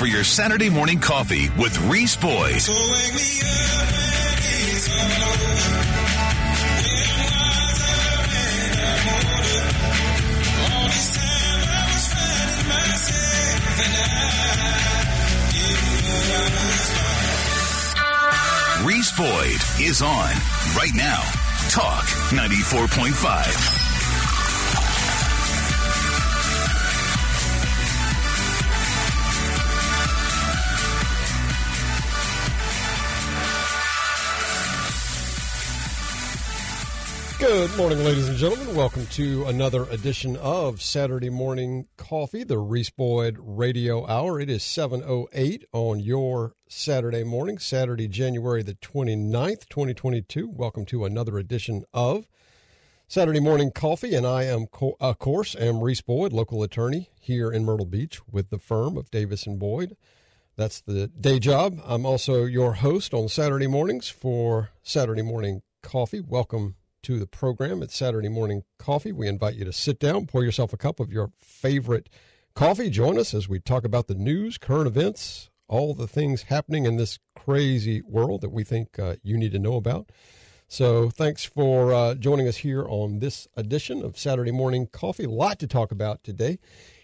for 0.00 0.06
your 0.06 0.24
Saturday 0.24 0.70
morning 0.70 0.98
coffee 0.98 1.50
with 1.58 1.78
Reese 1.82 2.16
Boyd. 2.16 2.54
Reese 18.82 19.12
Boyd 19.18 19.60
is 19.86 20.00
on 20.00 20.30
right 20.74 20.94
now. 20.94 21.20
Talk 21.68 22.06
94.5. 22.30 23.79
Good 37.50 37.76
morning, 37.76 38.04
ladies 38.04 38.28
and 38.28 38.38
gentlemen. 38.38 38.76
Welcome 38.76 39.06
to 39.06 39.44
another 39.46 39.82
edition 39.90 40.36
of 40.36 40.80
Saturday 40.80 41.30
Morning 41.30 41.88
Coffee, 41.96 42.44
the 42.44 42.58
Reese 42.58 42.90
Boyd 42.90 43.38
Radio 43.40 44.06
Hour. 44.06 44.38
It 44.38 44.48
is 44.48 44.62
7.08 44.62 45.64
on 45.72 45.98
your 45.98 46.54
Saturday 46.68 47.24
morning, 47.24 47.58
Saturday, 47.58 48.06
January 48.06 48.62
the 48.62 48.74
29th, 48.74 49.68
2022. 49.68 50.48
Welcome 50.48 50.86
to 50.86 51.04
another 51.04 51.38
edition 51.38 51.82
of 51.92 52.28
Saturday 53.08 53.40
Morning 53.40 53.72
Coffee, 53.72 54.14
and 54.14 54.24
I 54.24 54.44
am, 54.44 54.66
of 55.00 55.18
course, 55.18 55.56
am 55.56 55.82
Reese 55.82 56.02
Boyd, 56.02 56.32
local 56.32 56.62
attorney 56.62 57.10
here 57.18 57.50
in 57.50 57.64
Myrtle 57.64 57.84
Beach 57.84 58.20
with 58.30 58.50
the 58.50 58.60
firm 58.60 58.96
of 58.96 59.10
Davis 59.10 59.44
and 59.44 59.58
Boyd. 59.58 59.96
That's 60.54 60.80
the 60.80 61.08
day 61.08 61.40
job. 61.40 61.80
I'm 61.84 62.06
also 62.06 62.44
your 62.44 62.74
host 62.74 63.12
on 63.12 63.26
Saturday 63.26 63.66
mornings 63.66 64.08
for 64.08 64.70
Saturday 64.84 65.22
Morning 65.22 65.62
Coffee. 65.82 66.20
Welcome 66.20 66.76
to 67.02 67.18
the 67.18 67.26
program. 67.26 67.82
It's 67.82 67.96
Saturday 67.96 68.28
Morning 68.28 68.62
Coffee. 68.78 69.12
We 69.12 69.26
invite 69.26 69.54
you 69.54 69.64
to 69.64 69.72
sit 69.72 69.98
down, 69.98 70.26
pour 70.26 70.44
yourself 70.44 70.72
a 70.72 70.76
cup 70.76 71.00
of 71.00 71.12
your 71.12 71.30
favorite 71.38 72.10
coffee. 72.54 72.90
Join 72.90 73.18
us 73.18 73.32
as 73.32 73.48
we 73.48 73.58
talk 73.58 73.84
about 73.84 74.06
the 74.06 74.14
news, 74.14 74.58
current 74.58 74.86
events, 74.86 75.50
all 75.66 75.94
the 75.94 76.06
things 76.06 76.44
happening 76.44 76.84
in 76.84 76.96
this 76.96 77.18
crazy 77.34 78.02
world 78.02 78.42
that 78.42 78.50
we 78.50 78.64
think 78.64 78.98
uh, 78.98 79.16
you 79.22 79.38
need 79.38 79.52
to 79.52 79.58
know 79.58 79.76
about. 79.76 80.10
So, 80.68 81.10
thanks 81.10 81.44
for 81.44 81.92
uh, 81.92 82.14
joining 82.14 82.46
us 82.46 82.58
here 82.58 82.86
on 82.86 83.18
this 83.18 83.48
edition 83.56 84.04
of 84.04 84.18
Saturday 84.18 84.52
Morning 84.52 84.86
Coffee. 84.86 85.24
A 85.24 85.30
lot 85.30 85.58
to 85.60 85.66
talk 85.66 85.90
about 85.90 86.22
today. 86.22 86.58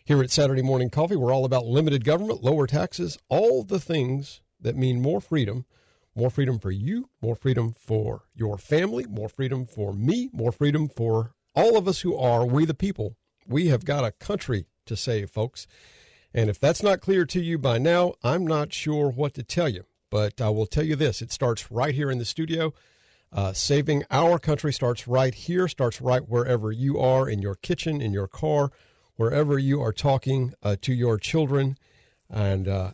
Here 0.04 0.22
at 0.22 0.30
Saturday 0.30 0.62
Morning 0.62 0.88
Coffee, 0.88 1.16
we're 1.16 1.34
all 1.34 1.44
about 1.44 1.66
limited 1.66 2.04
government, 2.04 2.44
lower 2.44 2.68
taxes, 2.68 3.18
all 3.28 3.64
the 3.64 3.80
things 3.80 4.40
that 4.60 4.76
mean 4.76 5.02
more 5.02 5.20
freedom 5.20 5.64
more 6.16 6.30
freedom 6.30 6.58
for 6.58 6.70
you, 6.70 7.10
more 7.20 7.36
freedom 7.36 7.74
for 7.78 8.24
your 8.34 8.56
family, 8.56 9.04
more 9.06 9.28
freedom 9.28 9.66
for 9.66 9.92
me, 9.92 10.30
more 10.32 10.50
freedom 10.50 10.88
for 10.88 11.34
all 11.54 11.76
of 11.76 11.86
us 11.86 12.00
who 12.00 12.16
are 12.16 12.46
we 12.46 12.64
the 12.64 12.74
people. 12.74 13.16
We 13.46 13.68
have 13.68 13.84
got 13.84 14.04
a 14.04 14.12
country 14.12 14.66
to 14.86 14.96
save, 14.96 15.30
folks. 15.30 15.66
And 16.32 16.48
if 16.50 16.58
that's 16.58 16.82
not 16.82 17.00
clear 17.00 17.26
to 17.26 17.40
you 17.40 17.58
by 17.58 17.78
now, 17.78 18.14
I'm 18.24 18.46
not 18.46 18.72
sure 18.72 19.10
what 19.10 19.34
to 19.34 19.42
tell 19.42 19.68
you. 19.68 19.84
But 20.10 20.40
I 20.40 20.48
will 20.48 20.66
tell 20.66 20.84
you 20.84 20.96
this 20.96 21.20
it 21.20 21.32
starts 21.32 21.70
right 21.70 21.94
here 21.94 22.10
in 22.10 22.18
the 22.18 22.24
studio. 22.24 22.72
Uh, 23.32 23.52
saving 23.52 24.04
our 24.10 24.38
country 24.38 24.72
starts 24.72 25.06
right 25.06 25.34
here, 25.34 25.68
starts 25.68 26.00
right 26.00 26.26
wherever 26.26 26.72
you 26.72 26.98
are 26.98 27.28
in 27.28 27.42
your 27.42 27.56
kitchen, 27.56 28.00
in 28.00 28.12
your 28.12 28.28
car, 28.28 28.70
wherever 29.16 29.58
you 29.58 29.82
are 29.82 29.92
talking 29.92 30.54
uh, 30.62 30.76
to 30.80 30.94
your 30.94 31.18
children. 31.18 31.76
And 32.30 32.68
uh, 32.68 32.92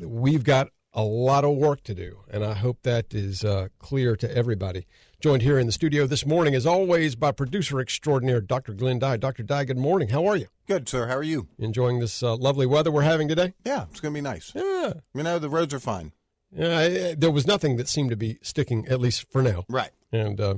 we've 0.00 0.44
got 0.44 0.68
a 0.94 1.02
lot 1.02 1.44
of 1.44 1.56
work 1.56 1.82
to 1.84 1.94
do, 1.94 2.20
and 2.30 2.44
I 2.44 2.54
hope 2.54 2.82
that 2.82 3.14
is 3.14 3.44
uh, 3.44 3.68
clear 3.78 4.16
to 4.16 4.36
everybody. 4.36 4.86
Joined 5.20 5.42
here 5.42 5.58
in 5.58 5.66
the 5.66 5.72
studio 5.72 6.06
this 6.06 6.26
morning, 6.26 6.54
as 6.54 6.66
always, 6.66 7.14
by 7.14 7.32
producer 7.32 7.80
extraordinaire 7.80 8.40
Dr. 8.40 8.74
Glenn 8.74 8.98
Dye. 8.98 9.16
Dr. 9.16 9.42
Dye, 9.42 9.64
good 9.64 9.78
morning. 9.78 10.08
How 10.08 10.26
are 10.26 10.36
you? 10.36 10.48
Good, 10.66 10.88
sir. 10.88 11.06
How 11.06 11.16
are 11.16 11.22
you? 11.22 11.48
Enjoying 11.58 12.00
this 12.00 12.22
uh, 12.22 12.36
lovely 12.36 12.66
weather 12.66 12.90
we're 12.90 13.02
having 13.02 13.28
today? 13.28 13.54
Yeah, 13.64 13.86
it's 13.90 14.00
going 14.00 14.12
to 14.12 14.18
be 14.18 14.22
nice. 14.22 14.52
Yeah. 14.54 14.94
You 15.14 15.22
know, 15.22 15.38
the 15.38 15.48
roads 15.48 15.72
are 15.72 15.80
fine. 15.80 16.12
Yeah, 16.54 16.78
I, 16.78 17.14
there 17.14 17.30
was 17.30 17.46
nothing 17.46 17.76
that 17.76 17.88
seemed 17.88 18.10
to 18.10 18.16
be 18.16 18.38
sticking, 18.42 18.86
at 18.88 19.00
least 19.00 19.30
for 19.30 19.42
now. 19.42 19.64
Right. 19.68 19.90
And 20.12 20.40
uh, 20.40 20.54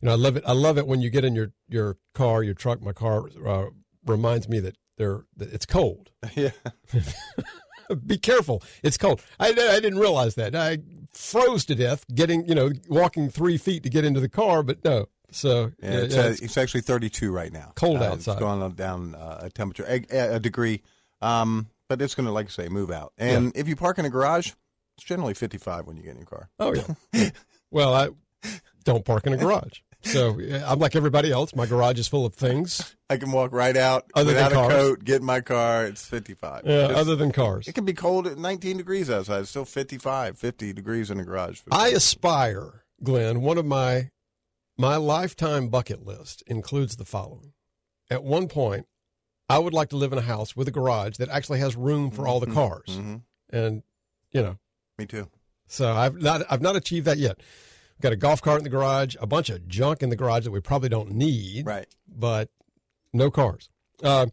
you 0.00 0.06
know, 0.06 0.12
I 0.12 0.16
love 0.16 0.36
it. 0.36 0.44
I 0.46 0.52
love 0.52 0.78
it 0.78 0.86
when 0.86 1.00
you 1.00 1.10
get 1.10 1.24
in 1.24 1.34
your 1.34 1.52
your 1.68 1.96
car, 2.14 2.42
your 2.42 2.54
truck. 2.54 2.80
My 2.80 2.92
car 2.92 3.24
uh, 3.44 3.66
reminds 4.04 4.48
me 4.48 4.60
that 4.60 4.76
they're 4.98 5.24
that 5.36 5.52
it's 5.52 5.66
cold. 5.66 6.10
Yeah. 6.34 6.50
Be 8.06 8.18
careful. 8.18 8.62
It's 8.82 8.96
cold. 8.96 9.22
I, 9.38 9.48
I 9.48 9.80
didn't 9.80 9.98
realize 9.98 10.34
that. 10.36 10.54
I 10.54 10.78
froze 11.12 11.64
to 11.66 11.74
death 11.74 12.04
getting, 12.14 12.46
you 12.48 12.54
know, 12.54 12.70
walking 12.88 13.28
three 13.30 13.56
feet 13.58 13.82
to 13.84 13.88
get 13.90 14.04
into 14.04 14.20
the 14.20 14.28
car, 14.28 14.62
but 14.62 14.84
no. 14.84 15.08
So 15.32 15.72
Yeah, 15.82 15.90
yeah, 15.92 15.98
it's, 16.00 16.14
yeah, 16.14 16.20
uh, 16.20 16.24
it's- 16.26 16.40
it's 16.42 16.56
actually 16.56 16.82
32 16.82 17.30
right 17.32 17.52
now. 17.52 17.72
Cold 17.74 18.00
Uh, 18.02 18.12
outside. 18.12 18.32
It's 18.32 18.40
going 18.40 18.72
down 18.72 19.14
uh, 19.14 19.40
a 19.42 19.50
temperature, 19.50 19.84
a, 19.88 20.34
a 20.36 20.40
degree. 20.40 20.82
Um, 21.20 21.68
but 21.88 22.00
it's 22.02 22.14
going 22.14 22.26
to, 22.26 22.32
like 22.32 22.46
I 22.46 22.50
say, 22.50 22.68
move 22.68 22.90
out. 22.90 23.12
And 23.18 23.52
if 23.56 23.68
you 23.68 23.76
park 23.76 23.98
in 23.98 24.04
a 24.04 24.10
garage, 24.10 24.52
it's 24.96 25.04
generally 25.06 25.34
55 25.34 25.86
when 25.86 25.96
you 25.96 26.02
get 26.02 26.10
in 26.12 26.18
your 26.18 26.26
car. 26.26 26.48
oh 26.58 26.74
yeah. 26.74 27.30
well, 27.70 27.94
I 27.94 28.08
don't 28.84 29.04
park 29.04 29.26
in 29.26 29.32
a 29.32 29.36
garage. 29.36 29.80
So 30.12 30.38
I'm 30.66 30.78
like 30.78 30.94
everybody 30.96 31.30
else. 31.32 31.54
My 31.54 31.66
garage 31.66 31.98
is 31.98 32.08
full 32.08 32.24
of 32.26 32.34
things, 32.34 32.94
I 33.10 33.16
can 33.16 33.32
walk 33.32 33.52
right 33.52 33.76
out 33.76 34.10
Other 34.14 34.32
than 34.32 34.44
without 34.44 34.70
a 34.70 34.74
coat, 34.74 35.04
get 35.04 35.16
in 35.20 35.24
my 35.26 35.40
car. 35.40 35.84
It's 35.86 36.04
55. 36.04 36.64
uh, 36.66 36.68
It's- 36.70 36.96
other 36.98 37.16
than 37.16 37.32
cars. 37.32 37.66
it 37.68 37.74
can 37.74 37.84
be 37.84 37.92
cold 37.92 38.26
at 38.26 38.38
19 38.38 38.76
degrees 38.76 39.08
outside. 39.10 39.40
It's 39.40 39.50
still 39.50 39.64
55, 39.64 40.38
50 40.38 40.72
degrees 40.72 41.10
in 41.10 41.18
the 41.18 41.24
garage. 41.24 41.60
I 41.70 41.88
aspire, 41.88 42.84
Glenn. 43.02 43.40
One 43.42 43.58
of 43.58 43.66
my 43.66 44.10
my 44.78 44.96
lifetime 44.96 45.68
bucket 45.68 46.04
list 46.04 46.42
includes 46.46 46.96
the 46.96 47.04
following. 47.04 47.52
At 48.10 48.22
one 48.22 48.46
point, 48.48 48.86
I 49.48 49.58
would 49.58 49.72
like 49.72 49.88
to 49.90 49.96
live 49.96 50.12
in 50.12 50.18
a 50.18 50.22
house 50.22 50.54
with 50.54 50.68
a 50.68 50.70
garage 50.72 51.16
that 51.16 51.28
actually 51.30 51.60
has 51.60 51.76
room 51.76 52.10
for 52.10 52.26
all 52.28 52.40
the 52.40 52.46
cars, 52.52 52.88
hmm 52.96 53.16
and 53.50 53.82
you 54.32 54.42
know, 54.42 54.58
Me 54.98 55.06
too. 55.06 55.28
so 55.66 55.92
I've 55.92 56.16
not 56.20 56.42
I've 56.50 56.60
not 56.62 56.76
achieved 56.76 57.06
that 57.06 57.16
yet. 57.18 57.38
Got 58.00 58.12
a 58.12 58.16
golf 58.16 58.42
cart 58.42 58.58
in 58.58 58.64
the 58.64 58.70
garage, 58.70 59.16
a 59.20 59.26
bunch 59.26 59.48
of 59.50 59.66
junk 59.68 60.02
in 60.02 60.10
the 60.10 60.16
garage 60.16 60.44
that 60.44 60.50
we 60.50 60.60
probably 60.60 60.88
don't 60.90 61.12
need, 61.12 61.66
Right. 61.66 61.86
but 62.06 62.50
no 63.12 63.30
cars. 63.30 63.70
Uh, 64.02 64.26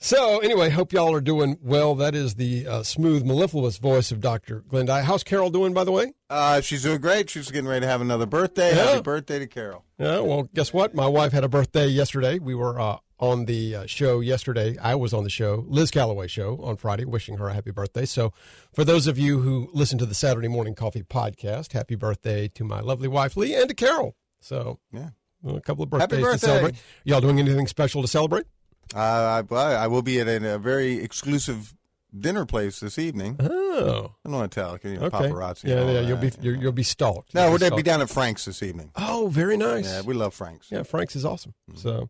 so 0.00 0.38
anyway, 0.38 0.70
hope 0.70 0.92
y'all 0.92 1.12
are 1.14 1.20
doing 1.20 1.58
well. 1.62 1.94
That 1.94 2.14
is 2.14 2.34
the 2.36 2.66
uh, 2.66 2.82
smooth, 2.82 3.24
mellifluous 3.24 3.78
voice 3.78 4.10
of 4.10 4.20
Dr. 4.20 4.64
Glenn 4.68 4.86
How's 4.86 5.22
Carol 5.22 5.50
doing, 5.50 5.72
by 5.74 5.84
the 5.84 5.92
way? 5.92 6.14
Uh, 6.28 6.60
she's 6.60 6.82
doing 6.82 7.00
great. 7.00 7.28
She's 7.30 7.50
getting 7.50 7.68
ready 7.68 7.82
to 7.82 7.86
have 7.86 8.00
another 8.00 8.26
birthday. 8.26 8.74
Yeah. 8.74 8.84
Happy 8.86 9.02
birthday 9.02 9.38
to 9.38 9.46
Carol. 9.46 9.84
Yeah, 9.98 10.20
well, 10.20 10.48
guess 10.54 10.72
what? 10.72 10.94
My 10.94 11.06
wife 11.06 11.32
had 11.32 11.44
a 11.44 11.48
birthday 11.48 11.86
yesterday. 11.86 12.38
We 12.38 12.54
were 12.54 12.80
uh, 12.80 12.96
on 13.18 13.44
the 13.44 13.76
uh, 13.76 13.86
show 13.86 14.20
yesterday. 14.20 14.78
I 14.78 14.94
was 14.94 15.12
on 15.12 15.24
the 15.24 15.30
show, 15.30 15.64
Liz 15.68 15.90
Calloway 15.90 16.26
show 16.26 16.58
on 16.62 16.76
Friday, 16.76 17.04
wishing 17.04 17.36
her 17.36 17.48
a 17.48 17.52
happy 17.52 17.70
birthday. 17.70 18.06
So, 18.06 18.32
for 18.72 18.84
those 18.84 19.06
of 19.06 19.18
you 19.18 19.40
who 19.40 19.68
listen 19.74 19.98
to 19.98 20.06
the 20.06 20.14
Saturday 20.14 20.48
Morning 20.48 20.74
Coffee 20.74 21.02
podcast, 21.02 21.72
happy 21.72 21.94
birthday 21.94 22.48
to 22.48 22.64
my 22.64 22.80
lovely 22.80 23.08
wife 23.08 23.36
Lee 23.36 23.54
and 23.54 23.68
to 23.68 23.74
Carol. 23.74 24.16
So, 24.40 24.78
Yeah. 24.92 25.10
well, 25.42 25.56
a 25.56 25.60
couple 25.60 25.84
of 25.84 25.90
birthdays 25.90 26.24
to 26.24 26.38
celebrate. 26.38 26.76
Y'all 27.04 27.20
doing 27.20 27.38
anything 27.38 27.66
special 27.66 28.00
to 28.00 28.08
celebrate? 28.08 28.46
Uh, 28.94 29.42
I, 29.50 29.54
I 29.54 29.86
will 29.86 30.02
be 30.02 30.20
at 30.20 30.28
a, 30.28 30.54
a 30.54 30.58
very 30.58 30.94
exclusive 30.94 31.74
dinner 32.18 32.44
place 32.44 32.80
this 32.80 32.98
evening. 32.98 33.36
Oh, 33.38 34.12
I 34.24 34.28
don't 34.28 34.38
want 34.38 34.50
to 34.50 34.60
tell, 34.60 34.78
you 34.82 34.98
know, 34.98 35.06
okay. 35.06 35.16
paparazzi. 35.28 35.64
Yeah, 35.68 35.90
yeah, 35.90 36.00
you'll 36.00 36.16
be 36.16 36.32
you're, 36.40 36.56
you'll 36.56 36.72
be 36.72 36.82
stalked. 36.82 37.34
No, 37.34 37.50
we're 37.50 37.56
be 37.56 37.60
going 37.60 37.70
to 37.70 37.76
be 37.76 37.82
down 37.82 38.02
at 38.02 38.10
Frank's 38.10 38.44
this 38.44 38.62
evening. 38.62 38.90
Oh, 38.96 39.28
very 39.30 39.56
nice. 39.56 39.84
Yeah, 39.86 40.02
we 40.02 40.14
love 40.14 40.34
Frank's. 40.34 40.70
Yeah, 40.70 40.82
Frank's 40.82 41.14
is 41.14 41.24
awesome. 41.24 41.54
So, 41.76 42.08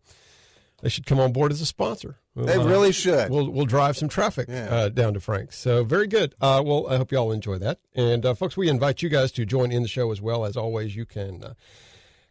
they 0.82 0.88
should 0.88 1.04
come 1.06 1.20
on 1.20 1.32
board 1.32 1.52
as 1.52 1.60
a 1.60 1.66
sponsor. 1.66 2.16
We'll, 2.34 2.46
They 2.46 2.54
uh, 2.54 2.64
really 2.66 2.92
should. 2.92 3.30
we'll 3.30 3.50
we'll 3.50 3.66
drive 3.66 3.96
some 3.96 4.08
traffic 4.08 4.48
Yeah. 4.48 4.68
uh, 4.70 4.88
down 4.88 5.14
to 5.14 5.20
Frank's. 5.20 5.58
So 5.58 5.84
very 5.84 6.06
good. 6.06 6.34
Uh, 6.40 6.62
well, 6.64 6.86
I 6.88 6.96
hope 6.96 7.12
you 7.12 7.18
all 7.18 7.32
enjoy 7.32 7.58
that. 7.58 7.80
And 7.94 8.24
uh, 8.24 8.34
folks, 8.34 8.56
we 8.56 8.68
invite 8.68 9.02
you 9.02 9.08
guys 9.08 9.32
to 9.32 9.44
join 9.44 9.72
in 9.72 9.82
the 9.82 9.88
show 9.88 10.10
as 10.10 10.20
well. 10.22 10.44
As 10.46 10.56
always, 10.56 10.96
you 10.96 11.04
can 11.04 11.44
uh, 11.44 11.54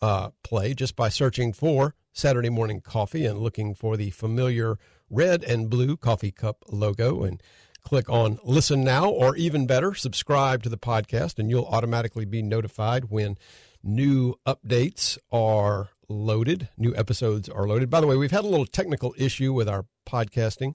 uh, 0.00 0.30
Play 0.42 0.74
just 0.74 0.96
by 0.96 1.08
searching 1.08 1.52
for 1.52 1.94
Saturday 2.12 2.48
Morning 2.48 2.80
Coffee 2.80 3.26
and 3.26 3.38
looking 3.38 3.74
for 3.74 3.96
the 3.96 4.10
familiar 4.10 4.78
red 5.10 5.44
and 5.44 5.70
blue 5.70 5.96
coffee 5.96 6.30
cup 6.30 6.64
logo 6.68 7.22
and 7.22 7.42
click 7.82 8.08
on 8.10 8.38
listen 8.42 8.82
now 8.82 9.08
or 9.08 9.36
even 9.36 9.66
better 9.66 9.94
subscribe 9.94 10.62
to 10.62 10.68
the 10.68 10.78
podcast 10.78 11.38
and 11.38 11.50
you'll 11.50 11.66
automatically 11.66 12.24
be 12.24 12.42
notified 12.42 13.04
when 13.04 13.38
new 13.84 14.34
updates 14.44 15.16
are 15.30 15.90
loaded 16.08 16.68
new 16.76 16.94
episodes 16.96 17.48
are 17.48 17.68
loaded. 17.68 17.90
By 17.90 18.00
the 18.00 18.06
way 18.06 18.16
we've 18.16 18.30
had 18.30 18.44
a 18.44 18.48
little 18.48 18.66
technical 18.66 19.14
issue 19.16 19.52
with 19.52 19.68
our 19.68 19.86
podcasting. 20.06 20.74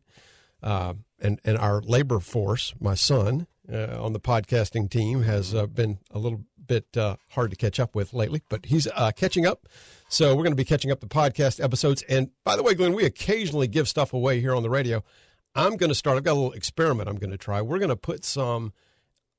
Uh, 0.64 0.94
and 1.22 1.40
and 1.44 1.58
our 1.58 1.82
labor 1.82 2.20
force 2.20 2.74
my 2.80 2.96
son 2.96 3.48
uh, 3.72 3.98
on 4.04 4.14
the 4.14 4.20
podcasting 4.20 4.90
team 4.90 5.24
has 5.24 5.54
uh, 5.56 5.66
been 5.68 6.00
a 6.12 6.20
little 6.20 6.42
bit 6.68 6.86
uh, 6.98 7.16
hard 7.30 7.50
to 7.52 7.56
catch 7.58 7.80
up 7.80 7.96
with 7.96 8.14
lately 8.14 8.42
but 8.50 8.66
he's 8.66 8.88
uh, 8.96 9.12
catching 9.16 9.46
up 9.46 9.68
so 10.08 10.30
we're 10.36 10.44
going 10.44 10.52
to 10.52 10.56
be 10.56 10.66
catching 10.66 10.92
up 10.92 11.00
the 11.00 11.08
podcast 11.08 11.64
episodes 11.64 12.04
and 12.10 12.30
by 12.44 12.56
the 12.56 12.64
way 12.64 12.74
glenn 12.74 12.94
we 12.94 13.06
occasionally 13.06 13.68
give 13.68 13.88
stuff 13.88 14.14
away 14.14 14.40
here 14.40 14.56
on 14.56 14.64
the 14.64 14.70
radio 14.70 15.04
I'm 15.54 15.76
going 15.76 15.90
to 15.90 15.96
start. 15.96 16.18
I've 16.18 16.24
got 16.24 16.34
a 16.34 16.40
little 16.40 16.54
experiment 16.54 17.10
I'm 17.10 17.18
going 17.18 17.32
to 17.32 17.38
try. 17.38 17.62
We're 17.62 17.80
going 17.80 17.90
to 17.90 17.96
put 17.96 18.24
some, 18.24 18.74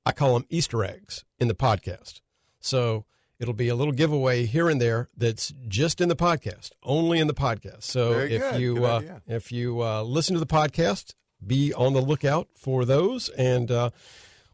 I 0.04 0.12
call 0.12 0.34
them 0.34 0.44
Easter 0.50 0.84
eggs 0.84 1.24
in 1.38 1.48
the 1.48 1.54
podcast. 1.54 2.20
So 2.60 3.06
it'll 3.38 3.54
be 3.54 3.68
a 3.68 3.74
little 3.74 3.92
giveaway 3.92 4.44
here 4.44 4.68
and 4.68 4.80
there 4.80 5.08
that's 5.16 5.52
just 5.68 6.00
in 6.00 6.08
the 6.08 6.16
podcast, 6.16 6.72
only 6.82 7.18
in 7.18 7.28
the 7.28 7.34
podcast. 7.34 7.84
So 7.84 8.12
Very 8.12 8.34
if 8.34 8.42
good. 8.42 8.60
you 8.60 8.74
Good 8.74 8.84
uh, 8.84 9.00
if 9.26 9.50
you 9.50 9.82
uh, 9.82 10.02
listen 10.02 10.34
to 10.34 10.40
the 10.40 10.46
podcast, 10.46 11.14
be 11.46 11.72
on 11.74 11.92
the 11.92 12.00
lookout 12.00 12.48
for 12.54 12.84
those, 12.84 13.28
and 13.30 13.70
uh, 13.70 13.90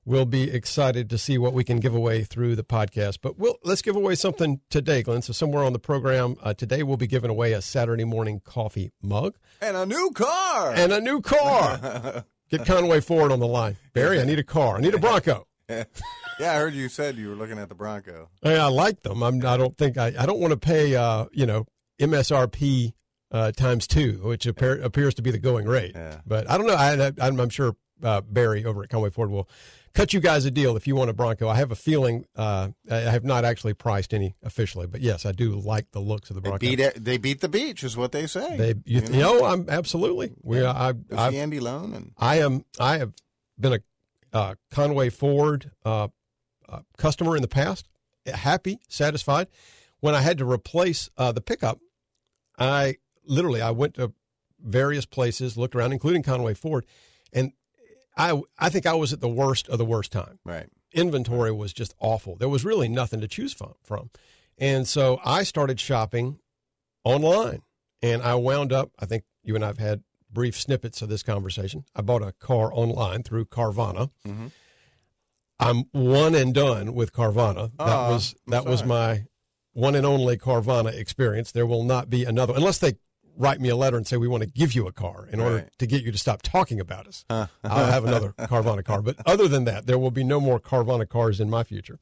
we'll 0.05 0.25
be 0.25 0.51
excited 0.51 1.11
to 1.11 1.19
see 1.19 1.37
what 1.39 1.53
we 1.53 1.65
can 1.65 1.79
give 1.81 1.95
away 1.95 2.25
through 2.25 2.57
the 2.57 2.65
podcast. 2.65 3.19
But 3.23 3.39
we'll 3.39 3.57
let's 3.65 3.83
give 3.83 3.97
away 3.97 4.15
something 4.15 4.61
today, 4.71 5.03
Glenn. 5.03 5.23
So 5.23 5.33
somewhere 5.33 5.65
on 5.65 5.73
the 5.73 5.79
program 5.79 6.37
uh, 6.43 6.55
today, 6.55 6.83
we'll 6.83 6.97
be 6.97 7.07
giving 7.07 7.31
away 7.31 7.53
a 7.53 7.61
Saturday 7.63 8.05
morning 8.05 8.41
coffee 8.45 8.91
mug 9.03 9.37
And 9.61 9.77
a 9.77 9.85
new 9.87 10.11
car. 10.15 10.73
and 10.75 10.93
a 10.93 11.01
new 11.01 11.21
car. 11.21 12.25
Get 12.51 12.65
Conway 12.65 13.01
Ford 13.01 13.31
on 13.31 13.41
the 13.41 13.47
line. 13.47 13.77
Barry, 13.93 14.19
I 14.21 14.25
need 14.25 14.39
a 14.39 14.43
car. 14.45 14.77
I 14.77 14.81
need 14.81 14.95
a 14.95 14.99
Bronco. 14.99 15.47
yeah, 15.69 15.85
I 16.41 16.55
heard 16.55 16.73
you 16.73 16.89
said 16.89 17.17
you 17.17 17.29
were 17.29 17.35
looking 17.35 17.59
at 17.59 17.69
the 17.69 17.75
Bronco. 17.75 18.31
Hey, 18.43 18.57
I 18.57 18.69
like 18.69 19.03
them. 19.03 19.23
I'm, 19.23 19.45
I 19.45 19.59
don't 19.59 19.77
think 19.77 19.99
I, 19.99 20.15
I 20.19 20.25
don't 20.25 20.41
want 20.41 20.53
to 20.53 20.57
pay, 20.57 20.97
uh, 20.97 21.27
you 21.33 21.45
know, 21.45 21.67
MSRP 22.01 22.95
uh, 23.31 23.53
times 23.53 23.87
two, 23.87 24.21
which 24.23 24.47
appear, 24.47 24.81
appears 24.83 25.15
to 25.15 25.23
be 25.23 25.31
the 25.31 25.39
going 25.39 25.67
rate. 25.67 25.93
Yeah. 25.95 26.21
But 26.27 26.51
I 26.51 26.57
don't 26.57 26.67
know. 26.67 26.75
I, 26.75 27.13
I'm, 27.21 27.39
I'm 27.41 27.49
sure 27.49 27.77
uh, 28.03 28.21
Barry 28.23 28.65
over 28.65 28.83
at 28.83 28.91
Conway 28.91 29.11
Ford 29.11 29.31
will 29.31 29.49
cut 29.95 30.13
you 30.13 30.21
guys 30.21 30.45
a 30.45 30.51
deal 30.51 30.77
if 30.77 30.87
you 30.87 30.95
want 30.95 31.11
a 31.11 31.13
Bronco. 31.13 31.49
I 31.49 31.57
have 31.57 31.73
a 31.73 31.77
feeling 31.77 32.25
uh, 32.37 32.69
I 32.91 32.97
have 32.97 33.25
not 33.25 33.45
actually 33.45 33.75
priced 33.75 34.15
any 34.15 34.37
officially, 34.43 34.87
but 34.87 35.01
yes, 35.01 35.27
I 35.27 35.33
do 35.33 35.57
like 35.57 35.91
the 35.91 36.01
looks 36.01 36.31
of 36.31 36.37
the 36.37 36.41
They 36.41 36.51
Bronco. 36.51 36.61
beat 36.67 36.81
it. 36.81 37.05
They 37.05 37.19
beat 37.19 37.41
the 37.41 37.49
beach, 37.49 37.83
is 37.83 37.97
what 37.97 38.13
they 38.13 38.27
say. 38.27 38.57
They, 38.57 38.75
you, 38.85 39.01
you 39.01 39.21
know, 39.21 39.45
I'm 39.45 39.69
absolutely. 39.69 40.33
We, 40.43 40.65
I, 40.65 40.95
I, 41.15 41.31
see 41.31 41.39
Andy 41.39 41.61
Lone 41.61 41.93
and 41.95 42.13
I 42.17 42.41
am. 42.41 42.65
I 42.79 42.99
have 42.99 43.13
been 43.59 43.75
a 43.75 43.81
uh, 44.33 44.55
Conway 44.71 45.11
Ford 45.11 45.71
uh, 45.85 46.09
uh, 46.69 46.81
customer 46.97 47.37
in 47.37 47.43
the 47.43 47.49
past. 47.49 47.89
Happy, 48.27 48.79
satisfied. 48.89 49.49
When 50.01 50.15
I 50.15 50.21
had 50.21 50.39
to 50.39 50.49
replace 50.49 51.11
uh, 51.17 51.33
the 51.33 51.41
pickup, 51.41 51.81
I 52.59 52.97
literally 53.29 53.63
I 53.63 53.71
went 53.71 53.95
to 53.95 54.13
various 54.61 55.07
places, 55.07 55.57
looked 55.57 55.75
around, 55.77 55.93
including 55.93 56.23
Conway 56.23 56.55
Ford, 56.55 56.85
and 57.33 57.53
I 58.17 58.41
I 58.59 58.69
think 58.69 58.87
I 58.87 58.95
was 58.95 59.13
at 59.13 59.21
the 59.21 59.29
worst 59.29 59.69
of 59.69 59.79
the 59.79 59.85
worst 59.85 60.11
time 60.11 60.39
right. 60.45 60.67
inventory 60.93 61.53
was 61.53 61.73
just 61.73 61.95
awful. 62.01 62.37
There 62.37 62.49
was 62.49 62.65
really 62.65 62.89
nothing 62.89 63.21
to 63.21 63.29
choose 63.29 63.53
from, 63.53 63.75
from. 63.83 64.11
And 64.59 64.89
so 64.89 65.21
I 65.25 65.45
started 65.45 65.79
shopping 65.79 66.41
online 67.05 67.63
and 68.03 68.23
I 68.23 68.35
wound 68.35 68.73
up, 68.73 68.91
I 68.99 69.07
think 69.07 69.23
you 69.45 69.55
and 69.55 69.65
I 69.65 69.69
have 69.69 69.79
had 69.79 70.03
brief 70.31 70.61
snippets 70.61 71.01
of 71.01 71.09
this 71.09 71.23
conversation. 71.23 71.85
I 71.95 72.03
bought 72.03 72.23
a 72.23 72.33
car 72.33 72.71
online 72.73 73.23
through 73.23 73.47
Carvana. 73.47 74.11
Mhm. 74.27 74.51
I'm 75.61 75.85
one 75.93 76.35
and 76.35 76.53
done 76.55 76.95
with 76.95 77.13
Carvana. 77.13 77.71
That 77.79 77.89
Aw, 77.89 78.11
was 78.11 78.35
that 78.49 78.65
was 78.65 78.85
my 78.85 79.25
one 79.73 79.95
and 79.95 80.07
only 80.07 80.37
Carvana 80.37 80.93
experience. 80.93 81.53
There 81.53 81.67
will 81.67 81.85
not 81.85 82.11
be 82.11 82.25
another 82.25 82.55
unless 82.57 82.79
they 82.79 82.95
write 83.39 83.61
me 83.61 83.69
a 83.69 83.77
letter 83.77 83.97
and 83.97 84.07
say 84.07 84.17
we 84.17 84.27
want 84.29 84.43
to 84.43 84.49
give 84.49 84.75
you 84.75 84.87
a 84.89 84.93
car 84.93 85.29
in 85.33 85.39
order 85.41 85.55
Right. 85.57 85.69
to 85.79 85.87
get 85.87 86.03
you 86.03 86.11
to 86.13 86.19
stop 86.19 86.43
talking 86.43 86.81
about 86.81 87.07
us. 87.07 87.25
I'll 87.31 87.49
have 87.65 88.05
another 88.05 88.33
Carvana 88.39 88.85
car, 88.85 89.01
but 89.01 89.17
other 89.25 89.47
than 89.49 89.65
that, 89.65 89.87
there 89.87 89.99
will 89.99 90.11
be 90.11 90.25
no 90.25 90.41
more 90.41 90.59
Carvana 90.59 91.09
cars 91.09 91.41
in 91.41 91.49
my 91.49 91.63
future. 91.65 91.99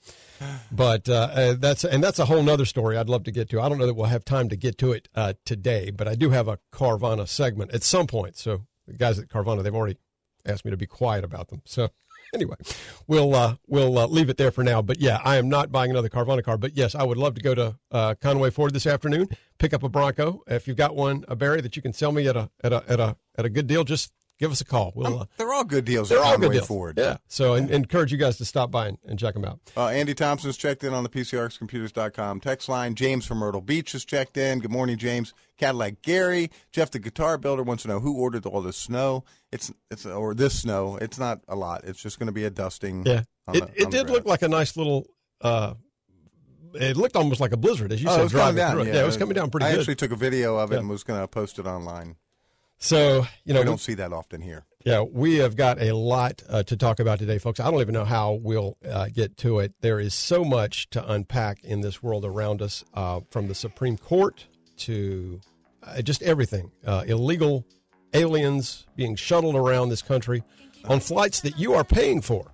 But 0.72 1.08
uh, 1.08 1.28
uh, 1.32 1.54
that's 1.58 1.84
and 1.84 2.02
that's 2.02 2.18
a 2.18 2.24
whole 2.24 2.42
nother 2.42 2.64
story 2.64 2.96
I'd 2.96 3.08
love 3.08 3.24
to 3.24 3.30
get 3.30 3.48
to. 3.50 3.60
I 3.60 3.68
don't 3.68 3.78
know 3.78 3.86
that 3.86 3.94
we'll 3.94 4.06
have 4.06 4.24
time 4.24 4.48
to 4.48 4.56
get 4.56 4.78
to 4.78 4.92
it 4.92 5.08
uh, 5.14 5.34
today, 5.44 5.90
but 5.90 6.08
I 6.08 6.14
do 6.14 6.30
have 6.30 6.48
a 6.48 6.58
Carvana 6.72 7.28
segment 7.28 7.72
at 7.72 7.82
some 7.82 8.06
point. 8.06 8.36
So 8.36 8.62
the 8.86 8.94
guys 8.94 9.18
at 9.18 9.28
Carvana 9.28 9.62
they've 9.62 9.74
already 9.74 9.98
asked 10.44 10.64
me 10.64 10.70
to 10.70 10.76
be 10.76 10.86
quiet 10.86 11.24
about 11.24 11.48
them. 11.48 11.62
So 11.64 11.88
anyway, 12.34 12.56
we'll 13.06 13.34
uh, 13.34 13.56
we'll 13.66 13.98
uh, 13.98 14.06
leave 14.06 14.28
it 14.28 14.36
there 14.36 14.50
for 14.50 14.64
now. 14.64 14.82
But 14.82 15.00
yeah, 15.00 15.20
I 15.24 15.36
am 15.36 15.48
not 15.48 15.72
buying 15.72 15.90
another 15.90 16.08
Carvana 16.08 16.42
car. 16.42 16.56
But 16.58 16.76
yes, 16.76 16.94
I 16.94 17.02
would 17.02 17.18
love 17.18 17.34
to 17.34 17.40
go 17.40 17.54
to 17.54 17.76
uh, 17.90 18.14
Conway 18.20 18.50
Ford 18.50 18.72
this 18.72 18.86
afternoon, 18.86 19.28
pick 19.58 19.72
up 19.72 19.82
a 19.82 19.88
Bronco. 19.88 20.42
If 20.46 20.66
you've 20.68 20.76
got 20.76 20.94
one, 20.94 21.24
a 21.28 21.36
Barry 21.36 21.60
that 21.60 21.76
you 21.76 21.82
can 21.82 21.92
sell 21.92 22.12
me 22.12 22.26
at 22.28 22.36
a 22.36 22.50
at 22.62 22.72
a 22.72 22.84
at 22.88 23.00
a 23.00 23.16
at 23.36 23.44
a 23.44 23.48
good 23.50 23.66
deal, 23.66 23.84
just 23.84 24.12
give 24.38 24.50
us 24.52 24.60
a 24.60 24.64
call. 24.64 24.92
We'll. 24.94 25.20
Uh, 25.20 25.26
They're 25.36 25.52
all 25.52 25.64
good 25.64 25.84
deals. 25.84 26.08
they're 26.08 26.22
all 26.22 26.38
good 26.38 26.52
deals. 26.52 26.66
Ford. 26.66 26.98
Yeah. 26.98 27.16
So 27.28 27.54
I 27.54 27.58
encourage 27.58 28.12
you 28.12 28.18
guys 28.18 28.36
to 28.38 28.44
stop 28.44 28.70
by 28.70 28.88
and, 28.88 28.98
and 29.06 29.18
check 29.18 29.34
them 29.34 29.44
out. 29.44 29.60
Uh, 29.76 29.88
Andy 29.88 30.14
Thompson's 30.14 30.56
checked 30.56 30.84
in 30.84 30.92
on 30.94 31.02
the 31.02 31.08
PCRXcomputers.com 31.08 32.40
text 32.40 32.68
line. 32.68 32.94
James 32.94 33.26
from 33.26 33.38
Myrtle 33.38 33.60
Beach 33.60 33.92
has 33.92 34.04
checked 34.04 34.36
in. 34.36 34.60
Good 34.60 34.70
morning, 34.70 34.96
James. 34.98 35.32
Cadillac 35.58 36.02
Gary. 36.02 36.50
Jeff, 36.72 36.90
the 36.90 36.98
guitar 36.98 37.38
builder, 37.38 37.62
wants 37.62 37.82
to 37.84 37.88
know 37.88 38.00
who 38.00 38.16
ordered 38.18 38.46
all 38.46 38.60
this 38.62 38.76
snow. 38.76 39.24
It's 39.52 39.72
it's 39.90 40.04
or 40.06 40.34
this 40.34 40.60
snow. 40.60 40.96
It's 40.96 41.18
not 41.18 41.40
a 41.48 41.56
lot. 41.56 41.84
It's 41.84 42.02
just 42.02 42.18
going 42.18 42.26
to 42.26 42.32
be 42.32 42.44
a 42.44 42.50
dusting. 42.50 43.04
Yeah. 43.06 43.22
It 43.52 43.64
the- 43.74 43.82
it 43.82 43.90
did 43.90 44.10
look 44.10 44.26
like 44.26 44.42
a 44.42 44.48
nice 44.48 44.76
little. 44.76 45.06
Uh, 45.40 45.74
it 46.74 46.96
looked 46.96 47.16
almost 47.16 47.40
like 47.40 47.52
a 47.52 47.56
blizzard, 47.56 47.90
as 47.92 48.02
you 48.02 48.08
Oh, 48.08 48.12
said. 48.12 48.20
it 48.20 48.22
was 48.24 48.32
coming 48.32 48.44
driving 48.54 48.56
down. 48.58 48.72
through 48.72 48.82
it. 48.92 48.94
Yeah, 48.94 49.02
it 49.02 49.06
was 49.06 49.16
coming 49.16 49.34
down 49.34 49.50
pretty 49.50 49.66
I 49.66 49.70
good. 49.70 49.80
actually 49.80 49.94
took 49.94 50.10
a 50.10 50.16
video 50.16 50.56
of 50.58 50.72
it 50.72 50.74
Yeah. 50.74 50.80
and 50.80 50.88
was 50.90 51.04
going 51.04 51.20
to 51.20 51.26
post 51.28 51.58
it 51.58 51.66
online. 51.66 52.16
So 52.78 53.26
you 53.44 53.52
know, 53.54 53.60
We 53.60 53.64
we- 53.64 53.70
don't 53.70 53.80
see 53.80 53.94
that 53.94 54.12
often 54.12 54.40
here. 54.40 54.64
Yeah, 54.84 55.00
we 55.00 55.38
have 55.38 55.56
got 55.56 55.82
a 55.82 55.96
lot 55.96 56.44
uh, 56.48 56.62
to 56.62 56.76
talk 56.76 57.00
about 57.00 57.18
today, 57.18 57.38
folks. 57.38 57.58
I 57.58 57.68
don't 57.72 57.80
even 57.80 57.92
know 57.92 58.04
how 58.04 58.34
we'll 58.34 58.76
uh, 58.88 59.08
get 59.12 59.36
to 59.38 59.58
it. 59.58 59.72
There 59.80 59.98
is 59.98 60.14
so 60.14 60.44
much 60.44 60.88
to 60.90 61.12
unpack 61.12 61.64
in 61.64 61.80
this 61.80 62.04
world 62.04 62.24
around 62.24 62.62
us, 62.62 62.84
uh, 62.94 63.20
from 63.30 63.48
the 63.48 63.54
Supreme 63.56 63.98
Court 63.98 64.46
to 64.78 65.40
uh, 65.82 66.02
just 66.02 66.22
everything. 66.22 66.70
Uh, 66.86 67.02
illegal 67.04 67.64
aliens 68.14 68.86
being 68.94 69.16
shuttled 69.16 69.56
around 69.56 69.88
this 69.88 70.02
country 70.02 70.44
on 70.84 71.00
flights 71.00 71.40
that 71.40 71.58
you 71.58 71.74
are 71.74 71.82
paying 71.84 72.20
for. 72.20 72.52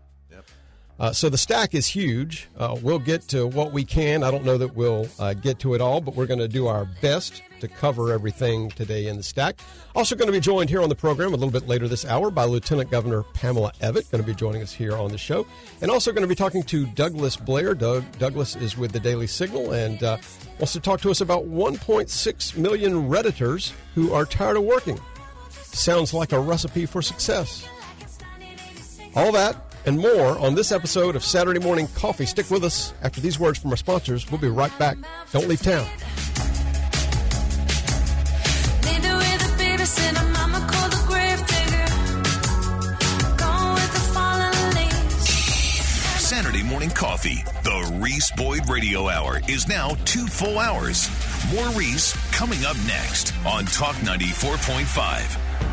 Uh, 0.99 1.13
so 1.13 1.29
the 1.29 1.39
stack 1.39 1.75
is 1.75 1.87
huge. 1.89 2.49
Uh, 2.57 2.77
we'll 2.81 2.99
get 2.99 3.23
to 3.29 3.47
what 3.47 3.73
we 3.73 3.85
can. 3.85 4.23
I 4.23 4.31
don't 4.31 4.45
know 4.45 4.57
that 4.59 4.77
we'll 4.77 5.09
uh, 5.19 5.35
get 5.35 5.59
to 5.61 5.75
it 5.75 5.81
all, 5.81 6.01
but 6.01 6.15
we're 6.15 6.27
going 6.27 6.39
to 6.39 6.47
do 6.49 6.67
our 6.69 6.87
best 7.01 7.43
to 7.63 7.69
cover 7.69 8.13
everything 8.13 8.71
today 8.71 9.07
in 9.07 9.17
the 9.17 9.23
stack. 9.23 9.61
Also, 9.95 10.17
going 10.17 10.27
to 10.27 10.33
be 10.33 10.41
joined 10.41 10.69
here 10.69 10.83
on 10.83 10.89
the 10.89 10.95
program 10.95 11.29
a 11.29 11.37
little 11.37 11.53
bit 11.53 11.69
later 11.69 11.87
this 11.87 12.05
hour 12.05 12.29
by 12.29 12.45
Lieutenant 12.45 12.91
Governor 12.91 13.23
Pamela 13.35 13.73
Evette, 13.81 14.11
going 14.11 14.23
to 14.23 14.27
be 14.27 14.35
joining 14.35 14.63
us 14.63 14.73
here 14.73 14.97
on 14.97 15.13
the 15.13 15.19
show, 15.19 15.47
and 15.81 15.91
also 15.91 16.11
going 16.11 16.23
to 16.23 16.29
be 16.29 16.35
talking 16.35 16.65
to 16.65 16.87
Douglas 16.87 17.37
Blair. 17.37 17.75
Doug 17.75 18.05
Douglas 18.19 18.57
is 18.57 18.77
with 18.77 18.91
the 18.91 18.99
Daily 18.99 19.29
Signal 19.29 19.73
and 19.73 20.03
uh, 20.03 20.19
wants 20.59 20.73
to 20.73 20.81
talk 20.81 21.01
to 21.03 21.11
us 21.11 21.21
about 21.21 21.47
1.6 21.47 22.57
million 22.57 23.09
redditors 23.09 23.73
who 23.95 24.13
are 24.13 24.27
tired 24.27 24.57
of 24.57 24.65
working. 24.65 25.01
Sounds 25.51 26.13
like 26.13 26.33
a 26.33 26.41
recipe 26.41 26.85
for 26.85 27.01
success. 27.01 27.67
All 29.15 29.31
that 29.33 29.73
and 29.87 29.99
more 29.99 30.39
on 30.39 30.55
this 30.55 30.73
episode 30.73 31.17
of 31.17 31.25
Saturday 31.25 31.61
Morning 31.61 31.89
Coffee. 31.95 32.27
Stick 32.27 32.51
with 32.51 32.65
us 32.65 32.93
after 33.03 33.21
these 33.21 33.39
words 33.39 33.59
from 33.59 33.71
our 33.71 33.77
sponsors. 33.77 34.31
We'll 34.31 34.41
be 34.41 34.49
right 34.49 34.77
back. 34.79 34.97
Don't 35.33 35.49
leave 35.49 35.63
town. 35.63 35.87
Saturday 46.33 46.63
morning 46.63 46.91
coffee. 46.91 47.45
The 47.63 47.99
Reese 48.01 48.31
Boyd 48.33 48.69
Radio 48.69 49.09
Hour 49.09 49.41
is 49.49 49.69
now 49.69 49.97
two 50.05 50.27
full 50.27 50.59
hours. 50.59 51.09
More 51.53 51.69
Reese 51.71 52.13
coming 52.33 52.65
up 52.65 52.77
next 52.87 53.35
on 53.45 53.65
Talk 53.67 53.97
94.5. 53.97 54.87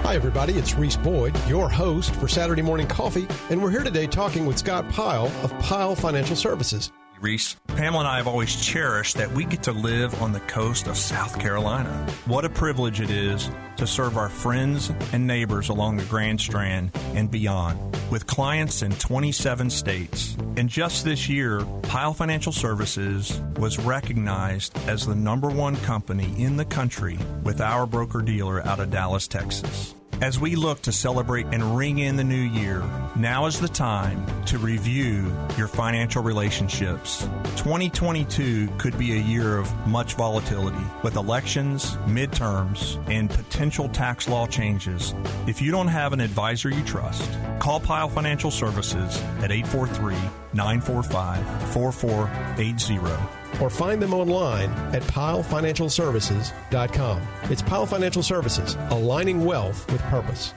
Hi, 0.04 0.16
everybody. 0.16 0.54
It's 0.54 0.76
Reese 0.76 0.98
Boyd, 0.98 1.38
your 1.48 1.70
host 1.70 2.14
for 2.16 2.28
Saturday 2.28 2.62
Morning 2.62 2.88
Coffee, 2.88 3.28
and 3.50 3.62
we're 3.62 3.72
here 3.72 3.84
today 3.84 4.08
talking 4.08 4.46
with 4.46 4.58
Scott 4.58 4.90
Pyle 4.90 5.32
of 5.44 5.58
Pyle 5.60 5.96
Financial 5.96 6.36
Services. 6.36 6.92
Reese. 7.22 7.56
Pamela 7.68 8.00
and 8.00 8.08
I 8.08 8.18
have 8.18 8.28
always 8.28 8.56
cherished 8.56 9.18
that 9.18 9.32
we 9.32 9.46
get 9.46 9.64
to 9.64 9.72
live 9.72 10.22
on 10.22 10.32
the 10.32 10.40
coast 10.42 10.88
of 10.88 10.98
South 10.98 11.40
Carolina. 11.40 12.08
What 12.26 12.46
a 12.46 12.50
privilege 12.50 13.02
it 13.02 13.10
is 13.10 13.50
to 13.78 13.88
serve 13.88 14.18
our 14.18 14.30
friends 14.30 14.92
and 15.14 15.26
neighbors 15.26 15.70
along 15.70 15.98
the 15.98 16.06
Grand 16.06 16.42
Strand 16.42 16.92
and 17.16 17.30
beyond 17.32 17.80
with 18.12 18.28
clients 18.28 18.82
in 18.82 18.92
27 18.94 19.70
states. 19.70 20.36
And 20.58 20.70
just 20.70 21.06
this 21.06 21.30
year, 21.30 21.66
Pyle 21.84 22.14
Financial 22.14 22.52
Services 22.52 23.42
was 23.58 23.80
recognized 23.80 24.78
as 24.88 25.06
the 25.06 25.16
number 25.16 25.50
one 25.50 25.76
company 25.78 26.34
in 26.42 26.58
the 26.58 26.66
country 26.66 27.18
with 27.44 27.62
our 27.62 27.86
broker 27.86 28.22
dealer 28.22 28.66
out 28.66 28.80
of 28.80 28.92
Dallas, 28.92 29.28
Texas. 29.28 29.96
As 30.22 30.38
we 30.38 30.58
look 30.58 30.82
to 30.82 30.92
celebrate 30.92 31.46
and 31.54 31.78
ring 31.78 32.00
in 32.00 32.18
the 32.18 32.26
new 32.26 32.36
year, 32.36 32.84
now 33.16 33.46
is 33.46 33.58
the 33.58 33.70
time 33.70 34.26
to 34.48 34.58
review 34.58 35.34
your 35.58 35.70
financial 35.70 36.22
relationships. 36.22 37.22
2022 37.56 38.68
could 38.78 38.98
be 38.98 39.14
a 39.14 39.22
year 39.22 39.58
of 39.58 39.74
much 39.88 40.16
volatility 40.16 40.86
with 41.04 41.16
elections, 41.16 41.96
midterms, 42.06 43.02
and 43.10 43.30
potential 43.30 43.88
tax 43.88 44.28
law 44.28 44.46
changes. 44.46 45.14
If 45.48 45.62
you 45.62 45.72
don't 45.72 45.88
have 45.88 46.12
an 46.12 46.20
advisor 46.20 46.70
you 46.70 46.84
trust, 46.84 47.32
call 47.60 47.80
Pyle 47.80 48.10
Financial 48.10 48.52
Services 48.52 49.22
at 49.42 49.54
843 49.54 50.16
945 50.54 51.72
4480 51.72 53.39
or 53.62 53.70
find 53.70 54.02
them 54.02 54.14
online 54.14 54.70
at 54.94 55.02
pylefinancialservices.com. 55.04 57.22
It's 57.44 57.62
Pyle 57.62 57.86
Financial 57.86 58.24
Services, 58.24 58.76
aligning 58.90 59.46
wealth 59.46 59.90
with 59.92 60.02
purpose. 60.04 60.54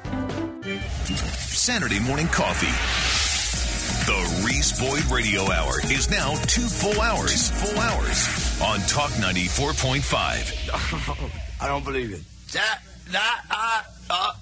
Saturday 1.52 2.00
morning 2.00 2.26
coffee. 2.28 2.72
The 4.06 4.42
Reese 4.44 4.80
Boyd 4.80 5.04
Radio 5.12 5.42
Hour 5.50 5.78
is 5.84 6.10
now 6.10 6.34
two 6.46 6.62
full 6.62 7.00
hours. 7.00 7.50
Two 7.50 7.54
full 7.54 7.78
hours 7.80 8.60
on 8.60 8.80
Talk 8.88 9.10
94.5. 9.12 11.40
I 11.60 11.68
don't 11.68 11.84
believe 11.84 12.12
it. 12.12 12.20
That, 12.52 12.80
that, 13.10 13.42
uh, 13.50 13.82
uh. 14.10 14.32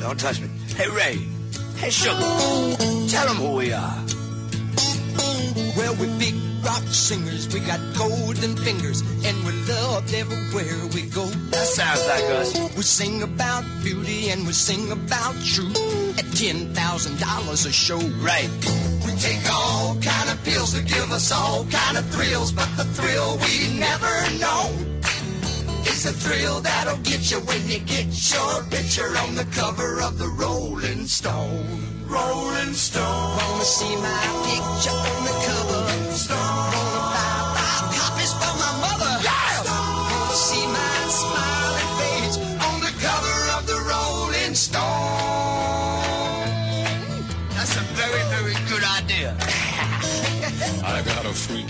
Don't 0.00 0.18
touch 0.18 0.40
me. 0.40 0.48
Hey, 0.76 0.88
Ray. 0.88 1.18
Hey, 1.76 1.90
Sugar. 1.90 2.18
Tell 3.08 3.26
them 3.28 3.36
who 3.36 3.52
we 3.56 3.72
are. 3.74 4.02
Well, 5.76 5.94
we 5.96 6.06
big 6.18 6.35
rock 6.66 6.82
singers, 6.90 7.46
we 7.54 7.60
got 7.60 7.80
golden 7.96 8.56
fingers, 8.56 9.00
and 9.24 9.34
we're 9.44 9.60
loved 9.72 10.12
everywhere 10.12 10.78
we 10.92 11.02
go. 11.02 11.24
That 11.54 11.66
sounds 11.66 12.04
like 12.08 12.24
us. 12.40 12.76
We 12.76 12.82
sing 12.82 13.22
about 13.22 13.64
beauty 13.84 14.30
and 14.30 14.44
we 14.46 14.52
sing 14.52 14.90
about 14.90 15.34
truth 15.44 15.78
at 16.18 16.26
ten 16.34 16.74
thousand 16.74 17.20
dollars 17.20 17.64
a 17.66 17.72
show. 17.72 18.00
Right. 18.30 18.50
We 19.06 19.12
take 19.28 19.46
all 19.48 19.94
kind 20.02 20.28
of 20.28 20.42
pills 20.44 20.74
to 20.74 20.82
give 20.82 21.10
us 21.12 21.30
all 21.30 21.64
kind 21.70 21.96
of 21.98 22.04
thrills, 22.10 22.50
but 22.52 22.68
the 22.76 22.84
thrill 22.98 23.38
we 23.46 23.78
never 23.78 24.14
know 24.42 24.62
is 25.86 26.02
the 26.02 26.12
thrill 26.12 26.60
that'll 26.60 27.02
get 27.10 27.30
you 27.30 27.38
when 27.46 27.62
you 27.68 27.78
get 27.78 28.08
your 28.32 28.64
picture 28.74 29.10
on 29.22 29.36
the 29.36 29.46
cover 29.52 30.00
of 30.02 30.18
the 30.18 30.28
Rolling 30.28 31.06
Stone. 31.06 32.06
Rolling 32.08 32.74
Stone. 32.74 33.36
Wanna 33.38 33.64
see 33.64 33.94
my 33.96 34.24
picture 34.50 34.98
on 35.14 35.24
the 35.28 35.36
cover? 35.46 35.75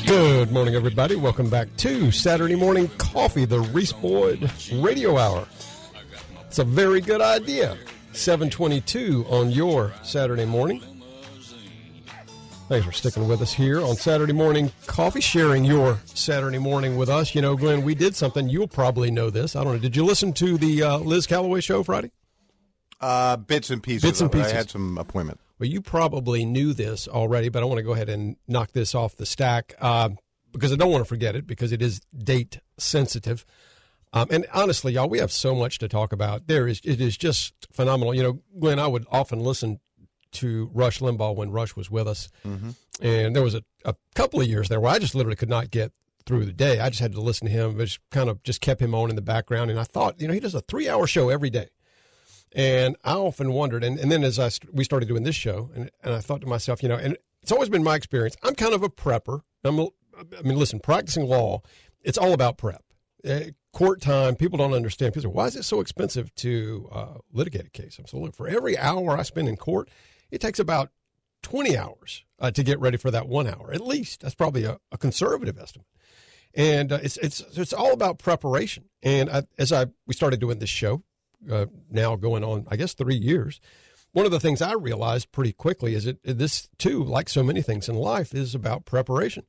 Good 0.07 0.53
morning, 0.53 0.77
everybody. 0.77 1.17
Welcome 1.17 1.51
back 1.51 1.67
to 1.79 2.13
Saturday 2.13 2.55
Morning 2.55 2.89
Coffee, 2.99 3.47
the 3.47 3.59
Reese 3.59 3.93
Boyd 3.93 4.49
Radio 4.75 5.19
Hour. 5.19 5.49
It's 6.47 6.61
a 6.61 6.65
very 6.65 7.01
good 7.01 7.21
idea. 7.21 7.77
722 8.13 9.27
on 9.29 9.51
your 9.51 9.93
Saturday 10.05 10.45
morning. 10.45 10.96
Thanks 12.69 12.85
for 12.85 12.91
sticking 12.91 13.29
with 13.29 13.41
us 13.43 13.53
here 13.53 13.81
on 13.81 13.95
Saturday 13.95 14.33
Morning 14.33 14.73
Coffee, 14.87 15.21
sharing 15.21 15.65
your 15.65 16.01
Saturday 16.05 16.59
morning 16.59 16.97
with 16.97 17.09
us. 17.09 17.33
You 17.33 17.41
know, 17.41 17.55
Glenn, 17.55 17.83
we 17.83 17.95
did 17.95 18.17
something. 18.17 18.49
You'll 18.49 18.67
probably 18.67 19.09
know 19.13 19.31
this. 19.31 19.55
I 19.55 19.63
don't 19.63 19.75
know. 19.75 19.79
Did 19.79 19.95
you 19.95 20.05
listen 20.05 20.33
to 20.33 20.59
the 20.59 20.83
uh, 20.83 20.99
Liz 20.99 21.29
Calloway 21.29 21.61
show 21.61 21.85
Friday? 21.85 22.11
Uh, 23.01 23.37
bits 23.37 23.71
and 23.71 23.81
pieces. 23.81 24.03
Bits 24.03 24.21
and 24.21 24.33
pieces. 24.33 24.53
I 24.53 24.57
had 24.57 24.69
some 24.69 24.99
appointment. 24.99 25.39
Well, 25.61 25.69
you 25.69 25.81
probably 25.81 26.45
knew 26.45 26.73
this 26.73 27.07
already, 27.07 27.51
but 27.51 27.63
I 27.63 27.67
want 27.67 27.79
to 27.79 27.85
go 27.85 27.93
ahead 27.93 28.09
and 28.09 28.35
knock 28.49 28.73
this 28.73 28.97
off 28.97 29.15
the 29.15 29.27
stack 29.27 29.77
uh, 29.81 30.09
because 30.51 30.73
I 30.73 30.77
don't 30.77 30.91
want 30.91 31.03
to 31.05 31.09
forget 31.09 31.37
it 31.37 31.47
because 31.47 31.71
it 31.71 31.81
is 31.81 32.01
date 32.19 32.59
sensitive. 32.79 33.47
Um, 34.13 34.27
and 34.33 34.45
honestly, 34.53 34.95
y'all, 34.95 35.09
we 35.09 35.21
have 35.21 35.31
so 35.31 35.55
much 35.55 35.79
to 35.79 35.89
talk 35.89 36.13
about. 36.13 36.49
There 36.49 36.67
is, 36.67 36.81
it 36.83 37.01
is 37.01 37.17
just 37.17 37.55
phenomenal. 37.71 38.13
You 38.13 38.25
know, 38.25 38.41
Glenn, 38.59 38.81
I 38.81 38.89
would 38.89 39.07
often 39.13 39.39
listen 39.39 39.79
to 40.37 40.71
Rush 40.73 41.01
Limbaugh 41.01 41.35
when 41.37 41.51
Rush 41.51 41.77
was 41.77 41.91
with 41.91 42.09
us, 42.09 42.29
and 43.01 43.35
there 43.37 43.43
was 43.43 43.55
a, 43.55 43.63
a 43.85 43.95
couple 44.15 44.41
of 44.41 44.47
years 44.47 44.69
there 44.69 44.81
where 44.81 44.93
I 44.93 44.99
just 44.99 45.15
literally 45.15 45.37
could 45.37 45.51
not 45.51 45.71
get 45.71 45.93
through 46.25 46.45
the 46.45 46.53
day. 46.53 46.81
I 46.81 46.89
just 46.89 47.01
had 47.01 47.13
to 47.13 47.21
listen 47.21 47.47
to 47.47 47.53
him. 47.53 47.81
It 47.81 47.85
just 47.87 48.01
kind 48.11 48.29
of 48.29 48.43
just 48.43 48.61
kept 48.61 48.81
him 48.81 48.95
on 48.95 49.11
in 49.11 49.17
the 49.17 49.23
background, 49.23 49.71
and 49.71 49.79
I 49.79 49.85
thought, 49.85 50.21
you 50.21 50.27
know, 50.27 50.35
he 50.35 50.41
does 50.41 50.55
a 50.55 50.61
three-hour 50.63 51.07
show 51.07 51.29
every 51.29 51.51
day. 51.51 51.69
And 52.55 52.97
I 53.05 53.13
often 53.13 53.53
wondered, 53.53 53.85
and, 53.85 53.99
and 53.99 54.11
then 54.11 54.25
as 54.25 54.39
I 54.39 54.49
st- 54.49 54.73
we 54.75 54.83
started 54.83 55.09
doing 55.09 55.25
this 55.25 55.37
show, 55.37 55.71
and, 55.75 55.91
and 56.03 56.15
I 56.15 56.21
thought 56.21 56.41
to 56.41 56.47
myself, 56.47 56.83
you 56.83 56.89
know, 56.89 56.97
and 56.97 57.17
it's 57.43 57.53
always 57.53 57.69
been 57.69 57.85
my 57.85 57.97
experience. 57.97 58.37
I'm 58.43 58.55
kind 58.55 58.73
of 58.73 58.83
a 58.83 58.89
prepper. 58.89 59.41
I'm, 59.63 59.79
a, 59.79 59.87
I 60.17 60.43
mean, 60.43 60.59
listen, 60.59 60.81
practicing 60.81 61.25
law, 61.27 61.63
it's 62.03 62.17
all 62.17 62.33
about 62.33 62.57
prep. 62.57 62.83
Uh, 63.29 63.41
court 63.73 64.01
time, 64.01 64.37
people 64.37 64.57
don't 64.57 64.73
understand. 64.73 65.13
People 65.13 65.31
say, 65.31 65.35
why 65.35 65.47
is 65.47 65.57
it 65.57 65.65
so 65.65 65.81
expensive 65.81 66.35
to 66.37 66.89
uh, 66.93 67.19
litigate 67.33 67.67
a 67.67 67.71
case? 67.71 67.99
I'm 67.99 68.07
so 68.07 68.19
look 68.19 68.35
for 68.35 68.49
every 68.49 68.79
hour 68.79 69.19
I 69.19 69.23
spend 69.23 69.49
in 69.49 69.57
court, 69.57 69.91
it 70.31 70.41
takes 70.41 70.59
about 70.59 70.91
20 71.43 71.77
hours 71.77 72.25
uh, 72.41 72.51
to 72.51 72.63
get 72.63 72.81
ready 72.81 72.97
for 72.97 73.11
that 73.11 73.29
one 73.29 73.47
hour, 73.47 73.73
at 73.73 73.81
least. 73.81 74.21
That's 74.21 74.35
probably 74.35 74.65
a, 74.65 74.79
a 74.91 74.99
conservative 74.99 75.59
estimate. 75.59 75.87
And 76.55 76.91
uh, 76.91 76.99
it's 77.03 77.19
it's 77.19 77.41
it's 77.41 77.75
all 77.75 77.93
about 77.93 78.19
preparation. 78.19 78.85
And 79.03 79.29
I, 79.29 79.43
as 79.59 79.73
I 79.73 79.87
we 80.07 80.15
started 80.15 80.41
doing 80.41 80.59
this 80.59 80.71
show, 80.71 81.03
uh, 81.51 81.67
now 81.91 82.17
going 82.17 82.45
on, 82.45 82.67
I 82.69 82.77
guess, 82.77 82.95
three 82.95 83.17
years. 83.17 83.61
One 84.13 84.25
of 84.25 84.33
the 84.33 84.41
things 84.41 84.63
I 84.63 84.73
realized 84.73 85.33
pretty 85.33 85.53
quickly 85.53 85.95
is 85.95 86.05
that 86.05 86.19
this 86.25 86.69
too, 86.79 87.05
like 87.05 87.29
so 87.29 87.43
many 87.43 87.61
things 87.61 87.89
in 87.89 87.95
life, 87.97 88.35
is 88.35 88.55
about 88.55 88.87
preparation. 88.87 89.45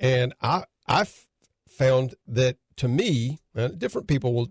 And 0.00 0.34
I 0.42 0.64
I've 0.88 1.28
found 1.68 2.16
that 2.26 2.56
to 2.76 2.88
me, 2.88 3.38
uh, 3.56 3.68
different 3.68 4.08
people 4.08 4.34
will, 4.34 4.48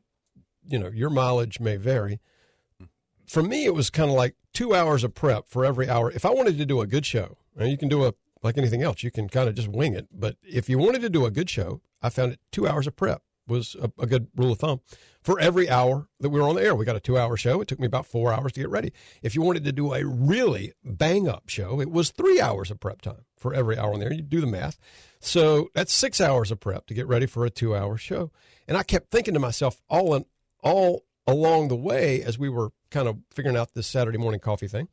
you 0.66 0.80
know, 0.80 0.90
your 0.90 1.10
mileage 1.10 1.60
may 1.60 1.76
vary. 1.76 2.20
For 3.26 3.44
me, 3.44 3.66
it 3.66 3.74
was 3.76 3.90
kind 3.90 4.10
of 4.10 4.16
like 4.16 4.36
two 4.54 4.74
hours 4.74 5.04
of 5.04 5.14
prep 5.14 5.48
for 5.48 5.66
every 5.66 5.90
hour. 5.90 6.12
If 6.12 6.26
I 6.26 6.32
wanted 6.32 6.58
to 6.58 6.66
do 6.66 6.82
a 6.82 6.88
good 6.88 7.06
show, 7.06 7.38
you 7.60 7.78
can 7.78 7.90
do 7.90 8.06
a 8.06 8.14
like 8.42 8.58
anything 8.58 8.82
else, 8.82 9.04
you 9.04 9.12
can 9.12 9.28
kind 9.28 9.50
of 9.50 9.56
just 9.56 9.68
wing 9.68 9.94
it. 9.94 10.08
But 10.14 10.38
if 10.44 10.70
you 10.70 10.78
wanted 10.78 11.02
to 11.02 11.10
do 11.10 11.26
a 11.26 11.32
good 11.32 11.50
show, 11.50 11.82
I 12.02 12.10
found 12.10 12.32
it 12.32 12.40
two 12.52 12.68
hours 12.68 12.88
of 12.88 12.96
prep 12.96 13.22
was 13.50 13.76
a, 13.82 13.92
a 14.00 14.06
good 14.06 14.28
rule 14.36 14.52
of 14.52 14.60
thumb. 14.60 14.82
For 15.22 15.40
every 15.40 15.70
hour 15.70 16.08
that 16.20 16.30
we 16.30 16.40
were 16.40 16.48
on 16.48 16.56
the 16.56 16.62
air, 16.62 16.76
we 16.76 16.86
got 16.86 16.96
a 16.96 17.02
two-hour 17.02 17.36
show. 17.36 17.60
It 17.60 17.68
took 17.68 17.80
me 17.80 17.88
about 17.88 18.06
four 18.06 18.32
hours 18.32 18.54
to 18.54 18.62
get 18.62 18.70
ready. 18.70 18.94
If 19.22 19.36
you 19.36 19.42
wanted 19.42 19.66
to 19.66 19.72
do 19.72 19.94
a 19.94 20.06
really 20.06 20.74
bang-up 20.84 21.50
show, 21.50 21.82
it 21.82 21.92
was 21.92 22.12
three 22.12 22.40
hours 22.40 22.72
of 22.72 22.80
prep 22.80 23.02
time 23.02 23.26
for 23.36 23.54
every 23.54 23.78
hour 23.78 23.94
on 23.94 24.00
there. 24.00 24.14
You 24.14 24.22
do 24.22 24.40
the 24.40 24.48
math. 24.48 24.78
So 25.20 25.70
that's 25.74 25.92
six 25.92 26.22
hours 26.22 26.52
of 26.52 26.60
prep 26.60 26.88
to 26.88 26.94
get 26.94 27.08
ready 27.08 27.26
for 27.26 27.46
a 27.46 27.50
two-hour 27.50 27.98
show. 27.98 28.32
And 28.68 28.78
I 28.78 28.84
kept 28.84 29.12
thinking 29.12 29.34
to 29.34 29.40
myself 29.40 29.82
all 29.90 30.14
in, 30.14 30.26
all 30.64 31.04
along 31.28 31.68
the 31.68 31.76
way 31.76 32.22
as 32.22 32.40
we 32.40 32.50
were 32.50 32.72
kind 32.92 33.08
of 33.08 33.18
figuring 33.34 33.58
out 33.58 33.74
this 33.74 33.88
Saturday 33.88 34.18
morning 34.18 34.40
coffee 34.40 34.68
thing. 34.68 34.88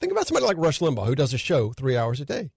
Think 0.00 0.12
about 0.12 0.26
somebody 0.26 0.46
like 0.46 0.56
Rush 0.58 0.78
Limbaugh 0.78 1.06
who 1.06 1.14
does 1.14 1.34
a 1.34 1.38
show 1.38 1.72
three 1.72 1.96
hours 1.96 2.20
a 2.20 2.24
day. 2.24 2.50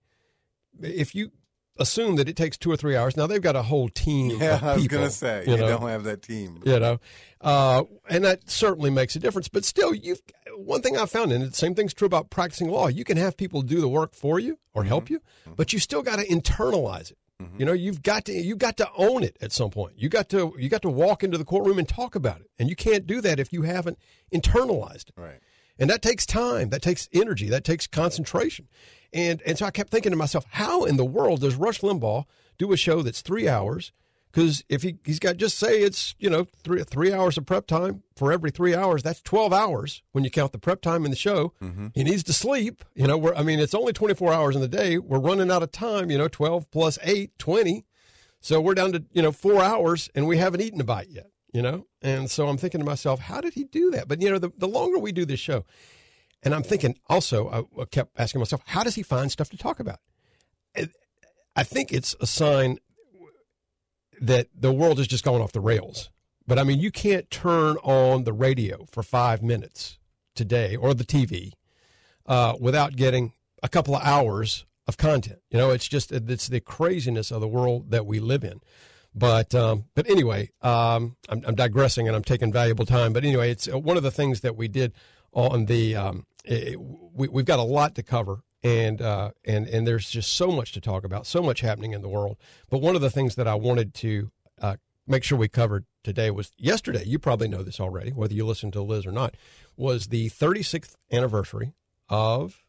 If 0.79 1.15
you 1.15 1.31
assume 1.77 2.15
that 2.17 2.29
it 2.29 2.36
takes 2.36 2.57
two 2.57 2.71
or 2.71 2.77
three 2.77 2.95
hours, 2.95 3.17
now 3.17 3.27
they've 3.27 3.41
got 3.41 3.55
a 3.55 3.63
whole 3.63 3.89
team. 3.89 4.31
Yeah, 4.41 4.55
of 4.55 4.63
I 4.63 4.75
was 4.75 4.88
going 4.88 5.03
to 5.03 5.12
say, 5.12 5.43
you 5.45 5.53
you, 5.53 5.57
know, 5.57 5.67
don't 5.67 5.89
have 5.89 6.03
that 6.03 6.21
team. 6.21 6.62
you 6.65 6.79
know, 6.79 7.00
uh, 7.41 7.83
and 8.10 8.24
that 8.24 8.50
certainly 8.50 8.89
makes 8.89 9.15
a 9.15 9.19
difference. 9.19 9.48
But 9.48 9.65
still, 9.65 9.93
you've 9.93 10.21
one 10.55 10.81
thing 10.81 10.98
I 10.98 11.05
found, 11.05 11.31
and 11.31 11.43
the 11.43 11.55
same 11.55 11.75
thing's 11.75 11.93
true 11.93 12.05
about 12.05 12.29
practicing 12.29 12.69
law. 12.69 12.88
You 12.88 13.03
can 13.03 13.17
have 13.17 13.38
people 13.38 13.62
do 13.62 13.81
the 13.81 13.88
work 13.88 14.13
for 14.13 14.39
you 14.39 14.57
or 14.74 14.83
help 14.83 15.10
you, 15.10 15.21
but 15.55 15.74
you 15.74 15.79
still 15.79 16.01
got 16.01 16.19
to 16.19 16.25
internalize 16.27 17.12
it. 17.12 17.17
Mm-hmm. 17.41 17.60
You 17.60 17.65
know, 17.65 17.74
you've 17.74 18.03
got 18.03 18.25
to 18.25 18.33
you've 18.33 18.57
got 18.57 18.77
to 18.77 18.89
own 18.95 19.24
it 19.24 19.38
at 19.41 19.51
some 19.51 19.69
point. 19.69 19.93
You 19.98 20.10
got 20.10 20.29
to 20.29 20.53
you 20.57 20.69
got 20.69 20.81
to 20.83 20.89
walk 20.89 21.24
into 21.24 21.38
the 21.38 21.45
courtroom 21.45 21.79
and 21.79 21.88
talk 21.88 22.15
about 22.15 22.41
it, 22.41 22.50
and 22.60 22.69
you 22.69 22.75
can't 22.75 23.07
do 23.07 23.21
that 23.21 23.39
if 23.39 23.51
you 23.51 23.63
haven't 23.63 23.98
internalized 24.33 25.10
it. 25.10 25.15
Right. 25.17 25.39
And 25.79 25.89
that 25.89 26.01
takes 26.01 26.25
time, 26.25 26.69
that 26.69 26.81
takes 26.81 27.10
energy, 27.12 27.50
that 27.50 27.63
takes 27.63 27.88
concentration. 27.88 28.67
And 29.13 29.41
and 29.45 29.57
so 29.57 29.65
I 29.65 29.71
kept 29.71 29.89
thinking 29.89 30.12
to 30.12 30.17
myself, 30.17 30.45
how 30.50 30.86
in 30.86 30.98
the 30.98 31.05
world 31.05 31.41
does 31.41 31.55
Rush 31.55 31.81
Limbaugh 31.81 32.25
do 32.57 32.71
a 32.71 32.77
show 32.77 33.01
that's 33.01 33.21
three 33.21 33.48
hours? 33.48 33.91
Because 34.31 34.63
if 34.69 34.83
he 34.83 34.97
he's 35.05 35.19
got 35.19 35.38
just 35.38 35.57
say 35.57 35.81
it's 35.81 36.15
you 36.19 36.29
know 36.29 36.45
three 36.63 36.83
three 36.83 37.11
hours 37.11 37.38
of 37.38 37.45
prep 37.45 37.67
time 37.67 38.03
for 38.15 38.31
every 38.31 38.51
three 38.51 38.73
hours, 38.73 39.03
that's 39.03 39.21
twelve 39.21 39.51
hours 39.51 40.03
when 40.11 40.23
you 40.23 40.29
count 40.29 40.51
the 40.51 40.57
prep 40.57 40.81
time 40.81 41.03
in 41.03 41.11
the 41.11 41.17
show. 41.17 41.53
Mm-hmm. 41.61 41.88
He 41.93 42.03
needs 42.03 42.23
to 42.23 42.33
sleep. 42.33 42.85
You 42.95 43.07
know, 43.07 43.17
we're, 43.17 43.33
I 43.35 43.43
mean 43.43 43.59
it's 43.59 43.73
only 43.73 43.93
twenty 43.93 44.13
four 44.13 44.33
hours 44.33 44.55
in 44.55 44.61
the 44.61 44.67
day. 44.67 44.97
We're 44.97 45.19
running 45.19 45.51
out 45.51 45.63
of 45.63 45.71
time. 45.71 46.09
You 46.09 46.17
know, 46.17 46.27
twelve 46.27 46.69
plus 46.71 46.97
eight, 47.03 47.38
20. 47.39 47.85
So 48.39 48.59
we're 48.59 48.73
down 48.73 48.93
to 48.93 49.03
you 49.11 49.21
know 49.21 49.31
four 49.31 49.61
hours, 49.61 50.09
and 50.15 50.27
we 50.27 50.38
haven't 50.38 50.61
eaten 50.61 50.79
a 50.81 50.85
bite 50.85 51.09
yet. 51.09 51.27
You 51.53 51.61
know, 51.61 51.88
and 52.01 52.31
so 52.31 52.47
I'm 52.47 52.57
thinking 52.57 52.79
to 52.79 52.85
myself, 52.85 53.19
how 53.19 53.41
did 53.41 53.53
he 53.53 53.65
do 53.65 53.91
that? 53.91 54.07
But 54.07 54.21
you 54.21 54.29
know, 54.29 54.39
the, 54.39 54.51
the 54.57 54.69
longer 54.69 54.97
we 54.97 55.11
do 55.11 55.25
this 55.25 55.41
show, 55.41 55.65
and 56.43 56.55
I'm 56.55 56.63
thinking 56.63 56.95
also, 57.07 57.67
I, 57.77 57.85
kept 57.85 58.17
asking 58.17 58.39
myself, 58.39 58.61
how 58.65 58.83
does 58.83 58.95
he 58.95 59.03
find 59.03 59.29
stuff 59.29 59.50
to 59.50 59.57
talk 59.57 59.81
about? 59.81 60.00
I 61.55 61.63
think 61.63 61.91
it's 61.91 62.15
a 62.21 62.27
sign 62.27 62.77
that 64.21 64.47
the 64.55 64.71
world 64.71 64.99
is 64.99 65.07
just 65.07 65.25
going 65.25 65.41
off 65.41 65.51
the 65.51 65.59
rails. 65.59 66.09
But 66.47 66.59
I 66.59 66.63
mean, 66.63 66.79
you 66.79 66.91
can't 66.91 67.29
turn 67.29 67.77
on 67.83 68.23
the 68.23 68.33
radio 68.33 68.85
for 68.85 69.03
five 69.03 69.41
minutes 69.41 69.97
today 70.35 70.75
or 70.75 70.93
the 70.93 71.03
TV 71.03 71.53
uh, 72.25 72.55
without 72.59 72.95
getting 72.95 73.33
a 73.61 73.69
couple 73.69 73.95
of 73.95 74.03
hours 74.03 74.65
of 74.87 74.97
content. 74.97 75.39
You 75.49 75.57
know, 75.57 75.71
it's 75.71 75.87
just 75.87 76.11
it's 76.11 76.47
the 76.47 76.59
craziness 76.59 77.31
of 77.31 77.41
the 77.41 77.47
world 77.47 77.91
that 77.91 78.05
we 78.05 78.19
live 78.19 78.43
in. 78.43 78.61
But 79.13 79.53
um, 79.53 79.85
but 79.95 80.09
anyway, 80.09 80.51
um, 80.61 81.17
I'm, 81.27 81.43
I'm 81.45 81.55
digressing 81.55 82.07
and 82.07 82.15
I'm 82.15 82.23
taking 82.23 82.51
valuable 82.51 82.85
time. 82.85 83.13
But 83.13 83.23
anyway, 83.25 83.51
it's 83.51 83.67
uh, 83.67 83.77
one 83.77 83.97
of 83.97 84.03
the 84.03 84.11
things 84.11 84.41
that 84.41 84.55
we 84.55 84.67
did 84.67 84.93
on 85.33 85.65
the. 85.65 85.95
Um, 85.95 86.25
it, 86.43 86.79
we, 86.79 87.27
we've 87.27 87.45
got 87.45 87.59
a 87.59 87.63
lot 87.63 87.95
to 87.95 88.03
cover, 88.03 88.43
and 88.63 89.01
uh, 89.01 89.31
and 89.45 89.67
and 89.67 89.87
there's 89.87 90.09
just 90.09 90.33
so 90.33 90.51
much 90.51 90.71
to 90.73 90.81
talk 90.81 91.03
about, 91.03 91.25
so 91.25 91.41
much 91.41 91.61
happening 91.61 91.93
in 91.93 92.01
the 92.01 92.09
world. 92.09 92.37
But 92.69 92.81
one 92.81 92.95
of 92.95 93.01
the 93.01 93.09
things 93.09 93.35
that 93.35 93.47
I 93.47 93.55
wanted 93.55 93.93
to 93.95 94.31
uh, 94.61 94.75
make 95.07 95.23
sure 95.23 95.37
we 95.37 95.47
covered 95.47 95.85
today 96.03 96.31
was 96.31 96.51
yesterday. 96.57 97.03
You 97.05 97.19
probably 97.19 97.47
know 97.47 97.63
this 97.63 97.79
already, 97.79 98.11
whether 98.11 98.33
you 98.33 98.45
listen 98.45 98.71
to 98.71 98.81
Liz 98.81 99.05
or 99.05 99.11
not. 99.11 99.35
Was 99.77 100.07
the 100.07 100.29
36th 100.29 100.95
anniversary 101.11 101.73
of 102.09 102.60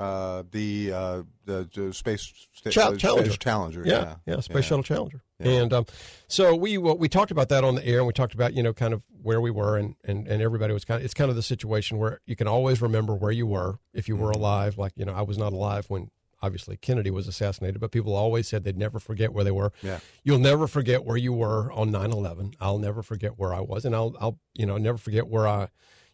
Uh, 0.00 0.42
the, 0.50 0.92
uh, 0.92 1.22
the 1.44 1.68
the 1.74 1.92
space 1.92 2.32
sta- 2.54 2.70
Chal- 2.70 2.92
uh, 2.94 2.96
Challenger. 2.96 3.24
space 3.30 3.38
Challenger. 3.38 3.82
Yeah, 3.84 4.14
yeah, 4.26 4.40
Space 4.40 4.54
Yeah. 4.56 4.60
Shuttle 4.62 4.82
Challenger. 4.82 5.22
Yeah. 5.38 5.50
And 5.62 5.72
um, 5.72 5.86
so 6.28 6.54
we 6.54 6.78
well, 6.78 6.96
we 6.96 7.08
talked 7.08 7.30
about 7.30 7.48
that 7.50 7.64
on 7.64 7.74
the 7.74 7.86
air, 7.86 7.98
and 7.98 8.06
we 8.06 8.12
talked 8.12 8.34
about 8.34 8.54
you 8.54 8.62
know 8.62 8.72
kind 8.72 8.92
of 8.94 9.02
where 9.22 9.40
we 9.40 9.50
were, 9.50 9.76
and 9.76 9.94
and 10.04 10.26
and 10.26 10.42
everybody 10.42 10.72
was 10.72 10.84
kind 10.84 10.98
of 11.00 11.04
it's 11.04 11.14
kind 11.14 11.30
of 11.30 11.36
the 11.36 11.42
situation 11.42 11.98
where 11.98 12.20
you 12.26 12.36
can 12.36 12.46
always 12.48 12.80
remember 12.82 13.14
where 13.14 13.30
you 13.32 13.46
were 13.46 13.78
if 13.92 14.08
you 14.08 14.14
Mm-hmm. 14.14 14.24
were 14.24 14.30
alive. 14.30 14.78
Like 14.78 14.92
you 14.96 15.04
know, 15.04 15.12
I 15.14 15.22
was 15.22 15.38
not 15.38 15.52
alive 15.52 15.86
when 15.88 16.10
obviously 16.42 16.76
Kennedy 16.78 17.10
was 17.10 17.28
assassinated, 17.28 17.80
but 17.80 17.90
people 17.90 18.14
always 18.14 18.48
said 18.48 18.64
they'd 18.64 18.78
never 18.78 18.98
forget 18.98 19.32
where 19.34 19.44
they 19.44 19.50
were. 19.50 19.72
Yeah. 19.82 19.98
You'll 20.24 20.38
never 20.38 20.66
forget 20.66 21.04
where 21.04 21.18
you 21.18 21.34
were 21.34 21.70
on 21.72 21.90
9/11. 21.90 22.54
I'll 22.60 22.78
never 22.78 23.02
forget 23.02 23.38
where 23.38 23.52
I 23.52 23.60
was, 23.60 23.84
and 23.84 23.94
I'll 23.94 24.14
I'll 24.20 24.38
you 24.54 24.64
know 24.66 24.78
never 24.78 24.96
forget 24.98 25.26
where 25.28 25.46
I 25.46 25.68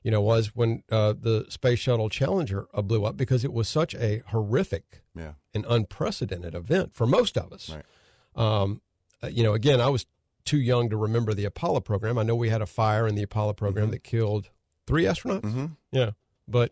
you 0.06 0.12
know 0.12 0.20
was 0.20 0.54
when 0.54 0.84
uh, 0.92 1.14
the 1.20 1.46
Space 1.48 1.80
Shuttle 1.80 2.08
Challenger 2.08 2.68
uh, 2.72 2.80
blew 2.80 3.04
up 3.04 3.16
because 3.16 3.44
it 3.44 3.52
was 3.52 3.68
such 3.68 3.92
a 3.96 4.22
horrific 4.28 5.02
Yeah. 5.16 5.32
an 5.52 5.64
unprecedented 5.68 6.54
event 6.54 6.94
for 6.94 7.06
most 7.08 7.36
of 7.36 7.52
us. 7.52 7.70
Right. 7.74 7.84
Um, 8.36 8.82
uh, 9.20 9.26
you 9.26 9.42
know, 9.42 9.52
again, 9.52 9.80
I 9.80 9.88
was 9.88 10.06
too 10.44 10.58
young 10.58 10.88
to 10.90 10.96
remember 10.96 11.34
the 11.34 11.44
Apollo 11.44 11.80
program. 11.80 12.18
I 12.18 12.22
know 12.22 12.36
we 12.36 12.50
had 12.50 12.62
a 12.62 12.66
fire 12.66 13.08
in 13.08 13.16
the 13.16 13.24
Apollo 13.24 13.54
program 13.54 13.90
that 13.90 14.04
killed 14.04 14.50
three 14.86 15.02
astronauts. 15.04 15.40
Mm-hmm. 15.40 15.66
Yeah, 15.90 16.10
but 16.46 16.70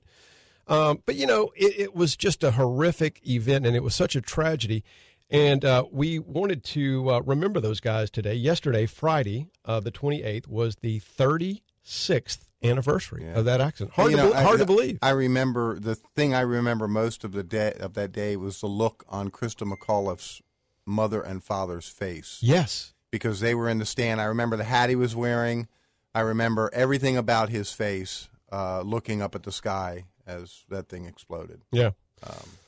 um, 0.68 1.02
but 1.04 1.16
you 1.16 1.26
know, 1.26 1.50
it, 1.56 1.74
it 1.80 1.94
was 1.96 2.14
just 2.16 2.44
a 2.44 2.52
horrific 2.52 3.20
event, 3.26 3.66
and 3.66 3.74
it 3.74 3.82
was 3.82 3.96
such 3.96 4.14
a 4.14 4.20
tragedy. 4.20 4.84
And 5.30 5.64
uh, 5.64 5.86
we 5.90 6.20
wanted 6.20 6.62
to 6.64 7.10
uh, 7.10 7.20
remember 7.22 7.58
those 7.58 7.80
guys 7.80 8.10
today. 8.10 8.34
Yesterday, 8.34 8.86
Friday, 8.86 9.48
uh, 9.64 9.80
the 9.80 9.90
twenty 9.90 10.22
eighth, 10.22 10.46
was 10.46 10.76
the 10.76 11.00
thirty 11.00 11.64
sixth 11.82 12.43
anniversary 12.64 13.24
Yeah. 13.24 13.38
of 13.38 13.44
that 13.44 13.60
accident. 13.60 13.94
Hard, 13.94 14.10
You 14.10 14.16
to, 14.16 14.22
know, 14.24 14.32
bel- 14.32 14.48
I- 14.54 14.56
to 14.56 14.66
believe. 14.66 14.98
I 15.02 15.10
remember 15.10 15.78
the 15.78 15.94
thing 15.94 16.34
I 16.34 16.40
remember 16.40 16.88
most 16.88 17.22
of 17.24 17.32
the 17.32 17.42
day 17.42 17.72
of 17.78 17.94
that 17.94 18.12
day 18.12 18.36
was 18.36 18.60
the 18.60 18.66
look 18.66 19.04
on 19.08 19.30
Christa 19.30 19.70
McAuliffe's 19.70 20.40
mother 20.86 21.20
and 21.22 21.42
father's 21.42 21.88
face 21.88 22.38
yes. 22.42 22.92
because 23.10 23.40
they 23.40 23.54
were 23.54 23.68
in 23.68 23.78
the 23.78 23.86
stand. 23.86 24.20
I 24.20 24.24
remember 24.24 24.56
the 24.56 24.64
hat 24.64 24.88
he 24.90 24.96
was 24.96 25.14
wearing. 25.16 25.68
I 26.14 26.20
remember 26.20 26.70
everything 26.72 27.16
about 27.16 27.48
his 27.48 27.72
face, 27.72 28.28
uh, 28.52 28.82
looking 28.82 29.20
up 29.22 29.34
at 29.34 29.42
the 29.42 29.52
sky 29.52 30.04
as 30.26 30.64
that 30.68 30.88
thing 30.88 31.06
exploded. 31.06 31.62
Yeah. 31.72 31.90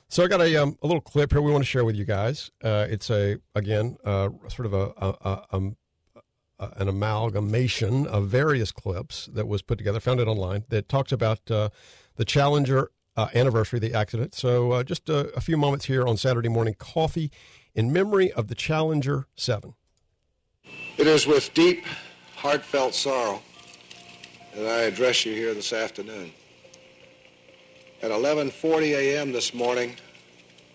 so 0.09 0.25
I 0.25 0.29
got 0.29 0.41
a 0.41 0.57
um, 0.57 0.77
a 0.83 0.87
little 0.87 1.01
clip 1.01 1.33
here 1.33 1.41
we 1.41 1.53
want 1.53 1.63
to 1.63 1.69
share 1.69 1.85
with 1.85 1.97
you 1.97 2.05
guys. 2.05 2.51
Uh, 2.63 2.87
it's 2.91 3.09
a 3.11 3.39
again 3.55 3.97
uh, 4.05 4.31
sort 4.49 4.67
of 4.67 4.75
a, 4.75 4.93
a, 4.97 5.43
a, 5.57 5.61
a 6.59 6.71
an 6.77 6.89
amalgamation 6.89 8.07
of 8.07 8.29
various 8.29 8.73
clips 8.73 9.27
that 9.27 9.47
was 9.49 9.63
put 9.63 9.79
together. 9.79 10.01
Found 10.01 10.21
it 10.21 10.29
online 10.29 10.65
that 10.69 10.89
talks 10.89 11.13
about 11.13 11.51
uh, 11.51 11.69
the 12.17 12.25
Challenger 12.25 12.91
uh, 13.17 13.29
anniversary, 13.35 13.79
the 13.79 13.95
accident. 13.95 14.35
So 14.35 14.73
uh, 14.73 14.83
just 14.83 15.09
a, 15.09 15.41
few 15.41 15.57
moments 15.57 15.87
here 15.87 16.07
on 16.07 16.17
Saturday 16.17 16.49
morning 16.49 16.75
coffee 16.79 17.31
in 17.75 17.93
memory 17.93 18.33
of 18.33 18.49
the 18.49 18.55
Challenger 18.55 19.27
Seven. 19.37 19.75
It 20.99 21.07
is 21.07 21.27
with 21.27 21.53
deep, 21.55 21.85
heartfelt 22.37 22.95
sorrow 22.95 23.43
that 24.55 24.67
I 24.67 24.83
address 24.83 25.25
you 25.25 25.35
here 25.35 25.55
this 25.55 25.73
afternoon. 25.73 26.33
At 28.03 28.11
11:40 28.11 28.95
a.m. 28.95 29.33
this 29.33 29.55
morning, 29.55 29.97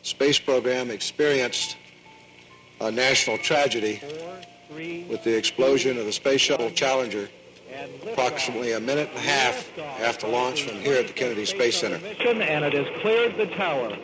space 0.01 0.39
program 0.39 0.89
experienced 0.89 1.77
a 2.79 2.91
national 2.91 3.37
tragedy 3.37 4.01
with 4.75 5.23
the 5.23 5.35
explosion 5.35 5.97
of 5.97 6.05
the 6.05 6.11
Space 6.11 6.41
Shuttle 6.41 6.71
Challenger 6.71 7.29
approximately 8.11 8.73
a 8.73 8.79
minute 8.79 9.09
and 9.09 9.17
a 9.17 9.21
half 9.21 9.77
after 10.01 10.27
launch 10.27 10.63
from 10.63 10.77
here 10.79 10.95
at 10.95 11.07
the 11.07 11.13
Kennedy 11.13 11.45
Space 11.45 11.77
Center. 11.77 11.95
and 11.95 12.65
it 12.65 12.73
has 12.73 13.01
cleared 13.01 13.37
the 13.37 13.47
tower. 13.55 13.97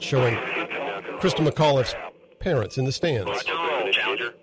Showing 0.00 0.36
Christa 1.18 1.46
McAuliffe's 1.46 1.94
parents 2.38 2.78
in 2.78 2.84
the 2.84 2.92
stands. 2.92 3.42
Challenger. 3.44 4.34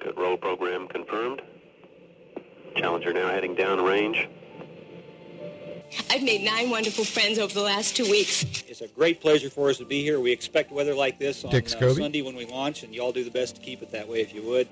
Good 0.00 0.16
roll 0.16 0.36
program 0.36 0.88
confirmed. 0.88 1.42
Challenger 2.76 3.12
now 3.12 3.28
heading 3.28 3.54
down 3.54 3.82
range. 3.82 4.28
I've 6.10 6.22
made 6.22 6.42
nine 6.42 6.70
wonderful 6.70 7.04
friends 7.04 7.38
over 7.38 7.52
the 7.52 7.62
last 7.62 7.96
two 7.96 8.04
weeks. 8.10 8.44
It's 8.68 8.80
a 8.80 8.88
great 8.88 9.20
pleasure 9.20 9.50
for 9.50 9.70
us 9.70 9.78
to 9.78 9.84
be 9.84 10.02
here. 10.02 10.20
We 10.20 10.32
expect 10.32 10.72
weather 10.72 10.94
like 10.94 11.18
this 11.18 11.44
on 11.44 11.50
Dick 11.50 11.66
uh, 11.66 11.92
Sunday 11.94 12.22
when 12.22 12.34
we 12.34 12.46
launch, 12.46 12.82
and 12.82 12.94
you 12.94 13.02
all 13.02 13.12
do 13.12 13.24
the 13.24 13.30
best 13.30 13.56
to 13.56 13.60
keep 13.60 13.82
it 13.82 13.90
that 13.92 14.08
way 14.08 14.20
if 14.20 14.34
you 14.34 14.42
would. 14.42 14.68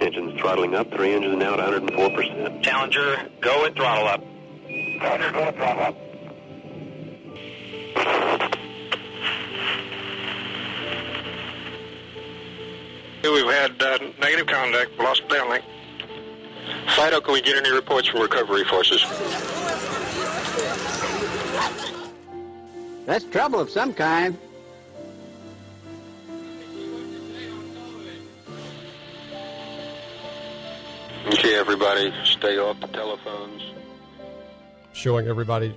Engines 0.00 0.40
throttling 0.40 0.74
up. 0.74 0.90
Three 0.92 1.12
engines 1.14 1.36
now 1.36 1.54
at 1.54 1.82
104%. 1.82 2.62
Challenger, 2.62 3.28
go 3.40 3.64
and 3.64 3.74
throttle 3.74 4.06
up. 4.06 4.24
Challenger, 5.00 5.32
go 5.32 5.52
throttle 5.52 5.82
up. 5.82 5.96
We've 13.22 13.44
had 13.46 13.82
uh, 13.82 13.98
negative 14.20 14.46
contact, 14.46 14.98
lost 14.98 15.26
downlink. 15.28 15.62
Fido, 16.96 17.20
can 17.20 17.34
we 17.34 17.40
get 17.40 17.56
any 17.56 17.70
reports 17.70 18.08
from 18.08 18.20
recovery 18.20 18.64
forces? 18.64 19.04
That's 23.06 23.24
trouble 23.24 23.60
of 23.60 23.70
some 23.70 23.94
kind. 23.94 24.36
Okay, 31.26 31.54
everybody, 31.54 32.12
stay 32.24 32.58
off 32.58 32.80
the 32.80 32.86
telephones. 32.88 33.62
Showing 34.92 35.28
everybody 35.28 35.74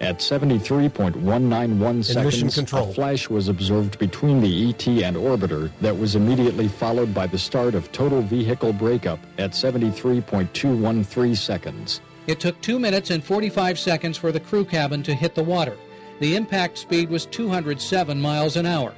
at 0.00 0.18
73.191 0.18 2.04
seconds, 2.04 2.54
control. 2.54 2.90
a 2.90 2.92
flash 2.94 3.28
was 3.28 3.48
observed 3.48 3.98
between 3.98 4.40
the 4.40 4.68
ET 4.68 4.86
and 4.86 5.16
orbiter 5.16 5.72
that 5.80 5.98
was 5.98 6.14
immediately 6.14 6.68
followed 6.68 7.12
by 7.12 7.26
the 7.26 7.38
start 7.38 7.74
of 7.74 7.90
total 7.90 8.22
vehicle 8.22 8.72
breakup 8.72 9.18
at 9.38 9.50
73.213 9.50 11.36
seconds. 11.36 12.00
It 12.28 12.38
took 12.38 12.60
2 12.60 12.78
minutes 12.78 13.10
and 13.10 13.24
45 13.24 13.76
seconds 13.76 14.16
for 14.16 14.30
the 14.30 14.38
crew 14.38 14.64
cabin 14.64 15.02
to 15.02 15.14
hit 15.14 15.34
the 15.34 15.42
water. 15.42 15.76
The 16.20 16.36
impact 16.36 16.78
speed 16.78 17.10
was 17.10 17.26
207 17.26 18.20
miles 18.20 18.56
an 18.56 18.66
hour. 18.66 18.94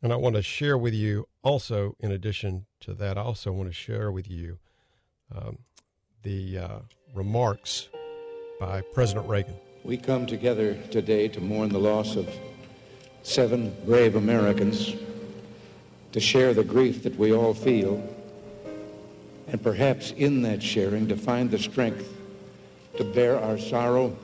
And 0.00 0.12
I 0.12 0.16
want 0.16 0.36
to 0.36 0.42
share 0.42 0.78
with 0.78 0.94
you 0.94 1.26
also, 1.42 1.96
in 1.98 2.12
addition 2.12 2.66
to 2.80 2.94
that, 2.94 3.18
I 3.18 3.22
also 3.22 3.50
want 3.50 3.68
to 3.68 3.72
share 3.72 4.12
with 4.12 4.30
you 4.30 4.58
um, 5.34 5.58
the 6.22 6.58
uh, 6.58 6.78
remarks 7.14 7.88
by 8.62 8.80
President 8.80 9.28
Reagan. 9.28 9.56
We 9.82 9.96
come 9.96 10.24
together 10.24 10.74
today 10.92 11.26
to 11.26 11.40
mourn 11.40 11.70
the 11.70 11.80
loss 11.80 12.14
of 12.14 12.28
seven 13.24 13.74
brave 13.84 14.14
Americans, 14.14 14.94
to 16.12 16.20
share 16.20 16.54
the 16.54 16.62
grief 16.62 17.02
that 17.02 17.16
we 17.16 17.32
all 17.32 17.54
feel, 17.54 18.00
and 19.48 19.60
perhaps 19.60 20.12
in 20.12 20.42
that 20.42 20.62
sharing 20.62 21.08
to 21.08 21.16
find 21.16 21.50
the 21.50 21.58
strength 21.58 22.08
to 22.98 23.02
bear 23.02 23.36
our 23.36 23.58
sorrow 23.58 24.16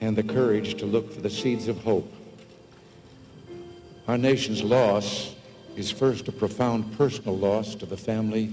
and 0.00 0.16
the 0.16 0.22
courage 0.22 0.76
to 0.76 0.86
look 0.86 1.12
for 1.12 1.20
the 1.20 1.28
seeds 1.28 1.68
of 1.68 1.76
hope. 1.84 2.10
Our 4.08 4.16
nation's 4.16 4.62
loss 4.62 5.34
is 5.76 5.90
first 5.90 6.26
a 6.26 6.32
profound 6.32 6.96
personal 6.96 7.36
loss 7.36 7.74
to 7.74 7.84
the 7.84 7.98
family, 7.98 8.50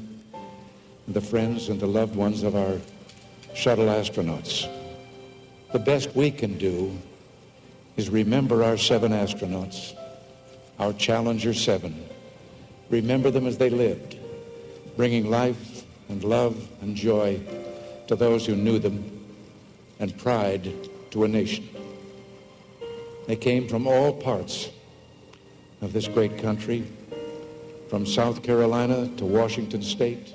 the 1.08 1.21
friends, 1.21 1.69
and 1.69 1.79
the 1.79 1.88
loved 1.88 2.17
ones 2.17 2.43
of 2.43 2.58
our 2.58 2.79
shuttle 3.59 3.87
astronauts. 3.87 4.69
The 5.73 5.79
best 5.79 6.15
we 6.15 6.31
can 6.31 6.57
do 6.57 6.97
is 7.97 8.09
remember 8.09 8.63
our 8.63 8.77
seven 8.77 9.11
astronauts, 9.11 9.97
our 10.79 10.93
Challenger 10.93 11.53
7. 11.53 11.93
Remember 12.89 13.29
them 13.29 13.45
as 13.45 13.57
they 13.57 13.69
lived, 13.69 14.17
bringing 14.95 15.29
life 15.29 15.83
and 16.07 16.23
love 16.23 16.55
and 16.79 16.95
joy 16.95 17.37
to 18.07 18.15
those 18.15 18.45
who 18.45 18.55
knew 18.55 18.79
them 18.79 19.27
and 19.99 20.17
pride 20.17 20.71
to 21.11 21.25
a 21.25 21.27
nation. 21.27 21.67
They 23.27 23.35
came 23.35 23.67
from 23.67 23.87
all 23.87 24.13
parts 24.13 24.69
of 25.81 25.91
this 25.91 26.07
great 26.07 26.37
country, 26.37 26.87
from 27.89 28.05
South 28.05 28.41
Carolina 28.41 29.09
to 29.17 29.25
Washington 29.25 29.81
State, 29.81 30.33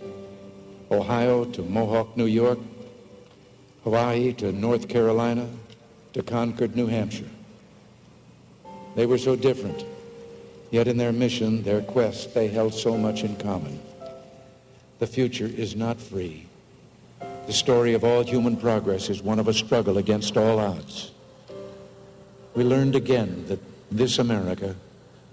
Ohio 0.91 1.47
to 1.47 1.63
Mohawk, 1.63 2.19
New 2.19 2.27
York, 2.27 2.59
Hawaii 3.85 4.33
to 4.33 4.51
North 4.51 4.89
Carolina 4.89 5.47
to 6.15 6.23
Concord, 6.23 6.75
New 6.75 6.87
Hampshire. 6.87 7.29
They 8.97 9.05
were 9.05 9.19
so 9.19 9.37
different, 9.37 9.85
yet 10.71 10.89
in 10.89 10.97
their 10.97 11.13
mission, 11.13 11.63
their 11.63 11.83
quest, 11.83 12.33
they 12.33 12.49
held 12.49 12.73
so 12.73 12.97
much 12.97 13.25
in 13.25 13.37
common. 13.37 13.79
The 15.01 15.07
future 15.07 15.47
is 15.47 15.77
not 15.77 16.01
free. 16.01 16.47
The 17.47 17.53
story 17.53 17.93
of 17.93 18.05
all 18.05 18.23
human 18.25 18.57
progress 18.57 19.11
is 19.11 19.23
one 19.23 19.39
of 19.39 19.49
a 19.49 19.53
struggle 19.53 19.99
against 19.99 20.39
all 20.39 20.59
odds. 20.59 21.13
We 22.55 22.65
learned 22.65 22.97
again 22.97 23.45
that 23.49 23.61
this 23.91 24.19
America, 24.19 24.75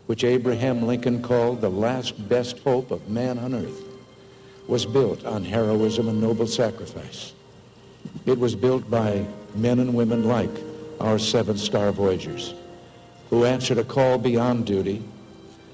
which 0.07 0.25
Abraham 0.25 0.85
Lincoln 0.85 1.21
called 1.21 1.61
the 1.61 1.69
last 1.69 2.27
best 2.27 2.59
hope 2.59 2.91
of 2.91 3.07
man 3.07 3.39
on 3.39 3.55
earth, 3.55 3.81
was 4.67 4.85
built 4.85 5.25
on 5.25 5.45
heroism 5.45 6.09
and 6.09 6.19
noble 6.19 6.47
sacrifice. 6.47 7.33
It 8.25 8.37
was 8.37 8.55
built 8.55 8.89
by 8.89 9.25
men 9.55 9.79
and 9.79 9.93
women 9.93 10.27
like 10.27 10.51
our 10.99 11.17
seven 11.17 11.57
star 11.57 11.91
voyagers, 11.91 12.53
who 13.29 13.45
answered 13.45 13.79
a 13.79 13.83
call 13.83 14.17
beyond 14.17 14.65
duty, 14.65 15.03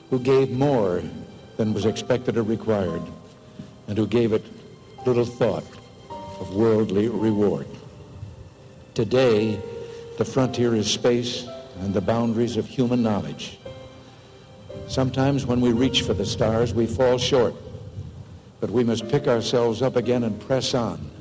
who 0.10 0.20
gave 0.20 0.52
more 0.52 1.04
than 1.58 1.74
was 1.74 1.86
expected 1.86 2.38
or 2.38 2.44
required, 2.44 3.02
and 3.88 3.98
who 3.98 4.08
gave 4.08 4.32
it 4.32 4.46
little 5.06 5.26
thought 5.26 5.66
of 6.40 6.56
worldly 6.56 7.10
reward. 7.10 7.68
Today, 8.94 9.60
the 10.18 10.26
frontier 10.26 10.74
is 10.76 10.90
space 10.90 11.46
and 11.82 11.94
the 11.94 12.02
boundaries 12.02 12.58
of 12.58 12.66
human 12.66 13.04
knowledge. 13.04 13.60
Sometimes 14.88 15.46
when 15.46 15.62
we 15.62 15.72
reach 15.74 16.04
for 16.04 16.14
the 16.14 16.26
stars, 16.26 16.74
we 16.74 16.88
fall 16.88 17.18
short, 17.18 17.54
but 18.62 18.70
we 18.70 18.84
must 18.84 19.08
pick 19.10 19.28
ourselves 19.28 19.82
up 19.82 19.96
again 19.96 20.24
and 20.24 20.40
press 20.40 20.74
on 20.74 21.12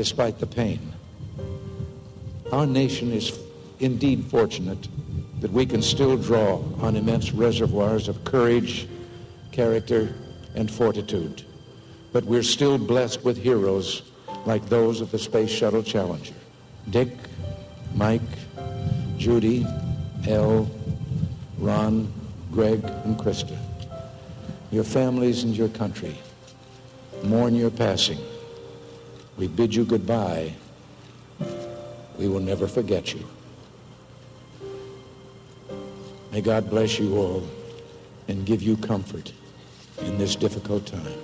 despite 0.00 0.38
the 0.38 0.46
pain. 0.46 0.80
Our 2.52 2.66
nation 2.66 3.12
is 3.12 3.38
indeed 3.80 4.24
fortunate 4.30 4.88
that 5.42 5.52
we 5.52 5.66
can 5.66 5.82
still 5.82 6.16
draw 6.16 6.64
on 6.80 6.96
immense 6.96 7.32
reservoirs 7.32 8.08
of 8.08 8.24
courage, 8.24 8.88
character, 9.52 10.14
and 10.54 10.70
fortitude. 10.70 11.42
But 12.14 12.24
we're 12.24 12.42
still 12.42 12.78
blessed 12.78 13.26
with 13.26 13.36
heroes 13.36 14.00
like 14.46 14.66
those 14.70 15.02
of 15.02 15.10
the 15.10 15.18
Space 15.18 15.50
Shuttle 15.50 15.82
Challenger. 15.82 16.32
Dick, 16.88 17.10
Mike, 17.94 18.32
Judy, 19.18 19.66
El, 20.26 20.66
Ron, 21.58 22.10
Greg, 22.50 22.82
and 23.04 23.18
Christa. 23.18 23.58
Your 24.70 24.84
families 24.84 25.44
and 25.44 25.54
your 25.54 25.68
country 25.68 26.16
mourn 27.22 27.54
your 27.54 27.70
passing. 27.70 28.16
We 29.40 29.48
bid 29.48 29.74
you 29.74 29.86
goodbye. 29.86 30.52
We 32.18 32.28
will 32.28 32.40
never 32.40 32.68
forget 32.68 33.14
you. 33.14 33.26
May 36.30 36.42
God 36.42 36.68
bless 36.68 36.98
you 36.98 37.16
all 37.16 37.42
and 38.28 38.44
give 38.44 38.60
you 38.60 38.76
comfort 38.76 39.32
in 40.02 40.18
this 40.18 40.36
difficult 40.36 40.84
time. 40.84 41.14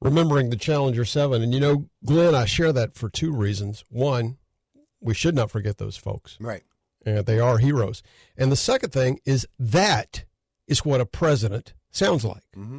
remembering 0.00 0.50
the 0.50 0.56
Challenger 0.56 1.04
7. 1.04 1.42
And 1.42 1.54
you 1.54 1.60
know, 1.60 1.88
Glenn, 2.04 2.34
I 2.34 2.44
share 2.44 2.72
that 2.72 2.94
for 2.94 3.08
two 3.08 3.32
reasons. 3.32 3.84
One, 3.90 4.38
we 5.00 5.14
should 5.14 5.34
not 5.34 5.50
forget 5.50 5.78
those 5.78 5.96
folks. 5.96 6.36
Right. 6.40 6.62
And 7.06 7.24
they 7.24 7.38
are 7.38 7.58
heroes. 7.58 8.02
And 8.36 8.50
the 8.50 8.56
second 8.56 8.90
thing 8.90 9.20
is 9.24 9.46
that 9.58 10.24
is 10.66 10.84
what 10.84 11.00
a 11.00 11.06
president 11.06 11.74
sounds 11.90 12.24
like. 12.24 12.44
Mm-hmm. 12.56 12.78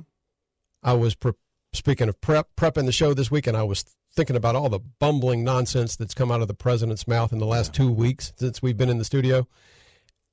I 0.83 0.93
was, 0.93 1.15
pre- 1.15 1.33
speaking 1.73 2.09
of 2.09 2.19
prep, 2.21 2.47
prepping 2.55 2.85
the 2.85 2.91
show 2.91 3.13
this 3.13 3.29
week, 3.31 3.47
and 3.47 3.55
I 3.55 3.63
was 3.63 3.83
thinking 4.13 4.35
about 4.35 4.55
all 4.55 4.69
the 4.69 4.79
bumbling 4.99 5.43
nonsense 5.43 5.95
that's 5.95 6.13
come 6.13 6.31
out 6.31 6.41
of 6.41 6.47
the 6.47 6.53
president's 6.53 7.07
mouth 7.07 7.31
in 7.31 7.39
the 7.39 7.45
last 7.45 7.73
two 7.73 7.91
weeks 7.91 8.33
since 8.37 8.61
we've 8.61 8.77
been 8.77 8.89
in 8.89 8.97
the 8.97 9.05
studio. 9.05 9.47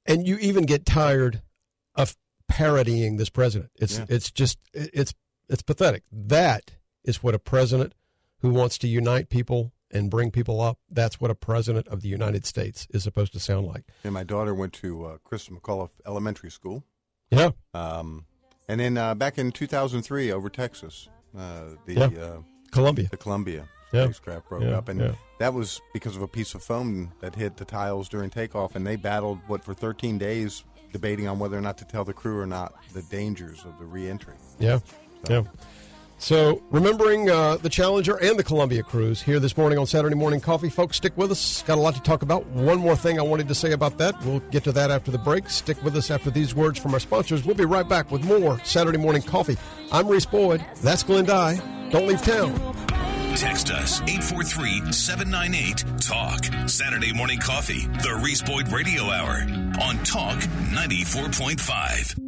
And 0.06 0.26
you 0.26 0.38
even 0.38 0.64
get 0.64 0.86
tired 0.86 1.42
of 1.94 2.16
parodying 2.48 3.16
this 3.16 3.28
president. 3.28 3.70
It's 3.76 3.98
Yeah. 3.98 4.06
it's 4.08 4.30
just 4.30 4.58
it's 4.72 5.12
it's 5.48 5.62
pathetic. 5.62 6.04
That 6.10 6.72
is 7.04 7.22
what 7.22 7.34
a 7.34 7.38
president 7.38 7.92
who 8.40 8.50
wants 8.50 8.78
to 8.78 8.88
unite 8.88 9.28
people 9.28 9.72
and 9.90 10.10
bring 10.10 10.30
people 10.30 10.60
up. 10.60 10.78
That's 10.90 11.20
what 11.20 11.30
a 11.30 11.34
president 11.34 11.86
of 11.88 12.00
the 12.02 12.08
United 12.08 12.44
States 12.46 12.86
is 12.90 13.02
supposed 13.04 13.32
to 13.34 13.40
sound 13.40 13.66
like. 13.66 13.84
And 14.04 14.12
my 14.14 14.24
daughter 14.24 14.54
went 14.54 14.72
to 14.74 15.04
uh, 15.04 15.18
Chris 15.22 15.48
McAuliffe 15.48 15.90
Elementary 16.06 16.50
School. 16.50 16.84
Yeah. 17.30 17.50
Um, 17.74 18.26
and 18.68 18.80
then 18.80 18.96
uh, 18.98 19.14
back 19.14 19.38
in 19.38 19.52
2003 19.52 20.32
over 20.32 20.48
Texas, 20.48 21.08
the 21.36 21.92
Yeah. 21.94 22.04
uh, 22.06 22.38
Columbia. 22.72 23.08
the 23.10 23.16
Columbia 23.16 23.68
Yeah. 23.92 24.04
spacecraft 24.04 24.48
broke 24.48 24.62
Yeah, 24.62 24.78
up, 24.78 24.88
and 24.88 25.00
yeah. 25.00 25.12
that 25.38 25.54
was 25.54 25.80
because 25.92 26.16
of 26.16 26.22
a 26.22 26.28
piece 26.28 26.54
of 26.54 26.62
foam 26.62 27.12
that 27.20 27.34
hit 27.34 27.56
the 27.56 27.64
tiles 27.64 28.08
during 28.08 28.30
takeoff, 28.30 28.74
and 28.74 28.86
they 28.86 28.96
battled 28.96 29.38
what 29.46 29.62
for 29.64 29.74
13 29.74 30.18
days, 30.18 30.64
debating 30.92 31.28
on 31.28 31.38
whether 31.38 31.56
or 31.56 31.60
not 31.60 31.78
to 31.78 31.84
tell 31.84 32.04
the 32.04 32.12
crew 32.14 32.38
or 32.40 32.46
not 32.46 32.74
the 32.94 33.02
dangers 33.02 33.64
of 33.64 33.78
the 33.78 33.84
reentry. 33.84 34.34
Yeah, 34.58 34.78
yeah. 35.28 35.42
So, 36.18 36.62
remembering 36.70 37.28
uh, 37.28 37.56
the 37.58 37.68
Challenger 37.68 38.16
and 38.16 38.38
the 38.38 38.42
Columbia 38.42 38.82
crews 38.82 39.20
here 39.20 39.38
this 39.38 39.56
morning 39.56 39.78
on 39.78 39.86
Saturday 39.86 40.16
Morning 40.16 40.40
Coffee. 40.40 40.70
Folks, 40.70 40.96
stick 40.96 41.16
with 41.16 41.30
us. 41.30 41.62
Got 41.62 41.76
a 41.76 41.80
lot 41.80 41.94
to 41.94 42.00
talk 42.00 42.22
about. 42.22 42.46
One 42.46 42.78
more 42.78 42.96
thing 42.96 43.18
I 43.18 43.22
wanted 43.22 43.48
to 43.48 43.54
say 43.54 43.72
about 43.72 43.98
that. 43.98 44.20
We'll 44.24 44.40
get 44.50 44.64
to 44.64 44.72
that 44.72 44.90
after 44.90 45.10
the 45.10 45.18
break. 45.18 45.50
Stick 45.50 45.82
with 45.84 45.94
us 45.94 46.10
after 46.10 46.30
these 46.30 46.54
words 46.54 46.78
from 46.78 46.94
our 46.94 47.00
sponsors. 47.00 47.44
We'll 47.44 47.54
be 47.54 47.66
right 47.66 47.86
back 47.86 48.10
with 48.10 48.24
more 48.24 48.58
Saturday 48.64 48.98
Morning 48.98 49.22
Coffee. 49.22 49.58
I'm 49.92 50.08
Reese 50.08 50.26
Boyd. 50.26 50.64
That's 50.82 51.02
Glenn 51.02 51.26
Dye. 51.26 51.60
Don't 51.90 52.08
leave 52.08 52.22
town. 52.22 52.54
Text 53.36 53.70
us 53.70 54.00
843 54.00 54.92
798 54.92 55.84
TALK. 56.00 56.68
Saturday 56.70 57.12
morning 57.12 57.38
coffee, 57.38 57.86
the 57.86 58.18
Reese 58.24 58.40
Boyd 58.40 58.68
Radio 58.72 59.02
Hour 59.04 59.42
on 59.82 60.02
Talk 60.04 60.38
94.5. 60.38 62.25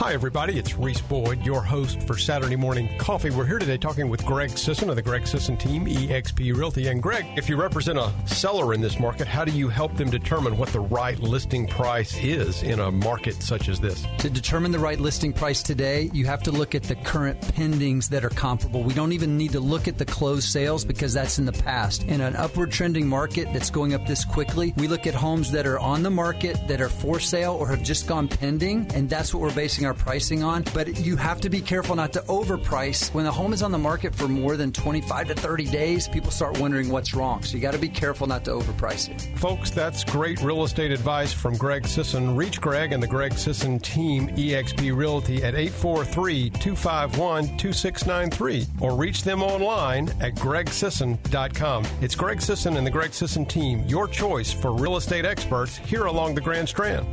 Hi, 0.00 0.14
everybody. 0.14 0.58
It's 0.58 0.76
Reese 0.76 1.02
Boyd, 1.02 1.44
your 1.44 1.60
host 1.60 2.00
for 2.04 2.16
Saturday 2.16 2.56
Morning 2.56 2.88
Coffee. 2.96 3.28
We're 3.28 3.44
here 3.44 3.58
today 3.58 3.76
talking 3.76 4.08
with 4.08 4.24
Greg 4.24 4.48
Sisson 4.56 4.88
of 4.88 4.96
the 4.96 5.02
Greg 5.02 5.26
Sisson 5.26 5.58
team, 5.58 5.84
eXp 5.84 6.56
Realty. 6.56 6.86
And 6.86 7.02
Greg, 7.02 7.26
if 7.36 7.50
you 7.50 7.60
represent 7.60 7.98
a 7.98 8.10
seller 8.24 8.72
in 8.72 8.80
this 8.80 8.98
market, 8.98 9.28
how 9.28 9.44
do 9.44 9.52
you 9.52 9.68
help 9.68 9.94
them 9.98 10.08
determine 10.08 10.56
what 10.56 10.70
the 10.70 10.80
right 10.80 11.18
listing 11.18 11.66
price 11.66 12.16
is 12.16 12.62
in 12.62 12.80
a 12.80 12.90
market 12.90 13.42
such 13.42 13.68
as 13.68 13.78
this? 13.78 14.06
To 14.20 14.30
determine 14.30 14.72
the 14.72 14.78
right 14.78 14.98
listing 14.98 15.34
price 15.34 15.62
today, 15.62 16.08
you 16.14 16.24
have 16.24 16.42
to 16.44 16.50
look 16.50 16.74
at 16.74 16.84
the 16.84 16.94
current 16.94 17.38
pendings 17.38 18.08
that 18.08 18.24
are 18.24 18.30
comparable. 18.30 18.82
We 18.82 18.94
don't 18.94 19.12
even 19.12 19.36
need 19.36 19.52
to 19.52 19.60
look 19.60 19.86
at 19.86 19.98
the 19.98 20.06
closed 20.06 20.48
sales 20.48 20.82
because 20.82 21.12
that's 21.12 21.38
in 21.38 21.44
the 21.44 21.52
past. 21.52 22.04
In 22.04 22.22
an 22.22 22.36
upward 22.36 22.72
trending 22.72 23.06
market 23.06 23.48
that's 23.52 23.68
going 23.68 23.92
up 23.92 24.06
this 24.06 24.24
quickly, 24.24 24.72
we 24.78 24.88
look 24.88 25.06
at 25.06 25.12
homes 25.12 25.52
that 25.52 25.66
are 25.66 25.78
on 25.78 26.02
the 26.02 26.10
market, 26.10 26.56
that 26.68 26.80
are 26.80 26.88
for 26.88 27.20
sale, 27.20 27.52
or 27.52 27.68
have 27.68 27.82
just 27.82 28.06
gone 28.06 28.28
pending, 28.28 28.90
and 28.94 29.06
that's 29.06 29.34
what 29.34 29.42
we're 29.42 29.54
basing 29.54 29.84
our 29.84 29.89
pricing 29.94 30.42
on. 30.42 30.64
But 30.74 31.00
you 31.00 31.16
have 31.16 31.40
to 31.40 31.50
be 31.50 31.60
careful 31.60 31.96
not 31.96 32.12
to 32.14 32.20
overprice. 32.20 33.12
When 33.14 33.24
the 33.24 33.32
home 33.32 33.52
is 33.52 33.62
on 33.62 33.72
the 33.72 33.78
market 33.78 34.14
for 34.14 34.28
more 34.28 34.56
than 34.56 34.72
25 34.72 35.28
to 35.28 35.34
30 35.34 35.64
days, 35.66 36.08
people 36.08 36.30
start 36.30 36.58
wondering 36.58 36.88
what's 36.88 37.14
wrong. 37.14 37.42
So 37.42 37.56
you 37.56 37.62
got 37.62 37.72
to 37.72 37.78
be 37.78 37.88
careful 37.88 38.26
not 38.26 38.44
to 38.44 38.52
overprice 38.52 39.08
it. 39.08 39.38
Folks, 39.38 39.70
that's 39.70 40.04
great 40.04 40.40
real 40.42 40.64
estate 40.64 40.90
advice 40.90 41.32
from 41.32 41.56
Greg 41.56 41.86
Sisson. 41.86 42.36
Reach 42.36 42.60
Greg 42.60 42.92
and 42.92 43.02
the 43.02 43.06
Greg 43.06 43.34
Sisson 43.34 43.78
team, 43.78 44.28
eXp 44.28 44.96
Realty, 44.96 45.42
at 45.42 45.54
843 45.54 46.50
251 46.50 47.56
2693 47.56 48.66
or 48.80 48.96
reach 48.96 49.22
them 49.22 49.42
online 49.42 50.08
at 50.20 50.34
gregsisson.com. 50.34 51.86
It's 52.00 52.14
Greg 52.14 52.40
Sisson 52.40 52.76
and 52.76 52.86
the 52.86 52.90
Greg 52.90 53.12
Sisson 53.12 53.46
team, 53.46 53.84
your 53.86 54.08
choice 54.08 54.52
for 54.52 54.72
real 54.72 54.96
estate 54.96 55.24
experts 55.24 55.76
here 55.76 56.06
along 56.06 56.34
the 56.34 56.40
Grand 56.40 56.68
Strand. 56.68 57.06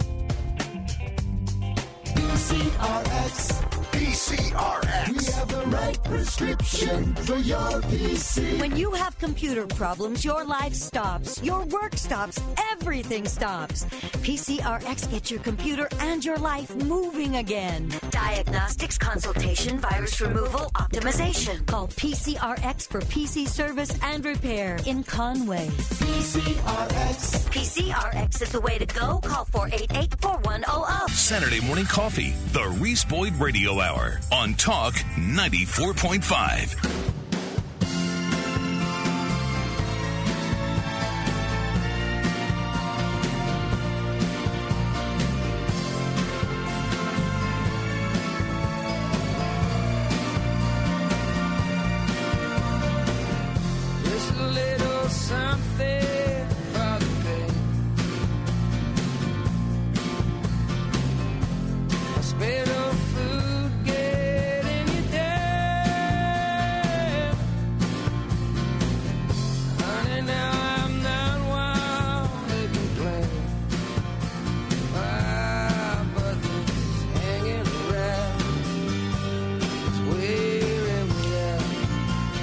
PCRX. 2.17 3.76
PCRX. 3.97 5.09
We 5.09 5.25
have 5.33 5.47
the 5.47 5.65
right 5.75 6.03
prescription 6.03 7.15
for 7.15 7.37
your 7.37 7.81
PC. 7.89 8.59
When 8.59 8.77
you 8.77 8.91
have 8.91 9.17
computer 9.17 9.65
problems, 9.65 10.23
your 10.23 10.45
life 10.45 10.75
stops, 10.75 11.41
your 11.41 11.65
work 11.65 11.95
stops, 11.97 12.39
everything 12.71 13.25
stops. 13.25 13.85
PCRX 14.21 15.09
gets 15.09 15.31
your 15.31 15.39
computer 15.39 15.89
and 15.99 16.23
your 16.23 16.37
life 16.37 16.75
moving 16.75 17.37
again. 17.37 17.91
Diagnostics, 18.11 18.99
consultation, 18.99 19.79
virus 19.79 20.21
removal, 20.21 20.69
optimization. 20.75 21.65
Call 21.65 21.87
PCRX 21.87 22.87
for 22.87 23.01
PC 23.01 23.47
service 23.47 23.97
and 24.03 24.23
repair 24.23 24.77
in 24.85 25.03
Conway. 25.05 25.65
PCRX. 26.05 27.49
PCRX 27.49 28.41
is 28.43 28.51
the 28.51 28.61
way 28.61 28.77
to 28.77 28.85
go. 28.85 29.19
Call 29.23 29.45
488 29.45 30.21
4100. 30.21 31.15
Saturday 31.15 31.61
morning 31.61 31.85
coffee, 31.85 32.35
the 32.53 32.67
Reese 32.79 33.03
Boyd 33.03 33.33
Radio 33.37 33.79
Hour 33.79 33.86
on 34.31 34.53
Talk 34.55 34.95
94.5. 35.15 37.16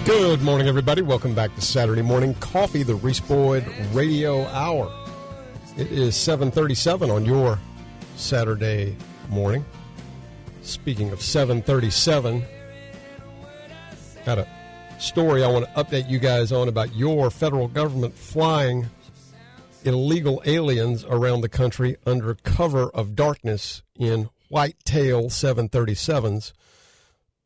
Good 0.04 0.42
morning, 0.42 0.68
everybody. 0.68 1.00
Welcome 1.00 1.34
back 1.34 1.54
to 1.54 1.62
Saturday 1.62 2.02
Morning 2.02 2.34
Coffee, 2.34 2.82
the 2.82 2.94
Reese 2.94 3.20
Boyd 3.20 3.66
Radio 3.94 4.44
Hour. 4.48 4.92
It 5.78 5.90
is 5.90 6.14
737 6.14 7.10
on 7.10 7.24
your 7.24 7.58
Saturday 8.14 8.98
morning. 9.30 9.64
Speaking 10.60 11.08
of 11.08 11.22
737, 11.22 12.44
got 14.26 14.36
a 14.36 14.46
story 14.98 15.42
I 15.42 15.48
want 15.48 15.64
to 15.64 15.70
update 15.72 16.10
you 16.10 16.18
guys 16.18 16.52
on 16.52 16.68
about 16.68 16.94
your 16.94 17.30
federal 17.30 17.66
government 17.66 18.14
flying 18.14 18.90
illegal 19.84 20.42
aliens 20.44 21.06
around 21.08 21.40
the 21.40 21.48
country 21.48 21.96
under 22.04 22.34
cover 22.34 22.90
of 22.90 23.16
darkness 23.16 23.82
in 23.98 24.28
whitetail 24.50 25.30
737s. 25.30 26.52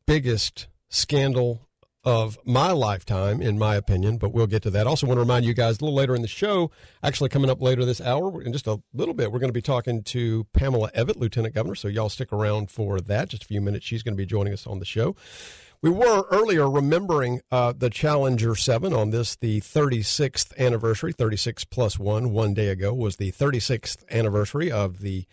Biggest 0.05 0.67
scandal 0.89 1.61
of 2.09 2.39
my 2.43 2.71
lifetime, 2.71 3.39
in 3.39 3.59
my 3.59 3.75
opinion, 3.75 4.17
but 4.17 4.33
we'll 4.33 4.47
get 4.47 4.63
to 4.63 4.71
that. 4.71 4.87
Also, 4.87 5.05
want 5.05 5.17
to 5.17 5.21
remind 5.21 5.45
you 5.45 5.53
guys 5.53 5.79
a 5.79 5.85
little 5.85 5.95
later 5.95 6.15
in 6.15 6.23
the 6.23 6.27
show, 6.27 6.71
actually 7.03 7.29
coming 7.29 7.51
up 7.51 7.61
later 7.61 7.85
this 7.85 8.01
hour, 8.01 8.41
in 8.41 8.51
just 8.51 8.65
a 8.65 8.81
little 8.95 9.13
bit, 9.13 9.31
we're 9.31 9.37
going 9.37 9.49
to 9.49 9.53
be 9.53 9.61
talking 9.61 10.01
to 10.01 10.45
Pamela 10.51 10.89
Evette, 10.93 11.17
Lieutenant 11.17 11.53
Governor. 11.53 11.75
So 11.75 11.87
y'all 11.87 12.09
stick 12.09 12.33
around 12.33 12.71
for 12.71 12.99
that. 12.99 13.29
Just 13.29 13.43
a 13.43 13.45
few 13.45 13.61
minutes. 13.61 13.85
She's 13.85 14.01
going 14.01 14.15
to 14.15 14.17
be 14.17 14.25
joining 14.25 14.53
us 14.53 14.65
on 14.65 14.79
the 14.79 14.85
show. 14.85 15.15
We 15.83 15.91
were 15.91 16.25
earlier 16.31 16.67
remembering 16.67 17.41
uh, 17.51 17.73
the 17.77 17.91
Challenger 17.91 18.55
7 18.55 18.91
on 18.91 19.11
this, 19.11 19.35
the 19.35 19.61
36th 19.61 20.57
anniversary, 20.57 21.13
36 21.13 21.63
plus 21.65 21.99
one, 21.99 22.31
one 22.31 22.55
day 22.55 22.69
ago 22.69 22.91
was 22.91 23.17
the 23.17 23.31
36th 23.31 24.03
anniversary 24.09 24.71
of 24.71 24.99
the 24.99 25.25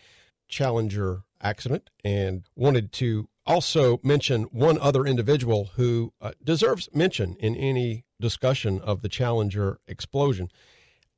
Challenger 0.47 1.23
accident, 1.41 1.89
and 2.05 2.43
wanted 2.55 2.91
to 2.93 3.27
also 3.47 3.99
mention 4.03 4.43
one 4.43 4.77
other 4.79 5.05
individual 5.05 5.71
who 5.75 6.13
uh, 6.21 6.31
deserves 6.43 6.89
mention 6.93 7.35
in 7.39 7.55
any 7.55 8.05
discussion 8.19 8.79
of 8.81 9.01
the 9.01 9.09
Challenger 9.09 9.79
explosion. 9.87 10.49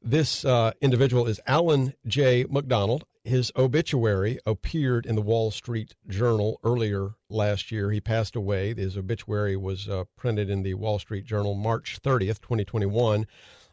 This 0.01 0.45
uh, 0.45 0.71
individual 0.79 1.27
is 1.27 1.41
Allan 1.45 1.93
J. 2.07 2.45
McDonald. 2.49 3.03
His 3.25 3.51
obituary 3.57 4.39
appeared 4.45 5.05
in 5.05 5.15
the 5.15 5.21
Wall 5.21 5.51
Street 5.51 5.93
Journal 6.07 6.59
earlier 6.63 7.15
last 7.29 7.71
year. 7.71 7.91
He 7.91 7.99
passed 7.99 8.35
away. 8.35 8.73
His 8.73 8.95
obituary 8.95 9.57
was 9.57 9.89
uh, 9.89 10.05
printed 10.15 10.49
in 10.49 10.63
the 10.63 10.75
Wall 10.75 10.99
Street 10.99 11.25
Journal 11.25 11.53
March 11.53 11.99
30th, 12.01 12.39
2021. 12.39 13.27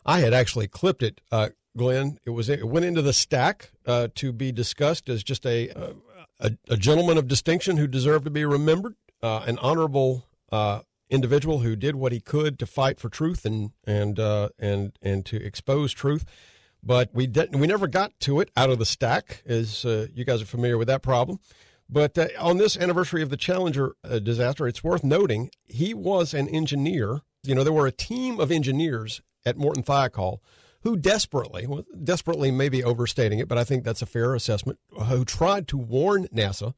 I 0.04 0.20
had 0.20 0.34
actually 0.34 0.66
clipped 0.66 1.02
it, 1.02 1.20
uh, 1.30 1.50
Glenn. 1.76 2.18
It 2.24 2.30
was 2.30 2.48
it 2.48 2.66
went 2.66 2.84
into 2.84 3.02
the 3.02 3.12
stack 3.12 3.70
uh, 3.86 4.08
to 4.16 4.32
be 4.32 4.52
discussed 4.52 5.08
as 5.08 5.22
just 5.22 5.46
a, 5.46 5.70
uh, 5.70 5.92
a 6.40 6.52
a 6.68 6.76
gentleman 6.76 7.18
of 7.18 7.28
distinction 7.28 7.76
who 7.76 7.86
deserved 7.86 8.24
to 8.24 8.30
be 8.30 8.44
remembered, 8.44 8.94
uh, 9.22 9.44
an 9.46 9.58
honorable 9.58 10.26
uh, 10.50 10.80
individual 11.08 11.60
who 11.60 11.76
did 11.76 11.96
what 11.96 12.12
he 12.12 12.20
could 12.20 12.58
to 12.58 12.66
fight 12.66 12.98
for 12.98 13.08
truth 13.08 13.44
and 13.44 13.70
and 13.84 14.18
uh, 14.18 14.48
and 14.58 14.98
and 15.02 15.24
to 15.26 15.36
expose 15.36 15.92
truth. 15.92 16.24
But 16.82 17.10
we 17.12 17.26
didn't. 17.26 17.58
We 17.58 17.66
never 17.66 17.86
got 17.86 18.18
to 18.20 18.40
it 18.40 18.50
out 18.56 18.70
of 18.70 18.78
the 18.78 18.86
stack, 18.86 19.42
as 19.46 19.84
uh, 19.84 20.06
you 20.14 20.24
guys 20.24 20.42
are 20.42 20.46
familiar 20.46 20.78
with 20.78 20.88
that 20.88 21.02
problem. 21.02 21.38
But 21.88 22.18
on 22.38 22.56
this 22.56 22.76
anniversary 22.76 23.22
of 23.22 23.30
the 23.30 23.36
Challenger 23.36 23.94
disaster, 24.20 24.66
it's 24.66 24.82
worth 24.82 25.04
noting 25.04 25.50
he 25.66 25.94
was 25.94 26.34
an 26.34 26.48
engineer. 26.48 27.20
You 27.44 27.54
know, 27.54 27.62
there 27.62 27.72
were 27.72 27.86
a 27.86 27.92
team 27.92 28.40
of 28.40 28.50
engineers 28.50 29.20
at 29.44 29.56
Morton 29.56 29.84
Thiokol 29.84 30.40
who 30.86 30.96
desperately, 30.96 31.66
well, 31.66 31.84
desperately 32.04 32.52
maybe 32.52 32.84
overstating 32.84 33.40
it, 33.40 33.48
but 33.48 33.58
I 33.58 33.64
think 33.64 33.82
that's 33.82 34.02
a 34.02 34.06
fair 34.06 34.36
assessment, 34.36 34.78
who 35.08 35.24
tried 35.24 35.66
to 35.66 35.76
warn 35.76 36.28
NASA 36.28 36.74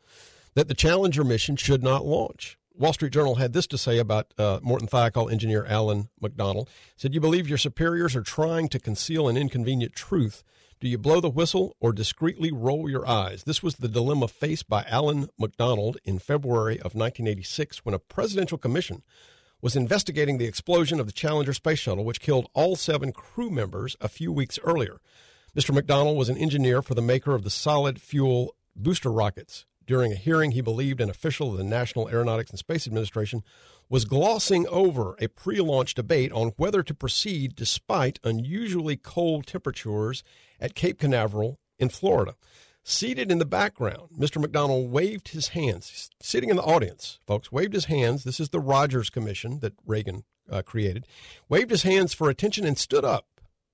that 0.54 0.66
the 0.66 0.72
Challenger 0.72 1.24
mission 1.24 1.56
should 1.56 1.82
not 1.82 2.06
launch. 2.06 2.56
Wall 2.74 2.94
Street 2.94 3.12
Journal 3.12 3.34
had 3.34 3.52
this 3.52 3.66
to 3.66 3.76
say 3.76 3.98
about 3.98 4.32
uh, 4.38 4.60
Morton 4.62 4.88
Thiokol 4.88 5.30
engineer 5.30 5.66
Allan 5.66 6.08
McDonald. 6.22 6.70
He 6.70 7.00
said, 7.00 7.12
"You 7.12 7.20
believe 7.20 7.50
your 7.50 7.58
superiors 7.58 8.16
are 8.16 8.22
trying 8.22 8.70
to 8.70 8.78
conceal 8.78 9.28
an 9.28 9.36
inconvenient 9.36 9.94
truth. 9.94 10.42
Do 10.80 10.88
you 10.88 10.96
blow 10.96 11.20
the 11.20 11.28
whistle 11.28 11.76
or 11.78 11.92
discreetly 11.92 12.50
roll 12.50 12.88
your 12.88 13.06
eyes?" 13.06 13.44
This 13.44 13.62
was 13.62 13.74
the 13.74 13.88
dilemma 13.88 14.28
faced 14.28 14.70
by 14.70 14.84
Allan 14.88 15.28
McDonald 15.38 15.98
in 16.02 16.18
February 16.18 16.76
of 16.76 16.94
1986 16.94 17.84
when 17.84 17.94
a 17.94 17.98
presidential 17.98 18.56
commission 18.56 19.02
was 19.60 19.76
investigating 19.76 20.38
the 20.38 20.46
explosion 20.46 21.00
of 21.00 21.06
the 21.06 21.12
Challenger 21.12 21.52
space 21.52 21.78
shuttle, 21.78 22.04
which 22.04 22.20
killed 22.20 22.48
all 22.54 22.76
seven 22.76 23.12
crew 23.12 23.50
members 23.50 23.96
a 24.00 24.08
few 24.08 24.32
weeks 24.32 24.58
earlier. 24.62 25.00
Mr. 25.56 25.74
McDonald 25.74 26.16
was 26.16 26.28
an 26.28 26.36
engineer 26.36 26.82
for 26.82 26.94
the 26.94 27.02
maker 27.02 27.34
of 27.34 27.42
the 27.42 27.50
solid 27.50 28.00
fuel 28.00 28.54
booster 28.76 29.10
rockets. 29.10 29.66
During 29.86 30.12
a 30.12 30.16
hearing, 30.16 30.52
he 30.52 30.60
believed 30.60 31.00
an 31.00 31.08
official 31.08 31.50
of 31.50 31.56
the 31.56 31.64
National 31.64 32.08
Aeronautics 32.08 32.50
and 32.50 32.58
Space 32.58 32.86
Administration 32.86 33.42
was 33.88 34.04
glossing 34.04 34.66
over 34.68 35.16
a 35.18 35.28
pre 35.28 35.60
launch 35.60 35.94
debate 35.94 36.30
on 36.32 36.52
whether 36.56 36.82
to 36.82 36.94
proceed 36.94 37.56
despite 37.56 38.20
unusually 38.22 38.96
cold 38.96 39.46
temperatures 39.46 40.22
at 40.60 40.74
Cape 40.74 40.98
Canaveral 40.98 41.58
in 41.78 41.88
Florida. 41.88 42.34
Seated 42.90 43.30
in 43.30 43.36
the 43.38 43.44
background, 43.44 44.08
Mr. 44.18 44.40
McDonald 44.40 44.90
waved 44.90 45.28
his 45.28 45.48
hands, 45.48 46.08
sitting 46.22 46.48
in 46.48 46.56
the 46.56 46.62
audience, 46.62 47.18
folks, 47.26 47.52
waved 47.52 47.74
his 47.74 47.84
hands. 47.84 48.24
This 48.24 48.40
is 48.40 48.48
the 48.48 48.60
Rogers 48.60 49.10
Commission 49.10 49.58
that 49.58 49.74
Reagan 49.84 50.24
uh, 50.50 50.62
created. 50.62 51.06
Waved 51.50 51.70
his 51.70 51.82
hands 51.82 52.14
for 52.14 52.30
attention 52.30 52.64
and 52.64 52.78
stood 52.78 53.04
up. 53.04 53.26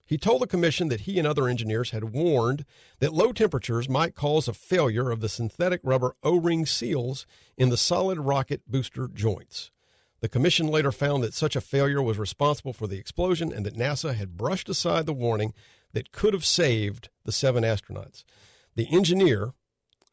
He 0.04 0.18
told 0.18 0.42
the 0.42 0.48
commission 0.48 0.88
that 0.88 1.02
he 1.02 1.16
and 1.20 1.28
other 1.28 1.46
engineers 1.46 1.92
had 1.92 2.12
warned 2.12 2.64
that 2.98 3.14
low 3.14 3.30
temperatures 3.30 3.88
might 3.88 4.16
cause 4.16 4.48
a 4.48 4.52
failure 4.52 5.12
of 5.12 5.20
the 5.20 5.28
synthetic 5.28 5.80
rubber 5.84 6.16
O 6.24 6.34
ring 6.34 6.66
seals 6.66 7.24
in 7.56 7.68
the 7.68 7.76
solid 7.76 8.18
rocket 8.18 8.62
booster 8.66 9.06
joints. 9.06 9.70
The 10.22 10.28
commission 10.28 10.66
later 10.66 10.90
found 10.90 11.22
that 11.22 11.34
such 11.34 11.54
a 11.54 11.60
failure 11.60 12.02
was 12.02 12.18
responsible 12.18 12.72
for 12.72 12.88
the 12.88 12.98
explosion 12.98 13.52
and 13.52 13.64
that 13.64 13.76
NASA 13.76 14.12
had 14.12 14.36
brushed 14.36 14.68
aside 14.68 15.06
the 15.06 15.12
warning 15.12 15.54
that 15.92 16.10
could 16.10 16.34
have 16.34 16.44
saved 16.44 17.10
the 17.24 17.30
seven 17.30 17.62
astronauts. 17.62 18.24
The 18.76 18.88
engineer, 18.90 19.52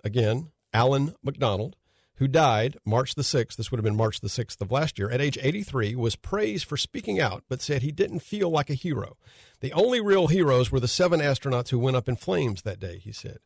again, 0.04 0.52
Allan 0.74 1.16
McDonald, 1.24 1.76
who 2.16 2.28
died 2.28 2.78
March 2.86 3.16
the 3.16 3.24
6th, 3.24 3.56
this 3.56 3.72
would 3.72 3.80
have 3.80 3.84
been 3.84 3.96
March 3.96 4.20
the 4.20 4.28
6th 4.28 4.62
of 4.62 4.72
last 4.72 5.00
year, 5.00 5.10
at 5.10 5.22
age 5.22 5.40
83, 5.42 5.96
was 5.96 6.16
praised 6.16 6.66
for 6.66 6.78
speaking 6.78 7.20
out, 7.20 7.44
but 7.50 7.62
said 7.62 7.82
he 7.82 7.92
didn't 7.92 8.20
feel 8.20 8.50
like 8.50 8.70
a 8.70 8.76
hero. 8.76 9.18
The 9.62 9.74
only 9.74 10.00
real 10.00 10.28
heroes 10.28 10.72
were 10.72 10.80
the 10.80 10.88
seven 10.88 11.20
astronauts 11.20 11.70
who 11.70 11.80
went 11.80 11.98
up 11.98 12.08
in 12.08 12.16
flames 12.16 12.62
that 12.62 12.80
day, 12.80 13.00
he 13.00 13.12
said. 13.12 13.40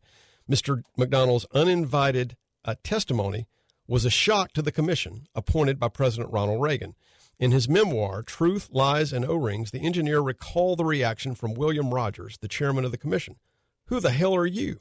Mr. 0.50 0.84
McDonald's 0.98 1.46
uninvited 1.54 2.36
uh, 2.66 2.76
testimony 2.84 3.48
was 3.88 4.04
a 4.04 4.10
shock 4.10 4.52
to 4.54 4.62
the 4.62 4.72
commission 4.72 5.28
appointed 5.34 5.80
by 5.80 5.88
President 5.88 6.34
Ronald 6.34 6.62
Reagan. 6.62 6.96
In 7.40 7.52
his 7.52 7.70
memoir, 7.70 8.24
Truth, 8.24 8.70
Lies, 8.72 9.14
and 9.14 9.26
O 9.26 9.36
Rings, 9.36 9.72
the 9.72 9.86
engineer 9.86 10.20
recalled 10.20 10.80
the 10.80 10.86
reaction 10.86 11.36
from 11.36 11.54
William 11.54 11.94
Rogers, 11.94 12.38
the 12.40 12.48
chairman 12.48 12.86
of 12.86 12.92
the 12.92 12.98
commission. 12.98 13.38
Who 13.86 14.00
the 14.00 14.12
hell 14.12 14.36
are 14.36 14.46
you? 14.46 14.80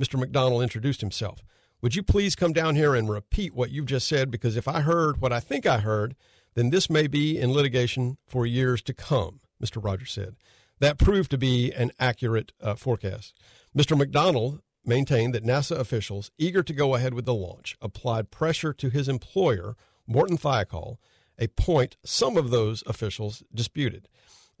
Mr. 0.00 0.18
McDonald 0.18 0.62
introduced 0.62 1.00
himself. 1.00 1.42
Would 1.82 1.94
you 1.94 2.02
please 2.02 2.34
come 2.34 2.52
down 2.52 2.76
here 2.76 2.94
and 2.94 3.10
repeat 3.10 3.54
what 3.54 3.70
you've 3.70 3.86
just 3.86 4.08
said? 4.08 4.30
Because 4.30 4.56
if 4.56 4.66
I 4.66 4.80
heard 4.80 5.20
what 5.20 5.32
I 5.32 5.40
think 5.40 5.66
I 5.66 5.78
heard, 5.78 6.16
then 6.54 6.70
this 6.70 6.88
may 6.88 7.06
be 7.06 7.38
in 7.38 7.52
litigation 7.52 8.16
for 8.26 8.46
years 8.46 8.80
to 8.82 8.94
come, 8.94 9.40
Mr. 9.62 9.84
Rogers 9.84 10.12
said. 10.12 10.36
That 10.80 10.98
proved 10.98 11.30
to 11.30 11.38
be 11.38 11.72
an 11.72 11.92
accurate 12.00 12.52
uh, 12.60 12.74
forecast. 12.74 13.34
Mr. 13.76 13.96
McDonald 13.96 14.60
maintained 14.84 15.34
that 15.34 15.44
NASA 15.44 15.78
officials, 15.78 16.30
eager 16.38 16.62
to 16.62 16.72
go 16.72 16.94
ahead 16.94 17.14
with 17.14 17.24
the 17.24 17.34
launch, 17.34 17.76
applied 17.80 18.30
pressure 18.30 18.72
to 18.72 18.88
his 18.88 19.08
employer, 19.08 19.76
Morton 20.06 20.38
Thiokol, 20.38 20.96
a 21.38 21.48
point 21.48 21.96
some 22.04 22.36
of 22.36 22.50
those 22.50 22.82
officials 22.86 23.42
disputed. 23.52 24.08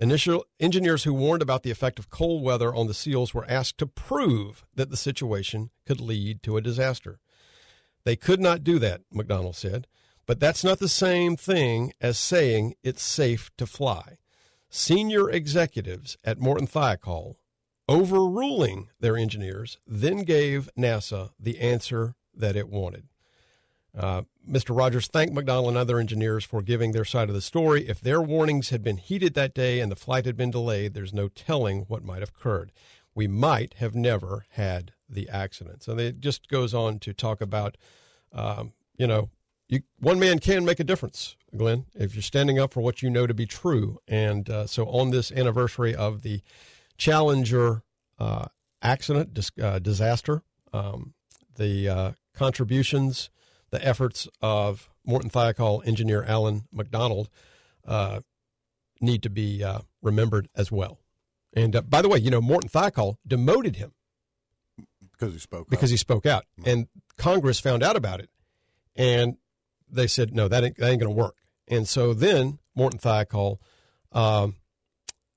Initial 0.00 0.44
engineers 0.58 1.04
who 1.04 1.14
warned 1.14 1.42
about 1.42 1.62
the 1.62 1.70
effect 1.70 1.98
of 1.98 2.10
cold 2.10 2.42
weather 2.42 2.74
on 2.74 2.88
the 2.88 2.94
seals 2.94 3.32
were 3.32 3.48
asked 3.48 3.78
to 3.78 3.86
prove 3.86 4.64
that 4.74 4.90
the 4.90 4.96
situation 4.96 5.70
could 5.86 6.00
lead 6.00 6.42
to 6.42 6.56
a 6.56 6.62
disaster. 6.62 7.20
They 8.04 8.16
could 8.16 8.40
not 8.40 8.64
do 8.64 8.78
that, 8.80 9.02
McDonald 9.12 9.56
said, 9.56 9.86
but 10.26 10.40
that's 10.40 10.64
not 10.64 10.78
the 10.78 10.88
same 10.88 11.36
thing 11.36 11.92
as 12.00 12.18
saying 12.18 12.74
it's 12.82 13.02
safe 13.02 13.50
to 13.56 13.66
fly. 13.66 14.18
Senior 14.68 15.30
executives 15.30 16.16
at 16.24 16.40
Morton 16.40 16.66
Thiokol, 16.66 17.36
overruling 17.88 18.88
their 18.98 19.16
engineers, 19.16 19.78
then 19.86 20.24
gave 20.24 20.68
NASA 20.76 21.30
the 21.38 21.60
answer 21.60 22.16
that 22.34 22.56
it 22.56 22.68
wanted. 22.68 23.08
Uh, 23.96 24.22
Mr. 24.48 24.76
Rogers 24.76 25.06
thanked 25.06 25.34
McDonald 25.34 25.68
and 25.68 25.76
other 25.76 25.98
engineers 25.98 26.44
for 26.44 26.62
giving 26.62 26.92
their 26.92 27.04
side 27.04 27.28
of 27.28 27.34
the 27.34 27.40
story. 27.40 27.88
If 27.88 28.00
their 28.00 28.20
warnings 28.20 28.70
had 28.70 28.82
been 28.82 28.96
heeded 28.96 29.34
that 29.34 29.54
day 29.54 29.80
and 29.80 29.90
the 29.90 29.96
flight 29.96 30.26
had 30.26 30.36
been 30.36 30.50
delayed, 30.50 30.94
there's 30.94 31.14
no 31.14 31.28
telling 31.28 31.82
what 31.82 32.04
might 32.04 32.20
have 32.20 32.30
occurred. 32.30 32.72
We 33.14 33.28
might 33.28 33.74
have 33.74 33.94
never 33.94 34.46
had 34.50 34.92
the 35.08 35.28
accident. 35.28 35.84
So 35.84 35.96
it 35.96 36.20
just 36.20 36.48
goes 36.48 36.74
on 36.74 36.98
to 37.00 37.12
talk 37.12 37.40
about, 37.40 37.76
um, 38.32 38.72
you 38.96 39.06
know, 39.06 39.30
you, 39.68 39.82
one 40.00 40.18
man 40.18 40.40
can 40.40 40.64
make 40.64 40.80
a 40.80 40.84
difference, 40.84 41.36
Glenn, 41.56 41.86
if 41.94 42.14
you're 42.14 42.22
standing 42.22 42.58
up 42.58 42.74
for 42.74 42.80
what 42.80 43.00
you 43.02 43.08
know 43.10 43.26
to 43.26 43.34
be 43.34 43.46
true. 43.46 44.00
And 44.08 44.50
uh, 44.50 44.66
so 44.66 44.86
on 44.86 45.10
this 45.10 45.30
anniversary 45.30 45.94
of 45.94 46.22
the 46.22 46.42
Challenger 46.98 47.82
uh, 48.18 48.46
accident, 48.82 49.34
dis- 49.34 49.52
uh, 49.62 49.78
disaster, 49.78 50.42
um, 50.72 51.14
the 51.56 51.88
uh, 51.88 52.12
contributions 52.34 53.30
the 53.74 53.84
efforts 53.84 54.28
of 54.40 54.88
Morton 55.04 55.30
Thiokol 55.30 55.84
engineer 55.84 56.22
Allan 56.22 56.62
McDonald 56.72 57.28
uh, 57.84 58.20
need 59.00 59.24
to 59.24 59.30
be 59.30 59.64
uh, 59.64 59.80
remembered 60.00 60.48
as 60.54 60.70
well. 60.70 61.00
And 61.52 61.74
uh, 61.74 61.82
by 61.82 62.00
the 62.00 62.08
way, 62.08 62.18
you 62.18 62.30
know 62.30 62.40
Morton 62.40 62.70
Thiokol 62.70 63.16
demoted 63.26 63.76
him. 63.76 63.92
Because 65.10 65.32
he 65.32 65.40
spoke 65.40 65.68
because 65.68 65.90
he 65.90 65.96
spoke 65.96 66.26
out, 66.26 66.44
and 66.64 66.88
Congress 67.16 67.60
found 67.60 67.84
out 67.84 67.94
about 67.94 68.20
it, 68.20 68.30
and 68.96 69.36
they 69.88 70.08
said 70.08 70.34
no, 70.34 70.48
that 70.48 70.64
ain't, 70.64 70.76
that 70.78 70.90
ain't 70.90 71.00
going 71.00 71.14
to 71.14 71.20
work. 71.20 71.36
And 71.68 71.86
so 71.86 72.14
then 72.14 72.58
Morton 72.74 72.98
Thiokol 72.98 73.58
um, 74.10 74.56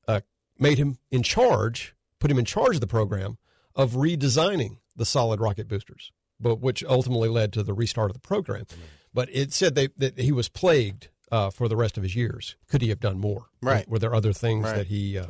uh, 0.07 0.21
made 0.57 0.79
him 0.79 0.97
in 1.11 1.21
charge, 1.21 1.95
put 2.19 2.31
him 2.31 2.39
in 2.39 2.45
charge 2.45 2.75
of 2.75 2.81
the 2.81 2.87
program 2.87 3.37
of 3.75 3.93
redesigning 3.93 4.77
the 4.95 5.05
solid 5.05 5.39
rocket 5.39 5.67
boosters 5.67 6.11
but 6.39 6.59
which 6.59 6.83
ultimately 6.85 7.29
led 7.29 7.53
to 7.53 7.63
the 7.63 7.73
restart 7.73 8.09
of 8.09 8.13
the 8.13 8.19
program. 8.27 8.65
But 9.13 9.29
it 9.31 9.53
said 9.53 9.75
they, 9.75 9.87
that 9.97 10.19
he 10.19 10.31
was 10.31 10.49
plagued 10.49 11.09
uh, 11.31 11.49
for 11.49 11.67
the 11.67 11.75
rest 11.75 11.97
of 11.97 12.03
his 12.03 12.15
years. 12.15 12.55
Could 12.69 12.81
he 12.81 12.89
have 12.89 12.99
done 12.99 13.19
more? 13.19 13.47
Right. 13.61 13.87
Were 13.87 13.99
there 13.99 14.13
other 14.15 14.33
things 14.33 14.65
Right. 14.65 14.75
that 14.77 14.87
he 14.87 15.17
uh, 15.17 15.27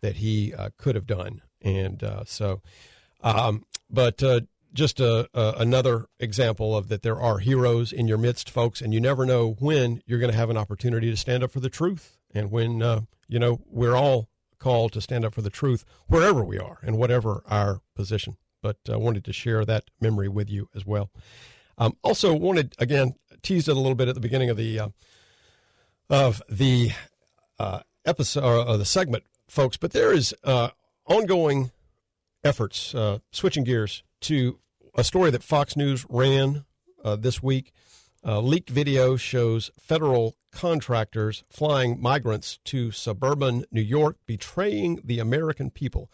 that 0.00 0.16
he 0.16 0.54
uh, 0.54 0.70
could 0.76 0.94
have 0.94 1.06
done? 1.06 1.42
And 1.62 2.02
uh, 2.04 2.24
so, 2.26 2.60
um, 3.22 3.64
but 3.90 4.22
uh, 4.22 4.40
just 4.72 5.00
a, 5.00 5.28
a, 5.34 5.54
another 5.58 6.06
example 6.20 6.76
of 6.76 6.88
that 6.88 7.02
there 7.02 7.20
are 7.20 7.38
heroes 7.38 7.92
in 7.92 8.06
your 8.08 8.18
midst, 8.18 8.50
folks, 8.50 8.80
and 8.82 8.92
you 8.92 9.00
never 9.00 9.24
know 9.24 9.56
when 9.60 10.02
you're 10.06 10.18
going 10.18 10.32
to 10.32 10.36
have 10.36 10.50
an 10.50 10.56
opportunity 10.56 11.10
to 11.10 11.16
stand 11.16 11.42
up 11.42 11.50
for 11.50 11.60
the 11.60 11.70
truth, 11.70 12.18
and 12.34 12.50
when 12.50 12.82
uh, 12.82 13.00
you 13.28 13.38
know 13.38 13.60
we're 13.66 13.96
all 13.96 14.28
called 14.58 14.92
to 14.92 15.00
stand 15.00 15.24
up 15.24 15.34
for 15.34 15.42
the 15.42 15.50
truth 15.50 15.84
wherever 16.06 16.42
we 16.42 16.58
are 16.58 16.78
and 16.82 16.96
whatever 16.96 17.42
our 17.48 17.80
position 17.94 18.36
but 18.64 18.78
I 18.88 18.94
uh, 18.94 18.98
wanted 18.98 19.26
to 19.26 19.32
share 19.34 19.62
that 19.66 19.84
memory 20.00 20.26
with 20.26 20.48
you 20.48 20.70
as 20.74 20.86
well. 20.86 21.10
Um, 21.76 21.98
also, 22.02 22.32
wanted 22.32 22.74
again 22.78 23.14
teased 23.42 23.68
it 23.68 23.72
a 23.72 23.78
little 23.78 23.94
bit 23.94 24.08
at 24.08 24.14
the 24.14 24.22
beginning 24.22 24.48
of 24.48 24.56
the 24.56 24.80
uh, 24.80 24.88
of 26.08 26.42
the 26.48 26.92
uh, 27.58 27.80
episode 28.06 28.66
or 28.66 28.78
the 28.78 28.86
segment, 28.86 29.24
folks. 29.48 29.76
But 29.76 29.92
there 29.92 30.14
is 30.14 30.34
uh, 30.44 30.70
ongoing 31.06 31.72
efforts 32.42 32.94
uh, 32.94 33.18
switching 33.32 33.64
gears 33.64 34.02
to 34.22 34.58
a 34.94 35.04
story 35.04 35.30
that 35.30 35.42
Fox 35.42 35.76
News 35.76 36.06
ran 36.08 36.64
uh, 37.04 37.16
this 37.16 37.42
week. 37.42 37.70
leaked 38.24 38.70
video 38.70 39.16
shows 39.16 39.70
federal 39.78 40.36
contractors 40.52 41.44
flying 41.50 42.00
migrants 42.00 42.60
to 42.64 42.92
suburban 42.92 43.66
New 43.70 43.82
York, 43.82 44.16
betraying 44.24 45.00
the 45.04 45.18
American 45.18 45.70
people. 45.70 46.10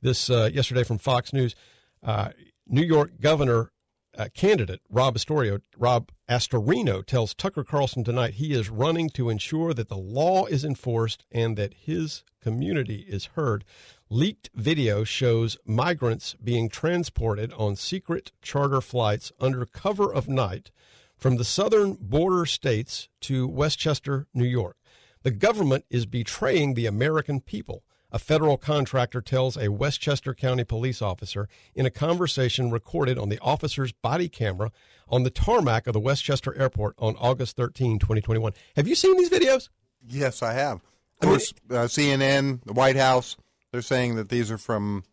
This 0.00 0.28
yesterday 0.28 0.82
from 0.82 0.98
Fox 0.98 1.32
News. 1.32 1.54
Uh, 2.02 2.30
New 2.66 2.82
York 2.82 3.20
governor 3.20 3.72
uh, 4.16 4.28
candidate 4.34 4.80
Rob 4.90 5.16
Astorio, 5.16 5.60
Rob 5.76 6.10
Astorino 6.28 7.04
tells 7.04 7.34
Tucker 7.34 7.64
Carlson 7.64 8.04
tonight 8.04 8.34
he 8.34 8.52
is 8.52 8.68
running 8.68 9.08
to 9.10 9.30
ensure 9.30 9.72
that 9.72 9.88
the 9.88 9.96
law 9.96 10.46
is 10.46 10.64
enforced 10.64 11.24
and 11.30 11.56
that 11.56 11.74
his 11.74 12.24
community 12.42 13.06
is 13.08 13.26
heard. 13.36 13.64
Leaked 14.10 14.50
video 14.54 15.04
shows 15.04 15.56
migrants 15.64 16.34
being 16.42 16.68
transported 16.68 17.52
on 17.54 17.76
secret 17.76 18.32
charter 18.42 18.80
flights 18.80 19.32
under 19.40 19.64
cover 19.64 20.12
of 20.12 20.28
night 20.28 20.70
from 21.16 21.36
the 21.36 21.44
southern 21.44 21.94
border 21.94 22.44
states 22.44 23.08
to 23.20 23.46
Westchester, 23.46 24.26
New 24.34 24.44
York. 24.44 24.76
The 25.22 25.30
government 25.30 25.84
is 25.88 26.04
betraying 26.04 26.74
the 26.74 26.86
American 26.86 27.40
people 27.40 27.84
a 28.12 28.18
federal 28.18 28.58
contractor 28.58 29.22
tells 29.22 29.56
a 29.56 29.70
Westchester 29.70 30.34
County 30.34 30.64
police 30.64 31.00
officer 31.00 31.48
in 31.74 31.86
a 31.86 31.90
conversation 31.90 32.70
recorded 32.70 33.18
on 33.18 33.30
the 33.30 33.38
officer's 33.40 33.90
body 33.90 34.28
camera 34.28 34.70
on 35.08 35.22
the 35.22 35.30
tarmac 35.30 35.86
of 35.86 35.94
the 35.94 36.00
Westchester 36.00 36.56
Airport 36.56 36.94
on 36.98 37.16
August 37.16 37.56
13, 37.56 37.98
2021. 37.98 38.52
Have 38.76 38.86
you 38.86 38.94
seen 38.94 39.16
these 39.16 39.30
videos? 39.30 39.70
Yes, 40.06 40.42
I 40.42 40.52
have. 40.52 40.82
Of 41.20 41.28
course, 41.28 41.54
uh, 41.70 41.86
CNN, 41.86 42.62
the 42.64 42.72
White 42.74 42.96
House, 42.96 43.36
they're 43.72 43.82
saying 43.82 44.16
that 44.16 44.28
these 44.28 44.50
are 44.50 44.58
from 44.58 45.04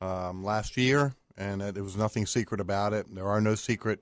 um, 0.00 0.44
last 0.44 0.76
year 0.76 1.14
and 1.36 1.60
that 1.60 1.74
there 1.74 1.84
was 1.84 1.96
nothing 1.96 2.26
secret 2.26 2.60
about 2.60 2.92
it. 2.92 3.06
There 3.14 3.28
are 3.28 3.40
no 3.40 3.54
secret 3.54 4.00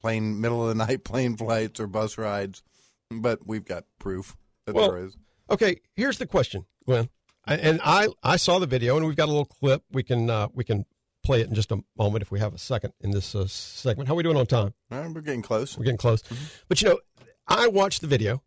plane, 0.00 0.40
middle 0.40 0.62
of 0.62 0.68
the 0.68 0.86
night 0.86 1.02
plane 1.04 1.36
flights 1.36 1.80
or 1.80 1.88
bus 1.88 2.16
rides, 2.16 2.62
but 3.10 3.46
we've 3.46 3.64
got 3.64 3.84
proof 3.98 4.36
that 4.66 4.74
Well, 4.74 4.92
there 4.92 5.04
is. 5.04 5.16
Okay, 5.50 5.80
here's 5.94 6.18
the 6.18 6.26
question, 6.26 6.66
Glenn. 6.84 7.08
And 7.46 7.80
I, 7.84 8.08
I 8.22 8.36
saw 8.36 8.58
the 8.58 8.66
video, 8.66 8.96
and 8.96 9.06
we've 9.06 9.16
got 9.16 9.26
a 9.26 9.30
little 9.30 9.44
clip. 9.44 9.82
We 9.92 10.02
can 10.02 10.28
uh, 10.28 10.48
we 10.52 10.64
can 10.64 10.84
play 11.22 11.40
it 11.40 11.48
in 11.48 11.54
just 11.54 11.70
a 11.72 11.82
moment 11.96 12.22
if 12.22 12.30
we 12.30 12.40
have 12.40 12.54
a 12.54 12.58
second 12.58 12.92
in 13.00 13.12
this 13.12 13.34
uh, 13.34 13.46
segment. 13.46 14.08
How 14.08 14.14
are 14.14 14.16
we 14.16 14.22
doing 14.22 14.36
on 14.36 14.46
time? 14.46 14.74
Uh, 14.90 15.08
we're 15.14 15.20
getting 15.20 15.42
close. 15.42 15.78
We're 15.78 15.84
getting 15.84 15.98
close. 15.98 16.22
But 16.68 16.82
you 16.82 16.88
know, 16.88 16.98
I 17.46 17.68
watched 17.68 18.00
the 18.00 18.08
video, 18.08 18.42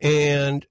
and 0.00 0.64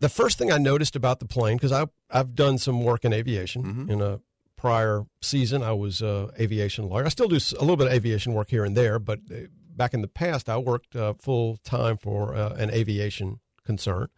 the 0.00 0.08
first 0.08 0.38
thing 0.38 0.52
I 0.52 0.58
noticed 0.58 0.94
about 0.94 1.18
the 1.18 1.26
plane 1.26 1.56
because 1.56 1.72
I 1.72 1.86
I've 2.10 2.34
done 2.34 2.58
some 2.58 2.84
work 2.84 3.04
in 3.04 3.12
aviation 3.12 3.88
in 3.90 4.00
a 4.00 4.20
prior 4.58 5.06
season, 5.22 5.62
I 5.62 5.72
was 5.72 6.02
uh, 6.02 6.30
aviation 6.38 6.88
lawyer. 6.88 7.06
I 7.06 7.08
still 7.08 7.28
do 7.28 7.36
a 7.36 7.60
little 7.60 7.76
bit 7.76 7.86
of 7.86 7.92
aviation 7.92 8.34
work 8.34 8.50
here 8.50 8.64
and 8.64 8.76
there, 8.76 8.98
but 8.98 9.20
uh, 9.30 9.46
back 9.74 9.94
in 9.94 10.02
the 10.02 10.08
past, 10.08 10.50
I 10.50 10.58
worked 10.58 10.94
uh, 10.94 11.14
full 11.14 11.56
time 11.58 11.96
for 11.96 12.34
uh, 12.34 12.54
an 12.54 12.70
aviation 12.70 13.40
concern 13.64 14.08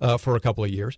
uh, 0.00 0.18
for 0.18 0.36
a 0.36 0.40
couple 0.40 0.62
of 0.62 0.70
years. 0.70 0.96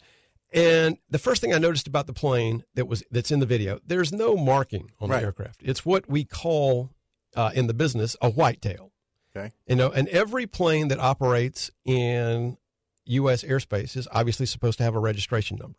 And 0.53 0.98
the 1.09 1.18
first 1.18 1.40
thing 1.40 1.55
I 1.55 1.59
noticed 1.59 1.86
about 1.86 2.07
the 2.07 2.12
plane 2.12 2.64
that 2.74 2.86
was 2.86 3.03
that's 3.11 3.30
in 3.30 3.40
the 3.40 3.46
video, 3.46 3.80
there's 3.86 4.12
no 4.12 4.36
marking 4.36 4.90
on 5.00 5.09
Right. 5.11 5.20
the 5.20 5.26
aircraft. 5.26 5.61
It's 5.62 5.84
what 5.86 6.09
we 6.09 6.24
call 6.24 6.90
uh, 7.34 7.50
in 7.55 7.66
the 7.66 7.74
business 7.74 8.16
a 8.20 8.28
whitetail. 8.30 8.92
Okay. 9.34 9.53
You 9.66 9.76
know, 9.76 9.90
and 9.90 10.09
every 10.09 10.46
plane 10.46 10.88
that 10.88 10.98
operates 10.98 11.70
in 11.86 12.59
U.S. 13.07 13.42
airspace 13.44 13.96
is 13.96 14.07
obviously 14.12 14.44
supposed 14.46 14.76
to 14.78 14.84
have 14.84 14.94
a 14.94 14.98
registration 15.00 15.57
number. 15.59 15.78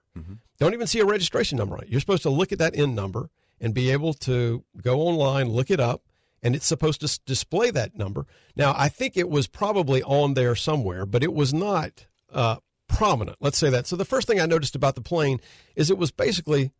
Don't 0.59 0.73
even 0.73 0.87
see 0.87 0.99
a 0.99 1.05
registration 1.05 1.57
number 1.57 1.75
on 1.75 1.83
it. 1.83 1.89
You're 1.89 1.99
supposed 1.99 2.23
to 2.23 2.29
look 2.31 2.51
at 2.51 2.57
that 2.59 2.75
N 2.75 2.95
number 2.95 3.29
and 3.61 3.73
be 3.73 3.91
able 3.91 4.13
to 4.15 4.63
go 4.81 5.01
online, 5.01 5.49
look 5.49 5.69
it 5.69 5.79
up, 5.79 6.01
and 6.41 6.55
it's 6.55 6.65
supposed 6.65 6.99
to 7.01 7.05
s- 7.05 7.19
display 7.19 7.69
that 7.71 7.95
number. 7.97 8.25
Now, 8.55 8.73
I 8.75 8.89
think 8.89 9.15
it 9.15 9.29
was 9.29 9.47
probably 9.47 10.01
on 10.03 10.33
there 10.33 10.55
somewhere, 10.55 11.05
but 11.05 11.23
it 11.23 11.33
was 11.33 11.53
not 11.53 12.07
uh, 12.33 12.57
prominent. 12.93 13.37
Let's 13.39 13.57
say 13.57 13.69
that. 13.69 13.87
So 13.87 13.95
the 13.95 14.05
first 14.05 14.27
thing 14.27 14.39
I 14.39 14.45
noticed 14.45 14.75
about 14.75 14.95
the 14.95 15.01
plane 15.01 15.39
is 15.75 15.89
it 15.89 15.97
was 15.97 16.11
basically 16.11 16.71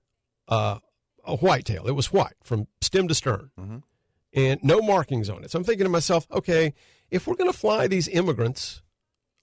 uh, 0.47 0.79
a 1.25 1.35
whitetail. 1.37 1.87
It 1.87 1.93
was 1.93 2.13
white 2.13 2.35
from 2.43 2.67
stem 2.81 3.07
to 3.07 3.15
stern 3.15 3.49
and 4.33 4.59
no 4.63 4.81
markings 4.81 5.29
on 5.29 5.43
it. 5.43 5.51
So 5.51 5.57
I'm 5.57 5.63
thinking 5.65 5.85
to 5.85 5.89
myself, 5.89 6.27
okay, 6.31 6.73
if 7.11 7.27
we're 7.27 7.35
going 7.35 7.51
to 7.51 7.57
fly 7.57 7.87
these 7.87 8.07
immigrants, 8.07 8.81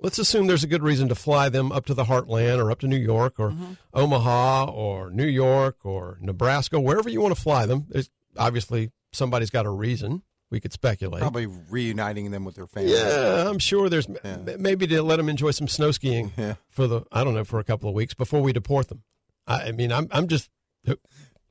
let's 0.01 0.19
assume 0.19 0.47
there's 0.47 0.65
a 0.65 0.69
good 0.69 0.83
reason 0.83 1.09
to 1.09 1.15
fly 1.15 1.49
them 1.49 1.71
up 1.73 1.87
to 1.87 1.95
the 1.95 2.05
heartland 2.05 2.59
or 2.59 2.71
up 2.71 2.81
to 2.81 2.89
New 2.89 2.97
York 2.97 3.35
or 3.39 3.55
Omaha 3.95 4.65
or 4.71 5.11
New 5.11 5.27
York 5.27 5.77
or 5.85 6.19
Nebraska, 6.21 6.81
wherever 6.81 7.09
you 7.09 7.21
want 7.21 7.35
to 7.35 7.41
fly 7.41 7.67
them. 7.67 7.87
There's 7.89 8.11
obviously 8.37 8.91
somebody's 9.13 9.51
got 9.51 9.67
a 9.67 9.71
reason. 9.71 10.23
We 10.51 10.59
could 10.61 10.73
speculate. 10.73 11.21
Probably 11.21 11.47
reuniting 11.47 12.31
them 12.33 12.45
with 12.45 12.57
their 12.57 12.67
family. 12.67 12.93
Yeah, 12.93 13.49
I'm 13.49 13.61
sure 13.61 13.89
there's 13.89 14.09
m- 14.25 14.47
maybe 14.59 14.87
to 14.89 15.03
let 15.03 15.17
them 15.17 15.29
enjoy 15.29 15.53
some 15.53 15.69
snow 15.69 15.93
skiing 15.93 16.33
for 16.69 16.87
the 16.89 17.03
I 17.13 17.23
don't 17.23 17.35
know 17.35 17.45
for 17.45 17.61
a 17.61 17.65
couple 17.65 17.89
of 17.89 17.95
weeks 17.95 18.15
before 18.15 18.41
we 18.43 18.53
deport 18.53 18.89
them. 18.89 19.03
I, 19.47 19.69
I 19.69 19.73
mean, 19.73 19.93
I'm 19.93 20.09
I'm 20.11 20.27
just 20.27 20.51
who, 20.85 20.97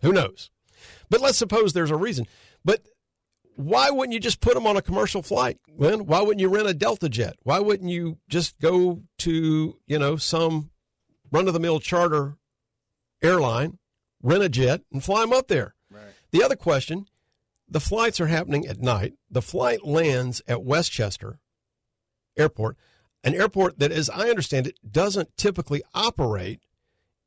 who 0.01 0.11
knows, 0.11 0.51
but 1.09 1.21
let's 1.21 1.37
suppose 1.37 1.71
there's 1.73 1.91
a 1.91 1.95
reason. 1.95 2.25
But 2.65 2.81
why 3.55 3.89
wouldn't 3.89 4.13
you 4.13 4.19
just 4.19 4.41
put 4.41 4.53
them 4.53 4.67
on 4.67 4.75
a 4.77 4.81
commercial 4.81 5.21
flight, 5.21 5.59
Glenn? 5.77 6.05
Why 6.05 6.19
wouldn't 6.21 6.39
you 6.41 6.49
rent 6.49 6.67
a 6.67 6.73
Delta 6.73 7.07
jet? 7.09 7.35
Why 7.43 7.59
wouldn't 7.59 7.89
you 7.89 8.17
just 8.27 8.59
go 8.59 9.01
to 9.19 9.77
you 9.87 9.99
know 9.99 10.17
some 10.17 10.71
run 11.31 11.47
of 11.47 11.53
the 11.53 11.59
mill 11.61 11.79
charter 11.79 12.35
airline, 13.21 13.77
rent 14.21 14.43
a 14.43 14.49
jet, 14.49 14.81
and 14.91 15.03
fly 15.03 15.21
them 15.21 15.31
up 15.33 15.47
there? 15.47 15.75
The 16.31 16.43
other 16.43 16.55
question 16.55 17.07
the 17.69 17.79
flights 17.79 18.19
are 18.19 18.27
happening 18.27 18.65
at 18.65 18.79
night. 18.79 19.13
The 19.29 19.41
flight 19.41 19.85
lands 19.85 20.41
at 20.47 20.63
Westchester 20.63 21.39
Airport, 22.37 22.77
an 23.23 23.35
airport 23.35 23.79
that, 23.79 23.91
as 23.91 24.09
I 24.09 24.29
understand 24.29 24.67
it, 24.67 24.75
doesn't 24.89 25.35
typically 25.37 25.83
operate 25.93 26.61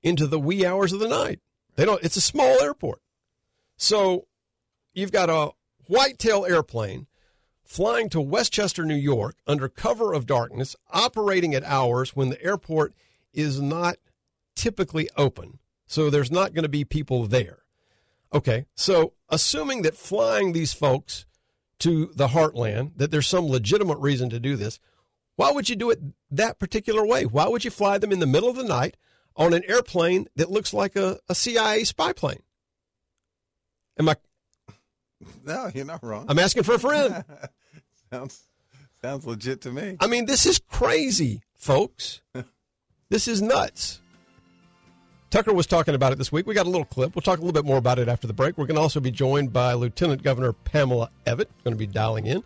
into 0.02 0.26
the 0.26 0.40
wee 0.40 0.66
hours 0.66 0.92
of 0.92 1.00
the 1.00 1.08
night. 1.08 1.40
They 1.76 1.84
don't. 1.84 2.02
It's 2.02 2.16
a 2.16 2.20
small 2.20 2.60
airport, 2.62 3.00
so 3.76 4.26
you've 4.92 5.12
got 5.12 5.30
a 5.30 5.52
whitetail 5.86 6.44
airplane 6.44 7.06
flying 7.62 8.08
to 8.10 8.20
Westchester, 8.20 8.84
New 8.84 8.94
York, 8.94 9.36
under 9.46 9.68
cover 9.68 10.12
of 10.12 10.26
darkness, 10.26 10.76
operating 10.92 11.54
at 11.54 11.64
hours 11.64 12.14
when 12.14 12.28
the 12.28 12.42
airport 12.42 12.94
is 13.32 13.60
not 13.60 13.96
typically 14.54 15.08
open. 15.16 15.58
So 15.86 16.10
there's 16.10 16.30
not 16.30 16.52
going 16.52 16.64
to 16.64 16.68
be 16.68 16.84
people 16.84 17.26
there. 17.26 17.61
Okay, 18.34 18.66
so 18.74 19.12
assuming 19.28 19.82
that 19.82 19.96
flying 19.96 20.52
these 20.52 20.72
folks 20.72 21.26
to 21.80 22.12
the 22.14 22.28
heartland, 22.28 22.92
that 22.96 23.10
there's 23.10 23.26
some 23.26 23.46
legitimate 23.46 23.98
reason 23.98 24.30
to 24.30 24.40
do 24.40 24.56
this, 24.56 24.80
why 25.36 25.50
would 25.50 25.68
you 25.68 25.76
do 25.76 25.90
it 25.90 26.00
that 26.30 26.58
particular 26.58 27.04
way? 27.04 27.26
Why 27.26 27.48
would 27.48 27.64
you 27.64 27.70
fly 27.70 27.98
them 27.98 28.12
in 28.12 28.20
the 28.20 28.26
middle 28.26 28.48
of 28.48 28.56
the 28.56 28.64
night 28.64 28.96
on 29.36 29.52
an 29.52 29.62
airplane 29.66 30.28
that 30.36 30.50
looks 30.50 30.72
like 30.72 30.96
a, 30.96 31.18
a 31.28 31.34
CIA 31.34 31.84
spy 31.84 32.12
plane? 32.12 32.42
Am 33.98 34.08
I? 34.08 34.16
No, 35.44 35.70
you're 35.72 35.84
not 35.84 36.02
wrong. 36.02 36.26
I'm 36.28 36.40
asking 36.40 36.64
for 36.64 36.74
a 36.74 36.78
friend. 36.80 37.24
sounds 38.12 38.44
sounds 39.00 39.24
legit 39.24 39.60
to 39.60 39.70
me. 39.70 39.96
I 40.00 40.08
mean, 40.08 40.26
this 40.26 40.46
is 40.46 40.58
crazy, 40.58 41.42
folks. 41.54 42.20
this 43.08 43.28
is 43.28 43.40
nuts. 43.40 44.00
Tucker 45.32 45.54
was 45.54 45.66
talking 45.66 45.94
about 45.94 46.12
it 46.12 46.18
this 46.18 46.30
week. 46.30 46.46
We 46.46 46.54
got 46.54 46.66
a 46.66 46.68
little 46.68 46.84
clip. 46.84 47.16
We'll 47.16 47.22
talk 47.22 47.38
a 47.38 47.40
little 47.40 47.54
bit 47.54 47.64
more 47.64 47.78
about 47.78 47.98
it 47.98 48.06
after 48.06 48.26
the 48.26 48.34
break. 48.34 48.58
We're 48.58 48.66
going 48.66 48.74
to 48.74 48.82
also 48.82 49.00
be 49.00 49.10
joined 49.10 49.50
by 49.50 49.72
Lieutenant 49.72 50.22
Governor 50.22 50.52
Pamela 50.52 51.08
Evette, 51.26 51.46
going 51.64 51.72
to 51.72 51.76
be 51.76 51.86
dialing 51.86 52.26
in. 52.26 52.44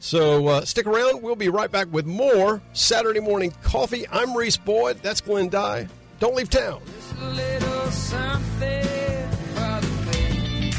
So 0.00 0.46
uh, 0.46 0.64
stick 0.64 0.86
around. 0.86 1.22
We'll 1.22 1.36
be 1.36 1.50
right 1.50 1.70
back 1.70 1.92
with 1.92 2.06
more 2.06 2.62
Saturday 2.72 3.20
morning 3.20 3.52
coffee. 3.62 4.06
I'm 4.10 4.34
Reese 4.34 4.56
Boyd. 4.56 5.00
That's 5.02 5.20
Glenn 5.20 5.50
Dye. 5.50 5.88
Don't 6.20 6.34
leave 6.34 6.48
town. 6.48 6.80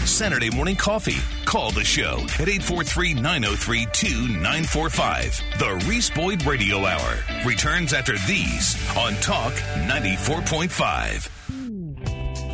Saturday 0.05 0.49
morning 0.49 0.75
coffee. 0.75 1.17
Call 1.45 1.71
the 1.71 1.83
show 1.83 2.17
at 2.39 2.49
843 2.49 3.13
903 3.13 3.85
2945. 3.93 5.41
The 5.59 5.85
Reese 5.87 6.09
Boyd 6.09 6.43
Radio 6.45 6.85
Hour 6.85 7.23
returns 7.45 7.93
after 7.93 8.17
these 8.25 8.75
on 8.97 9.13
Talk 9.15 9.53
94.5. 9.53 11.42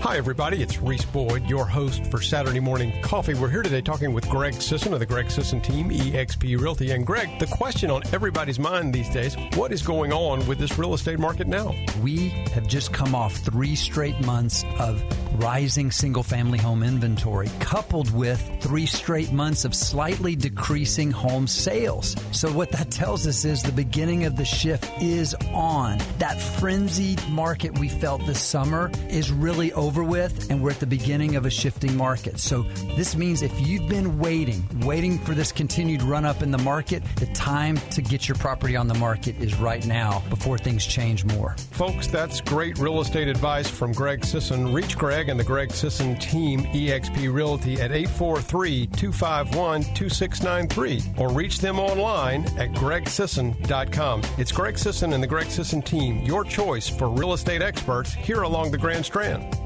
Hi, 0.02 0.16
everybody. 0.16 0.64
It's 0.64 0.80
Reese 0.80 1.04
Boyd, 1.04 1.50
your 1.50 1.66
host 1.66 2.06
for 2.06 2.22
Saturday 2.22 2.62
Morning 2.62 3.02
Coffee. 3.02 3.34
We're 3.34 3.50
here 3.50 3.64
today 3.64 3.82
talking 3.82 4.14
with 4.14 4.30
Greg 4.30 4.54
Sisson 4.54 4.94
of 4.94 5.00
the 5.00 5.06
Greg 5.06 5.30
Sisson 5.30 5.60
team, 5.60 5.90
EXP 5.90 6.58
Realty. 6.58 6.92
And 6.92 7.06
Greg, 7.06 7.38
the 7.38 7.48
question 7.48 7.92
on 7.92 8.04
everybody's 8.14 8.60
mind 8.60 8.94
these 8.94 9.10
days 9.10 9.36
what 9.56 9.74
is 9.74 9.82
going 9.82 10.14
on 10.14 10.48
with 10.48 10.58
this 10.58 10.80
real 10.80 10.94
estate 10.94 11.20
market 11.20 11.48
now? 11.48 11.76
We 12.02 12.30
have 12.54 12.66
just 12.66 12.94
come 12.94 13.14
off 13.14 13.36
three 13.36 13.76
straight 13.76 14.20
months 14.22 14.64
of 14.80 15.04
rising 15.38 15.92
single 15.92 16.24
family 16.24 16.60
home 16.60 16.82
inventory, 16.82 17.50
coupled 17.60 18.10
with 18.14 18.42
three 18.62 18.86
straight 18.86 19.34
months 19.34 19.66
of 19.66 19.76
slightly 19.76 20.34
decreasing 20.36 21.12
home 21.12 21.46
sales. 21.46 22.16
So, 22.32 22.50
what 22.54 22.72
that 22.72 22.90
tells 22.90 23.28
us 23.28 23.44
is 23.44 23.64
the 23.64 23.72
beginning 23.74 24.24
of 24.24 24.38
the 24.38 24.46
shift 24.46 24.90
is 25.02 25.36
on. 25.54 25.98
That 26.20 26.42
frenzied 26.42 27.22
market 27.30 27.78
we 27.78 27.90
felt 27.90 28.26
this 28.26 28.42
summer 28.42 28.92
is 29.10 29.32
really 29.32 29.74
over 29.74 29.89
with, 29.98 30.52
and 30.52 30.62
we're 30.62 30.70
at 30.70 30.80
the 30.80 30.86
beginning 30.86 31.36
of 31.36 31.46
a 31.46 31.50
shifting 31.50 31.98
market. 31.98 32.40
So, 32.40 32.64
this 32.96 33.16
means 33.16 33.42
if 33.42 33.68
you've 33.68 33.90
been 33.90 34.20
waiting, 34.20 34.64
waiting 34.82 35.18
for 35.20 35.34
this 35.34 35.52
continued 35.52 36.02
run 36.04 36.26
up 36.26 36.42
in 36.42 36.52
the 36.52 36.58
market, 36.60 37.04
the 37.16 37.26
time 37.28 37.78
to 37.92 38.02
get 38.02 38.28
your 38.28 38.36
property 38.36 38.76
on 38.76 38.88
the 38.88 38.94
market 38.94 39.36
is 39.40 39.56
right 39.56 39.86
now 39.86 40.22
before 40.30 40.58
things 40.58 40.86
change 40.86 41.26
more. 41.26 41.56
Folks, 41.72 42.08
that's 42.08 42.42
great 42.42 42.78
real 42.78 43.02
estate 43.02 43.28
advice 43.28 43.68
from 43.68 43.92
Greg 43.92 44.24
Sisson. 44.24 44.72
Reach 44.72 44.98
Greg 44.98 45.30
and 45.30 45.40
the 45.40 45.44
Greg 45.44 45.72
Sisson 45.72 46.18
team, 46.20 46.66
EXP 46.66 47.34
Realty, 47.34 47.76
at 47.76 47.92
843 47.92 48.88
251 48.88 49.84
2693 49.96 51.16
or 51.18 51.32
reach 51.32 51.60
them 51.60 51.80
online 51.80 52.46
at 52.58 52.72
gregsisson.com. 52.74 54.22
It's 54.38 54.52
Greg 54.52 54.78
Sisson 54.78 55.14
and 55.14 55.24
the 55.24 55.28
Greg 55.28 55.50
Sisson 55.50 55.82
team, 55.82 56.24
your 56.24 56.44
choice 56.44 56.88
for 56.90 57.10
real 57.10 57.34
estate 57.34 57.62
experts 57.62 58.14
here 58.14 58.42
along 58.42 58.72
the 58.72 58.78
Grand 58.78 59.06
Strand. 59.06 59.58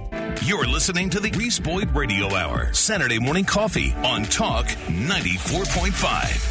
You're 0.45 0.67
listening 0.67 1.09
to 1.11 1.19
the 1.19 1.31
Reese 1.31 1.59
Boyd 1.59 1.95
Radio 1.95 2.35
Hour, 2.35 2.73
Saturday 2.73 3.17
morning 3.19 3.45
coffee 3.45 3.93
on 4.03 4.23
Talk 4.23 4.65
94.5. 4.67 6.49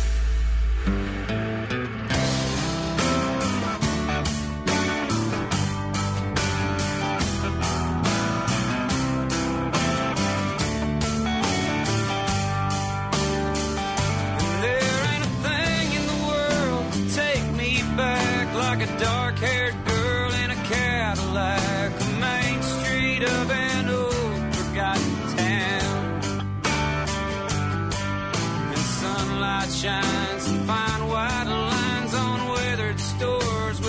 There 14.62 15.04
ain't 15.14 15.24
a 19.88 19.91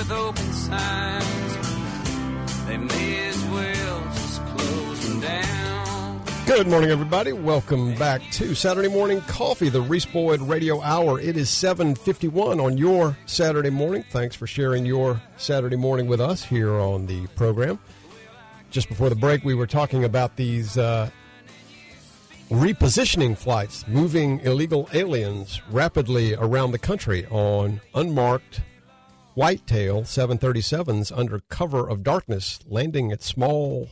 with 0.04 0.12
open 0.12 0.54
signs. 0.54 1.58
They 2.68 2.78
may 2.78 3.28
as 3.28 3.45
well 3.45 4.04
just 4.14 4.45
close 4.47 5.22
down. 5.22 6.22
Good 6.45 6.68
morning, 6.68 6.89
everybody. 6.89 7.32
Welcome 7.32 7.95
back 7.95 8.22
to 8.32 8.54
Saturday 8.54 8.89
Morning 8.89 9.22
Coffee, 9.22 9.70
the 9.70 9.82
Reese 9.82 10.06
Boyd 10.06 10.41
Radio 10.41 10.82
Hour. 10.82 11.22
It 11.22 11.38
is 11.38 11.49
7.51 11.49 12.62
on 12.62 12.78
your 12.78 13.18
Saturday 13.28 13.70
morning. 13.70 14.04
Thanks 14.10 14.36
for 14.36 14.45
sharing 14.45 14.86
your 14.86 15.22
Saturday 15.38 15.78
morning 15.78 16.08
with 16.08 16.20
us 16.20 16.43
here 16.43 16.74
on 16.74 17.06
the 17.06 17.26
program. 17.28 17.80
Just 18.72 18.89
before 18.89 19.10
the 19.10 19.16
break, 19.16 19.45
we 19.45 19.54
were 19.54 19.68
talking 19.68 20.04
about 20.04 20.36
these 20.36 20.78
uh, 20.78 21.10
repositioning 22.49 23.38
flights, 23.38 23.88
moving 23.88 24.41
illegal 24.41 24.89
aliens 24.91 25.62
rapidly 25.72 26.36
around 26.36 26.72
the 26.72 26.80
country 26.80 27.26
on 27.28 27.80
unmarked 27.93 28.60
whitetail 29.36 30.03
737s 30.03 31.11
under 31.15 31.39
cover 31.49 31.88
of 31.89 32.03
darkness, 32.03 32.59
landing 32.65 33.11
at 33.11 33.21
small 33.21 33.89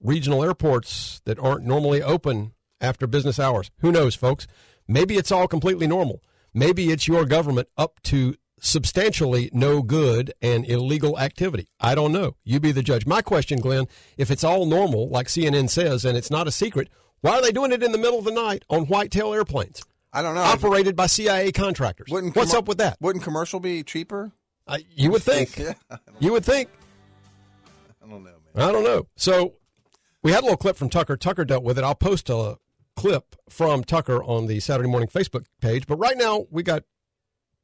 regional 0.00 0.44
airports 0.44 1.20
that 1.24 1.38
aren't 1.38 1.64
normally 1.64 2.02
open 2.02 2.52
after 2.80 3.06
business 3.06 3.38
hours. 3.38 3.70
Who 3.78 3.90
knows, 3.90 4.14
folks? 4.14 4.46
Maybe 4.86 5.16
it's 5.16 5.32
all 5.32 5.48
completely 5.48 5.86
normal. 5.86 6.20
Maybe 6.52 6.90
it's 6.90 7.08
your 7.08 7.24
government 7.24 7.68
up 7.76 8.00
to 8.04 8.36
substantially 8.60 9.50
no 9.52 9.82
good 9.82 10.32
and 10.40 10.64
illegal 10.66 11.18
activity. 11.18 11.68
I 11.80 11.94
don't 11.94 12.12
know. 12.12 12.36
You 12.44 12.60
be 12.60 12.72
the 12.72 12.82
judge. 12.82 13.06
My 13.06 13.22
question, 13.22 13.60
Glenn, 13.60 13.86
if 14.16 14.30
it's 14.30 14.44
all 14.44 14.66
normal, 14.66 15.08
like 15.08 15.26
CNN 15.26 15.68
says, 15.68 16.04
and 16.04 16.16
it's 16.16 16.30
not 16.30 16.46
a 16.46 16.52
secret, 16.52 16.88
why 17.20 17.32
are 17.32 17.42
they 17.42 17.52
doing 17.52 17.72
it 17.72 17.82
in 17.82 17.92
the 17.92 17.98
middle 17.98 18.18
of 18.18 18.24
the 18.24 18.30
night 18.30 18.64
on 18.70 18.86
whitetail 18.86 19.34
airplanes? 19.34 19.82
I 20.12 20.22
don't 20.22 20.34
know. 20.36 20.42
Operated 20.42 20.94
by 20.94 21.08
CIA 21.08 21.50
contractors. 21.50 22.08
Wouldn't 22.10 22.36
What's 22.36 22.54
up 22.54 22.68
with 22.68 22.78
that? 22.78 22.96
Wouldn't 23.00 23.24
commercial 23.24 23.58
be 23.58 23.82
cheaper? 23.82 24.32
Uh, 24.66 24.78
you 24.94 25.10
would 25.10 25.22
think. 25.22 25.56
Yeah. 25.58 25.74
You 26.20 26.32
would 26.32 26.44
think. 26.44 26.68
I 28.02 28.08
don't 28.08 28.24
know, 28.24 28.30
man. 28.54 28.68
I 28.68 28.72
don't 28.72 28.84
know. 28.84 29.06
So 29.16 29.54
we 30.22 30.32
had 30.32 30.40
a 30.40 30.44
little 30.46 30.56
clip 30.56 30.76
from 30.76 30.88
Tucker. 30.88 31.16
Tucker 31.16 31.44
dealt 31.44 31.64
with 31.64 31.78
it. 31.78 31.84
I'll 31.84 31.94
post 31.94 32.30
a 32.30 32.58
clip 32.96 33.36
from 33.48 33.84
Tucker 33.84 34.22
on 34.22 34.46
the 34.46 34.60
Saturday 34.60 34.88
morning 34.88 35.08
Facebook 35.08 35.46
page. 35.60 35.86
But 35.86 35.96
right 35.96 36.16
now 36.16 36.46
we 36.50 36.62
got 36.62 36.84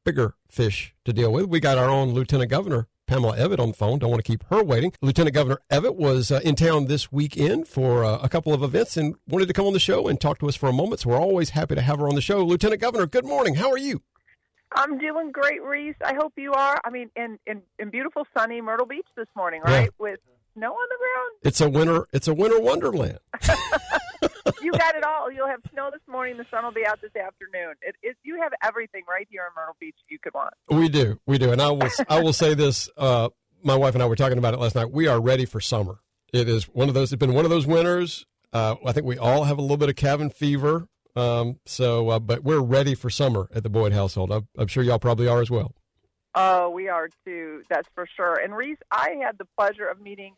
bigger 0.04 0.34
fish 0.48 0.94
to 1.04 1.12
deal 1.12 1.32
with. 1.32 1.46
We 1.46 1.60
got 1.60 1.78
our 1.78 1.88
own 1.88 2.10
Lieutenant 2.10 2.50
Governor 2.50 2.88
Pamela 3.06 3.36
Evette 3.36 3.58
on 3.60 3.68
the 3.68 3.76
phone. 3.76 3.98
Don't 3.98 4.10
want 4.10 4.24
to 4.24 4.30
keep 4.30 4.44
her 4.50 4.62
waiting. 4.62 4.92
Lieutenant 5.02 5.34
Governor 5.34 5.58
Evette 5.70 5.96
was 5.96 6.30
uh, 6.30 6.40
in 6.44 6.54
town 6.54 6.86
this 6.86 7.10
weekend 7.10 7.68
for 7.68 8.04
uh, 8.04 8.18
a 8.22 8.28
couple 8.28 8.54
of 8.54 8.62
events 8.62 8.96
and 8.96 9.14
wanted 9.28 9.46
to 9.48 9.52
come 9.54 9.66
on 9.66 9.72
the 9.72 9.80
show 9.80 10.08
and 10.08 10.20
talk 10.20 10.38
to 10.38 10.48
us 10.48 10.56
for 10.56 10.68
a 10.68 10.72
moment. 10.72 11.00
So 11.00 11.10
we're 11.10 11.20
always 11.20 11.50
happy 11.50 11.74
to 11.74 11.80
have 11.82 11.98
her 11.98 12.08
on 12.08 12.14
the 12.14 12.20
show. 12.20 12.44
Lieutenant 12.44 12.80
Governor, 12.80 13.06
good 13.06 13.24
morning. 13.26 13.56
How 13.56 13.70
are 13.70 13.78
you? 13.78 14.02
I'm 14.72 14.98
doing 14.98 15.32
great, 15.32 15.62
Reese. 15.62 15.96
I 16.04 16.14
hope 16.14 16.32
you 16.36 16.52
are. 16.52 16.80
I 16.84 16.90
mean, 16.90 17.10
in 17.16 17.38
in, 17.46 17.62
in 17.78 17.90
beautiful 17.90 18.26
sunny 18.36 18.60
Myrtle 18.60 18.86
Beach 18.86 19.06
this 19.16 19.26
morning, 19.36 19.62
Yeah. 19.66 19.72
right? 19.78 19.90
With 19.98 20.20
snow 20.54 20.72
on 20.72 20.88
the 20.88 20.96
ground. 20.98 21.38
It's 21.42 21.60
a 21.60 21.68
winter. 21.68 22.06
It's 22.12 22.28
a 22.28 22.34
winter 22.34 22.60
wonderland. 22.60 23.18
You 24.62 24.72
got 24.72 24.94
it 24.94 25.04
all. 25.04 25.30
You'll 25.32 25.46
have 25.48 25.60
snow 25.72 25.88
this 25.90 26.02
morning. 26.06 26.36
The 26.36 26.44
sun 26.50 26.64
will 26.64 26.72
be 26.72 26.84
out 26.86 27.00
this 27.00 27.14
afternoon. 27.16 27.74
It, 27.80 27.94
it, 28.02 28.16
you 28.22 28.38
have 28.42 28.52
everything 28.62 29.02
right 29.08 29.26
here 29.30 29.42
in 29.42 29.54
Myrtle 29.56 29.76
Beach 29.80 29.94
you 30.10 30.18
could 30.18 30.34
want. 30.34 30.52
We 30.68 30.88
do, 30.90 31.18
we 31.26 31.38
do, 31.38 31.50
and 31.52 31.62
I 31.62 31.70
will. 31.70 31.88
I 32.08 32.20
will 32.20 32.32
say 32.34 32.52
this. 32.52 32.88
Uh, 32.96 33.30
my 33.62 33.74
wife 33.76 33.94
and 33.94 34.02
I 34.02 34.06
were 34.06 34.16
talking 34.16 34.36
about 34.38 34.52
it 34.52 34.60
last 34.60 34.74
night. 34.74 34.90
We 34.90 35.06
are 35.06 35.18
ready 35.20 35.46
for 35.46 35.60
summer. 35.60 36.00
It 36.34 36.46
is 36.48 36.64
one 36.64 36.88
of 36.88 36.94
those. 36.94 37.10
It's 37.12 37.18
been 37.20 37.32
one 37.32 37.44
of 37.46 37.50
those 37.50 37.66
winters. 37.66 38.26
Uh, 38.52 38.74
I 38.84 38.92
think 38.92 39.06
we 39.06 39.16
all 39.16 39.44
have 39.44 39.56
a 39.56 39.62
little 39.62 39.76
bit 39.78 39.88
of 39.88 39.96
cabin 39.96 40.28
fever. 40.28 40.88
Um, 41.16 41.58
so, 41.66 42.08
uh, 42.10 42.18
but 42.18 42.44
we're 42.44 42.60
ready 42.60 42.94
for 42.94 43.10
summer 43.10 43.48
at 43.54 43.62
the 43.62 43.70
Boyd 43.70 43.92
household. 43.92 44.32
I'm, 44.32 44.48
I'm 44.56 44.68
sure 44.68 44.82
y'all 44.82 44.98
probably 44.98 45.28
are 45.28 45.40
as 45.40 45.50
well. 45.50 45.74
Oh, 46.34 46.70
we 46.70 46.88
are 46.88 47.08
too. 47.24 47.62
That's 47.68 47.88
for 47.94 48.06
sure. 48.16 48.36
And 48.36 48.54
Reese, 48.54 48.78
I 48.90 49.16
had 49.22 49.36
the 49.38 49.46
pleasure 49.56 49.86
of 49.86 50.00
meeting 50.00 50.34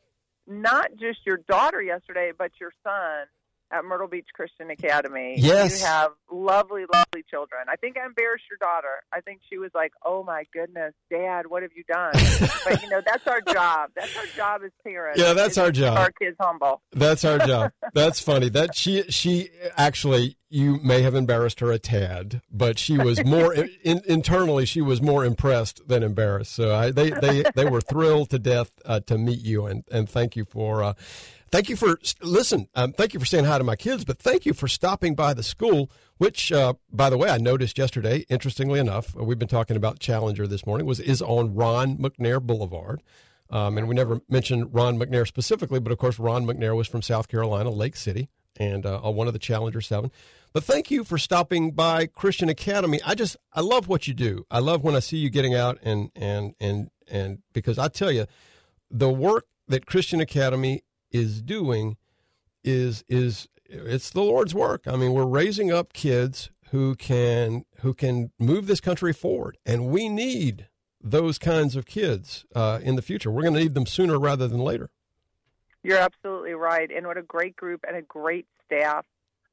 not 0.47 0.91
just 0.99 1.21
your 1.27 1.39
daughter 1.49 1.83
yesterday, 1.83 2.33
but 2.37 2.53
your 2.61 2.73
son 2.83 3.27
at 3.73 3.85
Myrtle 3.85 4.07
Beach 4.07 4.29
Christian 4.35 4.71
Academy. 4.71 5.35
Yes. 5.39 5.81
You 5.81 5.87
have 5.87 6.13
lovely, 6.31 6.85
lovely 6.93 7.25
children. 7.29 7.63
I 7.69 7.77
think 7.77 7.97
I 7.97 8.05
embarrassed 8.05 8.45
your 8.51 8.59
daughter. 8.59 9.03
I 9.13 9.21
think 9.21 9.41
she 9.49 9.59
was 9.59 9.71
like, 9.75 9.93
"Oh 10.05 10.23
my 10.23 10.45
goodness, 10.53 10.93
Dad, 11.11 11.47
what 11.47 11.63
have 11.63 11.73
you 11.75 11.85
done?" 11.85 12.13
but 12.65 12.83
you 12.83 12.91
know, 12.91 13.01
that's 13.05 13.27
our 13.27 13.41
job. 13.41 13.91
That's 13.97 14.17
our 14.17 14.27
job 14.37 14.61
as 14.65 14.71
parents. 14.85 15.19
Yeah, 15.19 15.33
that's 15.33 15.59
our 15.59 15.73
job. 15.73 15.99
Our 15.99 16.13
kids 16.13 16.37
humble. 16.39 16.83
That's 16.93 17.25
our 17.25 17.39
job. 17.39 17.73
That's 17.95 18.21
funny. 18.21 18.49
That 18.49 18.75
she 18.75 19.03
she 19.11 19.51
actually 19.77 20.37
you 20.49 20.79
may 20.83 21.03
have 21.03 21.15
embarrassed 21.15 21.61
her 21.61 21.73
a 21.73 21.79
tad, 21.79 22.43
but 22.51 22.79
she 22.79 22.99
was 22.99 23.25
more 23.25 23.55
in, 23.83 24.03
internally 24.07 24.67
she 24.67 24.81
was 24.81 25.01
more 25.01 25.25
impressed 25.25 25.89
than 25.89 26.03
embarrassed. 26.03 26.55
So 26.55 26.75
I, 26.75 26.91
they 26.91 27.11
they 27.11 27.45
they 27.55 27.65
were 27.65 27.81
thrilled 27.81 28.31
to 28.31 28.39
death 28.39 28.71
uh, 28.85 29.01
to 29.01 29.19
meet 29.19 29.41
you 29.41 29.67
and 29.67 29.85
and 29.91 30.09
thank 30.09 30.37
you 30.37 30.45
for. 30.45 30.83
Uh, 30.83 30.93
Thank 31.53 31.69
you 31.69 31.77
for 31.77 32.01
listen. 32.23 32.67
Um, 32.75 32.95
thank 32.95 33.13
you 33.13 33.21
for 33.21 33.27
saying 33.27 33.45
hi 33.45 33.59
to 33.59 33.65
my 33.65 33.77
kids, 33.77 34.07
but 34.07 34.19
thank 34.19 34.47
you 34.47 34.55
for 34.55 34.69
stopping 34.69 35.15
by 35.15 35.35
the 35.35 35.43
school. 35.43 35.91
Which, 36.17 36.51
uh, 36.51 36.73
by 36.91 37.11
the 37.11 37.19
way, 37.19 37.29
I 37.29 37.37
noticed 37.37 37.77
yesterday. 37.77 38.25
Interestingly 38.31 38.81
enough, 38.81 39.15
uh, 39.15 39.23
we've 39.23 39.39
been 39.39 39.49
talking 39.49 39.77
about 39.77 39.99
Challenger 39.99 40.47
this 40.47 40.65
morning. 40.65 40.87
Was 40.87 40.99
is 40.99 41.21
on 41.21 41.55
Ron 41.55 41.99
McNair 41.99 42.41
Boulevard, 42.41 43.03
um, 43.51 43.77
and 43.77 43.87
we 43.87 43.95
never 43.95 44.23
mentioned 44.31 44.73
Ron 44.73 44.99
McNair 44.99 45.27
specifically, 45.27 45.79
but 45.79 45.93
of 45.93 45.99
course, 45.99 46.19
Ron 46.19 46.47
McNair 46.47 46.75
was 46.75 46.89
from 46.89 47.03
South 47.03 47.29
Carolina, 47.29 47.69
Lake 47.69 47.97
City, 47.97 48.31
and 48.57 48.87
uh, 48.87 49.01
one 49.01 49.27
of 49.27 49.35
the 49.35 49.39
Challenger 49.39 49.83
Seven. 49.83 50.11
But 50.55 50.65
thank 50.65 50.91
you 50.91 51.05
for 51.05 51.19
stopping 51.19 51.73
by 51.73 52.07
Christian 52.07 52.49
Academy. 52.49 52.99
I 53.05 53.15
just 53.15 53.37
I 53.53 53.61
love 53.61 53.89
what 53.89 54.09
you 54.09 54.15
do. 54.15 54.47
I 54.51 54.61
love 54.61 54.83
when 54.85 54.97
I 54.97 55.01
see 55.01 55.19
you 55.19 55.29
getting 55.29 55.55
out 55.55 55.79
and 55.83 56.11
and 56.17 56.55
and 56.59 56.91
and 57.09 57.41
because 57.53 57.79
I 57.79 57.89
tell 57.89 58.11
you, 58.11 58.25
the 58.91 59.11
work 59.11 59.45
that 59.69 59.85
Christian 59.85 60.19
Academy 60.19 60.83
is 61.13 61.43
doing 61.43 61.97
is 62.65 63.05
is 63.09 63.49
it's 63.69 64.11
the 64.11 64.23
Lord's 64.23 64.55
work. 64.55 64.83
I 64.87 64.97
mean, 64.97 65.13
we're 65.13 65.25
raising 65.25 65.73
up 65.73 65.93
kids 65.93 66.51
who 66.71 66.95
can 66.95 67.65
who 67.81 67.95
can 67.95 68.31
move 68.39 68.67
this 68.67 68.81
country 68.81 69.13
forward, 69.13 69.59
and 69.65 69.89
we 69.89 70.09
need 70.09 70.69
those 71.01 71.39
kinds 71.39 71.77
of 71.77 71.87
kids 71.87 72.45
uh, 72.55 72.79
in 72.83 72.97
the 72.97 73.03
future. 73.03 73.31
We're 73.31 73.43
going 73.43 73.55
to 73.55 73.61
need 73.61 73.75
them 73.75 73.87
sooner 73.87 74.19
rather 74.19 74.47
than 74.47 74.61
later. 74.61 74.91
You're 75.83 75.99
absolutely 75.99 76.53
right, 76.53 76.91
and 76.95 77.07
what 77.07 77.19
a 77.19 77.23
great 77.23 77.57
group 77.57 77.85
and 77.87 77.97
a 77.97 78.03
great 78.03 78.47
staff. 78.65 79.05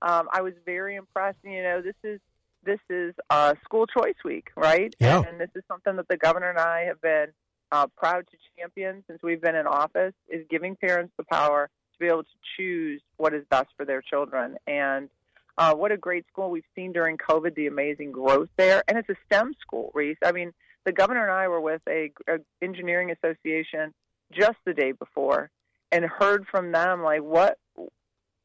Um, 0.02 0.30
I 0.32 0.42
was 0.42 0.54
very 0.66 0.96
impressed. 0.96 1.40
You 1.44 1.64
know, 1.64 1.82
this 1.82 1.96
is 2.04 2.20
this 2.64 2.80
is 2.90 3.14
uh, 3.30 3.56
school 3.64 3.88
choice 3.88 4.16
week, 4.24 4.52
right? 4.56 4.94
Yeah. 5.00 5.24
And 5.28 5.40
this 5.40 5.50
is 5.56 5.64
something 5.68 5.96
that 5.96 6.08
the 6.08 6.18
governor 6.18 6.50
and 6.50 6.60
I 6.60 6.86
have 6.86 7.02
been 7.02 7.28
uh, 7.72 7.88
proud 7.98 8.26
to 8.32 8.38
champion 8.58 9.04
since 9.08 9.22
we've 9.22 9.42
been 9.42 9.56
in 9.56 9.68
office. 9.68 10.14
Is 10.28 10.46
giving 10.50 10.76
parents 10.76 11.14
the 11.18 11.24
power 11.24 11.70
to 11.94 12.00
be 12.00 12.08
able 12.08 12.24
to 12.24 12.30
choose 12.58 13.02
what 13.18 13.34
is 13.34 13.44
best 13.50 13.70
for 13.78 13.86
their 13.86 14.02
children. 14.02 14.58
And 14.68 15.10
uh, 15.58 15.74
what 15.74 15.92
a 15.92 15.98
great 15.98 16.26
school 16.32 16.50
we've 16.50 16.64
seen 16.76 16.94
during 16.94 17.18
COVID, 17.18 17.56
the 17.56 17.68
amazing 17.68 18.12
growth 18.12 18.50
there. 18.58 18.84
And 18.88 18.98
it's 18.98 19.10
a 19.10 19.16
STEM 19.26 19.54
school, 19.60 19.92
Reese. 19.94 20.18
I 20.24 20.32
mean, 20.32 20.54
the 20.86 20.94
governor 20.94 21.24
and 21.24 21.32
I 21.32 21.48
were 21.48 21.62
with 21.62 21.82
a, 21.88 22.12
a 22.28 22.38
engineering 22.62 23.12
association 23.12 23.94
just 24.32 24.58
the 24.66 24.74
day 24.74 24.94
before 24.94 25.50
and 25.92 26.06
heard 26.06 26.46
from 26.50 26.72
them 26.72 27.04
like 27.04 27.22
what 27.22 27.58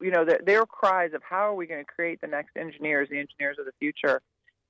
you 0.01 0.11
know 0.11 0.25
their, 0.25 0.39
their 0.45 0.65
cries 0.65 1.13
of 1.13 1.21
how 1.27 1.49
are 1.49 1.55
we 1.55 1.67
going 1.67 1.83
to 1.83 1.91
create 1.91 2.19
the 2.21 2.27
next 2.27 2.57
engineers 2.57 3.07
the 3.09 3.19
engineers 3.19 3.57
of 3.59 3.65
the 3.65 3.71
future 3.79 4.21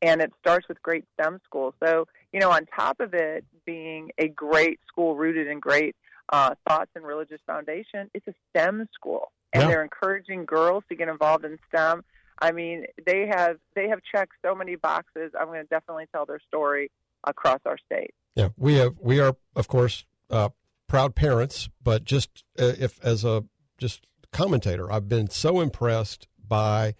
and 0.05 0.21
it 0.21 0.31
starts 0.39 0.67
with 0.67 0.81
great 0.81 1.05
stem 1.13 1.39
schools. 1.45 1.73
So 1.83 2.07
you 2.33 2.39
know 2.39 2.51
on 2.51 2.65
top 2.65 2.99
of 2.99 3.13
it 3.13 3.43
being 3.65 4.11
a 4.17 4.27
great 4.27 4.79
school 4.87 5.15
rooted 5.15 5.47
in 5.47 5.59
great 5.59 5.95
uh, 6.31 6.51
thoughts 6.67 6.91
and 6.95 7.03
religious 7.05 7.41
foundation 7.45 8.09
it's 8.13 8.27
a 8.27 8.33
stem 8.49 8.87
school. 8.93 9.31
And 9.53 9.61
Yeah. 9.63 9.67
they're 9.69 9.83
encouraging 9.83 10.45
girls 10.45 10.83
to 10.89 10.95
get 10.95 11.07
involved 11.07 11.45
in 11.45 11.57
stem. 11.69 12.03
I 12.41 12.51
mean 12.51 12.85
they 13.05 13.27
have 13.27 13.57
they 13.75 13.87
have 13.89 13.99
checked 14.11 14.33
so 14.45 14.53
many 14.55 14.75
boxes. 14.75 15.31
I'm 15.39 15.47
going 15.47 15.61
to 15.61 15.67
definitely 15.67 16.07
tell 16.13 16.25
their 16.25 16.41
story 16.47 16.91
across 17.23 17.61
our 17.65 17.77
state. 17.85 18.13
Yeah, 18.35 18.49
we 18.57 18.75
have 18.75 18.95
we 18.99 19.19
are 19.19 19.35
of 19.55 19.67
course 19.67 20.05
uh, 20.29 20.49
proud 20.87 21.15
parents, 21.15 21.69
but 21.81 22.03
just 22.03 22.43
uh, 22.59 22.73
if 22.79 23.03
as 23.03 23.23
a 23.23 23.45
just 23.77 24.07
commentator, 24.31 24.91
I've 24.91 25.07
been 25.07 25.29
so 25.29 25.61
impressed 25.61 26.27
by 26.47 26.95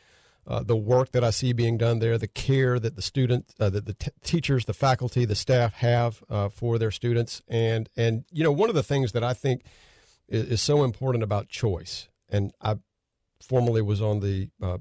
uh, 0.48 0.62
the 0.62 0.76
work 0.76 1.12
that 1.12 1.24
I 1.24 1.32
see 1.32 1.54
being 1.54 1.78
done 1.78 2.00
there, 2.00 2.18
the 2.18 2.28
care 2.28 2.80
that 2.80 2.96
the 2.96 3.02
students, 3.02 3.54
uh, 3.60 3.70
that 3.72 3.86
the 3.86 3.94
t- 3.94 4.12
teachers, 4.24 4.66
the 4.66 4.74
faculty, 4.74 5.26
the 5.26 5.36
staff 5.36 5.74
have 5.76 6.24
uh, 6.30 6.50
for 6.50 6.78
their 6.78 6.92
students, 6.92 7.42
and 7.48 7.90
and 7.98 8.26
you 8.32 8.44
know 8.44 8.52
one 8.52 8.70
of 8.70 8.76
the 8.76 8.84
things 8.84 9.12
that 9.14 9.24
I 9.24 9.34
think 9.34 9.64
is, 10.28 10.46
is 10.46 10.62
so 10.62 10.84
important 10.84 11.24
about 11.24 11.50
choice, 11.50 12.10
and 12.30 12.54
I 12.62 12.78
formerly 13.42 13.82
was 13.82 14.02
on 14.02 14.20
the 14.20 14.50
uh, 14.62 14.78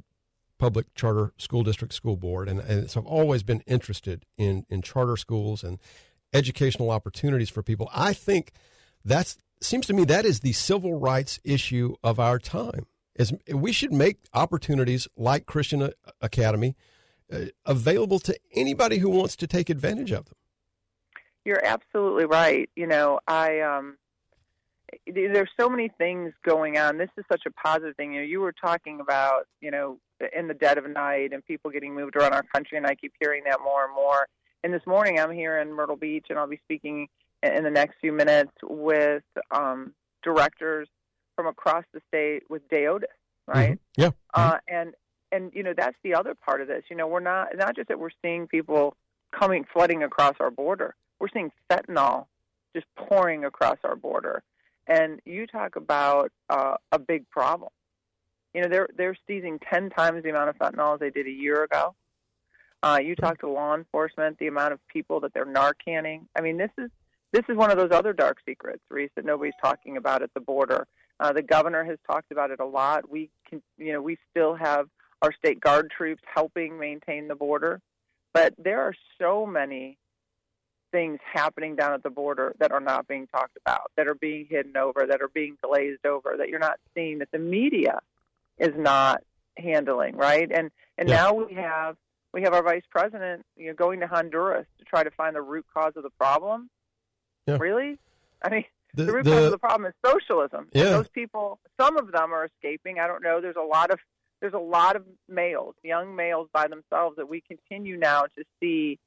public 0.59 0.95
charter 0.95 1.33
school 1.39 1.63
district 1.63 1.95
school 1.95 2.17
board, 2.17 2.49
and, 2.49 2.61
and 2.61 2.91
so 2.91 3.01
I've 3.01 3.07
always 3.07 3.43
been 3.43 3.63
interested 3.67 4.27
in 4.37 4.67
in 4.69 4.83
charter 4.83 5.17
schools 5.17 5.65
and 5.65 5.79
educational 6.35 6.91
opportunities 6.91 7.49
for 7.49 7.63
people. 7.63 7.89
I 7.95 8.13
think 8.13 8.53
that's 9.03 9.39
seems 9.63 9.87
to 9.87 9.95
me 9.95 10.05
that 10.05 10.27
is 10.27 10.41
the 10.41 10.53
civil 10.53 10.99
rights 10.99 11.41
issue 11.43 11.95
of 12.03 12.21
our 12.21 12.39
time. 12.39 12.87
Is 13.17 13.33
we 13.53 13.73
should 13.73 13.93
make 13.93 14.19
opportunities 14.33 15.07
like 15.17 15.47
Christian 15.47 15.91
Academy 16.21 16.77
uh, 17.33 17.47
available 17.65 18.19
to 18.21 18.37
anybody 18.55 18.99
who 18.99 19.09
wants 19.09 19.37
to 19.37 19.47
take 19.47 19.71
advantage 19.71 20.11
of 20.11 20.27
them. 20.27 20.35
You're 21.45 21.65
absolutely 21.65 22.25
right. 22.25 22.69
You 22.75 22.87
know, 22.87 23.21
I 23.29 23.61
um 23.61 23.99
there's 25.07 25.51
so 25.59 25.69
many 25.69 25.91
things 25.99 26.33
going 26.45 26.79
on. 26.79 26.99
This 26.99 27.11
is 27.17 27.25
such 27.31 27.43
a 27.47 27.51
positive 27.51 27.97
thing. 27.97 28.13
You 28.13 28.21
know, 28.21 28.27
you 28.27 28.41
were 28.41 28.53
talking 28.53 29.01
about, 29.01 29.47
you 29.61 29.71
know, 29.71 29.99
in 30.35 30.49
the 30.49 30.55
dead 30.55 30.79
of 30.79 30.89
night 30.89 31.33
and 31.33 31.45
people 31.45 31.71
getting 31.71 31.95
moved 31.95 32.17
around 32.17 32.33
our 32.33 32.45
country 32.55 32.79
and 32.79 32.87
I 32.87 32.95
keep 32.95 33.13
hearing 33.21 33.43
that 33.45 33.59
more 33.63 33.85
and 33.85 33.95
more. 33.95 34.27
And 34.63 34.73
this 34.73 34.87
morning 34.87 35.19
I'm 35.19 35.33
here 35.33 35.59
in 35.59 35.73
Myrtle 35.73 35.97
Beach 35.97 36.27
and 36.31 36.39
I'll 36.39 36.47
be 36.47 36.61
speaking 36.65 37.09
in 37.43 37.65
the 37.65 37.71
next 37.71 37.97
few 38.01 38.13
minutes 38.13 38.53
with 38.63 39.23
um 39.51 39.93
directors 40.23 40.89
from 41.37 41.47
across 41.47 41.85
the 41.93 42.01
state 42.09 42.43
with 42.49 42.69
DAODAS, 42.69 43.05
right? 43.47 43.79
Yeah. 43.97 44.11
Uh, 44.33 44.59
and 44.69 44.95
and 45.33 45.51
you 45.55 45.63
know 45.63 45.75
that's 45.77 45.97
the 46.03 46.15
other 46.15 46.35
part 46.35 46.61
of 46.61 46.69
this. 46.69 46.85
You 46.91 46.97
know, 46.97 47.07
we're 47.07 47.21
not 47.21 47.49
not 47.57 47.77
just 47.77 47.89
that 47.89 47.99
we're 47.99 48.11
seeing 48.23 48.47
people 48.47 48.97
coming 49.39 49.65
flooding 49.73 50.03
across 50.03 50.35
our 50.41 50.51
border. 50.51 50.95
We're 51.19 51.29
seeing 51.33 51.51
fentanyl 51.71 52.27
just 52.75 52.87
pouring 52.97 53.45
across 53.45 53.79
our 53.85 53.97
border, 53.97 54.43
and 54.87 55.21
you 55.25 55.47
talk 55.47 55.77
about 55.77 56.31
uh, 56.49 56.77
a 56.93 56.99
big 56.99 57.29
problem. 57.31 57.71
You 58.55 58.63
know, 58.63 58.69
they're 58.69 58.89
they're 58.97 59.17
seizing 59.27 59.59
ten 59.59 59.91
times 59.91 60.23
the 60.23 60.31
amount 60.31 60.51
of 60.51 60.57
fentanyl 60.57 60.95
as 60.95 61.01
they 61.01 61.11
did 61.11 61.27
a 61.27 61.31
year 61.31 61.65
ago. 61.65 61.95
Uh, 62.83 62.99
you 63.03 63.17
talk 63.17 63.41
to 63.41 63.49
law 63.49 63.75
enforcement, 63.75 64.39
the 64.39 64.47
amount 64.47 64.75
of 64.75 64.79
people 64.89 65.21
that 65.21 65.33
they're 65.33 65.47
narcanning. 65.47 66.27
I 66.37 66.43
mean, 66.43 66.59
this 66.59 66.71
is 66.79 66.91
this 67.33 67.45
is 67.49 67.57
one 67.57 67.71
of 67.71 67.77
those 67.77 67.91
other 67.91 68.13
dark 68.13 68.39
secrets, 68.47 68.83
Reese, 68.91 69.11
that 69.17 69.25
nobody's 69.25 69.55
talking 69.61 69.97
about 69.97 70.23
at 70.23 70.33
the 70.35 70.41
border. 70.41 70.87
Uh, 71.21 71.33
the 71.33 71.43
governor 71.43 71.85
has 71.85 71.99
talked 72.07 72.31
about 72.33 72.51
it 72.51 72.61
a 72.61 72.65
lot. 72.65 73.09
We 73.09 73.31
can, 73.49 73.63
you 73.79 73.93
know, 73.93 74.03
we 74.03 74.19
still 74.31 74.55
have 74.55 74.89
our 75.23 75.33
state 75.33 75.61
guard 75.61 75.91
troops 75.97 76.23
helping 76.33 76.79
maintain 76.79 77.29
the 77.29 77.35
border, 77.35 77.81
but 78.33 78.53
there 78.59 78.83
are 78.83 78.95
so 79.19 79.47
many 79.47 79.97
things 80.91 81.19
happening 81.33 81.77
down 81.77 81.93
at 81.93 82.03
the 82.03 82.11
border 82.11 82.55
that 82.59 82.73
are 82.73 82.81
not 82.81 83.09
being 83.09 83.27
talked 83.29 83.57
about, 83.65 83.91
that 83.97 84.07
are 84.07 84.15
being 84.15 84.47
hidden 84.49 84.77
over, 84.77 85.07
that 85.09 85.23
are 85.23 85.29
being 85.29 85.57
glazed 85.63 86.05
over, 86.07 86.35
that 86.39 86.49
you're 86.49 86.59
not 86.61 86.79
seeing, 86.95 87.19
that 87.19 87.31
the 87.33 87.39
media 87.39 88.01
is 88.59 88.73
not 88.77 89.23
handling, 89.57 90.17
right? 90.17 90.51
And 90.53 90.71
and 90.99 91.09
Yeah. 91.09 91.17
now 91.17 91.33
we 91.33 91.55
have 91.55 91.97
we 92.33 92.43
have 92.43 92.53
our 92.53 92.63
vice 92.63 92.85
president, 92.91 93.45
you 93.57 93.69
know, 93.69 93.75
going 93.75 94.01
to 94.01 94.07
Honduras 94.09 94.67
to 94.79 94.85
try 94.85 95.05
to 95.05 95.11
find 95.13 95.37
the 95.37 95.43
root 95.43 95.65
cause 95.73 95.93
of 95.97 96.03
the 96.03 96.11
problem. 96.11 96.69
Yeah. 97.47 97.59
Really? 97.61 97.99
I 98.43 98.49
mean, 98.51 98.65
The- 98.95 99.05
the, 99.05 99.13
root 99.13 99.25
cause 99.27 99.45
of 99.47 99.51
the 99.51 99.59
problem 99.59 99.87
is 99.87 99.95
socialism. 100.05 100.69
And 100.73 100.83
Yeah. 100.85 100.91
those 100.91 101.09
people, 101.09 101.59
some 101.81 101.97
of 101.97 102.13
them 102.13 102.33
are 102.33 102.45
escaping. 102.47 102.99
I 103.01 103.07
don't 103.07 103.23
know. 103.23 103.41
There's 103.41 103.57
a 103.57 103.63
lot 103.63 103.91
of 103.91 103.99
there's 104.41 104.53
a 104.53 104.59
lot 104.59 104.95
of 104.95 105.07
males, 105.29 105.75
young 105.83 106.15
males 106.15 106.49
by 106.53 106.69
themselves 106.69 107.17
that 107.17 107.29
we 107.29 107.41
continue 107.41 107.97
now 107.97 108.23
to 108.37 108.45
see. 108.61 108.99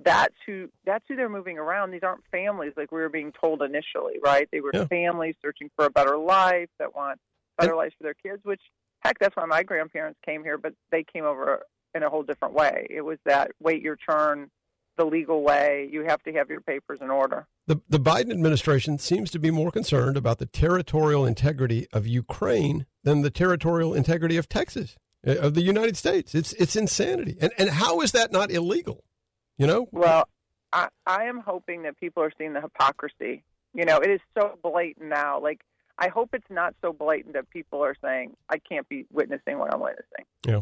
That's 0.00 0.34
who 0.46 0.68
that's 0.84 1.04
who 1.08 1.16
they're 1.16 1.28
moving 1.28 1.58
around. 1.58 1.90
These 1.90 2.02
aren't 2.02 2.24
families 2.30 2.72
like 2.76 2.92
we 2.92 3.00
were 3.00 3.08
being 3.08 3.32
told 3.32 3.62
initially, 3.62 4.18
right? 4.22 4.48
They 4.52 4.60
were 4.60 4.70
Yeah. 4.74 4.84
families 4.86 5.34
searching 5.42 5.70
for 5.74 5.86
a 5.86 5.90
better 5.90 6.16
life 6.16 6.68
that 6.78 6.94
want 6.94 7.18
better 7.56 7.74
lives 7.74 7.94
for 7.96 8.04
their 8.04 8.14
kids. 8.14 8.44
Which 8.44 8.60
heck, 9.04 9.18
that's 9.18 9.34
why 9.36 9.44
my 9.46 9.62
grandparents 9.62 10.20
came 10.24 10.44
here, 10.44 10.58
but 10.58 10.74
they 10.90 11.02
came 11.02 11.24
over 11.24 11.64
in 11.94 12.02
a 12.02 12.10
whole 12.10 12.22
different 12.22 12.54
way. 12.54 12.86
It 12.90 13.00
was 13.00 13.18
that 13.24 13.50
wait 13.60 13.82
your 13.82 13.96
turn, 13.96 14.50
the 14.98 15.06
legal 15.06 15.42
way. 15.42 15.88
You 15.90 16.04
have 16.04 16.22
to 16.24 16.32
have 16.34 16.50
your 16.50 16.60
papers 16.60 16.98
in 17.00 17.08
order. 17.08 17.46
The, 17.66 17.80
the 17.88 17.98
Biden 17.98 18.30
administration 18.30 18.98
seems 18.98 19.30
to 19.30 19.38
be 19.38 19.50
more 19.50 19.70
concerned 19.70 20.18
about 20.18 20.38
the 20.38 20.46
territorial 20.46 21.24
integrity 21.24 21.86
of 21.92 22.06
Ukraine 22.06 22.84
than 23.04 23.22
the 23.22 23.30
territorial 23.30 23.94
integrity 23.94 24.36
of 24.36 24.48
Texas, 24.48 24.96
uh, 25.26 25.36
of 25.36 25.54
the 25.54 25.62
United 25.62 25.96
States. 25.96 26.34
It's 26.34 26.52
it's 26.54 26.76
insanity. 26.76 27.38
And 27.40 27.52
and 27.56 27.70
how 27.70 28.00
is 28.02 28.12
that 28.12 28.32
not 28.32 28.50
illegal? 28.50 29.04
You 29.56 29.66
know? 29.66 29.88
Well, 29.90 30.28
I, 30.72 30.88
I 31.06 31.24
am 31.24 31.40
hoping 31.40 31.82
that 31.82 31.98
people 31.98 32.22
are 32.22 32.32
seeing 32.36 32.52
the 32.52 32.60
hypocrisy. 32.60 33.44
You 33.74 33.84
know, 33.84 33.98
it 33.98 34.10
is 34.10 34.20
so 34.36 34.58
blatant 34.62 35.08
now. 35.08 35.40
Like, 35.40 35.60
I 35.98 36.08
hope 36.08 36.30
it's 36.32 36.50
not 36.50 36.74
so 36.80 36.92
blatant 36.92 37.34
that 37.34 37.50
people 37.50 37.82
are 37.84 37.96
saying, 38.02 38.36
I 38.48 38.58
can't 38.58 38.88
be 38.88 39.06
witnessing 39.12 39.58
what 39.58 39.72
I'm 39.72 39.80
witnessing. 39.80 40.24
Yeah. 40.46 40.60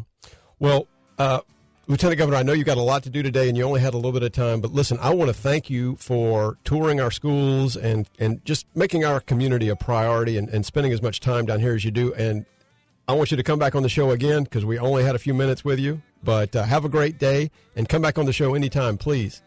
Well, 0.59 0.87
uh, 1.19 1.41
Lieutenant 1.89 2.17
Governor, 2.17 2.35
I 2.35 2.43
know 2.43 2.51
you 2.51 2.65
got 2.65 2.77
a 2.77 2.81
lot 2.81 3.03
to 3.03 3.09
do 3.09 3.23
today, 3.23 3.47
and 3.47 3.57
you 3.57 3.63
only 3.63 3.79
had 3.79 3.93
a 3.93 3.97
little 3.97 4.11
bit 4.11 4.21
of 4.21 4.33
time. 4.33 4.59
But 4.59 4.73
listen, 4.73 4.97
I 5.01 5.13
want 5.13 5.29
to 5.29 5.33
thank 5.33 5.69
you 5.69 5.95
for 5.95 6.57
touring 6.65 6.99
our 6.99 7.09
schools 7.11 7.77
and 7.77 8.09
and 8.19 8.43
just 8.43 8.65
making 8.75 9.05
our 9.05 9.21
community 9.21 9.69
a 9.69 9.75
priority 9.77 10.37
and, 10.37 10.49
and 10.49 10.65
spending 10.65 10.91
as 10.91 11.01
much 11.01 11.21
time 11.21 11.45
down 11.45 11.61
here 11.61 11.75
as 11.75 11.85
you 11.85 11.91
do. 11.91 12.13
And 12.15 12.45
I 13.07 13.13
want 13.13 13.31
you 13.31 13.37
to 13.37 13.43
come 13.43 13.57
back 13.57 13.73
on 13.73 13.83
the 13.83 13.89
show 13.89 14.11
again 14.11 14.43
because 14.43 14.65
we 14.65 14.77
only 14.77 15.03
had 15.03 15.15
a 15.15 15.19
few 15.19 15.33
minutes 15.33 15.63
with 15.63 15.79
you. 15.79 16.01
But 16.21 16.53
uh, 16.57 16.63
have 16.63 16.83
a 16.83 16.89
great 16.89 17.19
day 17.19 17.51
and 17.73 17.87
come 17.87 18.01
back 18.01 18.17
on 18.17 18.25
the 18.25 18.33
show 18.33 18.53
anytime, 18.53 18.97
please. 18.97 19.41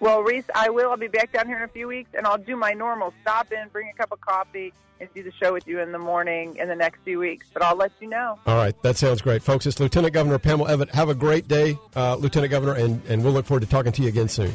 Well, 0.00 0.22
Reese, 0.22 0.44
I 0.54 0.70
will. 0.70 0.90
I'll 0.90 0.96
be 0.96 1.08
back 1.08 1.32
down 1.32 1.46
here 1.46 1.56
in 1.56 1.62
a 1.62 1.68
few 1.68 1.88
weeks, 1.88 2.10
and 2.16 2.26
I'll 2.26 2.38
do 2.38 2.56
my 2.56 2.72
normal 2.72 3.12
stop 3.22 3.52
in, 3.52 3.68
bring 3.68 3.90
a 3.92 3.96
cup 3.96 4.12
of 4.12 4.20
coffee, 4.20 4.72
and 5.00 5.08
do 5.14 5.22
the 5.22 5.32
show 5.32 5.52
with 5.52 5.66
you 5.66 5.80
in 5.80 5.92
the 5.92 5.98
morning 5.98 6.56
in 6.56 6.68
the 6.68 6.76
next 6.76 7.00
few 7.04 7.18
weeks. 7.18 7.46
But 7.52 7.62
I'll 7.62 7.76
let 7.76 7.92
you 8.00 8.08
know. 8.08 8.38
All 8.46 8.56
right, 8.56 8.80
that 8.82 8.96
sounds 8.96 9.22
great, 9.22 9.42
folks. 9.42 9.66
It's 9.66 9.80
Lieutenant 9.80 10.14
Governor 10.14 10.38
Pamela 10.38 10.70
Evette. 10.70 10.90
Have 10.90 11.08
a 11.08 11.14
great 11.14 11.48
day, 11.48 11.78
uh, 11.96 12.14
Lieutenant 12.16 12.50
Governor, 12.50 12.74
and, 12.74 13.04
and 13.06 13.24
we'll 13.24 13.32
look 13.32 13.46
forward 13.46 13.60
to 13.60 13.66
talking 13.66 13.92
to 13.92 14.02
you 14.02 14.08
again 14.08 14.28
soon. 14.28 14.52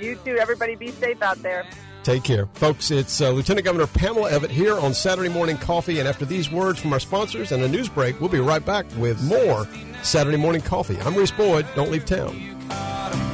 You 0.00 0.16
too. 0.24 0.36
Everybody 0.38 0.76
be 0.76 0.90
safe 0.92 1.20
out 1.20 1.42
there. 1.42 1.66
Take 2.02 2.24
care. 2.24 2.46
Folks, 2.54 2.90
it's 2.90 3.20
uh, 3.20 3.30
Lieutenant 3.30 3.64
Governor 3.64 3.86
Pamela 3.86 4.30
Evette 4.30 4.48
here 4.48 4.78
on 4.78 4.94
Saturday 4.94 5.28
Morning 5.28 5.58
Coffee. 5.58 5.98
And 5.98 6.08
after 6.08 6.24
these 6.24 6.50
words 6.50 6.80
from 6.80 6.92
our 6.94 7.00
sponsors 7.00 7.52
and 7.52 7.62
a 7.62 7.68
news 7.68 7.90
break, 7.90 8.18
we'll 8.20 8.30
be 8.30 8.40
right 8.40 8.64
back 8.64 8.86
with 8.96 9.22
more 9.22 9.68
Saturday 10.02 10.38
Morning 10.38 10.62
Coffee. 10.62 10.98
I'm 11.02 11.14
Reese 11.14 11.30
Boyd. 11.30 11.66
Don't 11.74 11.90
leave 11.90 12.06
town. 12.06 13.29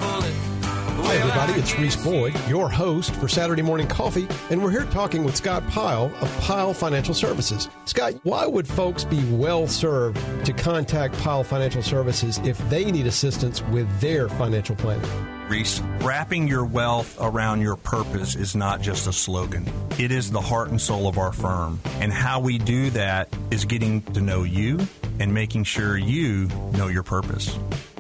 Hi, 0.99 1.17
everybody. 1.17 1.53
It's 1.61 1.79
Reese 1.79 2.03
Boyd, 2.03 2.35
your 2.49 2.71
host 2.71 3.15
for 3.17 3.29
Saturday 3.29 3.61
Morning 3.61 3.87
Coffee, 3.87 4.27
and 4.49 4.63
we're 4.63 4.71
here 4.71 4.87
talking 4.87 5.25
with 5.25 5.37
Scott 5.37 5.65
Pyle 5.69 6.07
of 6.23 6.41
Pyle 6.41 6.73
Financial 6.73 7.13
Services. 7.13 7.69
Scott, 7.85 8.15
why 8.23 8.47
would 8.47 8.67
folks 8.67 9.05
be 9.05 9.23
well 9.35 9.69
served 9.69 10.19
to 10.47 10.55
contact 10.55 11.15
Pyle 11.19 11.45
Financial 11.45 11.83
Services 11.83 12.39
if 12.45 12.59
they 12.71 12.91
need 12.91 13.07
assistance 13.07 13.63
with 13.65 13.87
their 14.01 14.31
financial 14.31 14.75
planning? 14.75 15.09
Reese, 15.51 15.81
wrapping 16.01 16.49
your 16.49 16.65
wealth 16.65 17.17
around 17.21 17.61
your 17.61 17.77
purpose 17.77 18.35
is 18.35 18.57
not 18.57 18.81
just 18.81 19.07
a 19.07 19.13
slogan. 19.13 19.69
It 19.99 20.11
is 20.11 20.31
the 20.31 20.41
heart 20.41 20.71
and 20.71 20.81
soul 20.81 21.07
of 21.09 21.19
our 21.19 21.33
firm. 21.33 21.79
And 22.01 22.11
how 22.11 22.41
we 22.41 22.57
do 22.57 22.89
that 22.91 23.29
is 23.51 23.67
getting 23.67 24.01
to 24.15 24.23
know 24.23 24.45
you 24.45 24.81
and 25.21 25.33
making 25.33 25.65
sure 25.65 25.99
you 25.99 26.49
know 26.73 26.89
your 26.89 27.03
purpose. 27.03 27.57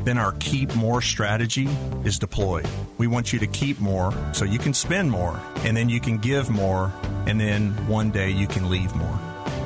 Then 0.06 0.18
our 0.18 0.30
keep 0.38 0.72
more 0.76 1.02
strategy 1.02 1.68
is 2.04 2.16
deployed. 2.16 2.68
We 2.96 3.08
want 3.08 3.32
you 3.32 3.40
to 3.40 3.46
keep 3.48 3.80
more 3.80 4.14
so 4.32 4.44
you 4.44 4.60
can 4.60 4.72
spend 4.72 5.10
more, 5.10 5.36
and 5.64 5.76
then 5.76 5.88
you 5.88 5.98
can 5.98 6.18
give 6.18 6.48
more, 6.48 6.92
and 7.26 7.40
then 7.40 7.72
one 7.88 8.12
day 8.12 8.30
you 8.30 8.46
can 8.46 8.70
leave 8.70 8.94
more. 8.94 9.18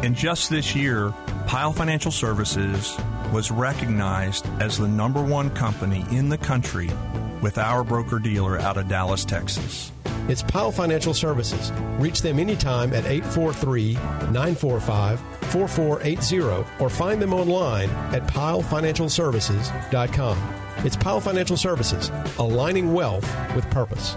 And 0.02 0.16
just 0.16 0.48
this 0.48 0.74
year, 0.74 1.12
Pyle 1.46 1.74
Financial 1.74 2.10
Services 2.10 2.96
was 3.34 3.50
recognized 3.50 4.46
as 4.62 4.78
the 4.78 4.88
number 4.88 5.22
one 5.22 5.50
company 5.50 6.06
in 6.10 6.30
the 6.30 6.38
country 6.38 6.88
with 7.42 7.58
our 7.58 7.84
broker 7.84 8.18
dealer 8.18 8.58
out 8.60 8.78
of 8.78 8.88
Dallas, 8.88 9.26
Texas. 9.26 9.92
It's 10.30 10.42
Pyle 10.44 10.70
Financial 10.70 11.12
Services. 11.12 11.72
Reach 11.98 12.22
them 12.22 12.38
anytime 12.38 12.92
at 12.92 13.04
843 13.04 13.94
945 13.94 15.18
4480 15.18 16.64
or 16.78 16.88
find 16.88 17.20
them 17.20 17.34
online 17.34 17.90
at 18.14 18.24
pylefinancialservices.com. 18.28 20.54
It's 20.86 20.96
Pyle 20.96 21.20
Financial 21.20 21.56
Services, 21.56 22.12
aligning 22.38 22.92
wealth 22.92 23.28
with 23.56 23.68
purpose. 23.70 24.16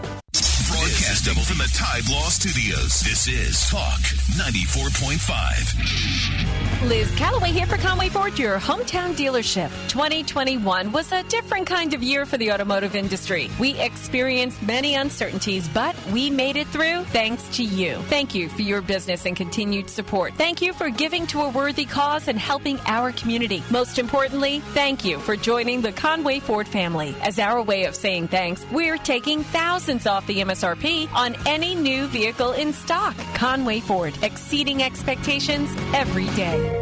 Broadcasting 1.24 1.44
from 1.44 1.58
the 1.58 1.70
Tide 1.74 2.08
Law 2.10 2.30
Studios. 2.30 3.02
This 3.02 3.28
is 3.28 3.70
Talk 3.70 4.00
94.5. 4.36 6.90
Liz 6.90 7.14
Calloway 7.16 7.52
here 7.52 7.66
for 7.66 7.78
Conway 7.78 8.10
Ford, 8.10 8.38
your 8.38 8.60
hometown 8.60 9.16
dealership. 9.16 9.70
2021 9.88 10.92
was 10.92 11.14
a 11.14 11.24
different 11.24 11.66
kind 11.66 11.94
of 11.94 12.04
year 12.04 12.26
for 12.26 12.36
the 12.38 12.52
automotive 12.52 12.94
industry. 12.94 13.50
We 13.58 13.80
experienced 13.80 14.62
many 14.62 14.96
uncertainties, 14.96 15.66
but 15.70 15.96
we 16.08 16.30
made 16.30 16.58
it 16.58 16.68
through 16.68 17.06
thanks 17.06 17.48
to 17.56 17.64
you. 17.64 17.96
Thank 18.10 18.36
you 18.36 18.50
for 18.50 18.64
your 18.64 18.82
business 18.82 19.26
and 19.26 19.34
continued 19.34 19.90
support. 19.90 20.34
Thank 20.34 20.62
you 20.62 20.74
for 20.74 20.90
giving 20.90 21.26
to 21.28 21.44
a 21.44 21.50
worthy 21.50 21.86
cause 21.86 22.28
and 22.28 22.38
helping 22.38 22.78
our 22.86 23.14
community. 23.14 23.64
Most 23.72 23.98
importantly, 23.98 24.60
thank 24.74 25.06
you 25.06 25.20
for 25.20 25.38
joining 25.38 25.80
the 25.80 25.94
Conway 25.94 26.42
Ford 26.42 26.68
family. 26.68 27.16
As 27.22 27.40
our 27.40 27.62
way 27.62 27.86
of 27.86 27.96
saying 27.96 28.28
thanks, 28.28 28.66
we're 28.74 28.98
taking 28.98 29.44
thousands 29.44 30.06
off 30.06 30.28
the 30.28 30.42
MSRP 30.42 31.08
on 31.16 31.36
any 31.46 31.76
new 31.76 32.08
vehicle 32.08 32.52
in 32.54 32.74
stock. 32.74 33.16
Conway 33.36 33.80
Ford, 33.80 34.18
exceeding 34.22 34.84
expectations 34.84 35.70
every 35.94 36.28
day. 36.36 36.80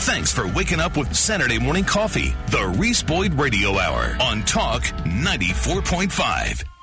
Thanks 0.00 0.32
for 0.32 0.46
waking 0.54 0.80
up 0.80 0.96
with 0.96 1.14
Saturday 1.14 1.58
Morning 1.58 1.84
Coffee, 1.84 2.34
the 2.48 2.74
Reese 2.78 3.02
Boyd 3.02 3.34
Radio 3.34 3.78
Hour 3.78 4.16
on 4.20 4.42
Talk 4.42 4.82
94.5. 4.82 6.77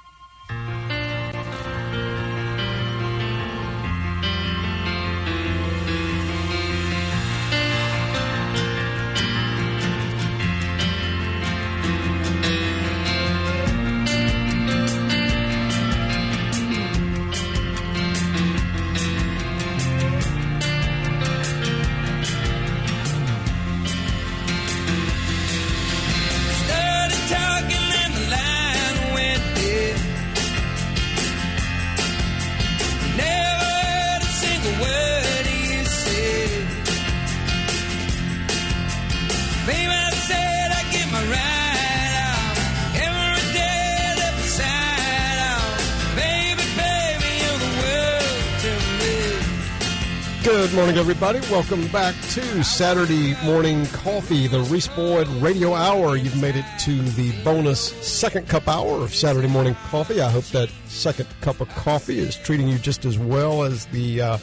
everybody. 51.16 51.40
Welcome 51.50 51.88
back 51.94 52.14
to 52.32 52.62
Saturday 52.62 53.36
Morning 53.46 53.86
Coffee, 53.88 54.48
the 54.48 54.60
Reese 54.60 54.90
Boyd 54.90 55.30
Radio 55.42 55.74
Hour. 55.74 56.18
You've 56.18 56.42
made 56.42 56.58
it 56.58 56.66
to 56.80 57.02
the 57.02 57.32
bonus 57.42 57.94
second 58.06 58.50
cup 58.50 58.68
hour 58.68 59.02
of 59.02 59.16
Saturday 59.16 59.48
Morning 59.48 59.76
Coffee. 59.88 60.20
I 60.20 60.30
hope 60.30 60.44
that 60.48 60.68
second 60.88 61.30
cup 61.40 61.62
of 61.62 61.70
coffee 61.70 62.20
is 62.20 62.36
treating 62.36 62.68
you 62.68 62.78
just 62.78 63.06
as 63.06 63.18
well 63.18 63.64
as 63.64 63.86
the 63.88 64.22
uh, 64.22 64.38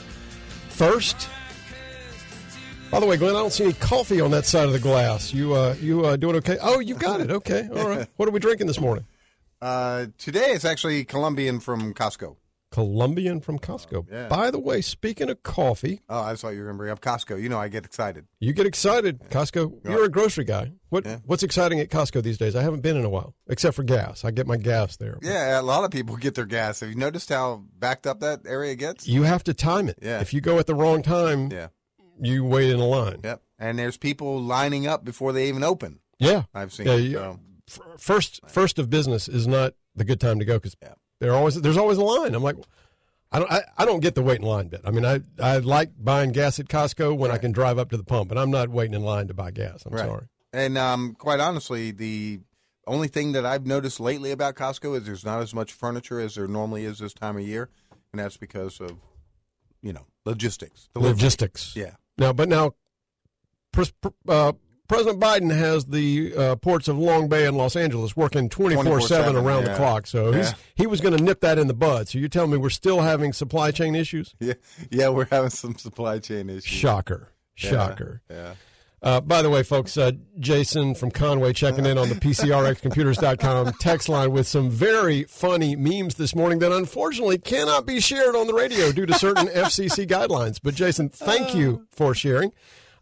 first. 0.71 1.29
By 2.91 3.01
the 3.01 3.07
way, 3.07 3.19
Glenn, 3.19 3.37
I 3.37 3.41
don't 3.41 3.53
see 3.53 3.65
any 3.65 3.75
coffee 3.75 4.23
on 4.23 4.31
that 4.31 4.47
side 4.47 4.65
of 4.65 4.73
the 4.73 4.81
glass. 4.81 5.35
You 5.35 5.53
uh, 5.53 5.77
you 5.79 6.07
uh, 6.07 6.17
doing 6.17 6.37
okay? 6.37 6.57
Oh, 6.63 6.81
you've 6.81 6.99
got 6.99 7.21
it. 7.21 7.31
Okay, 7.31 7.69
all 7.77 7.87
right. 7.87 8.09
What 8.17 8.31
are 8.31 8.33
we 8.33 8.41
drinking 8.41 8.67
this 8.67 8.81
morning? 8.81 9.05
Uh, 9.61 10.07
today 10.17 10.53
it's 10.53 10.65
actually 10.65 11.05
Colombian 11.05 11.61
from 11.61 11.93
Costco. 11.93 12.37
Colombian 12.73 13.41
from 13.41 13.59
Costco. 13.61 13.95
Oh, 13.99 14.07
yeah. 14.11 14.27
By 14.29 14.51
the 14.51 14.59
way, 14.59 14.81
speaking 14.81 15.31
of 15.31 15.43
coffee, 15.45 16.01
Oh, 16.09 16.23
I 16.23 16.35
thought 16.35 16.49
you 16.51 16.59
were 16.59 16.65
going 16.65 16.75
to 16.77 16.79
bring 16.79 16.91
up 16.91 17.01
Costco. 17.01 17.41
You 17.41 17.49
know, 17.49 17.59
I 17.61 17.69
get 17.69 17.85
excited. 17.85 18.27
You 18.41 18.53
get 18.53 18.67
excited, 18.67 19.21
Costco. 19.31 19.85
You're 19.89 20.05
a 20.05 20.09
grocery 20.09 20.45
guy. 20.45 20.73
What 20.89 21.07
What's 21.27 21.43
exciting 21.45 21.79
at 21.79 21.91
Costco 21.91 22.23
these 22.23 22.39
days? 22.39 22.57
I 22.57 22.63
haven't 22.63 22.81
been 22.81 22.97
in 22.97 23.05
a 23.05 23.09
while, 23.09 23.35
except 23.49 23.77
for 23.77 23.83
gas. 23.85 24.25
I 24.25 24.31
get 24.33 24.47
my 24.49 24.57
gas 24.57 24.97
there. 24.97 25.19
Yeah, 25.23 25.61
a 25.61 25.63
lot 25.63 25.85
of 25.85 25.91
people 25.93 26.17
get 26.17 26.35
their 26.35 26.47
gas. 26.47 26.81
Have 26.81 26.89
you 26.89 26.97
noticed 26.97 27.29
how 27.29 27.63
backed 27.79 28.07
up 28.07 28.21
that 28.21 28.41
area 28.47 28.75
gets? 28.75 29.07
You 29.07 29.23
have 29.23 29.45
to 29.45 29.55
time 29.55 29.89
it. 29.89 29.99
Yeah. 30.03 30.21
If 30.21 30.35
you 30.35 30.41
go 30.41 30.59
at 30.59 30.67
the 30.67 30.75
wrong 30.75 31.03
time, 31.03 31.51
Yeah. 31.53 31.69
you 32.21 32.45
wait 32.45 32.71
in 32.71 32.81
a 32.81 32.87
line. 32.87 33.21
Yep. 33.23 33.43
And 33.59 33.79
there's 33.79 33.97
people 33.97 34.41
lining 34.43 34.87
up 34.87 35.05
before 35.05 35.33
they 35.33 35.49
even 35.49 35.63
open. 35.63 36.01
Yeah, 36.19 36.43
I've 36.55 36.73
seen. 36.73 36.87
Yeah, 36.87 36.95
it, 36.95 37.13
so. 37.13 37.41
first 37.99 38.41
first 38.49 38.79
of 38.79 38.89
business 38.91 39.29
is 39.29 39.47
not 39.47 39.75
the 39.95 40.05
good 40.05 40.21
time 40.21 40.39
to 40.39 40.45
go 40.45 40.55
because 40.59 40.77
there 41.23 41.35
always 41.35 41.55
there's 41.55 41.77
always 41.77 41.99
a 41.99 42.03
line. 42.03 42.35
I'm 42.35 42.43
like, 42.43 42.57
I 43.31 43.39
don't 43.39 43.51
I, 43.53 43.63
I 43.79 43.85
don't 43.87 44.01
get 44.01 44.17
the 44.17 44.23
wait 44.23 44.41
in 44.41 44.47
line 44.47 44.67
bit. 44.67 44.81
I 44.85 44.91
mean, 44.91 45.05
I 45.07 45.21
I 45.41 45.59
like 45.59 45.91
buying 45.99 46.33
gas 46.33 46.59
at 46.59 46.67
Costco 46.67 47.17
when 47.17 47.31
I 47.31 47.39
can 47.39 47.53
drive 47.53 47.79
up 47.79 47.91
to 47.91 47.97
the 47.97 48.03
pump, 48.05 48.31
and 48.33 48.41
I'm 48.41 48.51
not 48.51 48.69
waiting 48.71 48.95
in 48.95 49.03
line 49.03 49.29
to 49.29 49.35
buy 49.35 49.53
gas. 49.53 49.85
I'm 49.87 49.93
Right. 49.95 50.05
sorry. 50.05 50.27
And 50.53 50.77
um, 50.77 51.15
quite 51.15 51.39
honestly, 51.41 51.93
the 51.93 52.41
only 52.89 53.07
thing 53.07 53.33
that 53.33 53.47
I've 53.47 53.65
noticed 53.65 54.01
lately 54.01 54.33
about 54.33 54.57
Costco 54.57 54.99
is 54.99 55.07
there's 55.07 55.25
not 55.25 55.41
as 55.41 55.55
much 55.55 55.73
furniture 55.73 56.19
as 56.19 56.35
there 56.35 56.49
normally 56.49 56.85
is 56.85 56.99
this 56.99 57.15
time 57.15 57.37
of 57.37 57.43
year, 57.45 57.69
and 58.13 58.19
that's 58.21 58.37
because 58.37 58.81
of, 58.81 58.99
you 59.81 59.93
know, 59.93 60.07
logistics. 60.27 60.89
Delivery. 60.93 61.13
Logistics. 61.15 61.75
Yeah. 61.77 61.93
Now, 62.19 62.33
but 62.33 62.49
now, 62.49 62.73
pres- 63.73 63.93
uh, 64.29 64.53
President 64.93 65.21
Biden 65.21 65.57
has 65.57 65.87
the 65.87 66.35
uh, 66.37 66.57
ports 66.57 66.87
of 66.89 66.99
Long 66.99 67.29
Bay 67.29 67.47
and 67.47 67.57
Los 67.57 67.77
Angeles 67.77 68.17
working 68.17 68.49
24 68.49 69.01
7 69.01 69.35
24/7, 69.35 69.43
around 69.43 69.65
the 69.65 69.75
clock. 69.75 70.07
So 70.07 70.33
he's, 70.33 70.51
Yeah. 70.51 70.57
he 70.75 70.87
was 70.87 71.01
going 71.01 71.17
to 71.17 71.23
nip 71.23 71.41
that 71.41 71.59
in 71.59 71.67
the 71.67 71.75
bud. 71.75 72.09
So 72.09 72.19
you're 72.19 72.29
telling 72.29 72.51
me 72.51 72.59
we're 72.59 72.69
still 72.71 73.01
having 73.01 73.33
supply 73.33 73.71
chain 73.71 73.95
issues? 73.95 74.35
Yeah, 74.41 74.55
yeah, 74.91 75.09
we're 75.09 75.27
having 75.31 75.51
some 75.51 75.77
supply 75.77 76.19
chain 76.19 76.51
issues. 76.51 76.65
Shocker. 76.65 77.29
Yeah, 77.57 77.71
Shocker. 77.71 78.23
Yeah. 78.31 78.55
Uh, 79.03 79.21
by 79.21 79.41
the 79.43 79.51
way, 79.51 79.63
folks, 79.63 79.97
uh, 79.97 80.13
Jason 80.39 80.95
from 80.95 81.11
Conway 81.11 81.53
checking 81.53 81.87
in 81.87 81.97
on 81.99 82.09
the 82.09 82.15
PCRXcomputers.com 82.17 83.73
text 83.81 84.09
line 84.09 84.31
with 84.31 84.47
some 84.47 84.71
very 84.71 85.25
funny 85.25 85.75
memes 85.75 86.15
this 86.17 86.35
morning 86.37 86.59
that 86.61 86.71
unfortunately 86.71 87.39
cannot 87.39 87.85
be 87.87 87.99
shared 88.01 88.37
on 88.37 88.47
the 88.47 88.55
radio 88.55 88.93
due 88.93 89.07
to 89.07 89.15
certain 89.15 89.47
FCC 89.49 90.07
guidelines. 90.07 90.61
But, 90.63 90.75
Jason, 90.75 91.09
thank 91.09 91.55
you 91.55 91.87
for 91.91 92.15
sharing. 92.15 92.53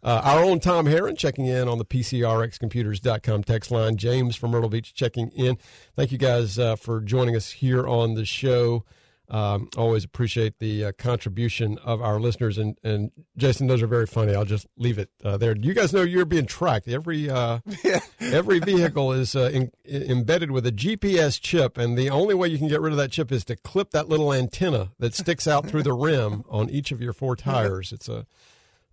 Uh, 0.03 0.21
our 0.23 0.43
own 0.43 0.59
Tom 0.59 0.85
Heron 0.85 1.15
checking 1.15 1.45
in 1.45 1.67
on 1.67 1.77
the 1.77 1.85
PCRXcomputers.com 1.85 3.43
text 3.43 3.71
line. 3.71 3.97
James 3.97 4.35
from 4.35 4.51
Myrtle 4.51 4.69
Beach 4.69 4.93
checking 4.93 5.29
in. 5.29 5.57
Thank 5.95 6.11
you 6.11 6.17
guys 6.17 6.57
uh, 6.57 6.75
for 6.75 7.01
joining 7.01 7.35
us 7.35 7.51
here 7.51 7.87
on 7.87 8.15
the 8.15 8.25
show. 8.25 8.83
Um, 9.31 9.69
always 9.77 10.03
appreciate 10.03 10.59
the 10.59 10.85
uh, 10.85 10.91
contribution 10.97 11.77
of 11.85 12.01
our 12.01 12.19
listeners. 12.19 12.57
And, 12.57 12.77
and 12.83 13.11
Jason, 13.37 13.67
those 13.67 13.81
are 13.81 13.87
very 13.87 14.05
funny. 14.05 14.35
I'll 14.35 14.43
just 14.43 14.67
leave 14.75 14.99
it 14.99 15.09
uh, 15.23 15.37
there. 15.37 15.55
You 15.55 15.73
guys 15.73 15.93
know 15.93 16.01
you're 16.01 16.25
being 16.25 16.45
tracked. 16.45 16.89
Every 16.89 17.29
uh, 17.29 17.59
every 18.19 18.59
vehicle 18.59 19.13
is 19.13 19.33
uh, 19.33 19.49
in, 19.53 19.71
embedded 19.85 20.51
with 20.51 20.65
a 20.67 20.71
GPS 20.71 21.39
chip, 21.39 21.77
and 21.77 21.97
the 21.97 22.09
only 22.09 22.35
way 22.35 22.49
you 22.49 22.57
can 22.57 22.67
get 22.67 22.81
rid 22.81 22.91
of 22.91 22.97
that 22.97 23.11
chip 23.11 23.31
is 23.31 23.45
to 23.45 23.55
clip 23.55 23.91
that 23.91 24.09
little 24.09 24.33
antenna 24.33 24.91
that 24.99 25.15
sticks 25.15 25.47
out 25.47 25.65
through 25.65 25.83
the 25.83 25.93
rim 25.93 26.43
on 26.49 26.69
each 26.69 26.91
of 26.91 27.01
your 27.01 27.13
four 27.13 27.37
tires. 27.37 27.93
It's 27.93 28.09
a 28.09 28.25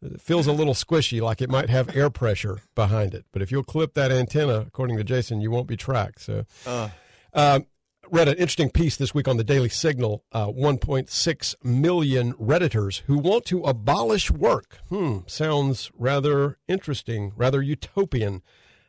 it 0.02 0.20
feels 0.20 0.46
a 0.46 0.52
little 0.52 0.74
squishy, 0.74 1.20
like 1.20 1.40
it 1.40 1.50
might 1.50 1.70
have 1.70 1.94
air 1.96 2.10
pressure 2.10 2.60
behind 2.74 3.14
it. 3.14 3.24
But 3.32 3.42
if 3.42 3.50
you'll 3.50 3.64
clip 3.64 3.94
that 3.94 4.10
antenna, 4.12 4.60
according 4.66 4.96
to 4.98 5.04
Jason, 5.04 5.40
you 5.40 5.50
won't 5.50 5.66
be 5.66 5.76
tracked. 5.76 6.20
So. 6.22 6.44
Uh, 6.66 6.88
Um, 7.34 7.66
read 8.10 8.26
an 8.26 8.34
interesting 8.36 8.70
piece 8.70 8.96
this 8.96 9.12
week 9.14 9.28
on 9.28 9.36
the 9.36 9.44
Daily 9.44 9.68
Signal. 9.68 10.24
Uh, 10.32 10.46
1.6 10.46 11.54
million 11.62 12.32
Redditors 12.34 13.02
who 13.06 13.18
want 13.18 13.44
to 13.46 13.62
abolish 13.64 14.30
work. 14.30 14.78
Hmm, 14.88 15.18
sounds 15.26 15.90
rather 15.96 16.56
interesting, 16.66 17.32
rather 17.36 17.60
utopian. 17.60 18.42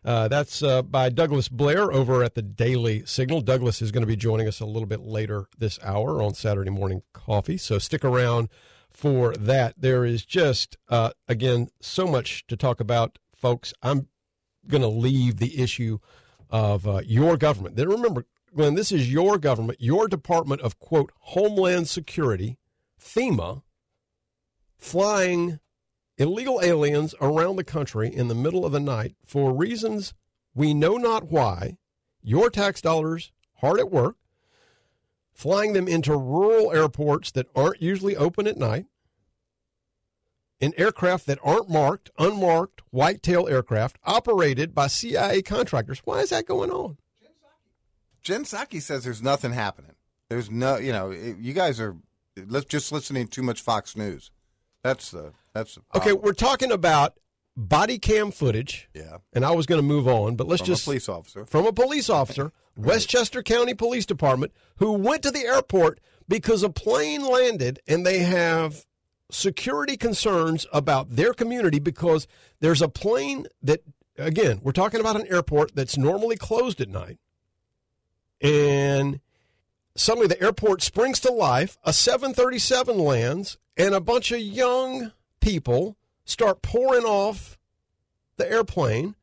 Uh, 0.05 0.29
that's 0.29 0.63
uh, 0.63 0.81
by 0.81 1.09
Douglas 1.09 1.49
Blair 1.49 1.91
over 1.91 2.23
at 2.23 2.33
the 2.35 2.41
Daily 2.41 3.03
Signal. 3.05 3.41
Douglas 3.41 3.81
is 3.81 3.91
going 3.91 4.03
to 4.03 4.07
be 4.07 4.15
joining 4.15 4.47
us 4.47 4.61
a 4.61 4.65
little 4.65 4.87
bit 4.87 5.01
later 5.01 5.47
this 5.57 5.77
hour 5.83 6.21
on 6.21 6.33
Saturday 6.33 6.69
Morning 6.69 7.01
Coffee. 7.11 7.57
So 7.57 7.77
stick 7.77 8.05
around 8.05 8.47
for 8.89 9.33
that. 9.35 9.75
There 9.77 10.05
is 10.05 10.25
just, 10.25 10.77
uh, 10.89 11.11
again, 11.27 11.69
so 11.81 12.07
much 12.07 12.45
to 12.47 12.57
talk 12.57 12.79
about, 12.79 13.19
folks. 13.33 13.73
I'm 13.81 14.07
going 14.67 14.81
to 14.81 14.87
leave 14.87 15.37
the 15.37 15.61
issue 15.61 15.99
of 16.49 16.87
uh, 16.87 17.01
your 17.05 17.37
government. 17.37 17.75
Then 17.75 17.89
remember, 17.89 18.25
Glenn, 18.55 18.75
this 18.75 18.91
is 18.91 19.11
your 19.11 19.37
government, 19.37 19.79
your 19.81 20.07
Department 20.07 20.61
of, 20.61 20.79
quote, 20.79 21.11
Homeland 21.19 21.87
Security, 21.87 22.57
FEMA, 22.99 23.61
flying 24.77 25.59
illegal 26.17 26.59
aliens 26.61 27.15
around 27.21 27.55
the 27.55 27.63
country 27.63 28.13
in 28.13 28.27
the 28.27 28.35
middle 28.35 28.65
of 28.65 28.71
the 28.71 28.79
night 28.79 29.15
for 29.25 29.53
reasons 29.53 30.13
we 30.53 30.73
know 30.73 30.97
not 30.97 31.31
why, 31.31 31.77
your 32.21 32.49
tax 32.49 32.81
dollars 32.81 33.31
hard 33.57 33.79
at 33.79 33.91
work, 33.91 34.17
flying 35.39 35.71
them 35.71 35.87
into 35.87 36.17
rural 36.17 36.73
airports 36.73 37.31
that 37.31 37.47
aren't 37.55 37.81
usually 37.81 38.13
open 38.17 38.45
at 38.45 38.57
night, 38.57 38.87
in 40.59 40.73
aircraft 40.75 41.25
that 41.27 41.39
aren't 41.41 41.69
marked, 41.69 42.09
unmarked, 42.19 42.81
whitetail 42.91 43.47
aircraft 43.47 43.97
operated 44.03 44.75
by 44.75 44.87
CIA 44.87 45.41
contractors. 45.41 46.01
Why 46.03 46.19
is 46.19 46.31
that 46.31 46.45
going 46.45 46.69
on? 46.71 46.97
Jen 48.21 48.43
Psaki 48.43 48.81
says 48.81 49.05
there's 49.05 49.23
nothing 49.23 49.53
happening. 49.53 49.93
There's 50.27 50.51
no, 50.51 50.75
you 50.75 50.91
know, 50.91 51.09
you 51.11 51.53
guys 51.53 51.79
are 51.79 51.95
let's 52.47 52.65
just 52.65 52.91
listening 52.91 53.27
to 53.27 53.31
too 53.31 53.41
much 53.41 53.61
Fox 53.61 53.95
News. 53.95 54.31
That's 54.83 55.11
the 55.11 55.31
that's 55.53 55.75
the 55.75 55.81
Okay, 55.95 56.11
we're 56.11 56.33
talking 56.33 56.69
about 56.69 57.17
body 57.55 57.97
cam 57.97 58.31
footage. 58.31 58.89
Yeah. 58.93 59.19
And 59.31 59.45
I 59.45 59.51
was 59.51 59.65
going 59.65 59.79
to 59.79 59.87
move 59.87 60.05
on, 60.05 60.35
but 60.35 60.47
let's 60.47 60.61
From 60.61 60.65
a 60.65 60.75
just 60.75 60.83
police 60.83 61.07
officer. 61.07 61.45
from 61.45 61.65
a 61.65 61.71
police 61.71 62.09
officer, 62.09 62.51
Westchester 62.79 63.43
County 63.43 63.73
Police 63.73 64.05
Department, 64.05 64.53
who 64.77 64.93
went 64.93 65.23
to 65.23 65.31
the 65.31 65.45
airport 65.45 65.99
because 66.27 66.63
a 66.63 66.69
plane 66.69 67.25
landed 67.25 67.79
and 67.87 68.05
they 68.05 68.19
have 68.19 68.85
security 69.31 69.97
concerns 69.97 70.65
about 70.71 71.15
their 71.15 71.33
community 71.33 71.79
because 71.79 72.27
there's 72.61 72.81
a 72.81 72.89
plane 72.89 73.47
that 73.61 73.81
again, 74.17 74.59
we're 74.63 74.71
talking 74.71 74.99
about 74.99 75.19
an 75.19 75.27
airport 75.27 75.75
that's 75.75 75.97
normally 75.97 76.35
closed 76.35 76.81
at 76.81 76.89
night. 76.89 77.19
And 78.41 79.19
suddenly 79.95 80.27
the 80.27 80.41
airport 80.41 80.81
springs 80.81 81.19
to 81.21 81.31
life, 81.31 81.77
a 81.83 81.93
737 81.93 82.97
lands 82.97 83.57
and 83.77 83.93
a 83.93 84.01
bunch 84.01 84.31
of 84.31 84.39
young 84.39 85.11
people 85.39 85.97
start 86.25 86.61
pouring 86.61 87.05
off 87.05 87.57
the 88.37 88.49
airplane, 88.49 89.15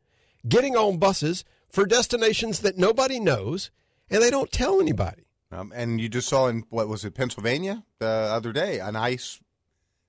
getting 0.47 0.77
on 0.77 0.99
buses 0.99 1.45
for 1.77 1.85
destinations 1.87 2.61
that 2.61 2.79
nobody 2.79 3.21
knows, 3.21 3.71
and 4.11 4.23
they 4.23 4.31
don't 4.31 4.51
tell 4.51 4.81
anybody. 4.81 5.25
Um, 5.53 5.73
and 5.77 6.01
you 6.01 6.09
just 6.09 6.27
saw 6.27 6.49
in 6.49 6.65
what 6.71 6.89
was 6.89 7.05
it, 7.05 7.15
Pennsylvania, 7.15 7.85
the 7.99 8.07
other 8.07 8.51
day, 8.53 8.81
an 8.81 8.97
ICE. 8.97 9.41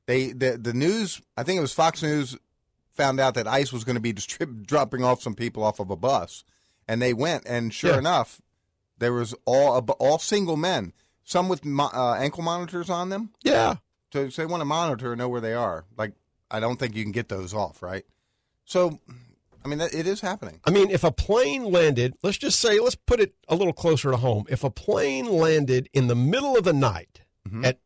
They 0.05 0.32
the 0.32 0.57
the 0.57 0.74
news. 0.74 1.22
I 1.36 1.43
think 1.43 1.57
it 1.57 1.61
was 1.61 1.74
Fox 1.74 2.01
News 2.01 2.38
found 2.93 3.20
out 3.20 3.34
that 3.36 3.47
ICE 3.47 3.72
was 3.74 3.84
going 3.84 3.95
to 3.97 4.01
be 4.01 4.13
distrib- 4.13 4.65
dropping 4.65 5.03
off 5.03 5.22
some 5.22 5.36
people 5.36 5.61
off 5.63 5.80
of 5.82 5.89
a 5.91 5.97
bus, 5.97 6.45
and 6.88 7.01
they 7.01 7.13
went. 7.13 7.43
And 7.45 7.74
sure 7.74 7.91
Yeah. 7.91 7.97
enough, 7.99 8.41
there 8.97 9.11
was 9.13 9.36
all 9.45 9.78
all 9.99 10.20
single 10.20 10.55
men, 10.55 10.93
some 11.26 11.49
with 11.49 11.65
mo- 11.65 11.91
uh, 11.93 12.13
ankle 12.18 12.43
monitors 12.43 12.89
on 12.89 13.09
them. 13.09 13.32
Yeah. 13.43 13.76
So, 14.13 14.30
so 14.30 14.41
they 14.41 14.45
want 14.45 14.61
to 14.61 14.65
monitor 14.65 15.11
and 15.11 15.20
know 15.20 15.28
where 15.28 15.41
they 15.41 15.53
are. 15.53 15.84
Like 15.97 16.13
I 16.49 16.61
don't 16.61 16.78
think 16.80 16.95
you 16.95 17.03
can 17.03 17.11
get 17.11 17.28
those 17.28 17.53
off, 17.53 17.84
right? 17.84 18.05
So, 18.63 18.99
I 19.68 19.76
mean, 19.76 19.82
it 19.82 20.07
is 20.07 20.22
happening. 20.22 20.61
I 20.65 20.72
mean, 20.72 20.89
if 20.89 21.03
a 21.03 21.11
plane 21.11 21.65
landed, 21.65 22.15
let's 22.24 22.38
just 22.38 22.59
say, 22.59 22.80
let's 22.80 22.95
put 22.95 23.20
it 23.20 23.36
a 23.47 23.55
little 23.55 23.74
closer 23.74 24.11
to 24.11 24.18
home. 24.18 24.45
If 24.49 24.63
a 24.63 24.70
plane 24.70 25.30
landed 25.30 25.89
in 25.93 26.07
the 26.07 26.15
middle 26.15 26.55
of 26.55 26.63
the 26.63 26.74
night 26.74 27.22
mm-hmm. 27.47 27.65
at 27.65 27.80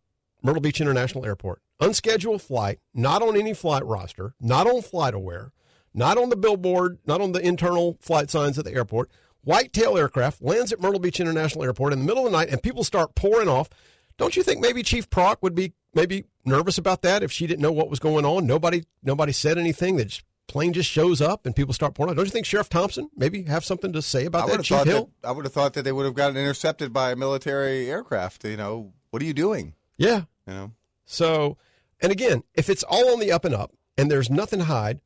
Myrtle 0.43 0.61
Beach 0.61 0.79
International 0.79 1.25
Airport, 1.25 1.61
unscheduled 1.79 2.41
flight, 2.41 2.79
not 2.93 3.23
on 3.23 3.35
any 3.35 3.53
flight 3.53 3.83
roster, 3.83 4.35
not 4.39 4.67
on 4.67 4.81
FlightAware, 4.81 5.51
not 5.93 6.17
on 6.17 6.29
the 6.29 6.35
billboard, 6.35 6.99
not 7.05 7.19
on 7.19 7.31
the 7.31 7.41
internal 7.41 7.97
flight 7.99 8.29
signs 8.29 8.59
at 8.59 8.65
the 8.65 8.73
airport, 8.73 9.09
whitetail 9.43 9.97
aircraft 9.97 10.41
lands 10.41 10.71
at 10.71 10.79
Myrtle 10.79 10.99
Beach 10.99 11.19
International 11.19 11.63
Airport 11.63 11.93
in 11.93 11.99
the 11.99 12.05
middle 12.05 12.25
of 12.25 12.31
the 12.31 12.37
night 12.37 12.49
and 12.49 12.61
people 12.61 12.83
start 12.83 13.15
pouring 13.15 13.49
off, 13.49 13.69
don't 14.17 14.35
you 14.35 14.43
think 14.43 14.61
maybe 14.61 14.83
Chief 14.83 15.09
Prock 15.09 15.41
would 15.41 15.55
be 15.55 15.73
maybe 15.93 16.25
nervous 16.45 16.77
about 16.77 17.01
that 17.01 17.23
if 17.23 17.31
she 17.31 17.47
didn't 17.47 17.61
know 17.61 17.71
what 17.71 17.89
was 17.89 17.99
going 17.99 18.25
on? 18.25 18.45
Nobody 18.45 18.83
nobody 19.01 19.31
said 19.31 19.57
anything. 19.57 19.97
That 19.97 20.05
just, 20.05 20.23
plane 20.51 20.73
just 20.73 20.89
shows 20.89 21.21
up 21.21 21.45
and 21.45 21.55
people 21.55 21.73
start 21.73 21.93
pouring 21.95 22.11
out. 22.11 22.17
Don't 22.17 22.25
you 22.25 22.31
think 22.31 22.45
Sheriff 22.45 22.69
Thompson 22.69 23.09
maybe 23.15 23.43
have 23.43 23.63
something 23.63 23.93
to 23.93 24.01
say 24.01 24.25
about 24.25 24.49
would 24.49 24.59
that? 24.59 24.63
Chief 24.63 24.83
Hill? 24.83 25.09
that 25.21 25.27
I 25.29 25.31
would 25.31 25.45
have 25.45 25.53
thought 25.53 25.73
that 25.73 25.83
they 25.83 25.91
would 25.91 26.05
have 26.05 26.13
gotten 26.13 26.35
intercepted 26.37 26.91
by 26.91 27.11
a 27.11 27.15
military 27.15 27.89
aircraft. 27.89 28.43
You 28.43 28.57
know, 28.57 28.93
what 29.09 29.21
are 29.21 29.25
you 29.25 29.33
doing? 29.33 29.73
Yeah. 29.97 30.23
You 30.47 30.53
know, 30.53 30.71
So, 31.05 31.57
and 32.01 32.11
again, 32.11 32.43
if 32.53 32.69
it's 32.69 32.83
all 32.83 33.13
on 33.13 33.19
the 33.19 33.31
up 33.31 33.45
and 33.45 33.55
up 33.55 33.71
and 33.97 34.11
there's 34.11 34.29
nothing 34.29 34.59
to 34.59 34.65
hide, 34.65 34.99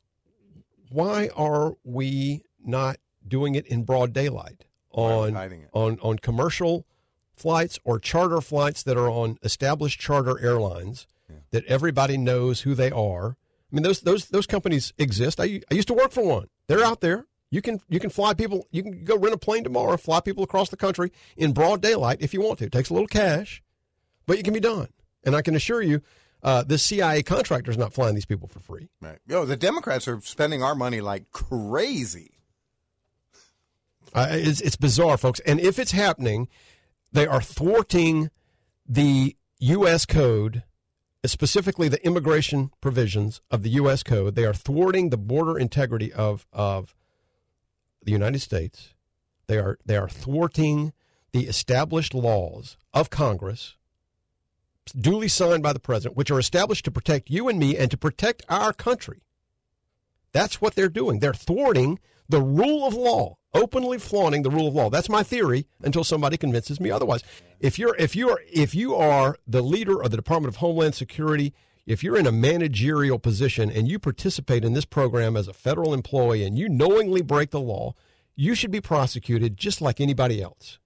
why 0.89 1.30
are 1.36 1.76
we 1.84 2.41
not 2.64 2.98
doing 3.28 3.56
it 3.56 3.66
in 3.68 3.84
broad 3.84 4.14
daylight 4.14 4.66
on 4.91 5.36
on 5.74 6.00
on 6.02 6.18
commercial 6.20 6.86
flights 7.36 7.78
or 7.84 8.00
charter 8.00 8.39
flights 8.41 8.82
that 8.84 8.98
are 8.98 9.10
on 9.10 9.38
established 9.43 10.00
charter 10.00 10.39
airlines 10.39 11.06
that 11.52 11.66
everybody 11.66 12.18
knows 12.18 12.62
who 12.62 12.74
they 12.74 12.91
are? 12.91 13.36
I 13.76 13.78
mean, 13.78 13.84
those 13.84 13.99
those 13.99 14.30
those 14.30 14.47
companies 14.47 14.93
exist. 14.97 15.41
I 15.41 15.59
I 15.69 15.73
used 15.73 15.89
to 15.89 15.93
work 15.93 16.13
for 16.13 16.23
one. 16.23 16.47
They're 16.67 16.86
out 16.86 17.01
there. 17.01 17.26
You 17.51 17.61
can 17.61 17.82
you 17.89 17.99
can 17.99 18.09
fly 18.09 18.34
people. 18.34 18.65
You 18.71 18.82
can 18.84 19.03
go 19.03 19.17
rent 19.17 19.36
a 19.36 19.38
plane 19.38 19.65
tomorrow, 19.65 19.97
fly 19.97 20.21
people 20.21 20.45
across 20.45 20.69
the 20.69 20.78
country 20.78 21.11
in 21.36 21.51
broad 21.51 21.82
daylight 21.82 22.19
if 22.21 22.34
you 22.34 22.39
want 22.39 22.59
to. 22.59 22.65
It 22.67 22.71
takes 22.71 22.89
a 22.89 22.93
little 22.93 23.09
cash, 23.09 23.61
but 24.26 24.38
it 24.38 24.45
can 24.45 24.53
be 24.53 24.61
done. 24.61 24.88
And 25.26 25.36
I 25.36 25.41
can 25.41 25.57
assure 25.57 25.82
you, 25.82 26.01
uh, 26.41 26.63
the 26.63 26.78
CIA 26.78 27.21
contractor 27.21 27.69
is 27.69 27.78
not 27.78 27.91
flying 27.91 28.15
these 28.15 28.26
people 28.26 28.47
for 28.47 28.61
free. 28.61 28.88
right? 29.01 29.19
Yo, 29.28 29.43
the 29.43 29.57
Democrats 29.57 30.07
are 30.07 30.21
spending 30.21 30.63
our 30.63 30.76
money 30.76 31.01
like 31.01 31.32
crazy. 31.32 32.32
Uh, 34.13 34.28
it's, 34.30 34.61
it's 34.61 34.78
bizarre, 34.78 35.17
folks. 35.17 35.41
And 35.41 35.59
if 35.59 35.80
it's 35.80 35.91
happening, 35.91 36.47
they 37.11 37.28
are 37.28 37.41
thwarting 37.41 38.30
the 38.88 39.36
U.S. 39.59 40.05
code, 40.05 40.63
specifically 41.32 41.88
the 41.88 42.05
immigration 42.05 42.71
provisions 42.82 43.41
of 43.51 43.63
the 43.63 43.69
U.S. 43.71 44.03
code. 44.03 44.36
They 44.36 44.45
are 44.45 44.53
thwarting 44.53 45.09
the 45.09 45.17
border 45.17 45.57
integrity 45.57 46.11
of 46.13 46.45
of 46.51 46.95
the 48.03 48.11
United 48.11 48.39
States. 48.39 48.93
They 49.47 49.57
are 49.57 49.78
they 49.86 49.97
are 49.97 50.09
thwarting 50.09 50.93
the 51.32 51.47
established 51.47 52.13
laws 52.13 52.78
of 52.93 53.09
Congress, 53.09 53.76
duly 54.97 55.28
signed 55.28 55.63
by 55.63 55.73
the 55.73 55.80
president, 55.80 56.17
which 56.17 56.32
are 56.32 56.39
established 56.39 56.86
to 56.86 56.91
protect 56.91 57.30
you 57.30 57.49
and 57.49 57.59
me 57.59 57.78
and 57.78 57.91
to 57.91 57.97
protect 57.97 58.43
our 58.47 58.71
country. 58.71 59.21
That's 60.32 60.61
what 60.61 60.76
they're 60.76 60.89
doing. 60.89 61.19
They're 61.19 61.34
thwarting 61.34 61.99
the 62.28 62.41
rule 62.41 62.86
of 62.88 62.93
law, 62.93 63.38
openly 63.56 63.97
flaunting 63.97 64.43
the 64.43 64.51
rule 64.51 64.68
of 64.68 64.76
law. 64.76 64.89
That's 64.89 65.10
my 65.10 65.24
theory 65.24 65.66
until 65.82 66.03
somebody 66.03 66.38
convinces 66.38 66.80
me 66.80 66.91
otherwise. 66.91 67.24
If 67.60 67.80
you're 67.80 67.95
if 67.95 68.16
you're 68.16 68.41
if 68.51 68.76
you 68.76 68.93
are 68.93 69.38
the 69.47 69.62
leader 69.62 70.03
of 70.03 70.12
the 70.12 70.18
Department 70.18 70.53
of 70.53 70.58
Homeland 70.58 70.93
Security, 70.93 71.53
if 71.88 72.03
you're 72.03 72.18
in 72.18 72.28
a 72.28 72.32
managerial 72.32 73.18
position 73.18 73.72
and 73.72 73.88
you 73.88 73.97
participate 73.97 74.66
in 74.66 74.74
this 74.74 74.86
program 74.86 75.38
as 75.38 75.47
a 75.47 75.53
federal 75.53 75.93
employee 75.93 76.43
and 76.43 76.60
you 76.60 76.68
knowingly 76.68 77.22
break 77.22 77.51
the 77.51 77.60
law, 77.60 77.95
you 78.36 78.53
should 78.56 78.72
be 78.72 78.82
prosecuted 78.82 79.58
just 79.58 79.82
like 79.82 80.01
anybody 80.01 80.41
else. 80.41 80.78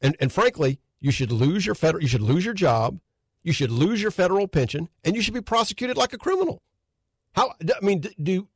And 0.00 0.16
and 0.20 0.32
frankly, 0.32 0.78
you 1.00 1.10
should 1.10 1.32
lose 1.32 1.66
your 1.66 1.74
federal 1.74 2.02
you 2.02 2.08
should 2.08 2.22
lose 2.22 2.44
your 2.44 2.54
job, 2.54 3.00
you 3.42 3.52
should 3.52 3.70
lose 3.70 4.00
your 4.00 4.12
federal 4.12 4.46
pension, 4.46 4.88
and 5.04 5.16
you 5.16 5.22
should 5.22 5.34
be 5.34 5.42
prosecuted 5.42 5.96
like 5.96 6.12
a 6.12 6.18
criminal. 6.18 6.62
How 7.32 7.52
I 7.60 7.84
mean, 7.84 8.04
do 8.22 8.46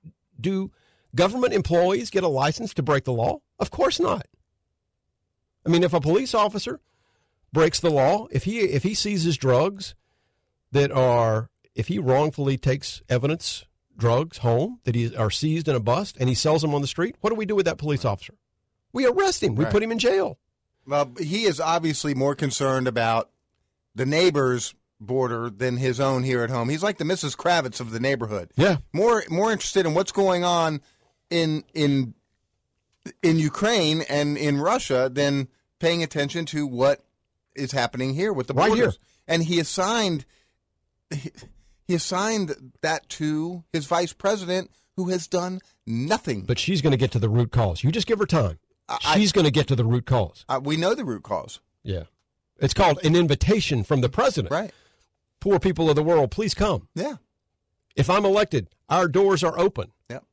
do 0.40 0.70
government 1.14 1.52
employees 1.52 2.10
get 2.10 2.22
a 2.22 2.28
license 2.28 2.72
to 2.74 2.82
break 2.82 3.04
the 3.04 3.12
law? 3.12 3.40
Of 3.58 3.70
course 3.70 3.98
not. 4.00 4.26
I 5.64 5.68
mean, 5.68 5.82
if 5.82 5.92
a 5.92 6.00
police 6.00 6.34
officer 6.34 6.80
breaks 7.52 7.80
the 7.80 7.90
law, 7.90 8.26
if 8.30 8.44
he 8.44 8.60
if 8.60 8.82
he 8.82 8.94
seizes 8.94 9.36
drugs 9.36 9.94
that 10.72 10.92
are 10.92 11.50
if 11.74 11.88
he 11.88 11.98
wrongfully 11.98 12.56
takes 12.56 13.02
evidence 13.08 13.64
drugs 13.96 14.38
home 14.38 14.80
that 14.84 14.94
he 14.94 15.14
are 15.16 15.30
seized 15.30 15.68
in 15.68 15.74
a 15.74 15.80
bust 15.80 16.16
and 16.20 16.28
he 16.28 16.34
sells 16.34 16.62
them 16.62 16.74
on 16.74 16.82
the 16.82 16.86
street, 16.86 17.16
what 17.20 17.30
do 17.30 17.36
we 17.36 17.46
do 17.46 17.54
with 17.56 17.66
that 17.66 17.78
police 17.78 18.04
officer? 18.04 18.34
We 18.92 19.06
arrest 19.06 19.42
him. 19.42 19.54
We 19.54 19.64
Right. 19.64 19.72
put 19.72 19.82
him 19.82 19.90
in 19.92 19.98
jail. 19.98 20.38
Well, 20.86 21.12
he 21.18 21.44
is 21.44 21.60
obviously 21.60 22.14
more 22.14 22.34
concerned 22.34 22.86
about 22.86 23.30
the 23.94 24.06
neighbor's 24.06 24.74
border 25.00 25.50
than 25.50 25.78
his 25.78 25.98
own 25.98 26.22
here 26.22 26.42
at 26.42 26.50
home. 26.50 26.68
He's 26.68 26.82
like 26.82 26.98
the 26.98 27.04
Mrs. 27.04 27.36
Kravitz 27.36 27.80
of 27.80 27.90
the 27.90 28.00
neighborhood. 28.00 28.52
Yeah. 28.56 28.76
More 28.92 29.24
more 29.28 29.50
interested 29.50 29.84
in 29.86 29.94
what's 29.94 30.12
going 30.12 30.44
on 30.44 30.80
in 31.30 31.64
in 31.74 32.14
in 33.22 33.38
Ukraine 33.38 34.02
and 34.08 34.36
in 34.36 34.60
Russia 34.60 35.10
than 35.12 35.48
paying 35.78 36.02
attention 36.02 36.46
to 36.46 36.66
what 36.66 37.04
is 37.54 37.72
happening 37.72 38.14
here 38.14 38.32
with 38.32 38.46
the 38.46 38.54
Right 38.54 38.68
borders. 38.68 38.94
here. 38.94 39.02
And 39.28 39.42
he 39.44 39.58
assigned 39.60 40.24
he, 41.10 41.94
assigned 41.94 42.72
that 42.82 43.08
to 43.10 43.64
his 43.72 43.86
vice 43.86 44.12
president 44.12 44.70
who 44.96 45.08
has 45.10 45.26
done 45.26 45.60
nothing. 45.86 46.42
But 46.42 46.58
she's 46.58 46.82
going 46.82 46.90
to 46.92 46.96
get 46.96 47.12
to 47.12 47.18
the 47.18 47.28
root 47.28 47.52
cause. 47.52 47.84
You 47.84 47.92
just 47.92 48.06
give 48.06 48.18
her 48.18 48.26
time. 48.26 48.58
I- 48.88 49.16
she's 49.16 49.32
going 49.32 49.44
to 49.44 49.50
get 49.50 49.68
to 49.68 49.76
the 49.76 49.84
root 49.84 50.06
cause. 50.06 50.44
Uh, 50.48 50.60
we 50.62 50.76
know 50.76 50.94
the 50.94 51.04
root 51.04 51.22
cause. 51.22 51.60
Yeah. 51.82 52.04
It's 52.58 52.74
called 52.74 52.98
an 53.04 53.14
invitation 53.14 53.84
from 53.84 54.00
the 54.00 54.08
president. 54.08 54.50
Right. 54.52 54.72
Poor 55.40 55.58
people 55.58 55.88
of 55.90 55.96
the 55.96 56.02
world, 56.02 56.30
please 56.30 56.54
come. 56.54 56.88
Yeah. 56.94 57.16
If 57.94 58.08
I'm 58.10 58.24
elected, 58.24 58.68
our 58.88 59.06
doors 59.08 59.44
are 59.44 59.58
open. 59.58 59.92
Yep. 60.10 60.24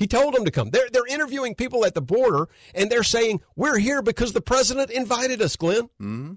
He 0.00 0.06
told 0.06 0.32
them 0.32 0.46
to 0.46 0.50
come. 0.50 0.70
They're 0.70 0.88
they're 0.90 1.06
interviewing 1.06 1.54
people 1.54 1.84
at 1.84 1.94
the 1.94 2.00
border 2.00 2.48
and 2.74 2.90
they're 2.90 3.02
saying, 3.02 3.42
"We're 3.54 3.76
here 3.76 4.00
because 4.00 4.32
the 4.32 4.40
president 4.40 4.90
invited 4.90 5.42
us, 5.42 5.56
Glenn." 5.56 5.90
Mm-hmm. 6.00 6.32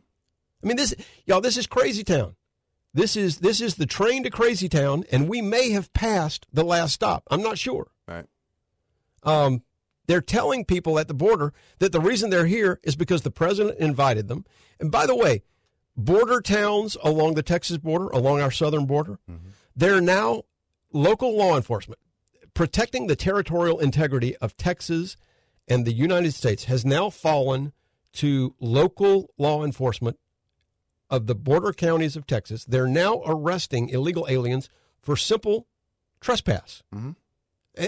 I 0.62 0.68
mean, 0.68 0.76
this 0.76 0.94
y'all, 1.26 1.40
this 1.40 1.56
is 1.56 1.66
crazy 1.66 2.04
town. 2.04 2.36
This 2.94 3.16
is 3.16 3.38
this 3.38 3.62
is 3.62 3.76
the 3.76 3.86
train 3.86 4.24
to 4.24 4.30
crazy 4.30 4.68
town, 4.68 5.06
and 5.14 5.30
we 5.30 5.42
may 5.42 5.70
have 5.72 5.94
passed 5.94 6.46
the 6.52 6.66
last 6.66 6.92
stop. 6.92 7.24
I'm 7.32 7.42
not 7.42 7.58
sure. 7.58 7.88
Right. 8.06 8.26
Um, 9.24 9.64
they're 10.08 10.20
telling 10.20 10.66
people 10.66 11.00
at 11.00 11.08
the 11.08 11.14
border 11.14 11.54
that 11.80 11.94
the 11.94 12.02
reason 12.02 12.32
they're 12.32 12.46
here 12.46 12.82
is 12.84 12.98
because 12.98 13.22
the 13.22 13.32
president 13.32 13.80
invited 13.80 14.28
them. 14.28 14.44
And 14.78 14.92
by 14.92 15.06
the 15.06 15.16
way, 15.16 15.44
border 15.96 16.42
towns 16.42 16.98
along 17.02 17.36
the 17.36 17.44
Texas 17.44 17.78
border, 17.78 18.10
along 18.10 18.42
our 18.42 18.52
southern 18.52 18.88
border, 18.88 19.20
they're 19.74 20.02
now 20.02 20.44
local 20.92 21.38
law 21.38 21.56
enforcement 21.56 22.02
protecting 22.54 23.08
the 23.08 23.16
territorial 23.16 23.80
integrity 23.80 24.36
of 24.38 24.56
Texas 24.58 25.16
and 25.68 25.86
the 25.86 25.94
United 25.94 26.34
States 26.34 26.66
has 26.66 26.86
now 26.86 27.10
fallen 27.10 27.74
to 28.14 28.56
local 28.60 29.32
law 29.38 29.64
enforcement 29.64 30.18
of 31.10 31.28
the 31.28 31.36
border 31.36 31.74
counties 31.74 32.16
of 32.16 32.28
Texas. 32.28 32.66
They're 32.66 32.88
now 32.88 33.22
arresting 33.26 33.90
illegal 33.90 34.26
aliens 34.30 34.70
for 35.02 35.16
simple 35.16 35.68
trespass. 36.22 36.84
Mm-hmm. 36.94 37.12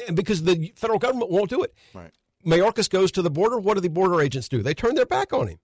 And 0.08 0.16
because 0.16 0.44
the 0.44 0.74
federal 0.76 1.00
government 1.00 1.32
won't 1.32 1.50
do 1.50 1.64
it. 1.64 1.74
Right. 1.94 2.12
Mayorkas 2.46 2.90
goes 2.90 3.12
to 3.14 3.22
the 3.22 3.32
border. 3.32 3.58
What 3.58 3.76
do 3.76 3.82
the 3.82 3.90
border 3.90 4.22
agents 4.22 4.50
do? 4.50 4.62
They 4.62 4.74
turn 4.74 4.96
their 4.96 5.06
back 5.06 5.34
on 5.34 5.48
him 5.48 5.60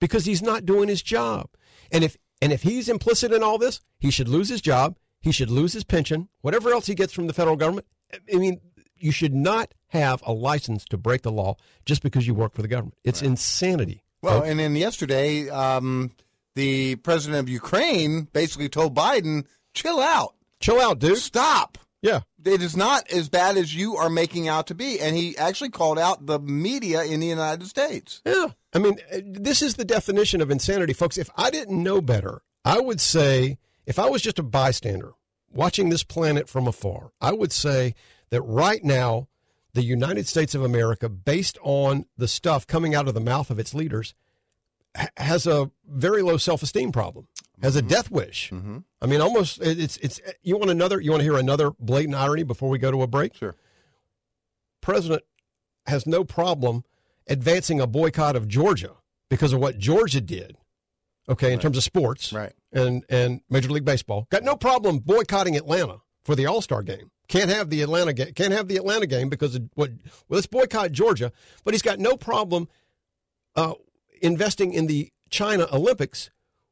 because 0.00 0.24
he's 0.24 0.42
not 0.42 0.66
doing 0.66 0.88
his 0.88 1.02
job. 1.02 1.50
And 1.92 2.04
if 2.04 2.16
and 2.40 2.52
if 2.52 2.62
he's 2.62 2.88
implicit 2.88 3.32
in 3.32 3.42
all 3.42 3.58
this, 3.58 3.80
he 3.98 4.10
should 4.10 4.28
lose 4.28 4.48
his 4.48 4.60
job. 4.60 4.96
He 5.20 5.32
should 5.32 5.50
lose 5.50 5.72
his 5.72 5.84
pension, 5.84 6.28
whatever 6.40 6.70
else 6.70 6.86
he 6.86 6.94
gets 6.94 7.12
from 7.12 7.26
the 7.26 7.32
federal 7.32 7.56
government. 7.56 7.86
I 8.32 8.36
mean, 8.36 8.60
you 8.96 9.12
should 9.12 9.34
not 9.34 9.72
have 9.88 10.22
a 10.26 10.32
license 10.32 10.84
to 10.86 10.96
break 10.96 11.22
the 11.22 11.32
law 11.32 11.56
just 11.84 12.02
because 12.02 12.26
you 12.26 12.34
work 12.34 12.54
for 12.54 12.62
the 12.62 12.68
government. 12.68 12.98
It's 13.04 13.22
insanity. 13.22 14.02
Well, 14.22 14.38
folks. 14.40 14.48
and 14.50 14.58
then 14.58 14.76
yesterday, 14.76 15.48
um, 15.48 16.10
the 16.54 16.96
president 16.96 17.40
of 17.40 17.48
Ukraine 17.48 18.28
basically 18.32 18.68
told 18.68 18.94
Biden, 18.94 19.44
"Chill 19.74 20.00
out, 20.00 20.34
chill 20.60 20.80
out, 20.80 20.98
dude. 20.98 21.18
Stop." 21.18 21.78
Yeah, 22.02 22.20
it 22.44 22.62
is 22.62 22.76
not 22.76 23.10
as 23.10 23.28
bad 23.28 23.56
as 23.56 23.74
you 23.74 23.96
are 23.96 24.08
making 24.08 24.48
out 24.48 24.66
to 24.68 24.74
be. 24.74 25.00
And 25.00 25.16
he 25.16 25.36
actually 25.36 25.70
called 25.70 25.98
out 25.98 26.26
the 26.26 26.38
media 26.38 27.02
in 27.04 27.20
the 27.20 27.26
United 27.26 27.66
States. 27.66 28.20
Yeah. 28.24 28.48
I 28.72 28.78
mean, 28.78 28.98
uh, 29.12 29.18
this 29.24 29.62
is 29.62 29.74
the 29.74 29.84
definition 29.84 30.40
of 30.40 30.50
insanity, 30.50 30.92
folks. 30.92 31.18
If 31.18 31.30
I 31.36 31.50
didn't 31.50 31.82
know 31.82 32.00
better, 32.00 32.42
I 32.64 32.80
would 32.80 33.00
say, 33.00 33.58
if 33.86 33.98
I 33.98 34.08
was 34.08 34.22
just 34.22 34.38
a 34.38 34.42
bystander 34.42 35.12
watching 35.50 35.88
this 35.88 36.02
planet 36.02 36.48
from 36.48 36.66
afar, 36.66 37.12
I 37.20 37.32
would 37.32 37.52
say 37.52 37.94
that 38.30 38.42
right 38.42 38.82
now, 38.82 39.28
the 39.74 39.82
United 39.82 40.26
States 40.26 40.54
of 40.54 40.62
America, 40.62 41.08
based 41.08 41.58
on 41.62 42.06
the 42.16 42.28
stuff 42.28 42.66
coming 42.66 42.94
out 42.94 43.08
of 43.08 43.14
the 43.14 43.20
mouth 43.20 43.50
of 43.50 43.58
its 43.58 43.74
leaders, 43.74 44.14
ha- 44.96 45.08
has 45.16 45.46
a 45.46 45.70
very 45.86 46.22
low 46.22 46.36
self 46.36 46.62
esteem 46.62 46.92
problem, 46.92 47.26
has 47.62 47.76
a 47.76 47.80
mm-hmm. 47.80 47.88
death 47.88 48.10
wish. 48.10 48.50
Mm-hmm. 48.50 48.78
I 49.00 49.06
mean, 49.06 49.20
almost, 49.20 49.60
it's, 49.62 49.96
it's, 49.98 50.20
you 50.42 50.56
want 50.56 50.70
another, 50.70 51.00
you 51.00 51.10
want 51.10 51.20
to 51.20 51.24
hear 51.24 51.36
another 51.36 51.70
blatant 51.78 52.16
irony 52.16 52.42
before 52.42 52.68
we 52.68 52.78
go 52.78 52.90
to 52.90 53.02
a 53.02 53.06
break? 53.06 53.34
Sure. 53.34 53.54
President 54.80 55.22
has 55.86 56.06
no 56.06 56.24
problem 56.24 56.84
advancing 57.26 57.80
a 57.80 57.86
boycott 57.86 58.36
of 58.36 58.48
Georgia 58.48 58.92
because 59.28 59.52
of 59.52 59.60
what 59.60 59.78
Georgia 59.78 60.20
did. 60.20 60.56
Okay, 61.28 61.52
in 61.52 61.58
terms 61.58 61.76
of 61.76 61.84
sports, 61.84 62.32
right, 62.32 62.54
and 62.72 63.04
and 63.08 63.40
Major 63.48 63.70
League 63.70 63.84
Baseball 63.84 64.26
got 64.30 64.42
no 64.44 64.56
problem 64.56 64.98
boycotting 64.98 65.56
Atlanta 65.56 65.98
for 66.24 66.34
the 66.34 66.46
All 66.46 66.60
Star 66.60 66.82
game. 66.82 67.10
Can't 67.28 67.50
have 67.50 67.68
the 67.70 67.82
Atlanta 67.82 68.12
game. 68.12 68.32
Can't 68.32 68.52
have 68.52 68.68
the 68.68 68.76
Atlanta 68.76 69.06
game 69.06 69.28
because 69.28 69.54
of 69.54 69.68
what? 69.74 69.90
Well, 70.28 70.36
let's 70.36 70.46
boycott 70.46 70.92
Georgia. 70.92 71.32
But 71.64 71.74
he's 71.74 71.82
got 71.82 71.98
no 71.98 72.16
problem 72.16 72.68
uh, 73.54 73.74
investing 74.22 74.72
in 74.72 74.86
the 74.86 75.12
China 75.30 75.66
Olympics, 75.72 76.30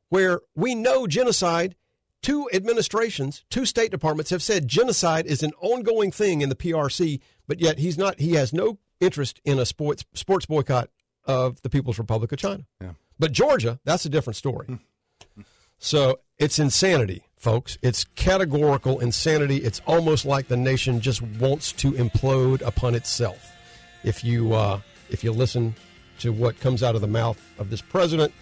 where 0.09 0.41
we 0.55 0.75
know 0.75 1.07
genocide 1.07 1.77
two 2.23 2.49
administrations, 2.53 3.45
two 3.51 3.65
State 3.65 3.91
Departments 3.91 4.31
have 4.31 4.43
said 4.43 4.67
genocide 4.67 5.27
is 5.27 5.43
an 5.43 5.53
ongoing 5.61 6.11
thing 6.11 6.41
in 6.41 6.49
the 6.49 6.57
PRC, 6.57 7.21
but 7.47 7.61
yet 7.61 7.79
he's 7.79 7.97
not. 7.97 8.19
He 8.19 8.33
has 8.33 8.53
no 8.53 8.79
interest 8.99 9.41
in 9.45 9.59
a 9.59 9.67
sports 9.67 10.05
sports 10.15 10.47
boycott 10.47 10.91
of 11.25 11.61
the 11.63 11.71
People's 11.71 11.99
Republic 11.99 12.33
of 12.33 12.39
China. 12.39 12.65
Yeah. 12.81 12.93
But 13.19 13.33
Georgia, 13.33 13.79
that's 13.85 14.05
a 14.07 14.09
different 14.09 14.37
story. 14.37 14.79
So 15.79 16.19
it's 16.39 16.59
insanity, 16.59 17.23
folks. 17.37 17.79
It's 17.83 18.05
categorical 18.17 18.99
insanity. 19.01 19.59
It's 19.59 19.81
almost 19.87 20.25
like 20.25 20.49
the 20.49 20.57
nation 20.57 21.01
just 21.01 21.23
wants 21.23 21.73
to 21.73 21.93
implode 21.93 22.63
upon 22.63 22.95
itself. 22.95 23.53
If 24.05 24.25
you 24.25 24.55
uh, 24.55 24.81
if 25.11 25.25
you 25.25 25.33
listen 25.33 25.75
to 26.21 26.33
what 26.33 26.59
comes 26.61 26.83
out 26.83 26.95
of 26.95 27.01
the 27.01 27.07
mouth 27.07 27.41
of 27.59 27.71
this 27.71 27.83
president 27.83 28.33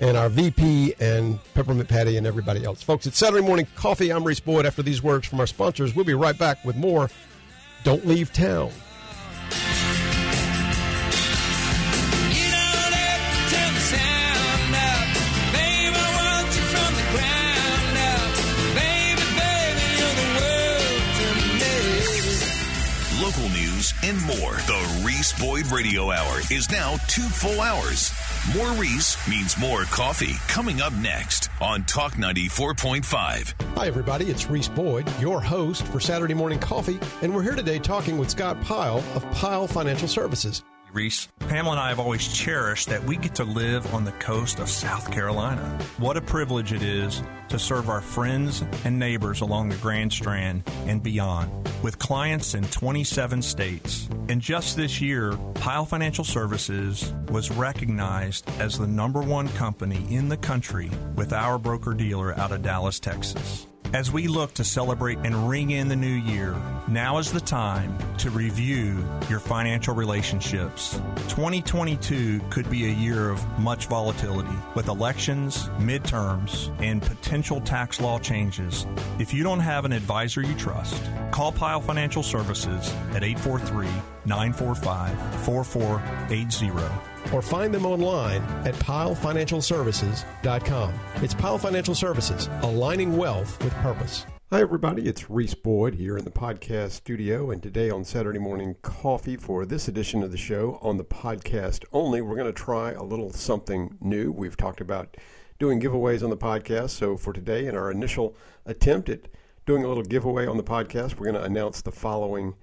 and 0.00 0.16
our 0.16 0.28
VP 0.28 0.94
and 1.00 1.38
Peppermint 1.54 1.88
Patty 1.88 2.16
and 2.16 2.26
everybody 2.26 2.64
else, 2.64 2.82
folks, 2.82 3.06
it's 3.06 3.18
Saturday 3.18 3.46
morning 3.46 3.66
coffee. 3.74 4.10
I'm 4.10 4.24
Reese 4.24 4.40
Boyd. 4.40 4.66
After 4.66 4.82
these 4.82 5.02
words 5.02 5.26
from 5.26 5.40
our 5.40 5.46
sponsors, 5.46 5.94
we'll 5.94 6.04
be 6.04 6.14
right 6.14 6.38
back 6.38 6.64
with 6.64 6.76
more. 6.76 7.10
Don't 7.84 8.06
leave 8.06 8.32
town. 8.32 8.70
And 24.10 24.20
more. 24.26 24.54
The 24.66 25.02
Reese 25.06 25.38
Boyd 25.40 25.66
Radio 25.68 26.10
Hour 26.10 26.40
is 26.50 26.68
now 26.68 26.96
two 27.06 27.22
full 27.22 27.60
hours. 27.60 28.12
More 28.56 28.72
Reese 28.72 29.16
means 29.28 29.56
more 29.56 29.84
coffee. 29.84 30.34
Coming 30.48 30.80
up 30.80 30.92
next 30.94 31.48
on 31.60 31.84
Talk 31.84 32.14
94.5. 32.14 33.54
Hi, 33.76 33.86
everybody. 33.86 34.24
It's 34.26 34.50
Reese 34.50 34.66
Boyd, 34.66 35.08
your 35.20 35.40
host 35.40 35.86
for 35.86 36.00
Saturday 36.00 36.34
Morning 36.34 36.58
Coffee, 36.58 36.98
and 37.22 37.32
we're 37.32 37.42
here 37.42 37.54
today 37.54 37.78
talking 37.78 38.18
with 38.18 38.30
Scott 38.30 38.60
Pyle 38.62 38.98
of 39.14 39.30
Pyle 39.30 39.68
Financial 39.68 40.08
Services. 40.08 40.64
Reese, 40.92 41.28
Pamela 41.38 41.72
and 41.72 41.80
I 41.80 41.88
have 41.88 42.00
always 42.00 42.26
cherished 42.26 42.88
that 42.88 43.04
we 43.04 43.16
get 43.16 43.34
to 43.36 43.44
live 43.44 43.94
on 43.94 44.04
the 44.04 44.12
coast 44.12 44.58
of 44.58 44.68
South 44.68 45.10
Carolina. 45.10 45.78
What 45.98 46.16
a 46.16 46.20
privilege 46.20 46.72
it 46.72 46.82
is 46.82 47.22
to 47.48 47.58
serve 47.58 47.88
our 47.88 48.00
friends 48.00 48.62
and 48.84 48.98
neighbors 48.98 49.40
along 49.40 49.68
the 49.68 49.76
Grand 49.76 50.12
Strand 50.12 50.62
and 50.86 51.02
beyond 51.02 51.50
with 51.82 51.98
clients 51.98 52.54
in 52.54 52.64
27 52.64 53.42
states. 53.42 54.08
And 54.28 54.40
just 54.40 54.76
this 54.76 55.00
year, 55.00 55.36
Pyle 55.54 55.84
Financial 55.84 56.24
Services 56.24 57.12
was 57.30 57.50
recognized 57.50 58.48
as 58.60 58.78
the 58.78 58.86
number 58.86 59.20
one 59.20 59.48
company 59.50 60.04
in 60.08 60.28
the 60.28 60.36
country 60.36 60.90
with 61.16 61.32
our 61.32 61.58
broker 61.58 61.94
dealer 61.94 62.38
out 62.38 62.52
of 62.52 62.62
Dallas, 62.62 63.00
Texas. 63.00 63.66
As 63.92 64.12
we 64.12 64.28
look 64.28 64.54
to 64.54 64.62
celebrate 64.62 65.18
and 65.18 65.48
ring 65.48 65.70
in 65.72 65.88
the 65.88 65.96
new 65.96 66.06
year, 66.06 66.54
now 66.86 67.18
is 67.18 67.32
the 67.32 67.40
time 67.40 67.98
to 68.18 68.30
review 68.30 69.04
your 69.28 69.40
financial 69.40 69.96
relationships. 69.96 71.00
2022 71.26 72.40
could 72.50 72.70
be 72.70 72.84
a 72.84 72.94
year 72.94 73.30
of 73.30 73.44
much 73.58 73.86
volatility 73.86 74.56
with 74.76 74.86
elections, 74.86 75.68
midterms, 75.80 76.72
and 76.80 77.02
potential 77.02 77.60
tax 77.60 78.00
law 78.00 78.20
changes. 78.20 78.86
If 79.18 79.34
you 79.34 79.42
don't 79.42 79.58
have 79.58 79.84
an 79.84 79.92
advisor 79.92 80.40
you 80.40 80.54
trust, 80.54 81.02
call 81.32 81.50
Pyle 81.50 81.80
Financial 81.80 82.22
Services 82.22 82.94
at 83.12 83.24
843 83.24 83.88
945 84.24 85.44
4480 85.44 87.09
or 87.32 87.42
find 87.42 87.72
them 87.72 87.86
online 87.86 88.42
at 88.66 88.74
pylefinancialservices.com. 88.74 90.94
It's 91.16 91.34
Pyle 91.34 91.58
Financial 91.58 91.94
Services, 91.94 92.48
aligning 92.62 93.16
wealth 93.16 93.62
with 93.62 93.72
purpose. 93.74 94.26
Hi, 94.50 94.60
everybody. 94.60 95.06
It's 95.06 95.30
Reese 95.30 95.54
Boyd 95.54 95.94
here 95.94 96.18
in 96.18 96.24
the 96.24 96.30
podcast 96.32 96.90
studio, 96.90 97.52
and 97.52 97.62
today 97.62 97.88
on 97.88 98.02
Saturday 98.02 98.40
Morning 98.40 98.74
Coffee 98.82 99.36
for 99.36 99.64
this 99.64 99.86
edition 99.86 100.24
of 100.24 100.32
the 100.32 100.36
show 100.36 100.80
on 100.82 100.96
the 100.96 101.04
podcast 101.04 101.84
only, 101.92 102.20
we're 102.20 102.34
going 102.34 102.46
to 102.46 102.52
try 102.52 102.90
a 102.90 103.04
little 103.04 103.32
something 103.32 103.96
new. 104.00 104.32
We've 104.32 104.56
talked 104.56 104.80
about 104.80 105.16
doing 105.60 105.80
giveaways 105.80 106.24
on 106.24 106.30
the 106.30 106.36
podcast, 106.36 106.90
so 106.90 107.16
for 107.16 107.32
today, 107.32 107.66
in 107.66 107.76
our 107.76 107.92
initial 107.92 108.34
attempt 108.66 109.08
at 109.08 109.28
doing 109.66 109.84
a 109.84 109.88
little 109.88 110.02
giveaway 110.02 110.48
on 110.48 110.56
the 110.56 110.64
podcast, 110.64 111.14
we're 111.14 111.30
going 111.30 111.40
to 111.40 111.44
announce 111.44 111.80
the 111.80 111.92
following 111.92 112.56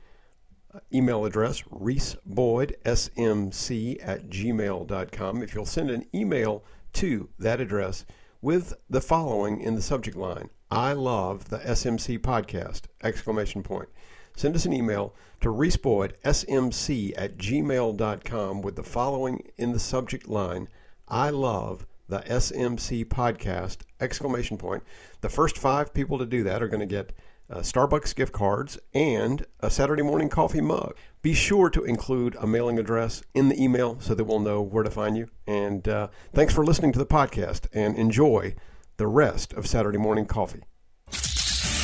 email 0.94 1.26
address 1.26 1.62
reeseboydsmc 1.64 3.98
at 4.02 4.30
gmail.com 4.30 5.44
if 5.44 5.54
you'll 5.54 5.66
send 5.66 5.90
an 5.90 6.06
email 6.14 6.64
to 6.94 7.30
that 7.40 7.60
address 7.62 8.06
with 8.42 8.74
the 8.90 9.02
following 9.02 9.62
in 9.62 9.76
the 9.76 9.82
subject 9.82 10.18
line 10.18 10.50
i 10.72 10.94
love 10.94 11.50
the 11.50 11.60
smc 11.60 12.20
podcast 12.20 12.84
exclamation 13.04 13.64
point. 13.64 13.90
Send 14.36 14.56
us 14.56 14.66
an 14.66 14.74
email 14.74 15.16
to 15.42 15.50
reeseboydsmc 15.50 17.14
at 17.18 17.38
gmail.com 17.38 18.62
with 18.62 18.76
the 18.76 18.84
following 18.84 19.50
in 19.58 19.72
the 19.72 19.80
subject 19.80 20.28
line 20.28 20.68
i 21.08 21.30
love 21.30 21.86
the 22.08 22.20
smc 22.20 23.06
podcast 23.06 23.78
exclamation 24.00 24.58
point. 24.58 24.84
The 25.22 25.30
first 25.30 25.58
five 25.58 25.94
people 25.94 26.18
to 26.20 26.26
do 26.26 26.44
that 26.44 26.62
are 26.62 26.68
going 26.68 26.80
to 26.80 26.86
get 26.86 27.14
uh, 27.50 27.60
Starbucks 27.60 28.14
gift 28.16 28.34
cards, 28.34 28.78
and 28.94 29.46
a 29.60 29.70
Saturday 29.70 30.04
morning 30.04 30.30
coffee 30.30 30.62
mug. 30.62 30.96
Be 31.22 31.34
sure 31.34 31.70
to 31.70 31.84
include 31.84 32.36
a 32.40 32.48
mailing 32.48 32.80
address 32.80 33.22
in 33.34 33.50
the 33.50 33.62
email 33.62 34.00
so 34.00 34.16
that 34.16 34.24
we'll 34.24 34.40
know 34.40 34.62
where 34.62 34.84
to 34.84 34.92
find 34.92 35.18
you. 35.18 35.28
And 35.46 35.86
uh, 35.88 36.08
thanks 36.34 36.54
for 36.54 36.66
listening 36.66 36.94
to 36.94 37.00
the 37.00 37.06
podcast 37.06 37.68
and 37.74 37.98
enjoy 37.98 38.56
the 38.98 39.08
rest 39.08 39.54
of 39.54 39.68
Saturday 39.68 39.98
morning 39.98 40.26
coffee. 40.26 40.64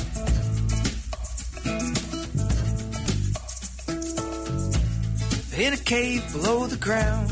In 5.58 5.72
a 5.72 5.78
cave 5.78 6.30
below 6.34 6.68
the 6.68 6.76
ground, 6.76 7.32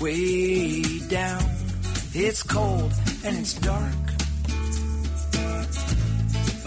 way 0.00 0.82
down. 1.06 1.44
It's 2.12 2.42
cold 2.42 2.92
and 3.24 3.38
it's 3.38 3.54
dark. 3.54 3.94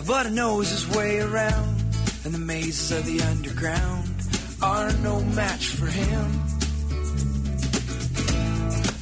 But 0.07 0.27
he 0.27 0.33
knows 0.33 0.69
his 0.69 0.87
way 0.95 1.19
around, 1.19 1.83
and 2.23 2.33
the 2.33 2.39
mazes 2.39 2.91
of 2.97 3.05
the 3.05 3.21
underground 3.21 4.13
are 4.61 4.93
no 5.03 5.19
match 5.35 5.67
for 5.67 5.87
him. 5.87 6.31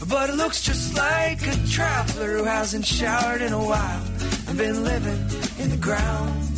But 0.10 0.32
it 0.32 0.38
looks 0.38 0.64
just 0.64 0.98
like 0.98 1.46
a 1.46 1.56
traveler 1.68 2.40
who 2.40 2.46
hasn't 2.46 2.86
showered 2.88 3.44
in 3.44 3.54
a 3.54 3.64
while 3.64 4.04
and 4.48 4.58
been 4.58 4.84
living 4.84 5.22
in 5.60 5.70
the 5.70 5.78
ground. 5.78 6.50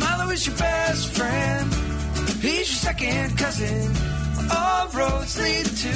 Milo 0.00 0.30
is 0.30 0.44
your 0.44 0.56
best 0.56 1.12
friend. 1.12 1.81
He's 2.42 2.68
your 2.68 2.92
second 2.92 3.38
cousin. 3.38 3.94
All 4.50 4.88
roads 4.88 5.38
lead 5.38 5.64
to. 5.64 5.92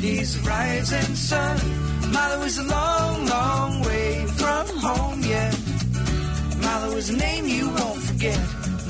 He's 0.00 0.42
the 0.42 0.48
rising 0.48 1.14
sun. 1.14 1.56
Milo 2.12 2.42
is 2.42 2.58
a 2.58 2.64
long, 2.64 3.26
long 3.26 3.80
way 3.82 4.26
from 4.26 4.66
home 4.78 5.22
yet. 5.22 5.56
Milo 6.60 6.96
is 6.96 7.10
a 7.10 7.16
name 7.16 7.46
you 7.46 7.68
won't 7.68 8.00
forget. 8.02 8.40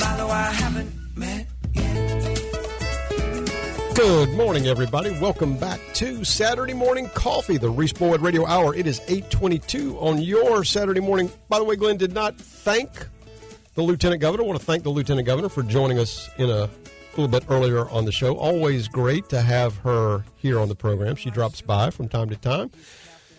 Milo, 0.00 0.26
I 0.28 0.50
haven't 0.52 0.90
met. 1.18 1.46
Yet. 1.74 2.40
Good 3.94 4.30
morning, 4.30 4.66
everybody. 4.66 5.10
Welcome 5.20 5.58
back 5.58 5.80
to 5.96 6.24
Saturday 6.24 6.72
Morning 6.72 7.10
Coffee, 7.10 7.58
the 7.58 7.68
Reese 7.68 7.92
Boyd 7.92 8.22
Radio 8.22 8.46
Hour. 8.46 8.74
It 8.74 8.86
is 8.86 9.02
822 9.06 9.98
on 9.98 10.22
your 10.22 10.64
Saturday 10.64 11.00
morning. 11.00 11.30
By 11.50 11.58
the 11.58 11.64
way, 11.64 11.76
Glenn 11.76 11.98
did 11.98 12.14
not 12.14 12.38
thank 12.38 13.06
the 13.74 13.82
Lieutenant 13.82 14.20
Governor. 14.20 14.44
I 14.44 14.46
want 14.46 14.58
to 14.60 14.64
thank 14.64 14.82
the 14.82 14.90
Lieutenant 14.90 15.26
Governor 15.26 15.48
for 15.48 15.62
joining 15.62 15.98
us 15.98 16.28
in 16.38 16.48
a 16.50 16.68
little 17.16 17.28
bit 17.28 17.44
earlier 17.48 17.88
on 17.90 18.04
the 18.04 18.12
show. 18.12 18.36
Always 18.36 18.88
great 18.88 19.28
to 19.30 19.40
have 19.40 19.76
her 19.78 20.24
here 20.36 20.58
on 20.58 20.68
the 20.68 20.74
program. 20.74 21.16
She 21.16 21.30
drops 21.30 21.60
by 21.60 21.90
from 21.90 22.08
time 22.08 22.28
to 22.30 22.36
time. 22.36 22.70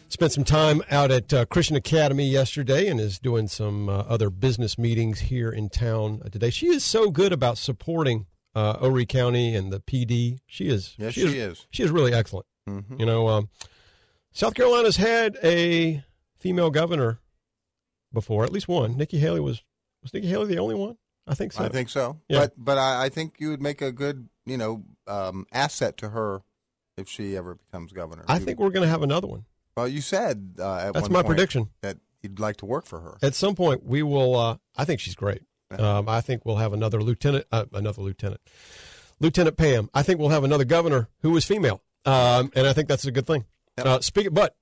Spent 0.07 0.31
some 0.31 0.43
time 0.43 0.81
out 0.91 1.11
at 1.11 1.33
uh, 1.33 1.45
Christian 1.45 1.75
Academy 1.75 2.27
yesterday 2.27 2.87
and 2.87 2.99
is 2.99 3.17
doing 3.19 3.47
some 3.47 3.89
uh, 3.89 3.99
other 4.07 4.29
business 4.29 4.77
meetings 4.77 5.19
here 5.19 5.49
in 5.49 5.67
town 5.69 6.21
uh, 6.23 6.29
today. 6.29 6.51
She 6.51 6.67
is 6.67 6.83
so 6.83 7.09
good 7.09 7.33
about 7.33 7.57
supporting 7.57 8.27
uh, 8.53 8.77
Horry 8.77 9.05
County 9.05 9.55
and 9.55 9.73
the 9.73 9.79
PD. 9.79 10.39
She 10.45 10.67
is. 10.67 10.95
Yes, 10.97 11.13
she 11.15 11.39
is. 11.39 11.65
She 11.71 11.83
is 11.83 11.91
really 11.91 12.13
excellent. 12.13 12.45
Mhm. 12.69 12.99
You 12.99 13.05
know, 13.05 13.27
um, 13.27 13.49
South 14.31 14.53
Carolina's 14.53 14.97
had 14.97 15.37
a 15.43 16.03
female 16.39 16.69
governor 16.69 17.19
before, 18.13 18.43
at 18.43 18.51
least 18.53 18.67
one. 18.67 18.95
Nikki 18.95 19.19
Haley 19.19 19.39
was 19.41 19.63
was 20.05 20.13
Nikki 20.13 20.27
Haley 20.27 20.47
the 20.47 20.59
only 20.59 20.75
one? 20.75 20.97
I 21.27 21.33
think 21.33 21.51
so. 21.53 21.63
I 21.63 21.69
think 21.69 21.89
so. 21.89 22.19
Yeah. 22.29 22.39
But 22.41 22.53
but 22.57 22.77
I, 22.77 23.05
I 23.05 23.09
think 23.09 23.35
you 23.39 23.49
would 23.49 23.61
make 23.61 23.81
a 23.81 23.91
good 23.91 24.29
you 24.45 24.57
know 24.57 24.83
um, 25.07 25.45
asset 25.51 25.97
to 25.97 26.09
her 26.09 26.41
if 26.97 27.09
she 27.09 27.35
ever 27.35 27.55
becomes 27.55 27.91
governor. 27.91 28.23
I 28.27 28.37
You- 28.37 28.45
think 28.45 28.59
we're 28.59 28.69
going 28.69 28.83
to 28.85 28.89
have 28.89 29.01
another 29.03 29.27
one. 29.27 29.45
Well, 29.75 29.87
you 29.89 29.99
said 30.01 30.55
uh, 30.59 30.75
at 30.77 30.93
That's 30.93 31.03
one 31.03 31.11
my 31.11 31.21
point 31.23 31.35
prediction. 31.35 31.69
that 31.81 31.97
you'd 32.23 32.39
like 32.39 32.55
to 32.57 32.65
work 32.65 32.85
for 32.85 33.01
her. 33.01 33.17
At 33.21 33.35
some 33.35 33.55
point, 33.55 33.83
we 33.85 34.03
will. 34.03 34.35
Uh, 34.37 34.57
I 34.77 34.85
think 34.85 34.99
she's 35.01 35.15
great. 35.15 35.41
Um, 35.77 36.07
I 36.07 36.21
think 36.21 36.45
we'll 36.45 36.55
have 36.57 36.71
another 36.73 37.01
lieutenant, 37.01 37.45
uh, 37.51 37.65
another 37.73 38.01
lieutenant, 38.01 38.39
Lieutenant 39.19 39.57
Pam. 39.57 39.89
I 39.93 40.03
think 40.03 40.19
we'll 40.19 40.29
have 40.29 40.43
another 40.43 40.63
governor 40.63 41.09
who 41.21 41.35
is 41.35 41.43
female, 41.43 41.81
um, 42.05 42.51
and 42.55 42.67
I 42.67 42.73
think 42.73 42.87
that's 42.87 43.05
a 43.05 43.11
good 43.11 43.25
thing. 43.27 43.45
Uh, 43.77 43.99
speak, 43.99 44.33
but 44.33 44.55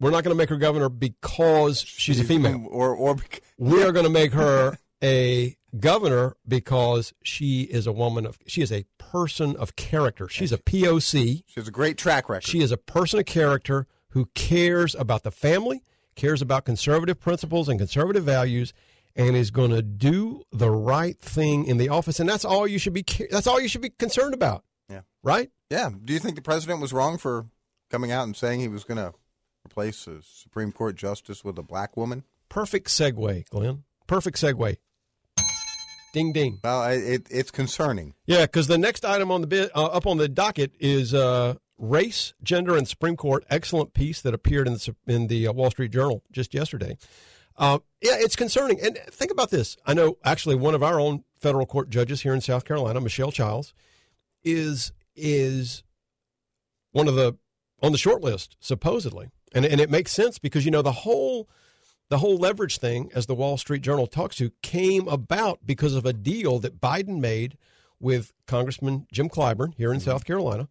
we're 0.00 0.10
not 0.10 0.24
going 0.24 0.34
to 0.34 0.38
make 0.38 0.48
her 0.48 0.56
governor 0.56 0.88
because 0.88 1.80
she's 1.80 2.20
a 2.20 2.24
female, 2.24 2.66
or 2.70 2.94
or 2.94 3.16
we 3.58 3.82
are 3.82 3.92
going 3.92 4.04
to 4.04 4.10
make 4.10 4.32
her 4.32 4.78
a 5.02 5.56
governor 5.78 6.36
because 6.46 7.12
she 7.22 7.62
is 7.62 7.86
a 7.86 7.92
woman 7.92 8.26
of 8.26 8.38
she 8.46 8.62
is 8.62 8.72
a 8.72 8.84
person 8.98 9.56
of 9.56 9.76
character. 9.76 10.28
She's 10.28 10.52
a 10.52 10.58
POC. 10.58 11.44
She 11.46 11.60
has 11.60 11.68
a 11.68 11.72
great 11.72 11.98
track 11.98 12.28
record. 12.28 12.46
She 12.46 12.60
is 12.60 12.72
a 12.72 12.76
person 12.76 13.18
of 13.18 13.26
character 13.26 13.86
who 14.10 14.26
cares 14.34 14.94
about 14.94 15.22
the 15.22 15.30
family, 15.30 15.82
cares 16.14 16.42
about 16.42 16.64
conservative 16.64 17.20
principles 17.20 17.68
and 17.68 17.78
conservative 17.78 18.24
values, 18.24 18.72
and 19.16 19.36
is 19.36 19.50
going 19.50 19.70
to 19.70 19.82
do 19.82 20.42
the 20.52 20.70
right 20.70 21.18
thing 21.18 21.64
in 21.66 21.76
the 21.76 21.88
office. 21.88 22.20
And 22.20 22.28
that's 22.28 22.44
all 22.44 22.66
you 22.66 22.78
should 22.78 22.94
be. 22.94 23.04
That's 23.30 23.46
all 23.46 23.60
you 23.60 23.68
should 23.68 23.82
be 23.82 23.90
concerned 23.90 24.34
about. 24.34 24.64
Yeah. 24.88 25.02
Right. 25.22 25.50
Yeah. 25.70 25.90
Do 26.04 26.12
you 26.12 26.18
think 26.18 26.36
the 26.36 26.42
president 26.42 26.80
was 26.80 26.92
wrong 26.92 27.18
for 27.18 27.46
coming 27.90 28.12
out 28.12 28.24
and 28.24 28.36
saying 28.36 28.60
he 28.60 28.68
was 28.68 28.84
going 28.84 28.98
to 28.98 29.14
replace 29.68 30.06
a 30.06 30.22
Supreme 30.22 30.72
Court 30.72 30.96
justice 30.96 31.44
with 31.44 31.58
a 31.58 31.62
black 31.62 31.96
woman? 31.96 32.24
Perfect 32.48 32.88
segue, 32.88 33.48
Glenn. 33.50 33.84
Perfect 34.06 34.38
segue. 34.38 34.76
Ding 36.14 36.32
ding. 36.32 36.58
Well, 36.64 36.84
it, 36.90 37.26
it's 37.30 37.50
concerning. 37.50 38.14
Yeah, 38.24 38.46
because 38.46 38.66
the 38.66 38.78
next 38.78 39.04
item 39.04 39.30
on 39.30 39.42
the 39.42 39.46
bit 39.46 39.70
uh, 39.76 39.84
up 39.84 40.06
on 40.06 40.16
the 40.16 40.26
docket 40.26 40.72
is 40.80 41.12
uh, 41.12 41.56
race, 41.76 42.32
gender, 42.42 42.78
and 42.78 42.88
Supreme 42.88 43.14
Court. 43.14 43.44
Excellent 43.50 43.92
piece 43.92 44.22
that 44.22 44.32
appeared 44.32 44.66
in 44.66 44.72
the 44.72 44.96
in 45.06 45.26
the 45.26 45.48
uh, 45.48 45.52
Wall 45.52 45.70
Street 45.70 45.92
Journal 45.92 46.22
just 46.32 46.54
yesterday. 46.54 46.96
Uh, 47.58 47.80
yeah, 48.00 48.16
it's 48.16 48.36
concerning. 48.36 48.80
And 48.80 48.98
think 49.10 49.30
about 49.30 49.50
this. 49.50 49.76
I 49.84 49.92
know 49.92 50.16
actually 50.24 50.54
one 50.54 50.74
of 50.74 50.82
our 50.82 50.98
own 50.98 51.24
federal 51.38 51.66
court 51.66 51.90
judges 51.90 52.22
here 52.22 52.32
in 52.32 52.40
South 52.40 52.64
Carolina, 52.64 53.02
Michelle 53.02 53.32
Childs, 53.32 53.74
is 54.42 54.92
is 55.14 55.82
one 56.92 57.06
of 57.06 57.16
the 57.16 57.36
on 57.82 57.92
the 57.92 57.98
short 57.98 58.22
list 58.22 58.56
supposedly, 58.60 59.28
and 59.52 59.64
and 59.64 59.80
it 59.80 59.90
makes 59.90 60.12
sense 60.12 60.38
because 60.38 60.64
you 60.64 60.70
know 60.70 60.82
the 60.82 60.92
whole 60.92 61.48
the 62.08 62.18
whole 62.18 62.36
leverage 62.36 62.78
thing, 62.78 63.10
as 63.14 63.26
the 63.26 63.34
Wall 63.34 63.56
Street 63.58 63.82
Journal 63.82 64.06
talks 64.06 64.36
to, 64.36 64.50
came 64.62 65.06
about 65.08 65.66
because 65.66 65.94
of 65.94 66.06
a 66.06 66.12
deal 66.12 66.58
that 66.60 66.80
Biden 66.80 67.20
made 67.20 67.58
with 68.00 68.32
Congressman 68.46 69.06
Jim 69.12 69.28
Clyburn 69.28 69.74
here 69.74 69.92
in 69.92 70.00
South 70.00 70.24
Carolina 70.24 70.68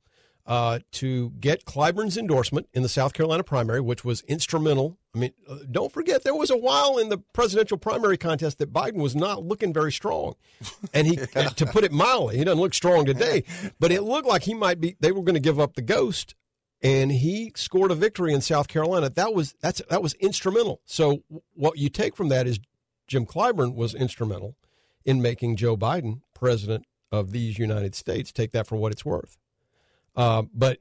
uh, 0.47 0.79
to 0.93 1.31
get 1.39 1.65
Clyburn's 1.65 2.17
endorsement 2.17 2.67
in 2.73 2.81
the 2.81 2.89
South 2.89 3.13
Carolina 3.13 3.43
primary, 3.43 3.81
which 3.81 4.05
was 4.05 4.21
instrumental. 4.21 4.97
I 5.13 5.19
mean, 5.19 5.33
uh, 5.47 5.57
don't 5.69 5.91
forget 5.91 6.23
there 6.23 6.33
was 6.33 6.49
a 6.49 6.57
while 6.57 6.97
in 6.97 7.09
the 7.09 7.17
presidential 7.17 7.77
primary 7.77 8.17
contest 8.17 8.57
that 8.59 8.71
Biden 8.71 8.97
was 8.97 9.15
not 9.15 9.43
looking 9.43 9.73
very 9.73 9.91
strong, 9.91 10.35
and 10.93 11.05
he, 11.05 11.15
to 11.55 11.65
put 11.65 11.83
it 11.83 11.91
mildly, 11.91 12.37
he 12.37 12.43
doesn't 12.45 12.61
look 12.61 12.73
strong 12.73 13.05
today, 13.05 13.43
but 13.79 13.91
it 13.91 14.03
looked 14.03 14.27
like 14.27 14.43
he 14.43 14.53
might 14.53 14.79
be. 14.79 14.95
They 14.99 15.11
were 15.11 15.21
going 15.21 15.35
to 15.35 15.41
give 15.41 15.59
up 15.59 15.75
the 15.75 15.81
ghost 15.81 16.33
and 16.81 17.11
he 17.11 17.51
scored 17.55 17.91
a 17.91 17.95
victory 17.95 18.33
in 18.33 18.41
South 18.41 18.67
Carolina. 18.67 19.09
That 19.09 19.33
was 19.33 19.55
that's 19.61 19.81
that 19.89 20.01
was 20.03 20.13
instrumental. 20.15 20.81
So 20.85 21.23
what 21.53 21.77
you 21.77 21.89
take 21.89 22.15
from 22.15 22.29
that 22.29 22.47
is 22.47 22.59
Jim 23.07 23.25
Clyburn 23.25 23.73
was 23.75 23.95
instrumental 23.95 24.55
in 25.05 25.21
making 25.21 25.55
Joe 25.55 25.77
Biden 25.77 26.21
president 26.33 26.85
of 27.11 27.31
these 27.31 27.57
United 27.57 27.95
States. 27.95 28.31
Take 28.31 28.51
that 28.51 28.67
for 28.67 28.75
what 28.75 28.91
it's 28.91 29.05
worth. 29.05 29.37
Uh, 30.15 30.43
but 30.53 30.79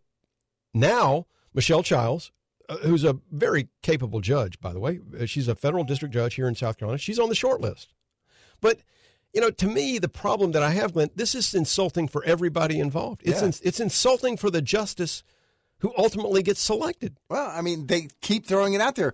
now 0.74 1.26
Michelle 1.54 1.82
Childs, 1.82 2.32
uh, 2.68 2.76
who's 2.78 3.04
a 3.04 3.18
very 3.30 3.68
capable 3.82 4.20
judge, 4.20 4.60
by 4.60 4.72
the 4.72 4.80
way, 4.80 5.00
uh, 5.18 5.24
she's 5.26 5.48
a 5.48 5.54
federal 5.54 5.84
district 5.84 6.12
judge 6.12 6.34
here 6.34 6.48
in 6.48 6.54
South 6.54 6.78
Carolina. 6.78 6.98
She's 6.98 7.18
on 7.18 7.28
the 7.28 7.34
short 7.34 7.60
list. 7.60 7.92
But 8.60 8.80
you 9.32 9.40
know, 9.40 9.50
to 9.50 9.66
me, 9.66 9.98
the 9.98 10.08
problem 10.08 10.52
that 10.52 10.62
I 10.62 10.70
have, 10.70 10.94
Glenn, 10.94 11.10
this 11.14 11.34
is 11.34 11.54
insulting 11.54 12.08
for 12.08 12.24
everybody 12.24 12.80
involved. 12.80 13.20
It's 13.24 13.40
Yeah. 13.40 13.46
ins- 13.46 13.60
it's 13.60 13.80
insulting 13.80 14.36
for 14.36 14.50
the 14.50 14.62
justice 14.62 15.22
who 15.80 15.92
ultimately 15.96 16.42
gets 16.42 16.60
selected. 16.60 17.16
Well, 17.28 17.50
I 17.52 17.60
mean, 17.62 17.86
they 17.86 18.08
keep 18.20 18.46
throwing 18.46 18.74
it 18.74 18.80
out 18.80 18.96
there. 18.96 19.12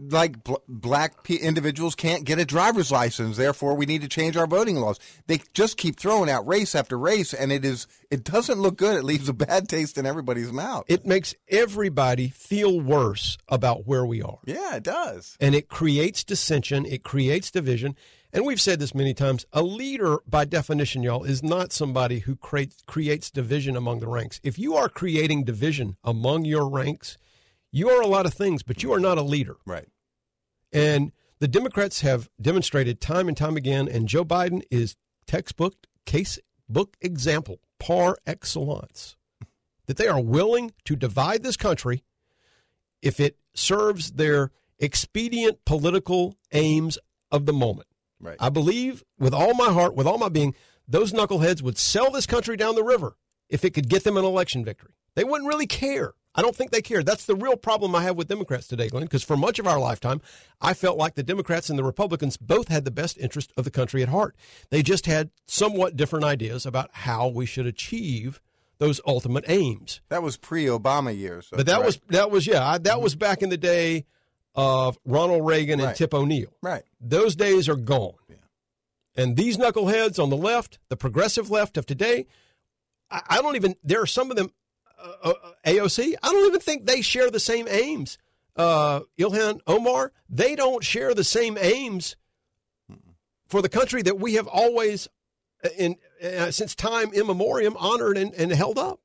Like 0.00 0.44
bl- 0.44 0.54
black 0.68 1.24
p- 1.24 1.34
individuals 1.38 1.96
can't 1.96 2.22
get 2.24 2.38
a 2.38 2.44
driver's 2.44 2.92
license, 2.92 3.36
therefore 3.36 3.74
we 3.74 3.84
need 3.84 4.02
to 4.02 4.08
change 4.08 4.36
our 4.36 4.46
voting 4.46 4.76
laws. 4.76 5.00
They 5.26 5.40
just 5.54 5.76
keep 5.76 5.98
throwing 5.98 6.30
out 6.30 6.46
race 6.46 6.76
after 6.76 6.96
race, 6.96 7.34
and 7.34 7.50
it 7.50 7.64
is 7.64 7.88
it 8.08 8.22
doesn't 8.22 8.60
look 8.60 8.76
good. 8.76 8.96
It 8.96 9.02
leaves 9.02 9.28
a 9.28 9.32
bad 9.32 9.68
taste 9.68 9.98
in 9.98 10.06
everybody's 10.06 10.52
mouth. 10.52 10.84
It 10.86 11.04
makes 11.04 11.34
everybody 11.48 12.28
feel 12.28 12.80
worse 12.80 13.38
about 13.48 13.88
where 13.88 14.06
we 14.06 14.22
are. 14.22 14.38
yeah, 14.46 14.76
it 14.76 14.84
does. 14.84 15.36
And 15.40 15.56
it 15.56 15.68
creates 15.68 16.22
dissension, 16.22 16.86
it 16.86 17.02
creates 17.02 17.50
division. 17.50 17.96
And 18.32 18.44
we've 18.44 18.60
said 18.60 18.78
this 18.78 18.94
many 18.94 19.14
times 19.14 19.46
a 19.52 19.62
leader, 19.62 20.18
by 20.26 20.44
definition, 20.44 21.02
y'all, 21.02 21.24
is 21.24 21.42
not 21.42 21.72
somebody 21.72 22.20
who 22.20 22.36
creates, 22.36 22.82
creates 22.86 23.30
division 23.30 23.76
among 23.76 24.00
the 24.00 24.08
ranks. 24.08 24.40
If 24.42 24.58
you 24.58 24.74
are 24.76 24.88
creating 24.88 25.44
division 25.44 25.96
among 26.04 26.44
your 26.44 26.68
ranks, 26.68 27.16
you 27.70 27.88
are 27.88 28.02
a 28.02 28.06
lot 28.06 28.26
of 28.26 28.34
things, 28.34 28.62
but 28.62 28.82
you 28.82 28.92
are 28.92 29.00
not 29.00 29.18
a 29.18 29.22
leader. 29.22 29.56
Right. 29.64 29.88
And 30.72 31.12
the 31.38 31.48
Democrats 31.48 32.02
have 32.02 32.28
demonstrated 32.40 33.00
time 33.00 33.28
and 33.28 33.36
time 33.36 33.56
again, 33.56 33.88
and 33.88 34.08
Joe 34.08 34.24
Biden 34.24 34.62
is 34.70 34.96
textbook, 35.26 35.86
case 36.04 36.38
book 36.68 36.96
example, 37.00 37.60
par 37.78 38.18
excellence, 38.26 39.16
that 39.86 39.96
they 39.96 40.06
are 40.06 40.20
willing 40.20 40.72
to 40.84 40.96
divide 40.96 41.42
this 41.42 41.56
country 41.56 42.04
if 43.00 43.20
it 43.20 43.38
serves 43.54 44.12
their 44.12 44.50
expedient 44.78 45.64
political 45.64 46.36
aims 46.52 46.98
of 47.30 47.46
the 47.46 47.52
moment. 47.52 47.87
Right. 48.20 48.36
I 48.40 48.48
believe 48.48 49.04
with 49.18 49.34
all 49.34 49.54
my 49.54 49.72
heart, 49.72 49.94
with 49.94 50.06
all 50.06 50.18
my 50.18 50.28
being, 50.28 50.54
those 50.86 51.12
knuckleheads 51.12 51.62
would 51.62 51.78
sell 51.78 52.10
this 52.10 52.26
country 52.26 52.56
down 52.56 52.74
the 52.74 52.84
river 52.84 53.16
if 53.48 53.64
it 53.64 53.74
could 53.74 53.88
get 53.88 54.04
them 54.04 54.16
an 54.16 54.24
election 54.24 54.64
victory. 54.64 54.92
They 55.14 55.24
wouldn't 55.24 55.48
really 55.48 55.66
care. 55.66 56.14
I 56.34 56.42
don't 56.42 56.54
think 56.54 56.70
they 56.70 56.82
care. 56.82 57.02
That's 57.02 57.24
the 57.24 57.34
real 57.34 57.56
problem 57.56 57.94
I 57.96 58.02
have 58.04 58.16
with 58.16 58.28
Democrats 58.28 58.68
today, 58.68 58.88
Glenn, 58.88 59.02
because 59.04 59.24
for 59.24 59.36
much 59.36 59.58
of 59.58 59.66
our 59.66 59.80
lifetime, 59.80 60.20
I 60.60 60.74
felt 60.74 60.96
like 60.96 61.14
the 61.14 61.22
Democrats 61.22 61.68
and 61.68 61.78
the 61.78 61.84
Republicans 61.84 62.36
both 62.36 62.68
had 62.68 62.84
the 62.84 62.92
best 62.92 63.18
interest 63.18 63.52
of 63.56 63.64
the 63.64 63.70
country 63.70 64.02
at 64.02 64.08
heart. 64.08 64.36
They 64.70 64.82
just 64.82 65.06
had 65.06 65.30
somewhat 65.46 65.96
different 65.96 66.24
ideas 66.24 66.64
about 66.64 66.90
how 66.92 67.26
we 67.28 67.46
should 67.46 67.66
achieve 67.66 68.40
those 68.78 69.00
ultimate 69.06 69.44
aims. 69.48 70.00
That 70.08 70.22
was 70.22 70.36
pre-Obama 70.36 71.16
years. 71.16 71.48
But 71.50 71.66
that 71.66 71.84
was 71.84 71.98
that 72.08 72.30
was 72.30 72.46
yeah, 72.46 72.64
I, 72.64 72.78
that 72.78 72.92
mm-hmm. 72.92 73.02
was 73.02 73.16
back 73.16 73.42
in 73.42 73.48
the 73.48 73.56
day 73.56 74.06
of 74.58 74.98
Ronald 75.04 75.46
Reagan 75.46 75.78
and 75.78 75.86
Right. 75.86 75.96
Tip 75.96 76.12
O'Neill. 76.12 76.52
Right. 76.60 76.82
Those 77.00 77.36
days 77.36 77.68
are 77.68 77.76
gone. 77.76 78.14
And 79.14 79.36
these 79.36 79.56
knuckleheads 79.56 80.22
on 80.22 80.30
the 80.30 80.36
left, 80.36 80.78
the 80.88 80.96
progressive 80.96 81.48
left 81.50 81.76
of 81.76 81.86
today, 81.86 82.26
I, 83.10 83.22
I 83.28 83.42
don't 83.42 83.56
even. 83.56 83.76
There 83.82 84.02
are 84.02 84.06
some 84.06 84.30
of 84.30 84.36
them. 84.36 84.52
Uh, 85.00 85.30
uh, 85.30 85.50
AOC. 85.64 86.14
I 86.22 86.32
don't 86.32 86.46
even 86.46 86.60
think 86.60 86.86
they 86.86 87.02
share 87.02 87.30
the 87.30 87.38
same 87.38 87.68
aims. 87.68 88.18
Uh, 88.56 89.00
Ilhan 89.16 89.60
Omar. 89.66 90.12
They 90.28 90.56
don't 90.56 90.82
share 90.82 91.14
the 91.14 91.22
same 91.24 91.56
aims 91.56 92.16
for 93.48 93.62
the 93.62 93.68
country 93.68 94.02
that 94.02 94.18
we 94.18 94.34
have 94.34 94.48
always, 94.48 95.06
uh, 95.64 95.68
in 95.78 95.96
uh, 96.22 96.50
since 96.50 96.74
time 96.74 97.12
immemorial, 97.12 97.76
honored 97.78 98.18
and, 98.18 98.34
and 98.34 98.50
held 98.50 98.76
up. 98.76 99.00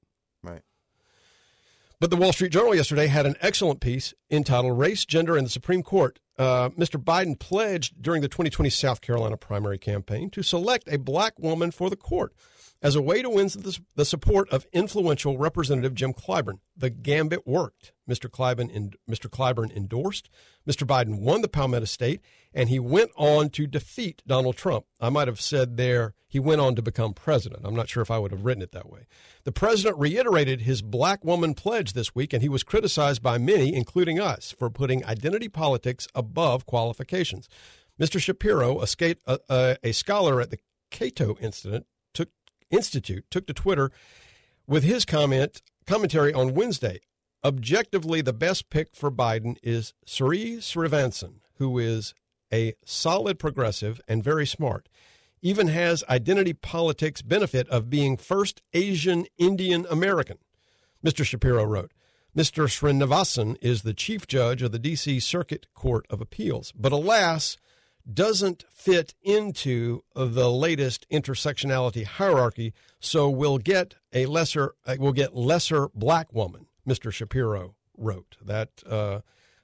But 2.03 2.09
the 2.09 2.17
Wall 2.17 2.33
Street 2.33 2.51
Journal 2.51 2.75
yesterday 2.75 3.07
had 3.07 3.25
an 3.25 3.37
excellent 3.39 3.79
piece 3.79 4.13
entitled 4.29 4.77
Race, 4.77 5.05
Gender, 5.05 5.37
and 5.37 5.45
the 5.45 5.49
Supreme 5.49 5.81
Court. 5.81 6.19
Uh, 6.37 6.67
Mr. 6.71 7.01
Biden 7.01 7.39
pledged 7.39 8.01
during 8.01 8.21
the 8.21 8.27
2020 8.27 8.69
South 8.71 8.99
Carolina 8.99 9.37
primary 9.37 9.77
campaign 9.77 10.29
to 10.31 10.43
select 10.43 10.89
a 10.91 10.97
black 10.97 11.39
woman 11.39 11.71
for 11.71 11.89
the 11.89 11.95
court 11.95 12.33
as 12.83 12.95
a 12.95 13.01
way 13.01 13.21
to 13.21 13.29
win 13.29 13.47
the, 13.95 14.05
support 14.05 14.49
of 14.49 14.67
influential 14.73 15.37
Representative 15.37 15.95
Jim 15.95 16.13
Clyburn. 16.13 16.59
The 16.75 16.89
gambit 16.89 17.47
worked. 17.47 17.93
Mr. 18.07 18.29
Clyburn, 18.29 18.93
Mr. 19.09 19.29
Clyburn 19.29 19.73
endorsed. 19.73 20.29
Mr. 20.67 20.85
Biden 20.85 21.19
won 21.19 21.41
the 21.41 21.47
Palmetto 21.47 21.85
State, 21.85 22.19
and 22.53 22.67
he 22.67 22.79
went 22.79 23.11
on 23.15 23.49
to 23.51 23.65
defeat 23.65 24.21
Donald 24.27 24.57
Trump. 24.57 24.85
I 24.99 25.09
might 25.09 25.29
have 25.29 25.39
said 25.39 25.77
there 25.77 26.13
he 26.27 26.39
went 26.39 26.59
on 26.59 26.75
to 26.75 26.81
become 26.81 27.13
president. 27.13 27.61
I'm 27.63 27.75
not 27.75 27.87
sure 27.87 28.03
if 28.03 28.11
I 28.11 28.19
would 28.19 28.31
have 28.31 28.43
written 28.43 28.61
it 28.61 28.73
that 28.73 28.89
way. 28.89 29.07
The 29.45 29.53
president 29.53 29.97
reiterated 29.97 30.61
his 30.61 30.81
black 30.81 31.23
woman 31.23 31.53
pledge 31.53 31.93
this 31.93 32.13
week, 32.13 32.33
and 32.33 32.41
he 32.41 32.49
was 32.49 32.63
criticized 32.63 33.21
by 33.21 33.37
many, 33.37 33.73
including 33.73 34.19
us, 34.19 34.53
for 34.57 34.69
putting 34.69 35.05
identity 35.05 35.47
politics 35.47 36.07
above 36.13 36.65
qualifications. 36.65 37.47
Mr. 37.99 38.19
Shapiro, 38.19 38.81
a, 38.81 38.87
skate, 38.87 39.19
a, 39.25 39.39
a, 39.49 39.77
a 39.83 39.91
scholar 39.93 40.41
at 40.41 40.49
the 40.49 40.59
Cato 40.91 41.37
Institute, 41.39 41.85
Institute, 42.73 43.25
took 43.29 43.47
to 43.47 43.53
Twitter 43.53 43.91
with 44.67 44.83
his 44.83 45.05
comment 45.05 45.61
commentary 45.85 46.33
on 46.33 46.53
Wednesday. 46.53 46.99
Objectively, 47.43 48.21
the 48.21 48.33
best 48.33 48.69
pick 48.69 48.95
for 48.95 49.11
Biden 49.11 49.57
is 49.61 49.93
Sri 50.05 50.57
Srinivasan, 50.57 51.35
who 51.57 51.77
is 51.77 52.13
a 52.51 52.73
solid 52.85 53.37
progressive 53.37 53.99
and 54.07 54.23
very 54.23 54.45
smart. 54.45 54.87
Even 55.41 55.67
has 55.67 56.05
identity 56.09 56.53
politics 56.53 57.21
benefit 57.21 57.67
of 57.67 57.89
being 57.89 58.15
first 58.15 58.61
Asian 58.73 59.25
Indian 59.37 59.85
American. 59.89 60.37
Mr. 61.05 61.25
Shapiro 61.25 61.65
wrote, 61.65 61.91
Mr. 62.35 62.67
Srinivasan 62.67 63.57
is 63.61 63.81
the 63.81 63.93
chief 63.93 64.25
judge 64.25 64.61
of 64.61 64.71
the 64.71 64.79
D.C. 64.79 65.19
Circuit 65.19 65.67
Court 65.75 66.05
of 66.09 66.21
Appeals. 66.21 66.71
But 66.71 66.93
alas, 66.93 67.57
doesn't 68.11 68.65
fit 68.69 69.13
into 69.21 70.03
the 70.15 70.49
latest 70.49 71.05
intersectionality 71.09 72.05
hierarchy, 72.05 72.73
so 72.99 73.29
we'll 73.29 73.57
get 73.57 73.95
a 74.11 74.25
lesser 74.25 74.75
uh, 74.85 74.95
we'll 74.99 75.13
get 75.13 75.35
lesser 75.35 75.89
black 75.93 76.33
woman. 76.33 76.67
Mr. 76.87 77.11
Shapiro 77.11 77.75
wrote 77.97 78.37
that 78.41 78.69
uh, 78.89 79.21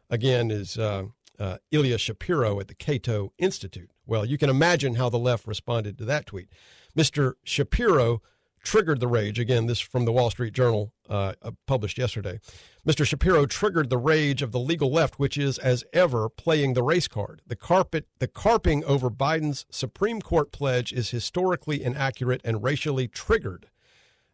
again 0.10 0.52
is 0.52 0.78
uh, 0.78 1.06
uh, 1.38 1.58
Ilya 1.72 1.98
Shapiro 1.98 2.60
at 2.60 2.68
the 2.68 2.76
Cato 2.76 3.34
Institute. 3.38 3.92
Well, 4.06 4.26
you 4.26 4.38
can 4.38 4.50
imagine 4.50 4.96
how 4.96 5.10
the 5.10 5.20
left 5.20 5.48
responded 5.48 5.98
to 5.98 6.06
that 6.06 6.26
tweet. 6.26 6.50
Mr. 6.98 7.34
Shapiro 7.44 8.22
triggered 8.64 9.00
the 9.00 9.08
rage. 9.08 9.40
Again, 9.40 9.68
this 9.68 9.80
from 9.80 10.06
the 10.06 10.12
Wall 10.12 10.30
Street 10.30 10.54
Journal, 10.54 10.92
uh, 11.10 11.34
uh, 11.42 11.52
published 11.66 11.98
yesterday. 11.98 12.40
Mr. 12.88 13.06
Shapiro 13.06 13.46
triggered 13.46 13.90
the 13.90 13.98
rage 13.98 14.42
of 14.42 14.52
the 14.52 14.60
legal 14.60 14.92
left, 14.92 15.20
which 15.20 15.38
is, 15.38 15.58
as 15.58 15.84
ever, 15.94 16.30
playing 16.30 16.74
the 16.74 16.84
race 16.84 17.08
card. 17.08 17.42
The 17.46 17.56
carpet, 17.56 18.08
the 18.20 18.28
carping 18.28 18.84
over 18.86 19.10
Biden's 19.10 19.66
Supreme 19.70 20.22
Court 20.22 20.52
pledge 20.52 20.94
is 20.94 21.10
historically 21.10 21.84
inaccurate 21.84 22.42
and 22.44 22.64
racially 22.64 23.08
triggered. 23.08 23.70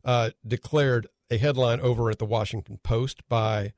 Uh, 0.04 0.30
declared 0.46 1.08
a 1.32 1.38
headline 1.38 1.80
over 1.80 2.12
at 2.12 2.20
the 2.20 2.26
Washington 2.26 2.80
Post 2.84 3.28
by 3.28 3.74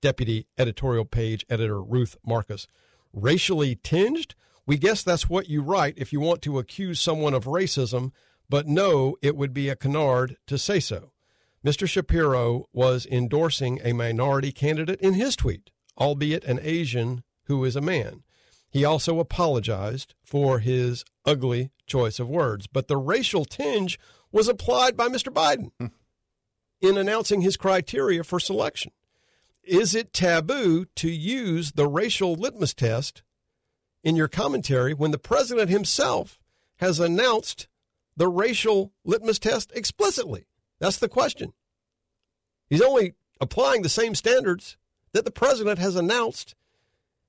deputy 0.00 0.46
editorial 0.58 1.04
page 1.04 1.44
editor 1.50 1.82
Ruth 1.82 2.16
Marcus. 2.24 2.66
Racially 3.12 3.76
tinged? 3.76 4.34
We 4.66 4.76
guess 4.76 5.02
that's 5.02 5.28
what 5.28 5.48
you 5.48 5.62
write 5.62 5.94
if 5.96 6.12
you 6.12 6.20
want 6.20 6.42
to 6.42 6.58
accuse 6.58 7.00
someone 7.00 7.34
of 7.34 7.44
racism 7.44 8.12
but 8.52 8.68
no, 8.68 9.16
it 9.22 9.34
would 9.34 9.54
be 9.54 9.70
a 9.70 9.74
canard 9.74 10.36
to 10.46 10.58
say 10.58 10.78
so. 10.78 11.12
Mr. 11.64 11.88
Shapiro 11.88 12.66
was 12.74 13.06
endorsing 13.06 13.80
a 13.82 13.94
minority 13.94 14.52
candidate 14.52 15.00
in 15.00 15.14
his 15.14 15.36
tweet, 15.36 15.70
albeit 15.96 16.44
an 16.44 16.60
Asian 16.62 17.22
who 17.44 17.64
is 17.64 17.76
a 17.76 17.80
man. 17.80 18.24
He 18.68 18.84
also 18.84 19.18
apologized 19.20 20.14
for 20.22 20.58
his 20.58 21.02
ugly 21.24 21.70
choice 21.86 22.20
of 22.20 22.28
words, 22.28 22.66
but 22.66 22.88
the 22.88 22.98
racial 22.98 23.46
tinge 23.46 23.98
was 24.30 24.48
applied 24.48 24.98
by 24.98 25.08
Mr. 25.08 25.32
Biden 25.32 25.70
hmm. 25.78 25.86
in 26.82 26.98
announcing 26.98 27.40
his 27.40 27.56
criteria 27.56 28.22
for 28.22 28.38
selection. 28.38 28.92
Is 29.64 29.94
it 29.94 30.12
taboo 30.12 30.84
to 30.96 31.08
use 31.08 31.72
the 31.72 31.86
racial 31.86 32.34
litmus 32.34 32.74
test 32.74 33.22
in 34.04 34.14
your 34.14 34.28
commentary 34.28 34.92
when 34.92 35.10
the 35.10 35.16
president 35.16 35.70
himself 35.70 36.38
has 36.80 37.00
announced 37.00 37.66
the 38.16 38.28
racial 38.28 38.92
litmus 39.04 39.38
test 39.38 39.72
explicitly? 39.74 40.46
That's 40.78 40.98
the 40.98 41.08
question. 41.08 41.52
He's 42.68 42.82
only 42.82 43.14
applying 43.40 43.82
the 43.82 43.88
same 43.88 44.14
standards 44.14 44.76
that 45.12 45.24
the 45.24 45.30
president 45.30 45.78
has 45.78 45.96
announced 45.96 46.54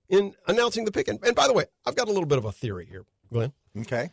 in 0.09 0.35
announcing 0.47 0.85
the 0.85 0.91
pick. 0.91 1.07
And, 1.07 1.19
and 1.23 1.35
by 1.35 1.47
the 1.47 1.53
way, 1.53 1.65
I've 1.85 1.95
got 1.95 2.07
a 2.07 2.11
little 2.11 2.27
bit 2.27 2.37
of 2.37 2.45
a 2.45 2.51
theory 2.51 2.85
here, 2.85 3.05
Glenn. 3.31 3.53
Okay. 3.77 4.11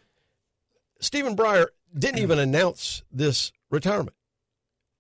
Stephen 1.01 1.37
Breyer 1.37 1.67
didn't 1.97 2.21
even 2.21 2.39
announce 2.49 3.03
this 3.13 3.53
retirement. 3.71 4.17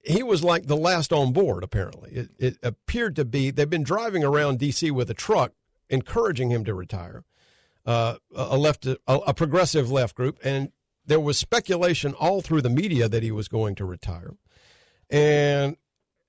He 0.02 0.22
was 0.22 0.42
like 0.42 0.66
the 0.66 0.76
last 0.76 1.12
on 1.12 1.32
board, 1.32 1.62
apparently. 1.62 2.10
It, 2.12 2.30
it 2.38 2.58
appeared 2.62 3.16
to 3.16 3.24
be, 3.24 3.50
they've 3.50 3.68
been 3.68 3.82
driving 3.82 4.24
around 4.24 4.58
D.C. 4.58 4.90
with 4.90 5.10
a 5.10 5.14
truck 5.14 5.52
encouraging 5.90 6.50
him 6.50 6.64
to 6.64 6.72
retire, 6.72 7.24
uh, 7.84 8.16
a 8.34 8.56
left, 8.56 8.86
a, 8.86 8.98
a 9.06 9.34
progressive 9.34 9.90
left 9.90 10.14
group. 10.14 10.38
And 10.42 10.72
there 11.10 11.18
was 11.18 11.36
speculation 11.36 12.14
all 12.14 12.40
through 12.40 12.62
the 12.62 12.70
media 12.70 13.08
that 13.08 13.24
he 13.24 13.32
was 13.32 13.48
going 13.48 13.74
to 13.74 13.84
retire. 13.84 14.36
And 15.10 15.76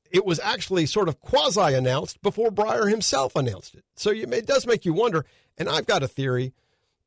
it 0.09 0.25
was 0.25 0.39
actually 0.39 0.87
sort 0.87 1.07
of 1.07 1.19
quasi 1.19 1.75
announced 1.75 2.19
before 2.23 2.49
Breyer 2.49 2.89
himself 2.89 3.35
announced 3.35 3.75
it. 3.75 3.85
So 3.95 4.09
it 4.09 4.47
does 4.47 4.65
make 4.65 4.83
you 4.83 4.93
wonder. 4.93 5.23
And 5.55 5.69
I've 5.69 5.85
got 5.85 6.01
a 6.01 6.07
theory 6.07 6.53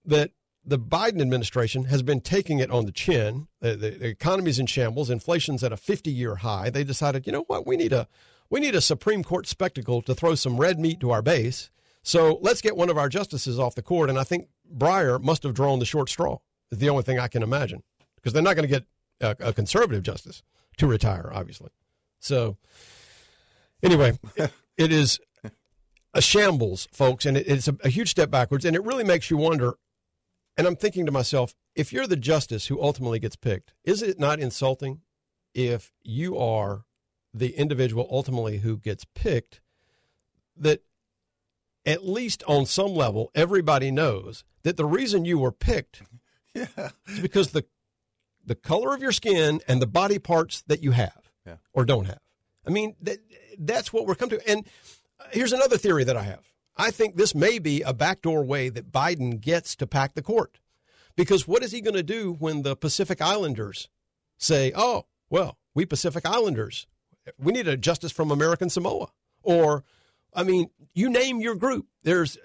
that 0.05 0.31
the 0.65 0.79
Biden 0.79 1.21
administration 1.21 1.87
has 1.87 2.05
been 2.05 2.21
taking 2.21 2.61
it 2.61 2.71
on 2.71 2.87
the 2.87 2.93
chin. 2.93 3.49
The, 3.59 3.75
the, 3.75 3.91
the 3.91 4.07
economy's 4.07 4.61
in 4.61 4.67
shambles. 4.67 5.11
Inflation's 5.11 5.65
at 5.65 5.73
a 5.73 5.77
50 5.77 6.13
year 6.13 6.37
high. 6.37 6.71
They 6.71 6.85
decided, 6.85 7.27
you 7.27 7.33
know 7.33 7.45
what? 7.49 7.67
We 7.67 7.77
need 7.77 7.93
a 7.93 8.07
we 8.51 8.61
need 8.61 8.77
a 8.77 8.81
Supreme 8.81 9.25
Court 9.25 9.49
spectacle 9.49 10.01
to 10.03 10.15
throw 10.15 10.37
some 10.37 10.59
red 10.59 10.79
meat 10.79 11.01
to 11.01 11.11
our 11.11 11.23
base. 11.23 11.71
So 12.05 12.39
let's 12.41 12.61
get 12.61 12.77
one 12.77 12.89
of 12.89 12.99
our 12.99 13.09
justices 13.09 13.59
off 13.59 13.75
the 13.75 13.83
court. 13.83 14.11
And 14.11 14.19
I 14.19 14.23
think 14.23 14.47
Breyer 14.73 15.21
must 15.21 15.43
have 15.43 15.55
drawn 15.55 15.81
the 15.81 15.85
short 15.85 16.09
straw. 16.09 16.39
Is 16.75 16.81
the 16.81 16.91
only 16.91 17.05
thing 17.05 17.21
I 17.21 17.29
can 17.29 17.45
imagine 17.45 17.85
because 18.17 18.33
they're 18.33 18.43
not 18.43 18.57
going 18.57 18.69
to 18.69 18.81
get 18.81 18.85
a, 19.21 19.49
a 19.49 19.53
conservative 19.53 20.03
justice 20.03 20.43
to 20.79 20.89
retire, 20.89 21.31
obviously. 21.33 21.71
So 22.19 22.57
anyway, 23.81 24.19
it, 24.35 24.51
it 24.77 24.93
is 24.93 25.21
a 26.13 26.21
shambles, 26.21 26.89
folks, 26.93 27.27
and 27.27 27.37
it, 27.37 27.47
it's 27.47 27.69
a, 27.69 27.77
a 27.85 27.89
huge 27.89 28.11
step 28.11 28.29
backwards. 28.29 28.65
And 28.65 28.75
it 28.75 28.83
really 28.83 29.05
makes 29.05 29.31
you 29.31 29.37
wonder. 29.37 29.75
And 30.57 30.67
I'm 30.67 30.75
thinking 30.75 31.07
to 31.07 31.13
myself, 31.13 31.55
if 31.77 31.93
you're 31.93 32.09
the 32.09 32.17
justice 32.17 32.67
who 32.67 32.83
ultimately 32.83 33.21
gets 33.21 33.37
picked, 33.37 33.73
is 33.85 34.03
it 34.03 34.19
not 34.19 34.41
insulting 34.41 35.03
if 35.55 35.93
you 36.03 36.37
are 36.37 36.87
the 37.33 37.57
individual 37.57 38.09
ultimately 38.11 38.59
who 38.59 38.79
gets 38.79 39.05
picked 39.15 39.61
that 40.57 40.83
at 41.87 42.05
least 42.05 42.43
on 42.49 42.67
some 42.67 42.95
level 42.95 43.31
everybody 43.35 43.93
knows 43.93 44.45
that 44.63 44.77
the 44.77 44.85
reason 44.85 45.25
you 45.25 45.39
were 45.39 45.53
picked 45.53 46.03
yeah. 46.55 46.91
is 47.09 47.21
because 47.21 47.51
the 47.51 47.65
the 48.47 48.55
color 48.55 48.95
of 48.95 49.01
your 49.01 49.13
skin 49.13 49.61
and 49.67 49.81
the 49.81 49.87
body 49.87 50.19
parts 50.19 50.63
that 50.67 50.83
you 50.83 50.91
have 50.91 51.31
Yeah. 51.47 51.57
or 51.73 51.85
don't 51.85 52.05
have. 52.05 52.21
I 52.67 52.71
mean, 52.71 52.95
that, 53.03 53.19
that's 53.59 53.93
what 53.93 54.07
we're 54.07 54.15
coming 54.15 54.39
to. 54.39 54.51
And 54.51 54.67
uh, 55.19 55.25
here's 55.33 55.53
another 55.53 55.79
theory 55.79 56.05
that 56.05 56.17
I 56.17 56.25
have. 56.25 56.45
I 56.77 56.91
think 56.91 57.17
this 57.17 57.35
may 57.35 57.59
be 57.59 57.81
a 57.83 57.95
backdoor 57.95 58.45
way 58.45 58.69
that 58.69 58.93
Biden 58.93 59.41
gets 59.41 59.75
to 59.77 59.87
pack 59.87 60.15
the 60.15 60.23
court. 60.23 60.59
Because 61.17 61.47
what 61.49 61.63
is 61.63 61.73
he 61.73 61.81
going 61.81 61.95
to 61.95 62.03
do 62.03 62.33
when 62.39 62.63
the 62.63 62.75
Pacific 62.77 63.23
Islanders 63.23 63.89
say, 64.37 64.73
oh, 64.75 65.07
well, 65.31 65.57
we 65.75 65.87
Pacific 65.87 66.27
Islanders, 66.27 66.87
we 67.39 67.53
need 67.53 67.69
a 67.69 67.77
justice 67.77 68.13
from 68.13 68.31
American 68.31 68.69
Samoa? 68.69 69.09
Or, 69.43 69.85
I 70.35 70.43
mean, 70.43 70.69
you 70.93 71.09
name 71.09 71.41
your 71.41 71.55
group. 71.55 71.87
There's 72.03 72.37
uh, 72.37 72.41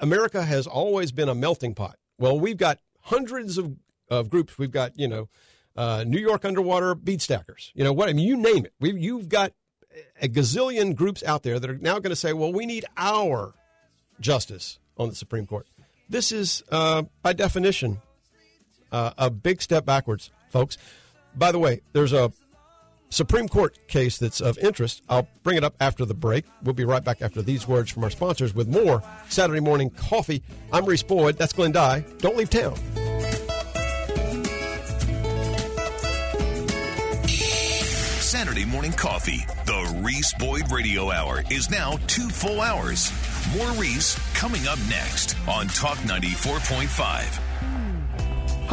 America 0.00 0.42
has 0.42 0.66
always 0.66 1.12
been 1.12 1.28
a 1.28 1.34
melting 1.34 1.74
pot. 1.74 1.96
Well, 2.18 2.40
we've 2.40 2.56
got 2.56 2.78
hundreds 3.04 3.58
of, 3.58 3.76
of 4.10 4.28
groups. 4.28 4.58
We've 4.58 4.70
got, 4.70 4.98
you 4.98 5.08
know, 5.08 5.28
uh, 5.76 6.04
New 6.06 6.20
York 6.20 6.44
underwater 6.44 6.94
bead 6.94 7.22
stackers. 7.22 7.72
You 7.74 7.84
know 7.84 7.92
what? 7.92 8.08
I 8.08 8.12
mean, 8.12 8.26
you 8.26 8.36
name 8.36 8.64
it. 8.64 8.72
We've, 8.80 8.98
you've 8.98 9.28
got 9.28 9.52
a 10.20 10.28
gazillion 10.28 10.94
groups 10.94 11.22
out 11.22 11.42
there 11.42 11.58
that 11.58 11.70
are 11.70 11.78
now 11.78 11.94
going 11.94 12.10
to 12.10 12.16
say, 12.16 12.32
well, 12.32 12.52
we 12.52 12.66
need 12.66 12.84
our 12.96 13.54
justice 14.20 14.78
on 14.96 15.08
the 15.08 15.14
Supreme 15.14 15.46
Court. 15.46 15.66
This 16.08 16.32
is, 16.32 16.62
uh, 16.70 17.04
by 17.22 17.32
definition, 17.32 18.00
uh, 18.92 19.12
a 19.18 19.30
big 19.30 19.62
step 19.62 19.84
backwards, 19.84 20.30
folks. 20.50 20.78
By 21.34 21.50
the 21.50 21.58
way, 21.58 21.80
there's 21.92 22.12
a 22.12 22.32
Supreme 23.10 23.48
Court 23.48 23.76
case 23.86 24.18
that's 24.18 24.40
of 24.40 24.58
interest. 24.58 25.02
I'll 25.08 25.28
bring 25.42 25.56
it 25.56 25.64
up 25.64 25.74
after 25.80 26.04
the 26.04 26.14
break. 26.14 26.44
We'll 26.62 26.74
be 26.74 26.84
right 26.84 27.04
back 27.04 27.22
after 27.22 27.42
these 27.42 27.68
words 27.68 27.90
from 27.90 28.02
our 28.04 28.10
sponsors 28.10 28.54
with 28.54 28.66
more 28.68 29.02
Saturday 29.28 29.60
morning 29.60 29.90
coffee. 29.90 30.42
I'm 30.72 30.84
Reese 30.84 31.02
Boyd. 31.04 31.38
That's 31.38 31.52
Glenn 31.52 31.72
Dye. 31.72 32.04
Don't 32.18 32.36
leave 32.36 32.50
town. 32.50 32.74
Saturday 38.34 38.64
morning 38.64 38.92
coffee. 38.92 39.46
The 39.64 40.00
Reese 40.04 40.34
Boyd 40.34 40.72
Radio 40.72 41.12
Hour 41.12 41.44
is 41.50 41.70
now 41.70 41.98
two 42.08 42.28
full 42.28 42.60
hours. 42.60 43.12
More 43.56 43.70
Reese 43.72 44.18
coming 44.34 44.66
up 44.66 44.78
next 44.88 45.36
on 45.46 45.68
Talk 45.68 45.98
94.5. 45.98 47.43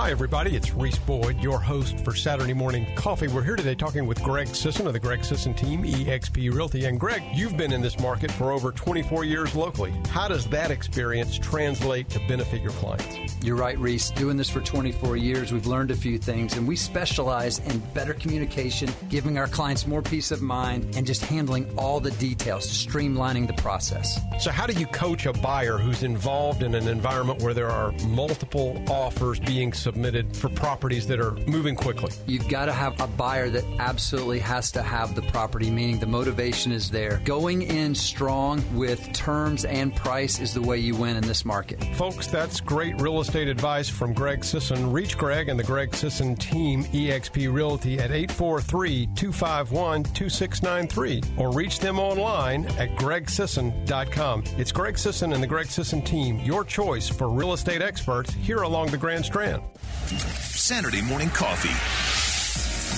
Hi, 0.01 0.09
everybody. 0.09 0.55
It's 0.55 0.73
Reese 0.73 0.97
Boyd, 0.97 1.37
your 1.41 1.59
host 1.59 1.99
for 1.99 2.15
Saturday 2.15 2.55
Morning 2.55 2.87
Coffee. 2.95 3.27
We're 3.27 3.43
here 3.43 3.55
today 3.55 3.75
talking 3.75 4.07
with 4.07 4.19
Greg 4.23 4.47
Sisson 4.47 4.87
of 4.87 4.93
the 4.93 4.99
Greg 4.99 5.23
Sisson 5.23 5.53
team, 5.53 5.83
eXp 5.83 6.51
Realty. 6.51 6.85
And 6.85 6.99
Greg, 6.99 7.21
you've 7.35 7.55
been 7.55 7.71
in 7.71 7.81
this 7.81 7.99
market 7.99 8.31
for 8.31 8.51
over 8.51 8.71
24 8.71 9.25
years 9.25 9.53
locally. 9.53 9.93
How 10.09 10.27
does 10.27 10.47
that 10.47 10.71
experience 10.71 11.37
translate 11.37 12.09
to 12.09 12.19
benefit 12.27 12.63
your 12.63 12.71
clients? 12.71 13.15
You're 13.43 13.55
right, 13.55 13.77
Reese. 13.77 14.09
Doing 14.09 14.37
this 14.37 14.49
for 14.49 14.59
24 14.59 15.17
years, 15.17 15.53
we've 15.53 15.67
learned 15.67 15.91
a 15.91 15.95
few 15.95 16.17
things, 16.17 16.57
and 16.57 16.67
we 16.67 16.75
specialize 16.75 17.59
in 17.59 17.77
better 17.93 18.15
communication, 18.15 18.89
giving 19.09 19.37
our 19.37 19.47
clients 19.47 19.85
more 19.85 20.01
peace 20.01 20.31
of 20.31 20.41
mind, 20.41 20.95
and 20.95 21.05
just 21.05 21.23
handling 21.25 21.71
all 21.77 21.99
the 21.99 22.11
details, 22.11 22.65
streamlining 22.65 23.45
the 23.45 23.53
process. 23.53 24.19
So, 24.39 24.49
how 24.49 24.65
do 24.65 24.73
you 24.73 24.87
coach 24.87 25.27
a 25.27 25.33
buyer 25.33 25.77
who's 25.77 26.01
involved 26.01 26.63
in 26.63 26.73
an 26.73 26.87
environment 26.87 27.43
where 27.43 27.53
there 27.53 27.69
are 27.69 27.91
multiple 28.07 28.83
offers 28.89 29.39
being 29.39 29.73
submitted 29.73 29.90
submitted 29.91 30.33
for 30.35 30.47
properties 30.47 31.05
that 31.07 31.19
are 31.19 31.31
moving 31.47 31.75
quickly. 31.75 32.11
You've 32.25 32.47
got 32.47 32.65
to 32.65 32.73
have 32.73 32.99
a 33.01 33.07
buyer 33.07 33.49
that 33.49 33.65
absolutely 33.77 34.39
has 34.39 34.71
to 34.71 34.81
have 34.81 35.15
the 35.15 35.21
property, 35.23 35.69
meaning 35.69 35.99
the 35.99 36.05
motivation 36.05 36.71
is 36.71 36.89
there. 36.89 37.21
Going 37.25 37.61
in 37.63 37.93
strong 37.93 38.63
with 38.73 39.11
terms 39.11 39.65
and 39.65 39.93
price 39.93 40.39
is 40.39 40.53
the 40.53 40.61
way 40.61 40.77
you 40.77 40.95
win 40.95 41.17
in 41.17 41.27
this 41.27 41.43
market. 41.43 41.83
Folks, 41.95 42.27
that's 42.27 42.61
great 42.61 43.01
real 43.01 43.19
estate 43.19 43.49
advice 43.49 43.89
from 43.89 44.13
Greg 44.13 44.45
Sisson. 44.45 44.93
Reach 44.93 45.17
Greg 45.17 45.49
and 45.49 45.59
the 45.59 45.63
Greg 45.63 45.93
Sisson 45.93 46.37
team, 46.37 46.85
eXp 46.85 47.53
Realty, 47.53 47.99
at 47.99 48.11
843 48.11 49.07
251 49.07 50.03
2693 50.03 51.21
or 51.37 51.51
reach 51.51 51.79
them 51.79 51.99
online 51.99 52.65
at 52.77 52.95
gregsisson.com. 52.95 54.43
It's 54.57 54.71
Greg 54.71 54.97
Sisson 54.97 55.33
and 55.33 55.43
the 55.43 55.47
Greg 55.47 55.67
Sisson 55.67 56.01
team, 56.01 56.39
your 56.39 56.63
choice 56.63 57.09
for 57.09 57.29
real 57.29 57.51
estate 57.51 57.81
experts 57.81 58.33
here 58.33 58.61
along 58.61 58.87
the 58.87 58.97
Grand 58.97 59.25
Strand. 59.25 59.61
Saturday 59.81 61.01
morning 61.01 61.29
coffee. 61.29 61.69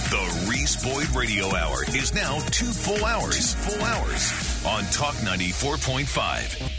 The 0.10 0.47
Reese 0.49 0.84
Boyd 0.84 1.10
Radio 1.15 1.55
Hour 1.55 1.84
is 1.95 2.14
now 2.14 2.39
two 2.51 2.72
full 2.72 3.03
hours. 3.05 3.55
Full 3.55 3.84
hours 3.84 4.64
on 4.65 4.84
Talk 4.91 5.15
94.5. 5.15 6.72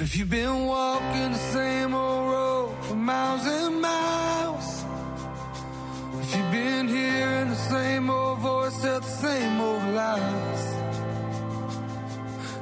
If 0.00 0.16
you've 0.16 0.30
been 0.30 0.66
walking 0.66 1.32
the 1.32 1.38
same 1.38 1.94
old 1.94 2.30
road 2.30 2.74
for 2.84 2.94
miles 2.96 3.46
and 3.46 3.80
miles, 3.80 4.84
if 6.20 6.36
you've 6.36 6.50
been 6.50 6.88
hearing 6.88 7.50
the 7.50 7.56
same 7.56 8.10
old 8.10 8.38
voice 8.40 8.80
tell 8.82 9.00
the 9.00 9.06
same 9.06 9.60
old 9.60 9.84
lies, 9.94 10.74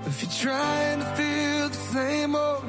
if 0.06 0.22
you're 0.22 0.52
trying 0.52 0.98
to 0.98 1.06
fill 1.16 1.68
the 1.70 1.74
same 1.74 2.36
old 2.36 2.61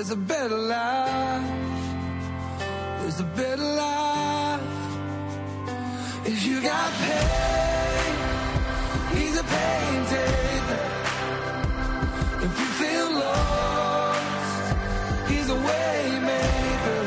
there's 0.00 0.12
a 0.12 0.16
better 0.16 0.56
life. 0.56 1.44
There's 3.00 3.20
a 3.20 3.28
better 3.36 3.68
life. 3.84 4.62
If 6.24 6.42
you 6.46 6.62
got 6.62 6.90
pain, 7.04 8.14
he's 9.14 9.36
a 9.36 9.44
pain 9.44 10.06
taker. 10.14 10.84
If 12.46 12.52
you 12.60 12.68
feel 12.80 13.10
lost, 13.12 14.72
he's 15.28 15.50
a 15.50 15.58
way 15.68 15.98
maker. 16.32 17.02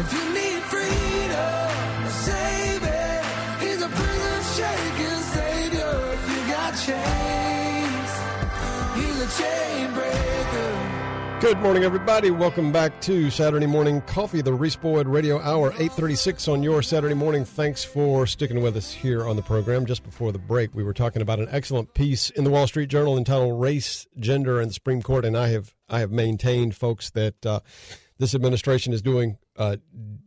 If 0.00 0.12
you 0.12 0.24
need 0.40 0.60
freedom, 0.74 1.70
a 2.04 2.12
savior, 2.28 3.22
he's 3.64 3.80
a 3.80 3.88
prison 3.88 4.40
shaking 4.58 5.22
savior. 5.36 5.92
If 6.16 6.22
you 6.32 6.40
got 6.52 6.72
chains, 6.86 8.12
he's 8.98 9.18
a 9.26 9.28
chain 9.42 9.94
breaker. 9.94 10.19
Good 11.40 11.58
morning, 11.60 11.84
everybody. 11.84 12.30
Welcome 12.30 12.70
back 12.70 13.00
to 13.00 13.30
Saturday 13.30 13.64
Morning 13.64 14.02
Coffee, 14.02 14.42
the 14.42 14.52
Reese 14.52 14.76
Boyd 14.76 15.08
Radio 15.08 15.40
Hour, 15.40 15.68
836 15.68 16.48
on 16.48 16.62
your 16.62 16.82
Saturday 16.82 17.14
morning. 17.14 17.46
Thanks 17.46 17.82
for 17.82 18.26
sticking 18.26 18.60
with 18.60 18.76
us 18.76 18.92
here 18.92 19.26
on 19.26 19.36
the 19.36 19.42
program. 19.42 19.86
Just 19.86 20.02
before 20.02 20.32
the 20.32 20.38
break, 20.38 20.74
we 20.74 20.82
were 20.82 20.92
talking 20.92 21.22
about 21.22 21.38
an 21.38 21.48
excellent 21.50 21.94
piece 21.94 22.28
in 22.28 22.44
the 22.44 22.50
Wall 22.50 22.66
Street 22.66 22.90
Journal 22.90 23.16
entitled 23.16 23.58
Race, 23.58 24.06
Gender, 24.18 24.60
and 24.60 24.68
the 24.68 24.74
Supreme 24.74 25.00
Court. 25.00 25.24
And 25.24 25.34
I 25.34 25.48
have, 25.48 25.74
I 25.88 26.00
have 26.00 26.10
maintained, 26.10 26.76
folks, 26.76 27.08
that 27.12 27.46
uh, 27.46 27.60
this 28.20 28.34
administration 28.34 28.92
is 28.92 29.00
doing 29.02 29.38
uh, 29.56 29.76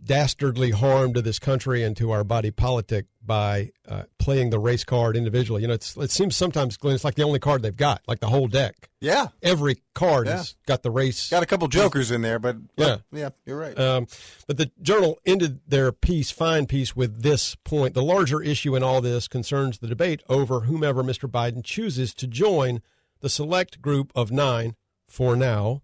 dastardly 0.03 0.71
harm 0.71 1.13
to 1.13 1.21
this 1.21 1.39
country 1.39 1.83
and 1.83 1.95
to 1.95 2.11
our 2.11 2.23
body 2.23 2.51
politic 2.51 3.05
by 3.25 3.69
uh, 3.87 4.03
playing 4.17 4.49
the 4.49 4.59
race 4.59 4.83
card 4.83 5.15
individually. 5.15 5.61
You 5.61 5.67
know, 5.69 5.75
it's, 5.75 5.95
it 5.95 6.11
seems 6.11 6.35
sometimes, 6.35 6.75
Glenn, 6.75 6.95
it's 6.95 7.03
like 7.03 7.15
the 7.15 7.23
only 7.23 7.39
card 7.39 7.61
they've 7.61 7.75
got, 7.75 8.01
like 8.07 8.19
the 8.19 8.27
whole 8.27 8.47
deck. 8.47 8.89
Yeah. 8.99 9.27
Every 9.41 9.77
card 9.93 10.27
Yeah. 10.27 10.37
has 10.37 10.55
got 10.65 10.81
the 10.83 10.91
race. 10.91 11.29
Got 11.29 11.43
a 11.43 11.45
couple 11.45 11.67
jokers 11.69 12.11
in 12.11 12.21
there, 12.21 12.39
but, 12.39 12.57
Yeah. 12.75 12.97
but 13.11 13.17
yeah, 13.19 13.29
you're 13.45 13.57
right. 13.59 13.79
Um, 13.79 14.07
but 14.47 14.57
the 14.57 14.71
journal 14.81 15.19
ended 15.25 15.61
their 15.67 15.91
piece, 15.91 16.31
fine 16.31 16.65
piece, 16.65 16.95
with 16.95 17.21
this 17.21 17.55
point. 17.63 17.93
The 17.93 18.03
larger 18.03 18.41
issue 18.41 18.75
in 18.75 18.83
all 18.83 18.99
this 19.01 19.27
concerns 19.27 19.77
the 19.79 19.87
debate 19.87 20.21
over 20.27 20.61
whomever 20.61 21.03
Mr. 21.03 21.29
Biden 21.29 21.63
chooses 21.63 22.13
to 22.15 22.27
join 22.27 22.81
the 23.21 23.29
select 23.29 23.81
group 23.81 24.11
of 24.15 24.31
nine, 24.31 24.75
for 25.07 25.35
now, 25.35 25.81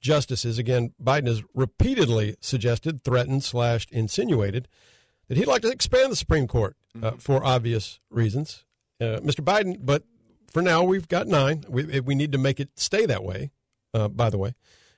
justices. 0.00 0.58
Again, 0.58 0.92
Biden 1.02 1.26
has 1.26 1.42
repeatedly 1.54 2.36
suggested, 2.40 3.04
threatened, 3.04 3.44
slashed, 3.44 3.90
insinuated 3.90 4.68
that 5.28 5.36
he'd 5.36 5.46
like 5.46 5.62
to 5.62 5.70
expand 5.70 6.10
the 6.10 6.16
Supreme 6.16 6.48
Court 6.48 6.76
uh, 7.02 7.12
for 7.12 7.44
obvious 7.44 8.00
reasons. 8.10 8.64
Uh, 9.00 9.20
Mr. 9.20 9.42
Biden, 9.44 9.78
but 9.80 10.04
for 10.52 10.62
now, 10.62 10.82
we've 10.82 11.08
got 11.08 11.26
nine. 11.26 11.64
We, 11.68 12.00
we 12.00 12.14
need 12.14 12.32
to 12.32 12.38
make 12.38 12.60
it 12.60 12.70
stay 12.76 13.06
that 13.06 13.22
way, 13.22 13.52
uh, 13.94 14.08
by 14.08 14.30
the 14.30 14.38
way. 14.38 14.54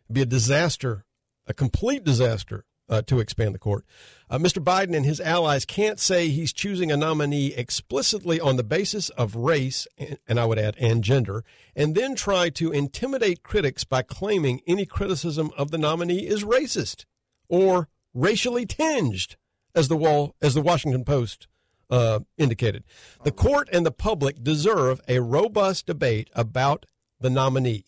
It'd 0.06 0.14
be 0.14 0.22
a 0.22 0.26
disaster, 0.26 1.04
a 1.46 1.54
complete 1.54 2.04
disaster 2.04 2.64
uh, 2.88 3.02
to 3.02 3.20
expand 3.20 3.54
the 3.54 3.58
court. 3.58 3.84
Uh, 4.28 4.38
Mr. 4.38 4.62
Biden 4.62 4.96
and 4.96 5.06
his 5.06 5.20
allies 5.20 5.64
can't 5.64 6.00
say 6.00 6.28
he's 6.28 6.52
choosing 6.52 6.90
a 6.90 6.96
nominee 6.96 7.54
explicitly 7.54 8.40
on 8.40 8.56
the 8.56 8.64
basis 8.64 9.08
of 9.10 9.36
race, 9.36 9.86
and, 9.98 10.18
and 10.26 10.40
I 10.40 10.44
would 10.44 10.58
add, 10.58 10.76
and 10.78 11.02
gender, 11.04 11.44
and 11.76 11.94
then 11.94 12.14
try 12.14 12.50
to 12.50 12.72
intimidate 12.72 13.42
critics 13.42 13.84
by 13.84 14.02
claiming 14.02 14.60
any 14.66 14.86
criticism 14.86 15.50
of 15.56 15.70
the 15.70 15.78
nominee 15.78 16.26
is 16.26 16.44
racist 16.44 17.04
or 17.48 17.88
racially 18.14 18.66
tinged, 18.66 19.36
as 19.74 19.88
the 19.88 19.96
wall, 19.96 20.34
as 20.42 20.54
the 20.54 20.60
Washington 20.60 21.04
Post 21.04 21.48
uh, 21.90 22.20
indicated. 22.38 22.84
The 23.24 23.32
court 23.32 23.68
and 23.72 23.84
the 23.84 23.92
public 23.92 24.42
deserve 24.42 25.00
a 25.08 25.20
robust 25.20 25.86
debate 25.86 26.30
about 26.34 26.86
the 27.20 27.30
nominee, 27.30 27.84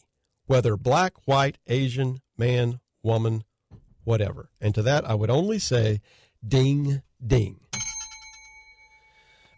whether 0.47 0.77
black, 0.77 1.15
white, 1.27 1.59
Asian, 1.67 2.21
man, 2.37 2.81
woman, 3.03 3.45
whatever. 4.05 4.51
And 4.61 4.75
to 4.75 4.83
that, 4.83 5.05
I 5.09 5.15
would 5.15 5.31
only 5.31 5.59
say, 5.59 6.01
ding, 6.47 7.03
ding. 7.25 7.61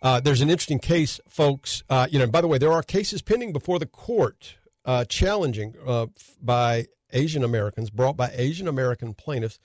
Uh, 0.03 0.21
there's 0.21 0.41
an 0.41 0.51
interesting 0.51 0.79
case, 0.79 1.21
folks. 1.29 1.83
Uh, 1.89 2.07
you 2.11 2.19
know, 2.19 2.27
by 2.27 2.41
the 2.41 2.47
way, 2.47 2.59
there 2.59 2.73
are 2.73 2.83
cases 2.83 3.23
pending 3.23 3.53
before 3.53 3.79
the 3.79 3.87
court 3.87 4.57
uh, 4.85 5.05
challenging 5.05 5.75
uh, 5.85 6.07
by 6.41 6.87
Asian 7.13 7.43
Americans, 7.43 7.91
brought 7.91 8.17
by 8.17 8.31
Asian 8.35 8.69
American 8.69 9.15
plaintiffs, 9.15 9.59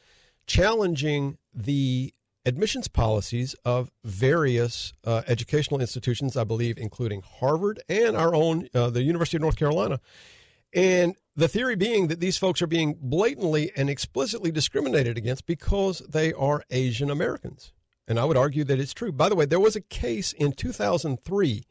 challenging 0.47 1.37
the 1.53 2.13
admissions 2.45 2.87
policies 2.87 3.55
of 3.65 3.91
various 4.03 4.93
uh, 5.05 5.21
educational 5.27 5.79
institutions, 5.79 6.35
I 6.35 6.43
believe, 6.43 6.77
including 6.77 7.21
Harvard 7.21 7.81
and 7.87 8.17
our 8.17 8.33
own, 8.33 8.67
uh, 8.73 8.89
the 8.89 9.03
University 9.03 9.37
of 9.37 9.41
North 9.41 9.57
Carolina. 9.57 9.99
And 10.73 11.15
the 11.35 11.47
theory 11.47 11.75
being 11.75 12.07
that 12.07 12.19
these 12.19 12.37
folks 12.37 12.61
are 12.61 12.67
being 12.67 12.97
blatantly 12.99 13.71
and 13.75 13.89
explicitly 13.89 14.51
discriminated 14.51 15.17
against 15.17 15.45
because 15.45 15.99
they 15.99 16.33
are 16.33 16.63
Asian 16.69 17.09
Americans. 17.09 17.73
And 18.07 18.19
I 18.19 18.25
would 18.25 18.37
argue 18.37 18.63
that 18.65 18.79
it's 18.79 18.93
true. 18.93 19.11
By 19.11 19.29
the 19.29 19.35
way, 19.35 19.45
there 19.45 19.59
was 19.59 19.75
a 19.75 19.81
case 19.81 20.33
in 20.33 20.51
2003 20.51 21.63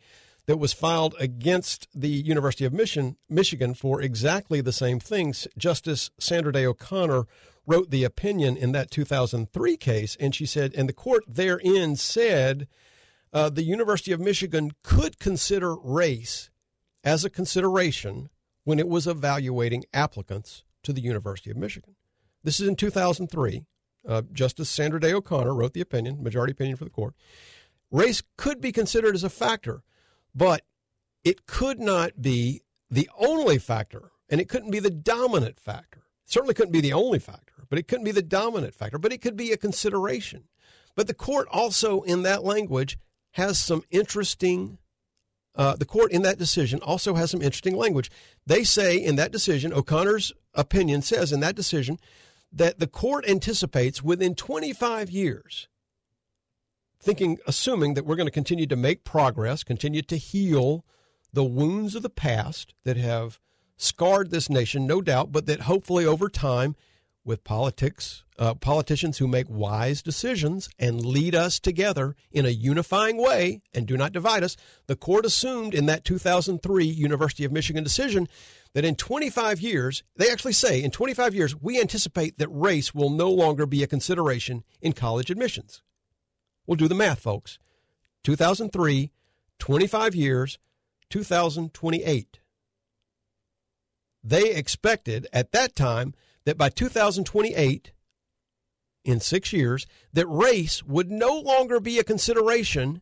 that 0.47 0.57
was 0.57 0.73
filed 0.73 1.15
against 1.19 1.87
the 1.95 2.09
University 2.09 2.65
of 2.65 2.73
Michigan, 2.73 3.75
for 3.75 4.01
exactly 4.01 4.61
the 4.61 4.73
same 4.73 4.99
things. 4.99 5.47
Justice 5.57 6.11
Sandra 6.19 6.53
Day 6.53 6.67
O'Connor 6.67 7.27
wrote 7.67 7.91
the 7.91 8.05
opinion 8.05 8.57
in 8.57 8.73
that 8.73 8.91
2003 8.91 9.77
case, 9.77 10.17
and 10.19 10.35
she 10.35 10.47
said, 10.47 10.75
and 10.75 10.89
the 10.89 10.95
court 10.95 11.23
therein 11.29 11.95
said 11.95 12.67
uh, 13.33 13.49
the 13.49 13.63
University 13.63 14.13
of 14.13 14.21
Michigan 14.21 14.73
could 14.83 15.19
consider 15.19 15.77
race 15.77 16.51
as 17.05 17.25
a 17.25 17.31
consideration 17.31 18.31
when 18.65 18.79
it 18.79 18.89
was 18.89 19.07
evaluating 19.07 19.85
applicants 19.93 20.65
to 20.83 20.93
the 20.93 21.01
University 21.01 21.51
of 21.51 21.57
Michigan. 21.57 21.97
This 22.43 22.61
is 22.61 22.69
in 22.69 22.77
2003. 22.77 23.65
Uh, 24.09 24.23
Justice 24.33 24.71
Sandra 24.71 24.99
Day 24.99 25.13
O'Connor 25.13 25.55
wrote 25.55 25.75
the 25.75 25.81
opinion, 25.81 26.23
majority 26.23 26.53
opinion 26.53 26.77
for 26.77 26.85
the 26.85 26.91
court. 26.91 27.15
Race 27.91 28.23
could 28.37 28.61
be 28.61 28.73
considered 28.73 29.15
as 29.15 29.25
a 29.25 29.31
factor, 29.31 29.83
but 30.35 30.63
it 31.25 31.47
could 31.47 31.79
not 31.79 32.23
be 32.23 32.63
the 32.91 33.11
only 33.19 33.59
factor, 33.59 34.11
and 34.29 34.41
it 34.41 34.49
couldn't 34.49 34.71
be 34.71 34.79
the 34.79 34.91
dominant 34.91 35.61
factor. 35.61 36.05
It 36.25 36.33
certainly 36.33 36.55
couldn't 36.55 36.73
be 36.73 36.81
the 36.81 36.93
only 36.93 37.19
factor, 37.19 37.67
but 37.69 37.79
it 37.79 37.89
couldn't 37.89 38.05
be 38.05 38.11
the 38.11 38.23
dominant 38.23 38.75
factor, 38.75 38.99
but 38.99 39.13
it 39.13 39.21
could 39.21 39.37
be 39.37 39.53
a 39.53 39.57
consideration. 39.57 40.45
But 40.97 41.07
the 41.07 41.15
court 41.15 41.47
also, 41.51 42.03
in 42.03 42.23
that 42.23 42.45
language, 42.45 42.99
has 43.33 43.59
some 43.59 43.83
interesting. 43.91 44.79
Uh, 45.55 45.75
the 45.77 45.85
court 45.85 46.13
in 46.13 46.23
that 46.23 46.39
decision 46.39 46.81
also 46.83 47.15
has 47.15 47.31
some 47.31 47.43
interesting 47.43 47.77
language. 47.77 48.11
They 48.47 48.65
say 48.65 48.97
in 48.97 49.17
that 49.17 49.33
decision, 49.33 49.73
O'Connor's 49.73 50.33
opinion 50.55 51.03
says 51.03 51.33
in 51.33 51.41
that 51.41 51.57
decision 51.57 51.99
that 52.53 52.79
the 52.79 52.87
court 52.87 53.29
anticipates 53.29 54.03
within 54.03 54.35
25 54.35 55.11
years, 55.11 55.69
thinking, 57.01 57.39
assuming 57.47 57.95
that 57.95 58.05
we're 58.05 58.17
going 58.17 58.27
to 58.27 58.33
continue 58.33 58.67
to 58.67 58.77
make 58.77 59.05
progress, 59.05 59.65
continue 59.65 60.03
to 60.03 60.17
heal 60.17 60.85
the 61.33 61.45
wounds 61.45 61.95
of 61.95 62.03
the 62.03 62.11
past 62.11 62.75
that 62.85 62.97
have 62.97 63.39
scarred 63.77 64.31
this 64.31 64.51
nation, 64.51 64.87
no 64.87 65.01
doubt, 65.01 65.33
but 65.33 65.47
that 65.47 65.63
hopefully 65.63 66.05
over 66.05 66.29
time, 66.29 66.77
with 67.31 67.45
politics, 67.45 68.25
uh, 68.41 68.55
politicians 68.55 69.19
who 69.19 69.29
make 69.29 69.47
wise 69.49 70.03
decisions 70.03 70.69
and 70.81 71.07
lead 71.07 71.33
us 71.33 71.61
together 71.61 72.17
in 72.33 72.45
a 72.45 72.49
unifying 72.49 73.17
way 73.17 73.63
and 73.73 73.87
do 73.87 73.97
not 73.97 74.11
divide 74.11 74.43
us, 74.43 74.57
the 74.89 74.97
court 74.97 75.25
assumed 75.25 75.73
in 75.73 75.87
that 75.87 76.05
2003 76.05 76.85
University 76.85 77.45
of 77.45 77.53
Michigan 77.53 77.85
decision 77.85 78.27
that 78.75 78.85
in 78.85 78.97
25 78.97 79.61
years, 79.61 80.03
they 80.17 80.29
actually 80.29 80.53
say 80.53 80.83
in 80.83 80.91
25 80.91 81.33
years, 81.33 81.55
we 81.55 81.81
anticipate 81.81 82.37
that 82.39 82.49
race 82.49 82.93
will 82.93 83.11
no 83.11 83.31
longer 83.31 83.65
be 83.65 83.85
a 83.85 83.87
consideration 83.87 84.65
in 84.83 84.93
college 84.93 85.31
admissions. 85.31 85.83
We'll 86.67 86.75
do 86.75 86.89
the 86.89 86.97
math, 86.97 87.21
folks. 87.21 87.61
2003, 88.25 89.13
25 89.61 90.15
years, 90.17 90.59
2028. 91.11 92.41
They 94.25 94.53
expected 94.53 95.29
at 95.33 95.53
that 95.53 95.77
time 95.77 96.13
that 96.45 96.59
by 96.59 96.69
2028, 96.69 97.93
in 99.05 99.21
six 99.21 99.53
years, 99.53 99.87
that 100.13 100.27
race 100.27 100.83
would 100.83 101.11
no 101.11 101.39
longer 101.39 101.81
be 101.81 101.99
a 101.99 102.05
consideration 102.05 103.01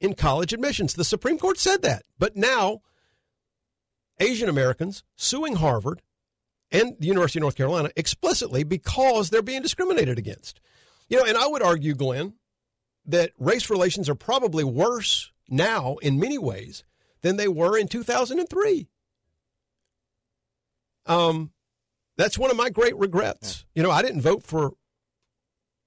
in 0.00 0.14
college 0.14 0.52
admissions. 0.52 0.94
The 0.94 1.04
Supreme 1.04 1.38
Court 1.38 1.58
said 1.58 1.82
that. 1.82 2.02
But 2.18 2.36
now, 2.36 2.82
Asian 4.18 4.48
Americans 4.48 5.04
suing 5.16 5.56
Harvard 5.56 6.02
and 6.70 6.96
the 6.98 7.06
University 7.06 7.38
of 7.38 7.42
North 7.42 7.56
Carolina 7.56 7.90
explicitly 7.96 8.64
because 8.64 9.30
they're 9.30 9.42
being 9.42 9.62
discriminated 9.62 10.18
against. 10.18 10.60
You 11.08 11.18
know, 11.18 11.24
and 11.24 11.38
I 11.38 11.46
would 11.46 11.62
argue, 11.62 11.94
Glenn, 11.94 12.34
that 13.06 13.32
race 13.38 13.70
relations 13.70 14.08
are 14.08 14.14
probably 14.14 14.64
worse 14.64 15.32
now 15.48 15.96
in 16.02 16.20
many 16.20 16.36
ways 16.36 16.84
than 17.22 17.36
they 17.36 17.48
were 17.48 17.78
in 17.78 17.88
2003. 17.88 18.88
Um, 21.06 21.52
that's 22.18 22.36
one 22.38 22.50
of 22.50 22.56
my 22.58 22.68
great 22.68 22.96
regrets. 22.98 23.64
You 23.74 23.82
know, 23.82 23.90
I 23.90 24.02
didn't 24.02 24.20
vote 24.20 24.42
for 24.42 24.72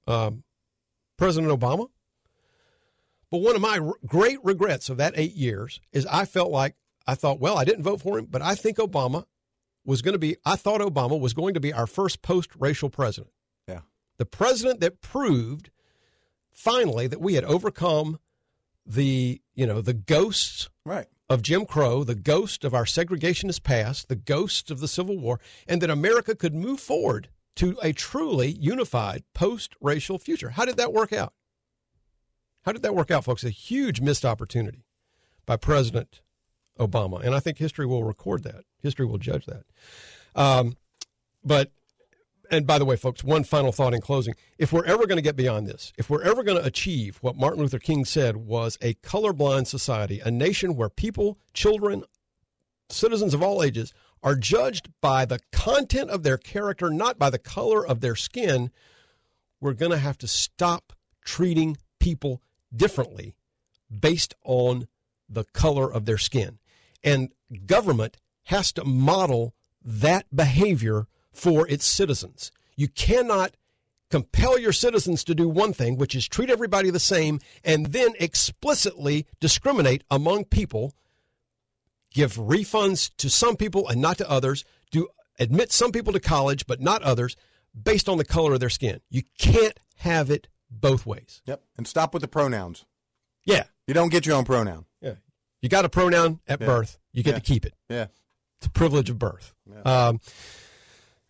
um, 0.07 0.43
President 1.17 1.51
Obama, 1.51 1.87
but 3.29 3.37
one 3.37 3.55
of 3.55 3.61
my 3.61 3.77
r- 3.77 3.93
great 4.07 4.39
regrets 4.43 4.89
of 4.89 4.97
that 4.97 5.13
eight 5.15 5.33
years 5.35 5.79
is 5.91 6.07
I 6.07 6.25
felt 6.25 6.49
like 6.51 6.75
I 7.05 7.13
thought, 7.15 7.39
well, 7.39 7.57
I 7.57 7.65
didn't 7.65 7.83
vote 7.83 8.01
for 8.01 8.17
him, 8.17 8.25
but 8.29 8.41
I 8.41 8.55
think 8.55 8.77
Obama 8.77 9.25
was 9.85 10.01
going 10.01 10.13
to 10.13 10.19
be. 10.19 10.37
I 10.45 10.55
thought 10.55 10.81
Obama 10.81 11.19
was 11.19 11.33
going 11.33 11.53
to 11.53 11.59
be 11.59 11.73
our 11.73 11.87
first 11.87 12.21
post-racial 12.21 12.89
president. 12.89 13.33
Yeah. 13.67 13.81
the 14.17 14.25
president 14.25 14.79
that 14.79 15.01
proved 15.01 15.69
finally 16.51 17.07
that 17.07 17.21
we 17.21 17.35
had 17.35 17.43
overcome 17.45 18.19
the 18.85 19.41
you 19.53 19.65
know 19.67 19.81
the 19.81 19.93
ghosts 19.93 20.69
right. 20.85 21.07
Of 21.31 21.41
Jim 21.41 21.65
Crow, 21.65 22.03
the 22.03 22.13
ghost 22.13 22.65
of 22.65 22.73
our 22.73 22.83
segregationist 22.83 23.63
past, 23.63 24.09
the 24.09 24.17
ghost 24.17 24.69
of 24.69 24.81
the 24.81 24.87
Civil 24.87 25.17
War, 25.17 25.39
and 25.65 25.81
that 25.81 25.89
America 25.89 26.35
could 26.35 26.53
move 26.53 26.81
forward 26.81 27.29
to 27.55 27.77
a 27.81 27.93
truly 27.93 28.51
unified 28.51 29.23
post-racial 29.33 30.19
future. 30.19 30.49
How 30.49 30.65
did 30.65 30.75
that 30.75 30.91
work 30.91 31.13
out? 31.13 31.33
How 32.63 32.73
did 32.73 32.81
that 32.81 32.95
work 32.95 33.11
out, 33.11 33.23
folks? 33.23 33.45
A 33.45 33.49
huge 33.49 34.01
missed 34.01 34.25
opportunity 34.25 34.83
by 35.45 35.55
President 35.55 36.19
Obama, 36.77 37.23
and 37.23 37.33
I 37.33 37.39
think 37.39 37.57
history 37.57 37.85
will 37.85 38.03
record 38.03 38.43
that. 38.43 38.65
History 38.81 39.05
will 39.05 39.17
judge 39.17 39.45
that. 39.45 39.63
Um, 40.35 40.75
but 41.45 41.71
and 42.51 42.67
by 42.67 42.77
the 42.77 42.85
way, 42.85 42.97
folks, 42.97 43.23
one 43.23 43.45
final 43.45 43.71
thought 43.71 43.93
in 43.93 44.01
closing. 44.01 44.35
If 44.57 44.73
we're 44.73 44.85
ever 44.85 45.07
going 45.07 45.17
to 45.17 45.23
get 45.23 45.37
beyond 45.37 45.67
this, 45.67 45.93
if 45.97 46.09
we're 46.09 46.23
ever 46.23 46.43
going 46.43 46.57
to 46.59 46.67
achieve 46.67 47.17
what 47.21 47.37
Martin 47.37 47.61
Luther 47.61 47.79
King 47.79 48.03
said 48.03 48.35
was 48.35 48.77
a 48.81 48.93
colorblind 48.95 49.67
society, 49.67 50.19
a 50.19 50.29
nation 50.29 50.75
where 50.75 50.89
people, 50.89 51.39
children, 51.53 52.03
citizens 52.89 53.33
of 53.33 53.41
all 53.41 53.63
ages 53.63 53.93
are 54.21 54.35
judged 54.35 54.89
by 54.99 55.23
the 55.23 55.39
content 55.53 56.09
of 56.09 56.23
their 56.23 56.37
character, 56.37 56.89
not 56.89 57.17
by 57.17 57.29
the 57.29 57.39
color 57.39 57.85
of 57.85 58.01
their 58.01 58.15
skin, 58.15 58.69
we're 59.61 59.73
going 59.73 59.91
to 59.91 59.97
have 59.97 60.17
to 60.17 60.27
stop 60.27 60.93
treating 61.23 61.77
people 61.99 62.41
differently 62.75 63.33
based 63.97 64.33
on 64.43 64.87
the 65.29 65.45
color 65.45 65.91
of 65.91 66.05
their 66.05 66.17
skin. 66.17 66.59
And 67.01 67.29
government 67.65 68.17
has 68.43 68.73
to 68.73 68.83
model 68.83 69.55
that 69.83 70.25
behavior 70.35 71.07
for 71.31 71.67
its 71.67 71.85
citizens. 71.85 72.51
You 72.75 72.87
cannot 72.87 73.55
compel 74.09 74.59
your 74.59 74.73
citizens 74.73 75.23
to 75.23 75.33
do 75.35 75.47
one 75.47 75.71
thing, 75.73 75.97
which 75.97 76.15
is 76.15 76.27
treat 76.27 76.49
everybody 76.49 76.89
the 76.89 76.99
same, 76.99 77.39
and 77.63 77.87
then 77.87 78.13
explicitly 78.19 79.25
discriminate 79.39 80.03
among 80.11 80.45
people, 80.45 80.93
give 82.13 82.33
refunds 82.35 83.09
to 83.17 83.29
some 83.29 83.55
people 83.55 83.87
and 83.87 84.01
not 84.01 84.17
to 84.17 84.29
others, 84.29 84.65
do 84.91 85.07
admit 85.39 85.71
some 85.71 85.91
people 85.91 86.11
to 86.13 86.19
college 86.19 86.67
but 86.67 86.81
not 86.81 87.01
others 87.03 87.35
based 87.81 88.09
on 88.09 88.17
the 88.17 88.25
color 88.25 88.53
of 88.53 88.59
their 88.59 88.69
skin. 88.69 88.99
You 89.09 89.23
can't 89.39 89.79
have 89.97 90.29
it 90.29 90.47
both 90.69 91.05
ways. 91.05 91.41
Yep. 91.45 91.61
And 91.77 91.87
stop 91.87 92.13
with 92.13 92.21
the 92.21 92.27
pronouns. 92.27 92.85
Yeah. 93.45 93.63
You 93.87 93.93
don't 93.93 94.09
get 94.09 94.25
your 94.25 94.35
own 94.35 94.43
pronoun. 94.43 94.85
Yeah. 95.01 95.15
You 95.61 95.69
got 95.69 95.85
a 95.85 95.89
pronoun 95.89 96.41
at 96.47 96.59
Yeah. 96.59 96.67
birth, 96.67 96.97
you 97.13 97.23
get 97.23 97.31
Yeah. 97.31 97.39
to 97.39 97.41
keep 97.41 97.65
it. 97.65 97.73
Yeah. 97.89 98.07
It's 98.57 98.67
a 98.67 98.71
privilege 98.71 99.09
of 99.09 99.17
birth. 99.17 99.53
Yeah. 99.69 99.81
Um, 100.07 100.19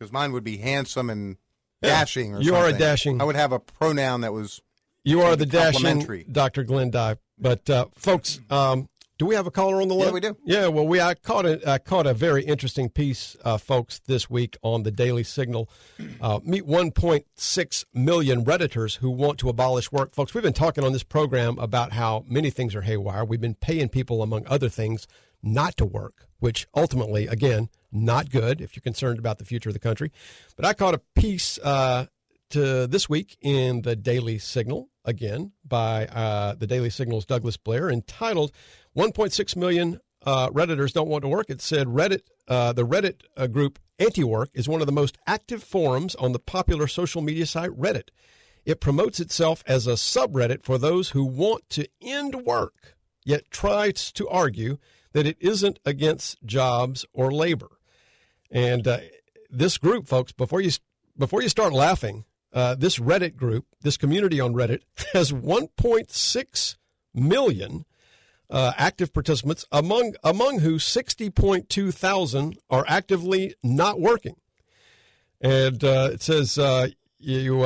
Because 0.01 0.11
mine 0.11 0.31
would 0.31 0.43
be 0.43 0.57
handsome 0.57 1.11
and 1.11 1.37
Yeah. 1.83 1.89
dashing 1.89 2.33
or 2.33 2.41
You 2.41 2.55
are 2.55 2.65
a 2.65 2.73
dashing- 2.73 3.21
I 3.21 3.23
would 3.23 3.35
have 3.35 3.51
a 3.51 3.59
pronoun 3.59 4.21
that 4.21 4.33
was 4.33 4.59
You 5.03 5.21
are 5.21 5.35
the 5.35 5.45
dashing. 5.45 6.25
Dr. 6.31 6.63
Glenn 6.63 6.89
Dye. 6.89 7.17
But 7.37 7.69
uh, 7.69 7.85
folks, 7.95 8.39
um, 8.49 8.89
do 9.19 9.27
we 9.27 9.35
have 9.35 9.45
a 9.45 9.51
caller 9.51 9.79
on 9.79 9.89
the 9.89 9.93
line? 9.93 10.07
Yeah, 10.07 10.11
we 10.13 10.19
do. 10.19 10.37
Yeah, 10.43 10.67
well, 10.69 10.87
we 10.87 10.99
I 10.99 11.13
caught 11.13 11.45
a 11.45 11.61
I 11.69 11.77
caught 11.77 12.07
a 12.07 12.15
very 12.15 12.43
interesting 12.43 12.89
piece, 12.89 13.37
uh, 13.45 13.59
folks, 13.59 14.01
this 14.07 14.27
week 14.27 14.57
on 14.63 14.81
the 14.81 14.89
Daily 14.89 15.23
Signal. 15.23 15.69
Uh, 16.19 16.39
meet 16.43 16.65
1.6 16.65 17.85
million 17.93 18.43
redditors 18.43 18.97
who 18.97 19.11
want 19.11 19.37
to 19.39 19.49
abolish 19.49 19.91
work, 19.91 20.15
folks. 20.15 20.33
We've 20.33 20.43
been 20.43 20.51
talking 20.53 20.83
on 20.83 20.93
this 20.93 21.03
program 21.03 21.59
about 21.59 21.91
how 21.91 22.25
many 22.27 22.49
things 22.49 22.73
are 22.73 22.81
haywire. 22.81 23.23
We've 23.23 23.39
been 23.41 23.53
paying 23.53 23.89
people, 23.89 24.23
among 24.23 24.47
other 24.47 24.67
things, 24.69 25.05
not 25.43 25.77
to 25.77 25.85
work, 25.85 26.27
which 26.39 26.67
ultimately, 26.75 27.27
again, 27.27 27.69
not 27.91 28.29
good 28.29 28.61
if 28.61 28.75
you're 28.75 28.81
concerned 28.81 29.19
about 29.19 29.37
the 29.37 29.45
future 29.45 29.69
of 29.69 29.73
the 29.73 29.79
country. 29.79 30.11
But 30.55 30.65
I 30.65 30.73
caught 30.73 30.93
a 30.93 31.01
piece 31.15 31.57
uh, 31.59 32.07
to 32.51 32.87
this 32.87 33.09
week 33.09 33.37
in 33.41 33.81
the 33.81 33.95
Daily 33.95 34.37
Signal, 34.37 34.89
again, 35.05 35.51
by 35.65 36.05
uh, 36.07 36.55
the 36.55 36.67
Daily 36.67 36.89
Signal's 36.89 37.25
Douglas 37.25 37.57
Blair, 37.57 37.89
entitled 37.89 38.51
1.6 38.95 39.55
million 39.55 39.99
uh, 40.25 40.49
Redditors 40.49 40.93
Don't 40.93 41.09
Want 41.09 41.23
to 41.23 41.27
Work. 41.27 41.49
It 41.49 41.61
said 41.61 41.87
Reddit, 41.87 42.21
uh, 42.47 42.73
the 42.73 42.85
Reddit 42.85 43.21
uh, 43.35 43.47
group 43.47 43.79
Anti-Work 43.99 44.49
is 44.53 44.67
one 44.67 44.81
of 44.81 44.87
the 44.87 44.93
most 44.93 45.17
active 45.27 45.63
forums 45.63 46.15
on 46.15 46.31
the 46.31 46.39
popular 46.39 46.87
social 46.87 47.21
media 47.21 47.45
site 47.45 47.71
Reddit. 47.71 48.09
It 48.65 48.79
promotes 48.79 49.19
itself 49.19 49.63
as 49.65 49.87
a 49.87 49.93
subreddit 49.93 50.63
for 50.63 50.77
those 50.77 51.09
who 51.09 51.23
want 51.23 51.69
to 51.71 51.87
end 52.01 52.35
work, 52.35 52.95
yet 53.23 53.49
tries 53.49 54.11
to 54.13 54.27
argue 54.27 54.77
that 55.13 55.27
it 55.27 55.37
isn't 55.39 55.79
against 55.85 56.43
jobs 56.45 57.05
or 57.13 57.31
labor. 57.31 57.69
And 58.49 58.87
uh, 58.87 58.99
this 59.49 59.77
group, 59.77 60.07
folks, 60.07 60.31
before 60.31 60.61
you 60.61 60.71
before 61.17 61.41
you 61.41 61.49
start 61.49 61.73
laughing, 61.73 62.25
uh, 62.53 62.75
this 62.75 62.97
Reddit 62.97 63.35
group, 63.35 63.65
this 63.81 63.97
community 63.97 64.39
on 64.39 64.53
Reddit, 64.53 64.81
has 65.13 65.31
1.6 65.31 66.75
million 67.13 67.85
uh, 68.49 68.73
active 68.77 69.13
participants, 69.13 69.65
among 69.71 70.15
among 70.23 70.59
who 70.59 70.75
60.2 70.75 71.93
thousand 71.93 72.57
are 72.69 72.85
actively 72.87 73.55
not 73.63 73.99
working. 73.99 74.35
And 75.39 75.83
uh, 75.83 76.09
it 76.13 76.21
says 76.21 76.57
uh, 76.57 76.87
you. 77.19 77.63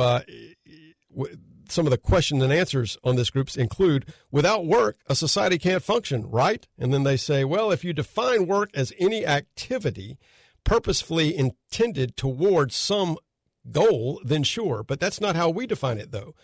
Some 1.68 1.86
of 1.86 1.90
the 1.90 1.98
questions 1.98 2.42
and 2.42 2.52
answers 2.52 2.96
on 3.04 3.16
this 3.16 3.30
groups 3.30 3.56
include 3.56 4.06
without 4.30 4.66
work 4.66 4.96
a 5.08 5.14
society 5.14 5.58
can't 5.58 5.82
function 5.82 6.30
right? 6.30 6.66
And 6.78 6.92
then 6.92 7.02
they 7.02 7.16
say 7.16 7.44
well 7.44 7.70
if 7.70 7.84
you 7.84 7.92
define 7.92 8.46
work 8.46 8.70
as 8.74 8.92
any 8.98 9.26
activity 9.26 10.18
purposefully 10.64 11.36
intended 11.36 12.16
towards 12.16 12.74
some 12.74 13.16
goal 13.70 14.20
then 14.24 14.42
sure. 14.42 14.82
But 14.82 15.00
that's 15.00 15.20
not 15.20 15.36
how 15.36 15.50
we 15.50 15.66
define 15.66 15.98
it 15.98 16.12
though. 16.12 16.34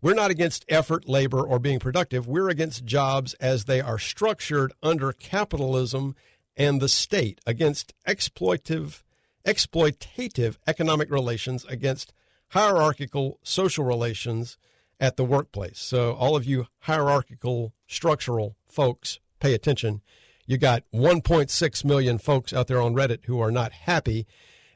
We're 0.00 0.14
not 0.14 0.32
against 0.32 0.64
effort 0.68 1.08
labor 1.08 1.40
or 1.40 1.60
being 1.60 1.78
productive. 1.78 2.26
We're 2.26 2.48
against 2.48 2.84
jobs 2.84 3.34
as 3.34 3.64
they 3.64 3.80
are 3.80 4.00
structured 4.00 4.72
under 4.82 5.12
capitalism 5.12 6.16
and 6.56 6.80
the 6.80 6.88
state 6.88 7.40
against 7.46 7.94
exploitive 8.06 9.02
exploitative 9.46 10.56
economic 10.66 11.10
relations 11.10 11.64
against 11.64 12.12
hierarchical 12.48 13.38
social 13.42 13.84
relations 13.84 14.56
at 15.02 15.16
the 15.16 15.24
workplace. 15.24 15.80
So, 15.80 16.12
all 16.12 16.36
of 16.36 16.44
you 16.44 16.68
hierarchical 16.78 17.74
structural 17.88 18.56
folks, 18.68 19.18
pay 19.40 19.52
attention. 19.52 20.00
You 20.46 20.58
got 20.58 20.84
1.6 20.94 21.84
million 21.84 22.18
folks 22.18 22.52
out 22.52 22.68
there 22.68 22.80
on 22.80 22.94
Reddit 22.94 23.24
who 23.24 23.40
are 23.40 23.50
not 23.50 23.72
happy. 23.72 24.26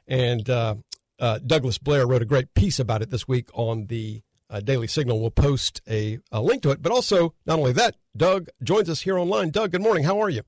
And 0.05 0.49
uh, 0.49 0.75
uh, 1.19 1.39
Douglas 1.39 1.77
Blair 1.77 2.05
wrote 2.05 2.21
a 2.21 2.25
great 2.25 2.53
piece 2.53 2.77
about 2.77 3.01
it 3.01 3.09
this 3.09 3.25
week 3.27 3.47
on 3.53 3.87
the 3.87 4.21
uh, 4.49 4.59
Daily 4.59 4.87
Signal. 4.87 5.19
We'll 5.19 5.31
post 5.31 5.81
a, 5.89 6.19
a 6.31 6.41
link 6.41 6.61
to 6.63 6.71
it. 6.71 6.81
But 6.81 6.91
also, 6.91 7.33
not 7.45 7.59
only 7.59 7.73
that, 7.73 7.95
Doug 8.15 8.49
joins 8.61 8.89
us 8.89 9.01
here 9.01 9.17
online. 9.17 9.49
Doug, 9.49 9.71
good 9.71 9.81
morning. 9.81 10.03
How 10.03 10.19
are 10.19 10.29
you? 10.29 10.43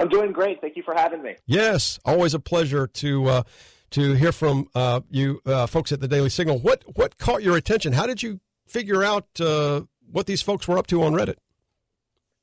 I'm 0.00 0.08
doing 0.08 0.32
great. 0.32 0.60
Thank 0.60 0.76
you 0.76 0.82
for 0.82 0.94
having 0.94 1.22
me. 1.22 1.36
Yes, 1.46 2.00
always 2.04 2.34
a 2.34 2.40
pleasure 2.40 2.86
to 2.86 3.28
uh, 3.28 3.42
to 3.90 4.14
hear 4.14 4.32
from 4.32 4.68
uh, 4.74 5.02
you 5.10 5.40
uh, 5.44 5.66
folks 5.66 5.92
at 5.92 6.00
the 6.00 6.08
Daily 6.08 6.30
Signal. 6.30 6.58
What 6.58 6.82
what 6.96 7.18
caught 7.18 7.42
your 7.42 7.56
attention? 7.56 7.92
How 7.92 8.06
did 8.06 8.22
you 8.22 8.40
figure 8.72 9.04
out 9.04 9.28
uh, 9.40 9.82
what 10.10 10.26
these 10.26 10.42
folks 10.42 10.66
were 10.66 10.78
up 10.78 10.86
to 10.88 11.02
on 11.02 11.12
Reddit? 11.12 11.36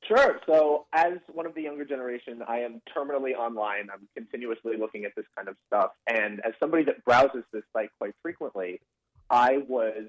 Sure. 0.06 0.40
So, 0.46 0.86
as 0.92 1.18
one 1.32 1.46
of 1.46 1.54
the 1.54 1.62
younger 1.62 1.84
generation, 1.84 2.42
I 2.48 2.60
am 2.60 2.80
terminally 2.96 3.34
online. 3.34 3.88
I'm 3.92 4.08
continuously 4.16 4.76
looking 4.76 5.04
at 5.04 5.12
this 5.16 5.26
kind 5.36 5.48
of 5.48 5.56
stuff. 5.66 5.90
And 6.08 6.40
as 6.44 6.52
somebody 6.58 6.84
that 6.84 7.04
browses 7.04 7.44
this 7.52 7.62
site 7.72 7.90
quite 7.98 8.14
frequently, 8.22 8.80
I 9.28 9.58
was 9.68 10.08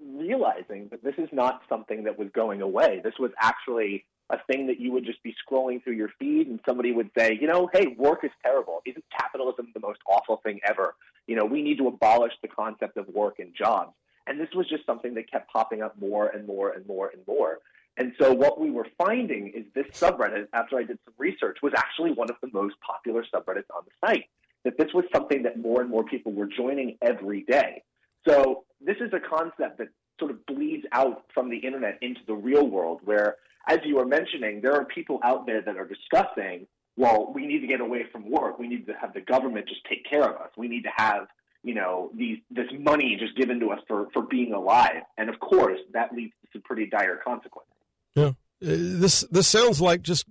realizing 0.00 0.88
that 0.90 1.02
this 1.02 1.14
is 1.18 1.28
not 1.32 1.62
something 1.68 2.04
that 2.04 2.18
was 2.18 2.28
going 2.34 2.62
away. 2.62 3.00
This 3.02 3.14
was 3.18 3.30
actually 3.40 4.04
a 4.30 4.38
thing 4.46 4.68
that 4.68 4.80
you 4.80 4.92
would 4.92 5.04
just 5.04 5.22
be 5.22 5.34
scrolling 5.44 5.82
through 5.82 5.94
your 5.94 6.10
feed 6.18 6.46
and 6.46 6.60
somebody 6.66 6.92
would 6.92 7.10
say, 7.18 7.36
you 7.40 7.46
know, 7.46 7.68
hey, 7.72 7.88
work 7.98 8.24
is 8.24 8.30
terrible. 8.42 8.80
Isn't 8.86 9.04
capitalism 9.16 9.68
the 9.74 9.80
most 9.80 9.98
awful 10.08 10.40
thing 10.44 10.60
ever? 10.64 10.94
You 11.26 11.36
know, 11.36 11.44
we 11.44 11.62
need 11.62 11.78
to 11.78 11.88
abolish 11.88 12.32
the 12.42 12.48
concept 12.48 12.96
of 12.96 13.08
work 13.08 13.38
and 13.38 13.54
jobs. 13.54 13.92
And 14.26 14.40
this 14.40 14.48
was 14.54 14.68
just 14.68 14.86
something 14.86 15.14
that 15.14 15.30
kept 15.30 15.52
popping 15.52 15.82
up 15.82 15.98
more 16.00 16.28
and 16.28 16.46
more 16.46 16.70
and 16.70 16.86
more 16.86 17.10
and 17.12 17.22
more. 17.26 17.58
And 17.96 18.12
so 18.18 18.32
what 18.32 18.60
we 18.60 18.70
were 18.70 18.86
finding 18.96 19.48
is 19.48 19.64
this 19.74 19.86
subreddit, 20.00 20.46
after 20.52 20.78
I 20.78 20.84
did 20.84 20.98
some 21.04 21.14
research, 21.18 21.58
was 21.62 21.72
actually 21.76 22.12
one 22.12 22.30
of 22.30 22.36
the 22.40 22.48
most 22.52 22.76
popular 22.80 23.22
subreddits 23.22 23.70
on 23.76 23.84
the 23.84 24.06
site. 24.06 24.24
That 24.64 24.78
this 24.78 24.94
was 24.94 25.04
something 25.14 25.42
that 25.42 25.58
more 25.58 25.80
and 25.80 25.90
more 25.90 26.04
people 26.04 26.32
were 26.32 26.46
joining 26.46 26.96
every 27.02 27.42
day. 27.42 27.82
So 28.26 28.64
this 28.80 28.96
is 29.00 29.12
a 29.12 29.20
concept 29.20 29.78
that 29.78 29.88
sort 30.18 30.30
of 30.30 30.46
bleeds 30.46 30.84
out 30.92 31.24
from 31.34 31.50
the 31.50 31.58
internet 31.58 31.98
into 32.00 32.20
the 32.26 32.34
real 32.34 32.66
world 32.66 33.00
where, 33.04 33.36
as 33.68 33.80
you 33.84 33.96
were 33.96 34.06
mentioning, 34.06 34.60
there 34.60 34.74
are 34.74 34.84
people 34.84 35.18
out 35.24 35.46
there 35.46 35.60
that 35.62 35.76
are 35.76 35.86
discussing, 35.86 36.66
well, 36.96 37.32
we 37.34 37.46
need 37.46 37.60
to 37.60 37.66
get 37.66 37.80
away 37.80 38.06
from 38.12 38.30
work. 38.30 38.58
We 38.58 38.68
need 38.68 38.86
to 38.86 38.92
have 38.94 39.12
the 39.14 39.20
government 39.20 39.68
just 39.68 39.84
take 39.88 40.08
care 40.08 40.22
of 40.22 40.40
us. 40.40 40.50
We 40.56 40.68
need 40.68 40.82
to 40.82 40.92
have 40.96 41.26
you 41.62 41.74
know, 41.74 42.10
these 42.16 42.38
this 42.50 42.66
money 42.78 43.16
just 43.18 43.36
given 43.36 43.60
to 43.60 43.70
us 43.70 43.80
for 43.86 44.08
for 44.12 44.22
being 44.22 44.52
alive, 44.52 45.02
and 45.16 45.28
of 45.28 45.38
course 45.40 45.78
that 45.92 46.12
leads 46.12 46.32
to 46.42 46.48
some 46.52 46.62
pretty 46.62 46.86
dire 46.86 47.20
consequences. 47.24 47.72
Yeah, 48.14 48.28
Uh, 48.28 48.32
this 48.60 49.22
this 49.30 49.48
sounds 49.48 49.80
like 49.80 50.02
just 50.02 50.26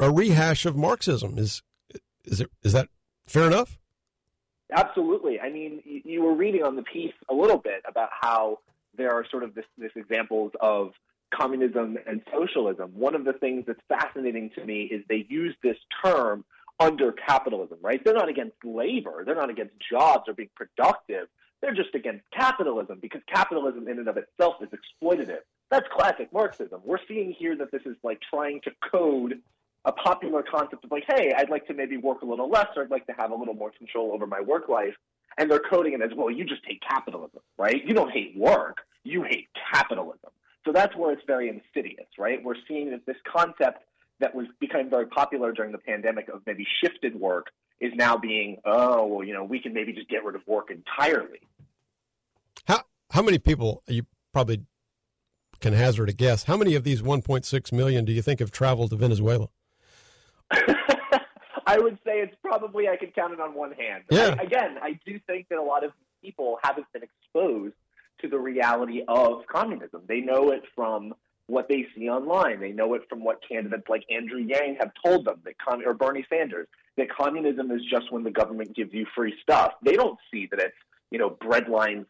a 0.00 0.10
rehash 0.10 0.64
of 0.66 0.76
Marxism. 0.76 1.38
Is 1.38 1.62
is 2.24 2.40
it 2.40 2.50
is 2.62 2.72
that 2.72 2.88
fair 3.26 3.46
enough? 3.46 3.78
Absolutely. 4.72 5.38
I 5.38 5.50
mean, 5.50 5.82
you, 5.84 6.00
you 6.04 6.22
were 6.22 6.34
reading 6.34 6.62
on 6.62 6.76
the 6.76 6.82
piece 6.82 7.12
a 7.28 7.34
little 7.34 7.58
bit 7.58 7.82
about 7.86 8.08
how 8.18 8.60
there 8.96 9.12
are 9.12 9.24
sort 9.30 9.42
of 9.42 9.54
this, 9.54 9.66
this 9.76 9.92
examples 9.96 10.52
of 10.60 10.92
communism 11.34 11.98
and 12.06 12.22
socialism. 12.32 12.92
One 12.94 13.14
of 13.14 13.24
the 13.24 13.32
things 13.34 13.64
that's 13.66 13.80
fascinating 13.88 14.50
to 14.56 14.64
me 14.64 14.84
is 14.84 15.02
they 15.08 15.26
use 15.28 15.54
this 15.62 15.76
term 16.02 16.44
under 16.80 17.12
capitalism, 17.12 17.78
right? 17.82 18.02
They're 18.04 18.14
not 18.14 18.28
against 18.28 18.56
labor, 18.64 19.22
they're 19.24 19.34
not 19.34 19.50
against 19.50 19.74
jobs 19.90 20.24
or 20.28 20.34
being 20.34 20.50
productive. 20.56 21.28
They're 21.60 21.74
just 21.74 21.94
against 21.94 22.24
capitalism 22.36 22.98
because 23.00 23.20
capitalism 23.32 23.86
in 23.86 24.00
and 24.00 24.08
of 24.08 24.16
itself 24.16 24.56
is 24.60 24.68
exploitative. 24.70 25.42
That's 25.70 25.86
classic 25.96 26.32
Marxism. 26.32 26.80
We're 26.84 26.98
seeing 27.06 27.32
here 27.38 27.56
that 27.56 27.70
this 27.70 27.82
is 27.86 27.96
like 28.02 28.20
trying 28.28 28.60
to 28.64 28.72
code 28.90 29.40
a 29.84 29.92
popular 29.92 30.42
concept 30.42 30.84
of 30.84 30.90
like, 30.90 31.04
hey, 31.06 31.32
I'd 31.36 31.50
like 31.50 31.66
to 31.68 31.74
maybe 31.74 31.96
work 31.96 32.22
a 32.22 32.26
little 32.26 32.50
less 32.50 32.66
or 32.76 32.82
I'd 32.82 32.90
like 32.90 33.06
to 33.06 33.14
have 33.16 33.30
a 33.30 33.34
little 33.34 33.54
more 33.54 33.70
control 33.70 34.12
over 34.12 34.26
my 34.26 34.40
work 34.40 34.68
life. 34.68 34.94
And 35.38 35.50
they're 35.50 35.62
coding 35.70 35.94
it 35.94 36.02
as, 36.02 36.10
well, 36.16 36.30
you 36.30 36.44
just 36.44 36.62
hate 36.66 36.82
capitalism, 36.86 37.40
right? 37.56 37.82
You 37.86 37.94
don't 37.94 38.10
hate 38.10 38.36
work, 38.36 38.78
you 39.02 39.22
hate 39.22 39.48
capitalism. 39.72 40.30
So 40.66 40.72
that's 40.72 40.94
where 40.94 41.12
it's 41.12 41.22
very 41.26 41.48
insidious, 41.48 42.06
right? 42.18 42.42
We're 42.42 42.54
seeing 42.68 42.90
that 42.90 43.06
this 43.06 43.16
concept 43.26 43.84
that 44.22 44.34
was 44.34 44.46
becoming 44.60 44.88
very 44.88 45.06
popular 45.06 45.52
during 45.52 45.72
the 45.72 45.78
pandemic 45.78 46.28
of 46.28 46.40
maybe 46.46 46.66
shifted 46.82 47.14
work 47.14 47.48
is 47.80 47.92
now 47.96 48.16
being, 48.16 48.58
oh, 48.64 49.06
well, 49.06 49.26
you 49.26 49.34
know, 49.34 49.44
we 49.44 49.60
can 49.60 49.74
maybe 49.74 49.92
just 49.92 50.08
get 50.08 50.24
rid 50.24 50.36
of 50.36 50.42
work 50.46 50.70
entirely. 50.70 51.40
How 52.66 52.82
how 53.10 53.20
many 53.20 53.38
people 53.38 53.82
you 53.88 54.06
probably 54.32 54.62
can 55.60 55.72
hazard 55.72 56.08
a 56.08 56.12
guess? 56.12 56.44
How 56.44 56.56
many 56.56 56.74
of 56.76 56.84
these 56.84 57.02
1.6 57.02 57.72
million 57.72 58.04
do 58.04 58.12
you 58.12 58.22
think 58.22 58.40
have 58.40 58.52
traveled 58.52 58.90
to 58.90 58.96
Venezuela? 58.96 59.48
I 61.66 61.78
would 61.78 61.98
say 62.04 62.20
it's 62.20 62.34
probably 62.42 62.88
I 62.88 62.96
could 62.96 63.14
count 63.14 63.32
it 63.32 63.40
on 63.40 63.54
one 63.54 63.72
hand. 63.72 64.04
Yeah. 64.10 64.36
I, 64.38 64.42
again, 64.42 64.76
I 64.80 64.98
do 65.04 65.18
think 65.26 65.48
that 65.48 65.58
a 65.58 65.62
lot 65.62 65.84
of 65.84 65.92
people 66.22 66.58
haven't 66.62 66.86
been 66.92 67.02
exposed 67.02 67.74
to 68.20 68.28
the 68.28 68.38
reality 68.38 69.02
of 69.08 69.46
communism. 69.46 70.02
They 70.06 70.20
know 70.20 70.50
it 70.52 70.62
from 70.76 71.14
what 71.46 71.68
they 71.68 71.86
see 71.96 72.08
online. 72.08 72.60
They 72.60 72.72
know 72.72 72.94
it 72.94 73.02
from 73.08 73.24
what 73.24 73.40
candidates 73.46 73.88
like 73.88 74.04
Andrew 74.10 74.38
Yang 74.38 74.76
have 74.80 74.92
told 75.04 75.26
them 75.26 75.40
that 75.44 75.54
com- 75.58 75.82
or 75.86 75.94
Bernie 75.94 76.26
Sanders 76.28 76.68
that 76.96 77.08
communism 77.10 77.70
is 77.70 77.80
just 77.90 78.12
when 78.12 78.22
the 78.22 78.30
government 78.30 78.74
gives 78.74 78.92
you 78.92 79.06
free 79.14 79.34
stuff. 79.42 79.72
They 79.82 79.94
don't 79.94 80.18
see 80.30 80.48
that 80.50 80.60
it's 80.60 80.76
you 81.10 81.18
know 81.18 81.30
breadlines 81.30 82.06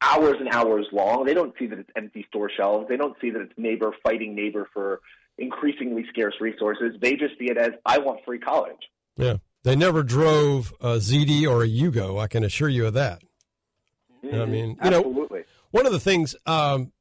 hours 0.00 0.36
and 0.38 0.48
hours 0.48 0.86
long. 0.92 1.24
They 1.24 1.34
don't 1.34 1.54
see 1.58 1.66
that 1.66 1.78
it's 1.78 1.90
empty 1.96 2.24
store 2.28 2.50
shelves. 2.54 2.88
They 2.88 2.96
don't 2.96 3.16
see 3.20 3.30
that 3.30 3.40
it's 3.40 3.52
neighbor 3.56 3.92
fighting 4.02 4.34
neighbor 4.34 4.68
for 4.72 5.00
increasingly 5.36 6.04
scarce 6.08 6.34
resources. 6.40 6.94
They 7.00 7.12
just 7.12 7.38
see 7.38 7.46
it 7.46 7.56
as 7.56 7.72
I 7.84 7.98
want 7.98 8.24
free 8.24 8.38
college. 8.38 8.90
Yeah, 9.16 9.36
they 9.64 9.76
never 9.76 10.02
drove 10.02 10.72
a 10.80 10.96
ZD 10.96 11.48
or 11.48 11.64
a 11.64 11.68
Yugo. 11.68 12.20
I 12.20 12.28
can 12.28 12.44
assure 12.44 12.68
you 12.68 12.86
of 12.86 12.94
that. 12.94 13.22
I 14.32 14.44
mean, 14.46 14.76
you 14.82 14.90
know, 14.90 14.98
Absolutely. 14.98 15.44
one 15.70 15.86
of 15.86 15.92
the 15.92 16.00
things 16.00 16.34
um, 16.44 16.92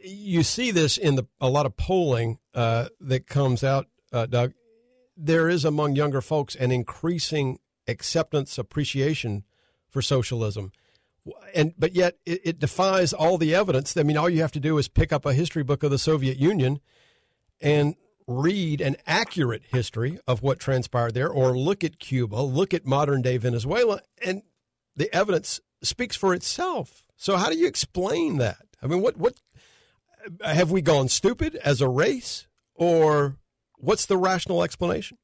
you 0.00 0.42
see 0.42 0.70
this 0.70 0.96
in 0.96 1.16
the 1.16 1.26
a 1.40 1.48
lot 1.48 1.66
of 1.66 1.76
polling 1.76 2.38
uh, 2.54 2.88
that 3.00 3.26
comes 3.26 3.64
out, 3.64 3.86
uh, 4.12 4.26
Doug. 4.26 4.52
There 5.16 5.48
is 5.48 5.64
among 5.64 5.96
younger 5.96 6.20
folks 6.20 6.54
an 6.54 6.70
increasing 6.70 7.58
acceptance, 7.88 8.58
appreciation 8.58 9.44
for 9.88 10.00
socialism, 10.00 10.70
and 11.54 11.74
but 11.76 11.94
yet 11.94 12.18
it, 12.24 12.40
it 12.44 12.58
defies 12.58 13.12
all 13.12 13.38
the 13.38 13.54
evidence. 13.54 13.96
I 13.96 14.02
mean, 14.02 14.16
all 14.16 14.30
you 14.30 14.40
have 14.42 14.52
to 14.52 14.60
do 14.60 14.78
is 14.78 14.88
pick 14.88 15.12
up 15.12 15.26
a 15.26 15.34
history 15.34 15.64
book 15.64 15.82
of 15.82 15.90
the 15.90 15.98
Soviet 15.98 16.38
Union 16.38 16.80
and 17.60 17.96
read 18.26 18.80
an 18.80 18.96
accurate 19.06 19.62
history 19.72 20.18
of 20.26 20.42
what 20.42 20.60
transpired 20.60 21.14
there, 21.14 21.30
or 21.30 21.56
look 21.56 21.82
at 21.82 21.98
Cuba, 21.98 22.36
look 22.36 22.74
at 22.74 22.86
modern 22.86 23.22
day 23.22 23.38
Venezuela, 23.38 24.00
and 24.24 24.42
the 24.94 25.12
evidence 25.14 25.60
speaks 25.82 26.14
for 26.14 26.34
itself. 26.34 27.02
So, 27.16 27.36
how 27.36 27.48
do 27.48 27.58
you 27.58 27.66
explain 27.66 28.36
that? 28.38 28.58
I 28.82 28.86
mean, 28.86 29.00
what 29.00 29.16
what 29.16 29.34
have 30.44 30.70
we 30.70 30.82
gone 30.82 31.08
stupid 31.08 31.56
as 31.56 31.80
a 31.80 31.88
race, 31.88 32.46
or 32.74 33.36
what's 33.76 34.06
the 34.06 34.16
rational 34.16 34.62
explanation? 34.62 35.18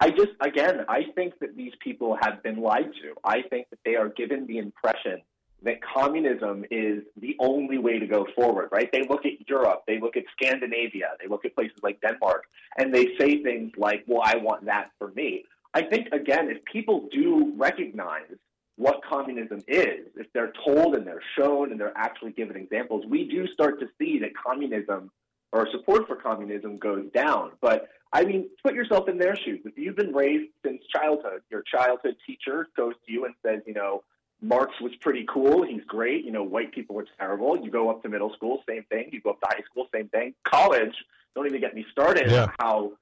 I 0.00 0.10
just, 0.10 0.32
again, 0.40 0.84
I 0.88 1.04
think 1.14 1.38
that 1.40 1.56
these 1.56 1.72
people 1.82 2.16
have 2.20 2.42
been 2.42 2.60
lied 2.60 2.90
to. 3.02 3.14
I 3.24 3.42
think 3.48 3.68
that 3.70 3.78
they 3.84 3.96
are 3.96 4.08
given 4.10 4.46
the 4.46 4.58
impression 4.58 5.22
that 5.62 5.76
communism 5.82 6.64
is 6.70 7.02
the 7.20 7.34
only 7.40 7.78
way 7.78 7.98
to 7.98 8.06
go 8.06 8.26
forward, 8.36 8.68
right? 8.70 8.88
They 8.92 9.02
look 9.08 9.26
at 9.26 9.48
Europe, 9.48 9.82
they 9.88 9.98
look 9.98 10.16
at 10.16 10.24
Scandinavia, 10.40 11.08
they 11.20 11.26
look 11.26 11.44
at 11.44 11.54
places 11.54 11.78
like 11.82 12.00
Denmark, 12.00 12.44
and 12.76 12.94
they 12.94 13.16
say 13.18 13.42
things 13.42 13.72
like, 13.76 14.04
well, 14.06 14.22
I 14.22 14.36
want 14.36 14.66
that 14.66 14.90
for 14.98 15.08
me. 15.16 15.44
I 15.74 15.82
think, 15.82 16.08
again, 16.12 16.48
if 16.48 16.64
people 16.64 17.08
do 17.12 17.52
recognize 17.56 18.30
what 18.78 19.00
communism 19.04 19.58
is, 19.66 20.06
if 20.16 20.32
they're 20.32 20.52
told 20.64 20.94
and 20.94 21.04
they're 21.06 21.22
shown 21.36 21.72
and 21.72 21.80
they're 21.80 21.96
actually 21.96 22.30
given 22.32 22.56
examples, 22.56 23.04
we 23.06 23.28
do 23.28 23.46
start 23.48 23.80
to 23.80 23.88
see 23.98 24.20
that 24.20 24.30
communism 24.36 25.10
or 25.52 25.68
support 25.72 26.06
for 26.06 26.14
communism 26.14 26.78
goes 26.78 27.04
down. 27.12 27.50
But 27.60 27.88
I 28.12 28.24
mean, 28.24 28.48
put 28.64 28.74
yourself 28.74 29.08
in 29.08 29.18
their 29.18 29.36
shoes. 29.36 29.60
If 29.64 29.76
you've 29.76 29.96
been 29.96 30.14
raised 30.14 30.50
since 30.64 30.80
childhood, 30.94 31.42
your 31.50 31.62
childhood 31.62 32.16
teacher 32.26 32.68
goes 32.76 32.94
to 33.06 33.12
you 33.12 33.24
and 33.24 33.34
says, 33.44 33.60
you 33.66 33.74
know, 33.74 34.04
Marx 34.40 34.72
was 34.80 34.92
pretty 35.00 35.26
cool. 35.28 35.64
He's 35.64 35.82
great. 35.88 36.24
You 36.24 36.30
know, 36.30 36.44
white 36.44 36.72
people 36.72 36.94
were 36.94 37.06
terrible. 37.18 37.58
You 37.60 37.72
go 37.72 37.90
up 37.90 38.02
to 38.04 38.08
middle 38.08 38.32
school, 38.34 38.62
same 38.68 38.84
thing. 38.84 39.10
You 39.12 39.20
go 39.20 39.30
up 39.30 39.40
to 39.40 39.48
high 39.50 39.62
school, 39.68 39.88
same 39.92 40.08
thing. 40.08 40.34
College, 40.44 40.94
don't 41.34 41.46
even 41.46 41.60
get 41.60 41.74
me 41.74 41.84
started 41.90 42.30
Yeah. 42.30 42.44
on 42.44 42.52
how 42.60 42.92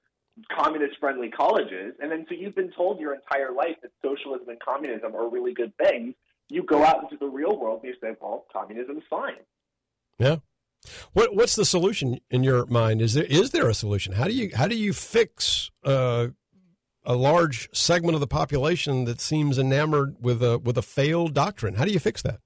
communist 0.56 0.98
friendly 1.00 1.30
colleges. 1.30 1.94
And 2.00 2.10
then 2.10 2.26
so 2.28 2.34
you've 2.34 2.54
been 2.54 2.72
told 2.72 3.00
your 3.00 3.14
entire 3.14 3.52
life 3.52 3.76
that 3.82 3.90
socialism 4.04 4.48
and 4.48 4.60
communism 4.60 5.14
are 5.14 5.28
really 5.28 5.54
good 5.54 5.72
things. 5.76 6.14
You 6.48 6.62
go 6.62 6.84
out 6.84 7.02
into 7.02 7.16
the 7.16 7.26
real 7.26 7.58
world 7.58 7.80
and 7.82 7.92
you 7.92 7.98
say, 8.00 8.16
well, 8.20 8.46
communism 8.52 8.98
is 8.98 9.02
fine. 9.08 9.34
Yeah. 10.18 10.36
What 11.14 11.34
what's 11.34 11.56
the 11.56 11.64
solution 11.64 12.20
in 12.30 12.44
your 12.44 12.66
mind? 12.66 13.02
Is 13.02 13.14
there 13.14 13.24
is 13.24 13.50
there 13.50 13.68
a 13.68 13.74
solution? 13.74 14.12
How 14.12 14.24
do 14.24 14.32
you 14.32 14.50
how 14.54 14.68
do 14.68 14.76
you 14.76 14.92
fix 14.92 15.70
uh, 15.84 16.28
a 17.04 17.14
large 17.14 17.68
segment 17.72 18.14
of 18.14 18.20
the 18.20 18.26
population 18.26 19.04
that 19.06 19.20
seems 19.20 19.58
enamored 19.58 20.16
with 20.20 20.42
a 20.42 20.58
with 20.58 20.78
a 20.78 20.82
failed 20.82 21.34
doctrine? 21.34 21.74
How 21.74 21.84
do 21.84 21.92
you 21.92 21.98
fix 21.98 22.22
that? 22.22 22.40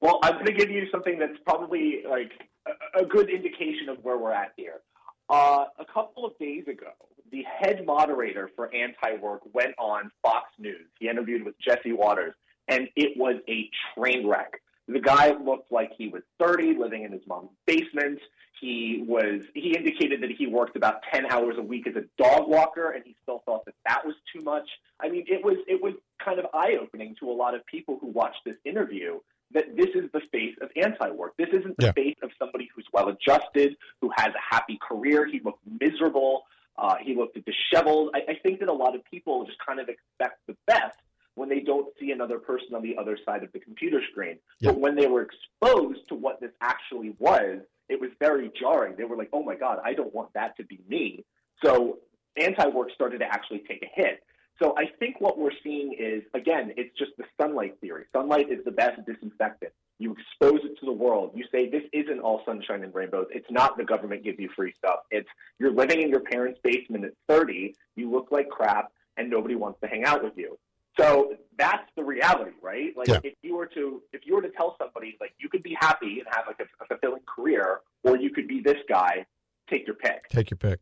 Well, 0.00 0.18
I'm 0.22 0.34
going 0.34 0.46
to 0.46 0.52
give 0.52 0.70
you 0.70 0.86
something 0.90 1.18
that's 1.18 1.38
probably 1.44 2.02
like 2.08 2.32
a, 2.66 3.02
a 3.02 3.06
good 3.06 3.28
indication 3.28 3.88
of 3.88 3.98
where 4.02 4.16
we're 4.16 4.32
at 4.32 4.52
here. 4.56 4.80
Uh, 5.28 5.64
a 5.78 5.84
couple 5.84 6.24
of 6.24 6.38
days 6.38 6.64
ago, 6.68 6.92
the 7.32 7.42
head 7.42 7.84
moderator 7.84 8.50
for 8.54 8.72
Anti-Work 8.72 9.42
went 9.52 9.74
on 9.78 10.10
Fox 10.22 10.48
News. 10.58 10.86
He 11.00 11.08
interviewed 11.08 11.44
with 11.44 11.54
Jesse 11.58 11.92
Watters, 11.92 12.34
and 12.68 12.88
it 12.94 13.16
was 13.16 13.36
a 13.48 13.68
train 13.94 14.26
wreck. 14.26 14.60
The 14.88 15.00
guy 15.00 15.32
looked 15.32 15.72
like 15.72 15.90
he 15.98 16.08
was 16.08 16.22
30, 16.38 16.76
living 16.78 17.02
in 17.02 17.10
his 17.10 17.22
mom's 17.26 17.50
basement. 17.66 18.20
He 18.60 19.04
was. 19.06 19.42
He 19.52 19.76
indicated 19.76 20.22
that 20.22 20.30
he 20.30 20.46
worked 20.46 20.76
about 20.76 21.02
10 21.12 21.26
hours 21.26 21.56
a 21.58 21.62
week 21.62 21.86
as 21.88 21.96
a 21.96 22.04
dog 22.16 22.48
walker, 22.48 22.92
and 22.92 23.02
he 23.04 23.16
still 23.22 23.42
thought 23.44 23.64
that 23.66 23.74
that 23.86 24.06
was 24.06 24.14
too 24.32 24.42
much. 24.42 24.68
I 25.00 25.08
mean, 25.08 25.24
it 25.26 25.44
was 25.44 25.56
it 25.66 25.82
was 25.82 25.94
kind 26.24 26.38
of 26.38 26.46
eye 26.54 26.78
opening 26.80 27.16
to 27.20 27.30
a 27.30 27.34
lot 27.34 27.54
of 27.54 27.66
people 27.66 27.98
who 28.00 28.06
watched 28.06 28.44
this 28.46 28.56
interview 28.64 29.18
that 29.56 29.74
this 29.74 29.88
is 29.94 30.04
the 30.12 30.20
face 30.30 30.54
of 30.60 30.68
anti-work. 30.76 31.32
This 31.38 31.48
isn't 31.48 31.78
the 31.78 31.86
Yeah. 31.86 31.92
face 31.92 32.16
of 32.22 32.30
somebody 32.38 32.68
who's 32.74 32.86
well-adjusted, 32.92 33.74
who 34.02 34.10
has 34.14 34.28
a 34.34 34.54
happy 34.54 34.78
career. 34.86 35.24
He 35.26 35.40
looked 35.40 35.62
miserable. 35.80 36.44
Uh, 36.76 36.96
he 37.00 37.14
looked 37.14 37.38
disheveled. 37.42 38.10
I, 38.14 38.32
I 38.32 38.34
think 38.42 38.60
that 38.60 38.68
a 38.68 38.72
lot 38.74 38.94
of 38.94 39.02
people 39.06 39.44
just 39.46 39.58
kind 39.66 39.80
of 39.80 39.88
expect 39.88 40.46
the 40.46 40.54
best 40.66 40.98
when 41.36 41.48
they 41.48 41.60
don't 41.60 41.88
see 41.98 42.10
another 42.10 42.38
person 42.38 42.74
on 42.74 42.82
the 42.82 42.98
other 42.98 43.18
side 43.24 43.42
of 43.44 43.52
the 43.52 43.58
computer 43.58 44.02
screen. 44.10 44.38
But 44.60 44.78
when 44.78 44.94
they 44.94 45.06
were 45.06 45.22
exposed 45.22 46.06
to 46.08 46.14
what 46.14 46.38
this 46.40 46.52
actually 46.60 47.14
was, 47.18 47.60
it 47.88 47.98
was 47.98 48.10
very 48.20 48.50
jarring. 48.60 48.96
They 48.96 49.04
were 49.04 49.16
like, 49.16 49.30
"Oh 49.32 49.42
my 49.42 49.54
God, 49.54 49.80
I 49.82 49.94
don't 49.94 50.14
want 50.14 50.34
that 50.34 50.56
to 50.58 50.64
be 50.64 50.80
me." 50.86 51.24
So 51.64 52.00
anti-work 52.36 52.90
started 52.92 53.18
to 53.20 53.26
actually 53.26 53.60
take 53.60 53.82
a 53.82 53.90
hit. 53.94 54.22
So 54.62 54.74
I 54.78 54.86
think 54.98 55.20
what 55.20 55.38
we're 55.38 55.50
seeing 55.62 55.94
is, 55.98 56.22
again, 56.34 56.72
it's 56.76 56.96
just 56.98 57.12
the 57.18 57.24
sunlight 57.40 57.76
theory. 57.80 58.04
Sunlight 58.12 58.50
is 58.50 58.64
the 58.64 58.70
best 58.70 59.00
disinfectant. 59.06 59.72
You 59.98 60.12
expose 60.12 60.60
it 60.64 60.78
to 60.80 60.86
the 60.86 60.92
world. 60.92 61.32
You 61.34 61.44
say 61.52 61.68
this 61.68 61.82
isn't 61.92 62.20
all 62.20 62.42
sunshine 62.44 62.82
and 62.82 62.94
rainbows. 62.94 63.26
It's 63.30 63.50
not 63.50 63.76
the 63.76 63.84
government 63.84 64.24
gives 64.24 64.38
you 64.38 64.48
free 64.54 64.72
stuff. 64.76 65.00
It's 65.10 65.28
you're 65.58 65.72
living 65.72 66.02
in 66.02 66.08
your 66.10 66.20
parents' 66.20 66.58
basement 66.62 67.04
at 67.04 67.12
30. 67.28 67.74
You 67.96 68.10
look 68.10 68.28
like 68.30 68.48
crap, 68.48 68.92
and 69.16 69.30
nobody 69.30 69.54
wants 69.54 69.80
to 69.80 69.86
hang 69.88 70.04
out 70.04 70.22
with 70.22 70.34
you. 70.36 70.58
So 70.98 71.34
that's 71.58 71.88
the 71.96 72.04
reality, 72.04 72.52
right? 72.62 72.96
Like 72.96 73.08
Yeah. 73.08 73.20
if 73.22 73.34
you 73.42 73.56
were 73.56 73.66
to 73.66 74.02
if 74.12 74.22
you 74.24 74.34
were 74.34 74.42
to 74.42 74.50
tell 74.50 74.76
somebody 74.78 75.16
like 75.20 75.32
you 75.38 75.48
could 75.48 75.62
be 75.62 75.76
happy 75.78 76.20
and 76.20 76.26
have 76.34 76.44
like 76.46 76.60
a, 76.60 76.64
a 76.82 76.86
fulfilling 76.86 77.22
career, 77.26 77.80
or 78.02 78.16
you 78.16 78.30
could 78.30 78.48
be 78.48 78.60
this 78.60 78.78
guy, 78.88 79.26
take 79.68 79.86
your 79.86 79.96
pick. 79.96 80.28
Take 80.30 80.50
your 80.50 80.56
pick. 80.58 80.80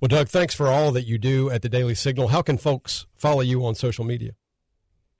Well, 0.00 0.08
Doug, 0.08 0.28
thanks 0.28 0.54
for 0.54 0.68
all 0.68 0.92
that 0.92 1.06
you 1.06 1.18
do 1.18 1.50
at 1.50 1.62
the 1.62 1.68
Daily 1.68 1.96
Signal. 1.96 2.28
How 2.28 2.40
can 2.40 2.56
folks 2.56 3.06
follow 3.16 3.40
you 3.40 3.66
on 3.66 3.74
social 3.74 4.04
media? 4.04 4.32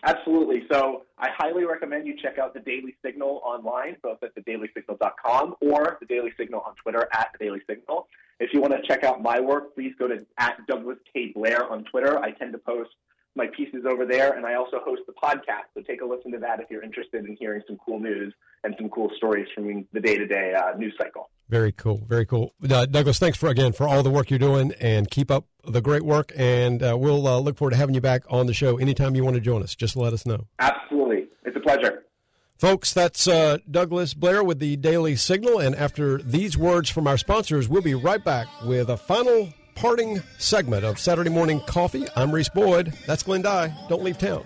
Absolutely. 0.04 0.62
So 0.70 1.02
I 1.18 1.30
highly 1.36 1.64
recommend 1.64 2.06
you 2.06 2.14
check 2.16 2.38
out 2.38 2.54
the 2.54 2.60
Daily 2.60 2.94
Signal 3.04 3.40
online, 3.44 3.96
both 4.04 4.22
at 4.22 4.36
thedailysignal.com 4.36 5.56
or 5.60 5.98
the 5.98 6.06
Daily 6.06 6.30
Signal 6.38 6.60
on 6.60 6.76
Twitter 6.76 7.08
at 7.12 7.30
the 7.32 7.44
Daily 7.44 7.60
Signal. 7.68 8.06
If 8.38 8.52
you 8.52 8.60
want 8.60 8.72
to 8.74 8.86
check 8.86 9.02
out 9.02 9.20
my 9.20 9.40
work, 9.40 9.74
please 9.74 9.94
go 9.98 10.06
to 10.06 10.24
at 10.38 10.58
Douglas 10.68 10.98
K. 11.12 11.32
Blair 11.34 11.68
on 11.68 11.82
Twitter. 11.82 12.16
I 12.20 12.30
tend 12.30 12.52
to 12.52 12.58
post 12.58 12.90
my 13.38 13.46
pieces 13.56 13.86
over 13.88 14.04
there, 14.04 14.34
and 14.34 14.44
I 14.44 14.54
also 14.54 14.80
host 14.84 15.02
the 15.06 15.14
podcast. 15.14 15.72
So 15.72 15.80
take 15.80 16.02
a 16.02 16.04
listen 16.04 16.30
to 16.32 16.38
that 16.40 16.60
if 16.60 16.66
you're 16.70 16.82
interested 16.82 17.24
in 17.24 17.36
hearing 17.36 17.62
some 17.66 17.78
cool 17.78 17.98
news 17.98 18.34
and 18.64 18.74
some 18.78 18.90
cool 18.90 19.10
stories 19.16 19.48
from 19.54 19.86
the 19.94 20.00
day-to-day 20.00 20.52
uh, 20.54 20.76
news 20.76 20.92
cycle. 20.98 21.30
Very 21.48 21.72
cool. 21.72 22.04
Very 22.06 22.26
cool. 22.26 22.52
Uh, 22.68 22.84
Douglas, 22.84 23.18
thanks 23.18 23.38
for 23.38 23.48
again 23.48 23.72
for 23.72 23.88
all 23.88 24.02
the 24.02 24.10
work 24.10 24.28
you're 24.28 24.38
doing 24.38 24.74
and 24.80 25.10
keep 25.10 25.30
up 25.30 25.46
the 25.66 25.80
great 25.80 26.02
work. 26.02 26.32
And 26.36 26.82
uh, 26.82 26.96
we'll 26.98 27.26
uh, 27.26 27.38
look 27.38 27.56
forward 27.56 27.70
to 27.70 27.76
having 27.78 27.94
you 27.94 28.02
back 28.02 28.24
on 28.28 28.46
the 28.46 28.52
show 28.52 28.76
anytime 28.76 29.14
you 29.14 29.24
want 29.24 29.36
to 29.36 29.40
join 29.40 29.62
us. 29.62 29.74
Just 29.74 29.96
let 29.96 30.12
us 30.12 30.26
know. 30.26 30.46
Absolutely. 30.58 31.28
It's 31.44 31.56
a 31.56 31.60
pleasure. 31.60 32.04
Folks, 32.58 32.92
that's 32.92 33.28
uh, 33.28 33.58
Douglas 33.70 34.14
Blair 34.14 34.42
with 34.42 34.58
the 34.58 34.76
Daily 34.76 35.14
Signal. 35.14 35.60
And 35.60 35.76
after 35.76 36.18
these 36.18 36.58
words 36.58 36.90
from 36.90 37.06
our 37.06 37.16
sponsors, 37.16 37.68
we'll 37.68 37.82
be 37.82 37.94
right 37.94 38.22
back 38.22 38.48
with 38.64 38.90
a 38.90 38.96
final 38.96 39.54
parting 39.78 40.20
segment 40.38 40.84
of 40.84 40.98
Saturday 40.98 41.30
Morning 41.30 41.60
Coffee. 41.60 42.04
I'm 42.16 42.32
Reese 42.32 42.48
Boyd. 42.48 42.92
That's 43.06 43.22
Glenn 43.22 43.42
Dye. 43.42 43.72
Don't 43.88 44.02
leave 44.02 44.18
town. 44.18 44.44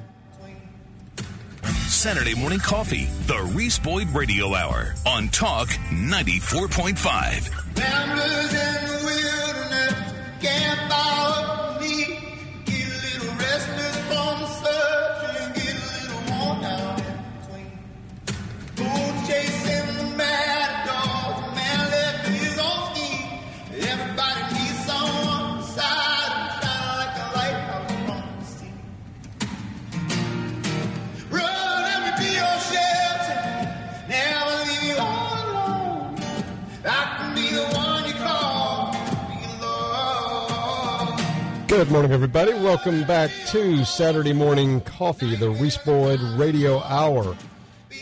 Saturday 1.87 2.35
morning 2.35 2.59
coffee, 2.59 3.07
the 3.27 3.41
Reese 3.55 3.79
Boyd 3.79 4.11
Radio 4.11 4.55
Hour 4.55 4.95
on 5.07 5.29
Talk 5.29 5.69
94.5. 5.69 7.49
Good 41.73 41.91
morning, 41.91 42.13
everybody. 42.13 42.53
Welcome 42.53 43.05
back 43.05 43.31
to 43.47 43.83
Saturday 43.87 44.35
Morning 44.35 44.83
Coffee, 44.83 45.37
the 45.37 45.49
Reese 45.49 45.79
Boyd 45.79 46.21
Radio 46.37 46.81
Hour. 46.81 47.35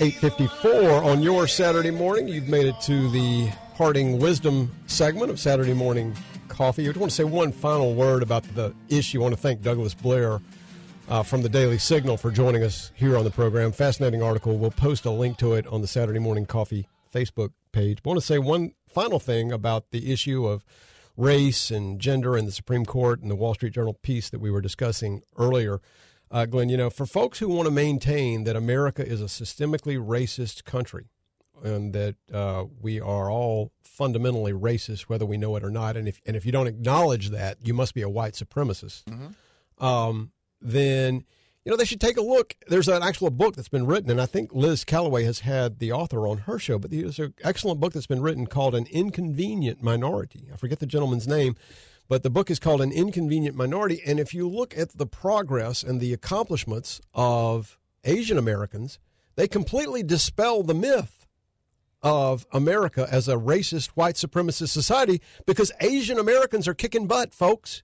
854 0.01 1.05
on 1.05 1.23
your 1.23 1.47
Saturday 1.47 1.93
morning. 1.93 2.27
You've 2.27 2.49
made 2.49 2.67
it 2.67 2.75
to 2.81 3.09
the 3.11 3.49
parting 3.77 4.19
wisdom 4.19 4.73
segment 4.87 5.31
of 5.31 5.39
Saturday 5.39 5.73
Morning 5.73 6.17
Coffee. 6.49 6.83
I 6.83 6.87
just 6.87 6.99
want 6.99 7.11
to 7.13 7.15
say 7.17 7.23
one 7.23 7.53
final 7.53 7.95
word 7.95 8.25
about 8.25 8.43
the 8.57 8.75
issue. 8.89 9.21
I 9.21 9.23
want 9.23 9.35
to 9.37 9.41
thank 9.41 9.63
Douglas 9.63 9.95
Blair 9.95 10.41
uh, 11.09 11.23
from 11.23 11.43
the 11.43 11.49
Daily 11.49 11.79
Signal 11.79 12.17
for 12.17 12.33
joining 12.33 12.65
us 12.65 12.91
here 12.97 13.17
on 13.17 13.23
the 13.23 13.31
program. 13.31 13.71
Fascinating 13.71 14.21
article. 14.21 14.59
We'll 14.59 14.73
post 14.73 15.05
a 15.05 15.13
link 15.13 15.39
to 15.39 15.55
it 15.55 15.69
on 15.69 15.81
the 15.81 15.87
Saturday 15.87 16.19
Morning 16.19 16.45
Coffee 16.45 16.89
Facebook 17.15 17.53
page. 17.71 18.01
I 18.05 18.09
want 18.09 18.19
to 18.19 18.27
say 18.27 18.41
one 18.41 18.73
final 18.89 19.21
thing 19.21 19.53
about 19.53 19.93
the 19.93 20.13
issue 20.13 20.45
of 20.45 20.65
race 21.21 21.71
and 21.71 22.01
gender 22.01 22.37
in 22.37 22.47
the 22.47 22.53
Supreme 22.53 22.87
Court 22.87 23.21
and 23.21 23.31
the 23.31 23.37
Wall 23.37 23.55
Street 23.55 23.75
Journal 23.75 23.95
piece 23.95 24.31
that 24.31 24.41
we 24.41 24.51
were 24.51 24.61
discussing 24.61 25.23
earlier. 25.37 25.81
Uh, 26.31 26.47
Glenn, 26.47 26.69
you 26.69 26.77
know, 26.77 26.91
for 26.91 27.07
folks 27.07 27.39
who 27.41 27.49
want 27.49 27.67
to 27.67 27.71
maintain 27.73 28.45
that 28.45 28.57
America 28.57 29.07
is 29.07 29.21
a 29.21 29.25
systemically 29.25 29.99
racist 29.99 30.65
country 30.65 31.09
and 31.63 31.93
that 31.93 32.15
uh, 32.33 32.65
we 32.81 33.01
are 33.01 33.31
all 33.31 33.71
fundamentally 33.83 34.53
racist, 34.53 35.03
whether 35.03 35.27
we 35.27 35.37
know 35.37 35.57
it 35.57 35.65
or 35.65 35.71
not, 35.71 35.95
and 35.97 36.09
if 36.09 36.21
and 36.25 36.37
if 36.37 36.47
you 36.47 36.53
don't 36.53 36.67
acknowledge 36.67 37.31
that, 37.31 37.59
you 37.63 37.75
must 37.75 37.93
be 37.95 38.01
a 38.01 38.09
white 38.09 38.33
supremacist. 38.33 39.03
Um, 39.79 40.33
then 40.63 41.25
you 41.65 41.71
know 41.71 41.77
they 41.77 41.85
should 41.85 42.01
take 42.01 42.17
a 42.17 42.23
look. 42.23 42.55
There's 42.69 42.89
an 42.89 43.03
actual 43.03 43.31
book 43.31 43.57
that's 43.57 43.69
been 43.69 43.87
written, 43.87 44.11
and 44.11 44.21
I 44.21 44.27
think 44.27 44.55
Liz 44.55 44.85
Calloway 44.85 45.25
has 45.25 45.41
had 45.41 45.79
the 45.79 45.93
author 45.93 46.27
on 46.27 46.39
her 46.39 46.59
show. 46.59 46.79
But 46.79 46.91
there's 46.91 47.19
an 47.19 47.35
excellent 47.43 47.81
book 47.81 47.93
that's 47.93 48.07
been 48.07 48.23
written 48.23 48.47
called 48.47 48.75
"An 48.75 48.87
Inconvenient 48.91 49.83
Minority." 49.83 50.49
I 50.53 50.57
forget 50.57 50.79
the 50.79 50.87
gentleman's 50.87 51.29
name, 51.29 51.57
but 52.09 52.23
the 52.23 52.31
book 52.31 52.51
is 52.51 52.59
called 52.59 52.81
"An 52.81 52.93
Inconvenient 52.93 53.57
Minority." 53.57 54.01
And 54.07 54.19
if 54.19 54.33
you 54.33 54.49
look 54.49 54.77
at 54.77 54.97
the 54.97 55.07
progress 55.07 55.83
and 55.83 56.01
the 56.01 56.13
accomplishments 56.13 57.01
of 57.15 57.79
Asian 58.05 58.39
Americans, 58.39 58.99
they 59.37 59.47
completely 59.47 60.03
dispel 60.03 60.63
the 60.63 60.75
myth 60.75 61.27
of 62.03 62.47
America 62.53 63.07
as 63.11 63.29
a 63.29 63.37
racist 63.37 63.89
white 63.89 64.15
supremacist 64.15 64.71
society 64.71 65.21
because 65.47 65.71
Asian 65.81 66.19
Americans 66.19 66.67
are 66.67 66.75
kicking 66.75 67.07
butt, 67.07 67.35
folks. 67.35 67.83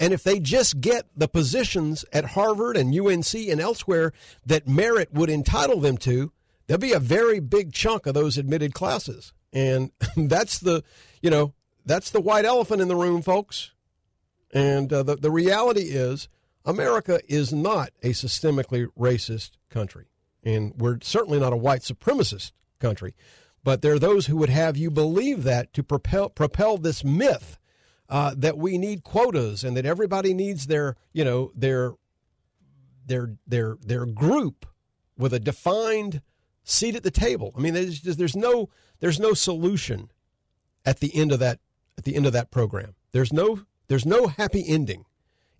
And 0.00 0.14
if 0.14 0.24
they 0.24 0.40
just 0.40 0.80
get 0.80 1.06
the 1.14 1.28
positions 1.28 2.06
at 2.10 2.24
Harvard 2.24 2.78
and 2.78 2.98
UNC 2.98 3.34
and 3.34 3.60
elsewhere 3.60 4.12
that 4.46 4.66
merit 4.66 5.12
would 5.12 5.28
entitle 5.28 5.78
them 5.78 5.98
to, 5.98 6.32
there'll 6.66 6.80
be 6.80 6.94
a 6.94 6.98
very 6.98 7.38
big 7.38 7.74
chunk 7.74 8.06
of 8.06 8.14
those 8.14 8.38
admitted 8.38 8.72
classes. 8.72 9.34
And 9.52 9.92
that's 10.16 10.58
the, 10.58 10.82
you 11.20 11.28
know, 11.28 11.52
that's 11.84 12.10
the 12.10 12.20
white 12.20 12.46
elephant 12.46 12.80
in 12.80 12.88
the 12.88 12.96
room, 12.96 13.20
folks. 13.20 13.72
And 14.52 14.90
uh, 14.90 15.02
the, 15.02 15.16
the 15.16 15.30
reality 15.30 15.82
is, 15.82 16.28
America 16.64 17.20
is 17.28 17.52
not 17.52 17.90
a 18.02 18.10
systemically 18.10 18.86
racist 18.98 19.52
country. 19.68 20.06
And 20.42 20.72
we're 20.78 20.98
certainly 21.02 21.38
not 21.38 21.52
a 21.52 21.58
white 21.58 21.82
supremacist 21.82 22.52
country. 22.78 23.14
But 23.62 23.82
there 23.82 23.92
are 23.92 23.98
those 23.98 24.26
who 24.26 24.38
would 24.38 24.48
have 24.48 24.78
you 24.78 24.90
believe 24.90 25.42
that 25.44 25.74
to 25.74 25.82
propel, 25.82 26.30
propel 26.30 26.78
this 26.78 27.04
myth 27.04 27.58
uh, 28.10 28.34
that 28.36 28.58
we 28.58 28.76
need 28.76 29.04
quotas 29.04 29.62
and 29.62 29.76
that 29.76 29.86
everybody 29.86 30.34
needs 30.34 30.66
their, 30.66 30.96
you 31.12 31.24
know, 31.24 31.52
their, 31.54 31.92
their, 33.06 33.36
their, 33.46 33.78
their 33.80 34.04
group 34.04 34.66
with 35.16 35.32
a 35.32 35.38
defined 35.38 36.20
seat 36.64 36.96
at 36.96 37.04
the 37.04 37.10
table. 37.10 37.54
I 37.56 37.60
mean, 37.60 37.72
there's, 37.72 38.02
there's 38.02 38.36
no, 38.36 38.68
there's 38.98 39.20
no 39.20 39.32
solution 39.32 40.10
at 40.84 40.98
the 40.98 41.14
end 41.14 41.30
of 41.30 41.38
that, 41.38 41.60
at 41.96 42.04
the 42.04 42.16
end 42.16 42.26
of 42.26 42.32
that 42.32 42.50
program. 42.50 42.94
There's 43.12 43.32
no, 43.32 43.60
there's 43.86 44.06
no 44.06 44.26
happy 44.26 44.64
ending 44.66 45.04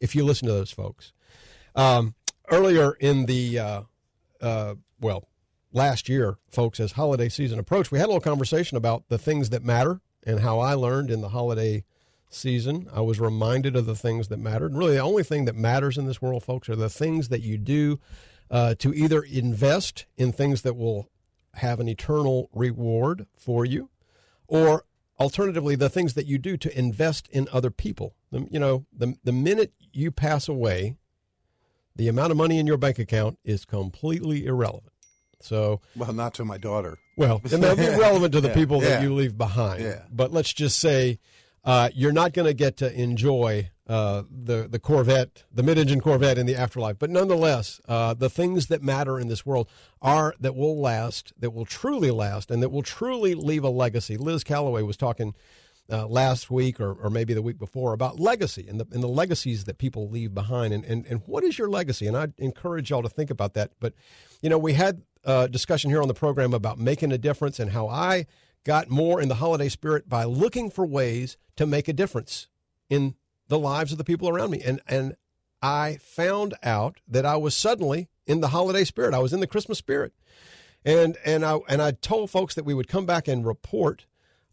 if 0.01 0.17
you 0.17 0.25
listen 0.25 0.49
to 0.49 0.55
those 0.55 0.73
folks. 0.73 1.13
Um, 1.77 2.15
earlier 2.51 2.93
in 2.95 3.27
the, 3.27 3.59
uh, 3.61 3.83
uh, 4.41 4.75
well, 5.01 5.29
last 5.73 6.09
year, 6.09 6.39
folks, 6.51 6.81
as 6.81 6.93
holiday 6.93 7.29
season 7.29 7.61
approached, 7.61 7.93
we 7.93 7.99
had 7.99 8.07
a 8.07 8.09
little 8.09 8.21
conversation 8.21 8.77
about 8.77 9.09
the 9.09 9.19
things 9.19 9.51
that 9.51 9.63
matter 9.63 10.01
and 10.27 10.41
how 10.41 10.59
I 10.59 10.75
learned 10.75 11.13
in 11.13 11.21
the 11.21 11.29
holiday 11.29 11.85
season. 12.31 12.89
I 12.93 13.01
was 13.01 13.21
reminded 13.21 13.77
of 13.77 13.87
the 13.87 13.95
things 13.95 14.29
that 14.29 14.39
mattered. 14.39 14.71
And 14.71 14.79
really, 14.79 14.95
the 14.95 15.01
only 15.01 15.23
thing 15.23 15.45
that 15.45 15.57
matters 15.57 15.99
in 15.99 16.07
this 16.07 16.23
world, 16.23 16.43
folks, 16.45 16.69
are 16.69 16.77
the 16.77 16.89
things 16.89 17.29
that 17.29 17.43
you 17.43 17.59
do 17.59 17.99
uh, 18.51 18.75
to 18.79 18.95
either 18.95 19.23
invest 19.23 20.07
in 20.17 20.33
things 20.33 20.63
that 20.63 20.77
will 20.77 21.09
have 21.55 21.81
an 21.81 21.89
eternal 21.89 22.49
reward 22.53 23.27
for 23.37 23.65
you, 23.65 23.91
or 24.47 24.85
alternatively, 25.19 25.75
the 25.75 25.89
things 25.89 26.15
that 26.15 26.27
you 26.27 26.39
do 26.39 26.57
to 26.57 26.79
invest 26.79 27.29
in 27.29 27.49
other 27.53 27.71
people. 27.71 28.15
The, 28.31 28.47
you 28.51 28.59
know, 28.59 28.87
the, 28.97 29.15
the 29.25 29.33
minute 29.33 29.73
you 29.93 30.11
pass 30.11 30.49
away, 30.49 30.97
the 31.97 32.09
amount 32.09 32.31
of 32.31 32.37
money 32.37 32.59
in 32.59 32.67
your 32.67 32.77
bank 32.77 32.99
account 32.99 33.39
is 33.45 33.65
completely 33.65 34.47
irrelevant. 34.47 34.93
So, 35.43 35.81
well, 35.97 36.13
not 36.13 36.35
to 36.35 36.45
my 36.45 36.59
daughter. 36.59 36.99
Well, 37.17 37.41
and 37.51 37.63
they'll 37.63 37.77
be 37.77 37.89
relevant 38.01 38.33
to 38.35 38.41
the 38.41 38.49
Yeah, 38.49 38.55
people 38.55 38.81
that 38.81 38.89
yeah. 38.89 39.03
you 39.03 39.15
leave 39.15 39.37
behind. 39.39 39.83
Yeah. 39.83 40.03
But 40.13 40.33
let's 40.33 40.53
just 40.53 40.79
say 40.79 41.19
uh, 41.65 41.91
you're 41.95 42.13
not 42.13 42.33
going 42.33 42.47
to 42.47 42.55
get 42.55 42.77
to 42.79 42.93
enjoy 42.93 43.71
uh, 43.87 44.23
the 44.31 44.69
the 44.71 44.79
Corvette, 44.79 45.45
the 45.53 45.63
mid-engine 45.63 46.01
Corvette 46.01 46.39
in 46.39 46.47
the 46.47 46.55
afterlife. 46.55 46.99
But 46.99 47.11
nonetheless, 47.11 47.81
uh, 47.89 48.15
the 48.15 48.31
things 48.31 48.67
that 48.69 48.83
matter 48.83 49.19
in 49.19 49.29
this 49.29 49.45
world 49.45 49.69
are 50.01 50.35
that 50.39 50.55
will 50.55 50.81
last, 50.81 51.33
that 51.41 51.53
will 51.53 51.65
truly 51.65 52.11
last, 52.11 52.51
and 52.51 52.63
that 52.63 52.71
will 52.71 52.83
truly 52.85 53.35
leave 53.35 53.65
a 53.65 53.69
legacy. 53.69 54.17
Liz 54.17 54.45
Calloway 54.45 54.83
was 54.83 54.97
talking 54.97 55.35
uh, 55.91 56.07
last 56.07 56.51
week 56.53 56.81
or, 56.81 56.93
or 56.93 57.11
maybe 57.11 57.35
the 57.35 57.43
week 57.43 57.59
before 57.59 57.93
about 57.93 58.21
legacy 58.21 58.65
and 58.69 58.79
the, 58.79 58.87
and 58.93 59.03
the 59.03 59.09
legacies 59.09 59.65
that 59.65 59.77
people 59.79 60.09
leave 60.09 60.33
behind. 60.33 60.73
And, 60.73 60.85
and, 60.85 61.05
and 61.07 61.21
what 61.27 61.43
is 61.43 61.59
your 61.59 61.69
legacy? 61.69 62.07
And 62.07 62.17
I 62.17 62.29
encourage 62.39 62.91
y'all 62.91 63.03
to 63.03 63.09
think 63.09 63.31
about 63.31 63.55
that. 63.55 63.73
But, 63.81 63.95
you 64.41 64.49
know, 64.49 64.59
we 64.59 64.75
had 64.75 65.03
a 65.25 65.49
discussion 65.49 65.91
here 65.91 66.01
on 66.01 66.07
the 66.07 66.15
program 66.15 66.55
about 66.55 66.79
making 66.79 67.11
a 67.11 67.19
difference 67.19 67.59
and 67.59 67.73
how 67.73 67.89
I 67.89 68.27
got 68.65 68.91
more 68.91 69.21
in 69.21 69.29
the 69.29 69.37
holiday 69.37 69.69
spirit 69.69 70.09
by 70.09 70.25
looking 70.25 70.71
for 70.71 70.87
ways 70.87 71.37
to 71.57 71.67
make 71.67 71.89
a 71.89 71.93
difference 71.93 72.49
in 72.89 73.15
the 73.49 73.59
lives 73.59 73.93
of 73.93 73.99
the 73.99 74.05
people 74.05 74.29
around 74.29 74.51
me. 74.51 74.63
And, 74.65 74.81
and 74.87 75.17
I 75.63 75.99
found 76.01 76.55
out 76.63 77.01
that 77.09 77.27
I 77.27 77.37
was 77.37 77.55
suddenly 77.55 78.09
in 78.27 78.41
the 78.41 78.49
holiday 78.49 78.85
spirit. 78.85 79.15
I 79.15 79.19
was 79.19 79.33
in 79.33 79.41
the 79.41 79.47
Christmas 79.47 79.79
spirit. 79.79 80.13
And, 80.85 81.17
and 81.25 81.45
I, 81.45 81.59
and 81.69 81.83
I 81.83 81.91
told 81.91 82.31
folks 82.31 82.55
that 82.55 82.65
we 82.65 82.75
would 82.75 82.89
come 82.89 83.07
back 83.07 83.29
and 83.29 83.47
report 83.47 84.07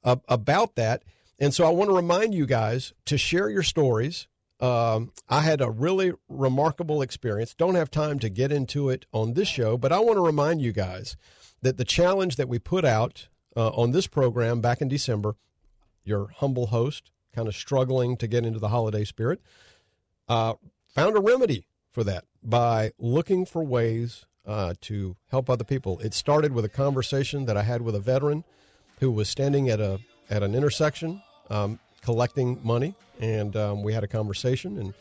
uh, 0.04 0.18
about 0.28 0.76
that. 0.76 1.04
And 1.40 1.54
so 1.54 1.66
I 1.66 1.70
want 1.70 1.90
to 1.90 1.96
remind 1.96 2.34
you 2.34 2.46
guys 2.46 2.94
to 3.06 3.18
share 3.18 3.50
your 3.50 3.64
stories. 3.64 4.28
Um, 4.60 5.12
I 5.30 5.42
had 5.42 5.62
a 5.62 5.70
really 5.70 6.14
remarkable 6.28 7.02
experience. 7.02 7.54
Don't 7.54 7.76
have 7.76 7.92
time 7.92 8.20
to 8.20 8.30
get 8.30 8.52
into 8.52 8.90
it 8.90 9.06
on 9.14 9.34
this 9.34 9.48
show, 9.48 9.78
but 9.78 9.92
I 9.92 10.00
want 10.00 10.18
to 10.18 10.22
remind 10.22 10.62
you 10.62 10.72
guys 10.72 11.16
that 11.62 11.78
the 11.78 11.86
challenge 11.86 12.36
that 12.38 12.50
we 12.50 12.60
put 12.60 12.84
out 12.84 13.28
uh, 13.58 13.70
on 13.70 13.92
this 13.92 14.06
program 14.06 14.62
back 14.62 14.82
in 14.82 14.88
December, 14.88 15.36
your 16.04 16.28
humble 16.38 16.68
host, 16.68 17.12
kind 17.34 17.48
of 17.48 17.56
struggling 17.56 18.16
to 18.18 18.28
get 18.28 18.46
into 18.46 18.60
the 18.60 18.70
holiday 18.70 19.04
spirit, 19.04 19.42
uh, 20.30 20.54
found 20.88 21.18
a 21.18 21.20
remedy 21.20 21.66
for 21.92 22.04
that 22.04 22.24
by 22.44 22.92
looking 23.00 23.46
for 23.46 23.64
ways 23.64 24.26
uh, 24.46 24.76
to 24.82 25.18
help 25.32 25.50
other 25.50 25.64
people. 25.64 26.00
It 26.00 26.14
started 26.14 26.54
with 26.54 26.64
a 26.66 26.70
conversation 26.70 27.46
that 27.46 27.58
I 27.58 27.64
had 27.64 27.82
with 27.82 27.96
a 27.96 28.00
veteran 28.00 28.44
who 29.00 29.12
was 29.12 29.28
standing 29.28 29.70
at 29.70 29.82
a 29.82 30.00
at 30.30 30.44
an 30.44 30.54
intersection 30.54 31.22
um, 31.50 31.80
collecting 32.02 32.60
money, 32.64 32.94
and 33.20 33.56
um, 33.56 33.84
we 33.84 33.94
had 33.94 34.04
a 34.04 34.08
conversation 34.08 34.78
and. 34.78 34.94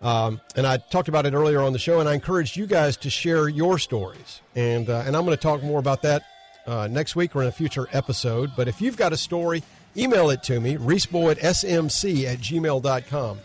Um, 0.00 0.40
and 0.54 0.64
I 0.64 0.76
talked 0.76 1.08
about 1.08 1.26
it 1.26 1.34
earlier 1.34 1.60
on 1.60 1.72
the 1.72 1.78
show, 1.80 1.98
and 1.98 2.08
I 2.08 2.14
encouraged 2.14 2.56
you 2.56 2.68
guys 2.68 2.96
to 2.98 3.10
share 3.10 3.48
your 3.48 3.80
stories. 3.80 4.42
And 4.54 4.88
uh, 4.88 5.02
and 5.04 5.16
I'm 5.16 5.24
going 5.24 5.36
to 5.36 5.42
talk 5.42 5.60
more 5.64 5.80
about 5.80 6.02
that 6.02 6.22
uh, 6.68 6.86
next 6.86 7.16
week 7.16 7.34
or 7.34 7.42
in 7.42 7.48
a 7.48 7.52
future 7.52 7.88
episode. 7.92 8.52
But 8.56 8.68
if 8.68 8.80
you've 8.80 8.96
got 8.96 9.12
a 9.12 9.16
story, 9.16 9.62
email 9.96 10.30
it 10.30 10.42
to 10.44 10.60
me, 10.60 10.76
reesboydsmc 10.76 12.24
at 12.24 12.38
gmail.com. 12.38 13.40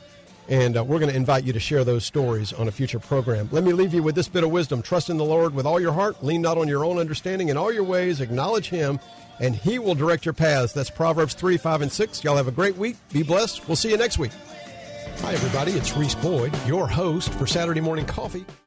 And 0.50 0.78
uh, 0.78 0.84
we're 0.84 1.00
going 1.00 1.10
to 1.10 1.16
invite 1.16 1.46
you 1.46 1.54
to 1.54 1.60
share 1.60 1.86
those 1.86 2.04
stories 2.04 2.52
on 2.52 2.68
a 2.68 2.72
future 2.72 3.00
program. 3.00 3.48
Let 3.52 3.64
me 3.64 3.72
leave 3.72 3.94
you 3.94 4.04
with 4.04 4.14
this 4.14 4.28
bit 4.28 4.44
of 4.44 4.52
wisdom. 4.52 4.82
Trust 4.82 5.10
in 5.10 5.16
the 5.16 5.24
Lord 5.24 5.56
with 5.56 5.66
all 5.66 5.80
your 5.80 5.94
heart. 5.94 6.22
Lean 6.22 6.42
not 6.42 6.58
on 6.58 6.68
your 6.68 6.84
own 6.84 6.98
understanding. 7.00 7.48
In 7.48 7.56
all 7.56 7.72
your 7.72 7.86
ways, 7.86 8.20
acknowledge 8.20 8.70
Him, 8.70 9.00
and 9.40 9.56
He 9.56 9.80
will 9.80 9.96
direct 9.96 10.26
your 10.26 10.34
paths. 10.34 10.74
That's 10.74 10.90
Proverbs 10.90 11.34
3, 11.34 11.56
5, 11.56 11.84
and 11.84 11.92
6. 11.92 12.24
Y'all 12.26 12.36
have 12.36 12.50
a 12.50 12.52
great 12.52 12.76
week. 12.76 12.98
Be 13.14 13.24
blessed. 13.24 13.66
We'll 13.70 13.78
see 13.78 13.92
you 13.92 13.98
next 13.98 14.18
week. 14.18 14.32
Hi, 15.22 15.34
everybody. 15.34 15.72
It's 15.72 15.96
Reese 15.96 16.16
Boyd, 16.16 16.54
your 16.68 16.90
host 16.90 17.34
for 17.36 17.48
Saturday 17.48 17.80
Morning 17.80 18.06
Coffee. 18.06 18.46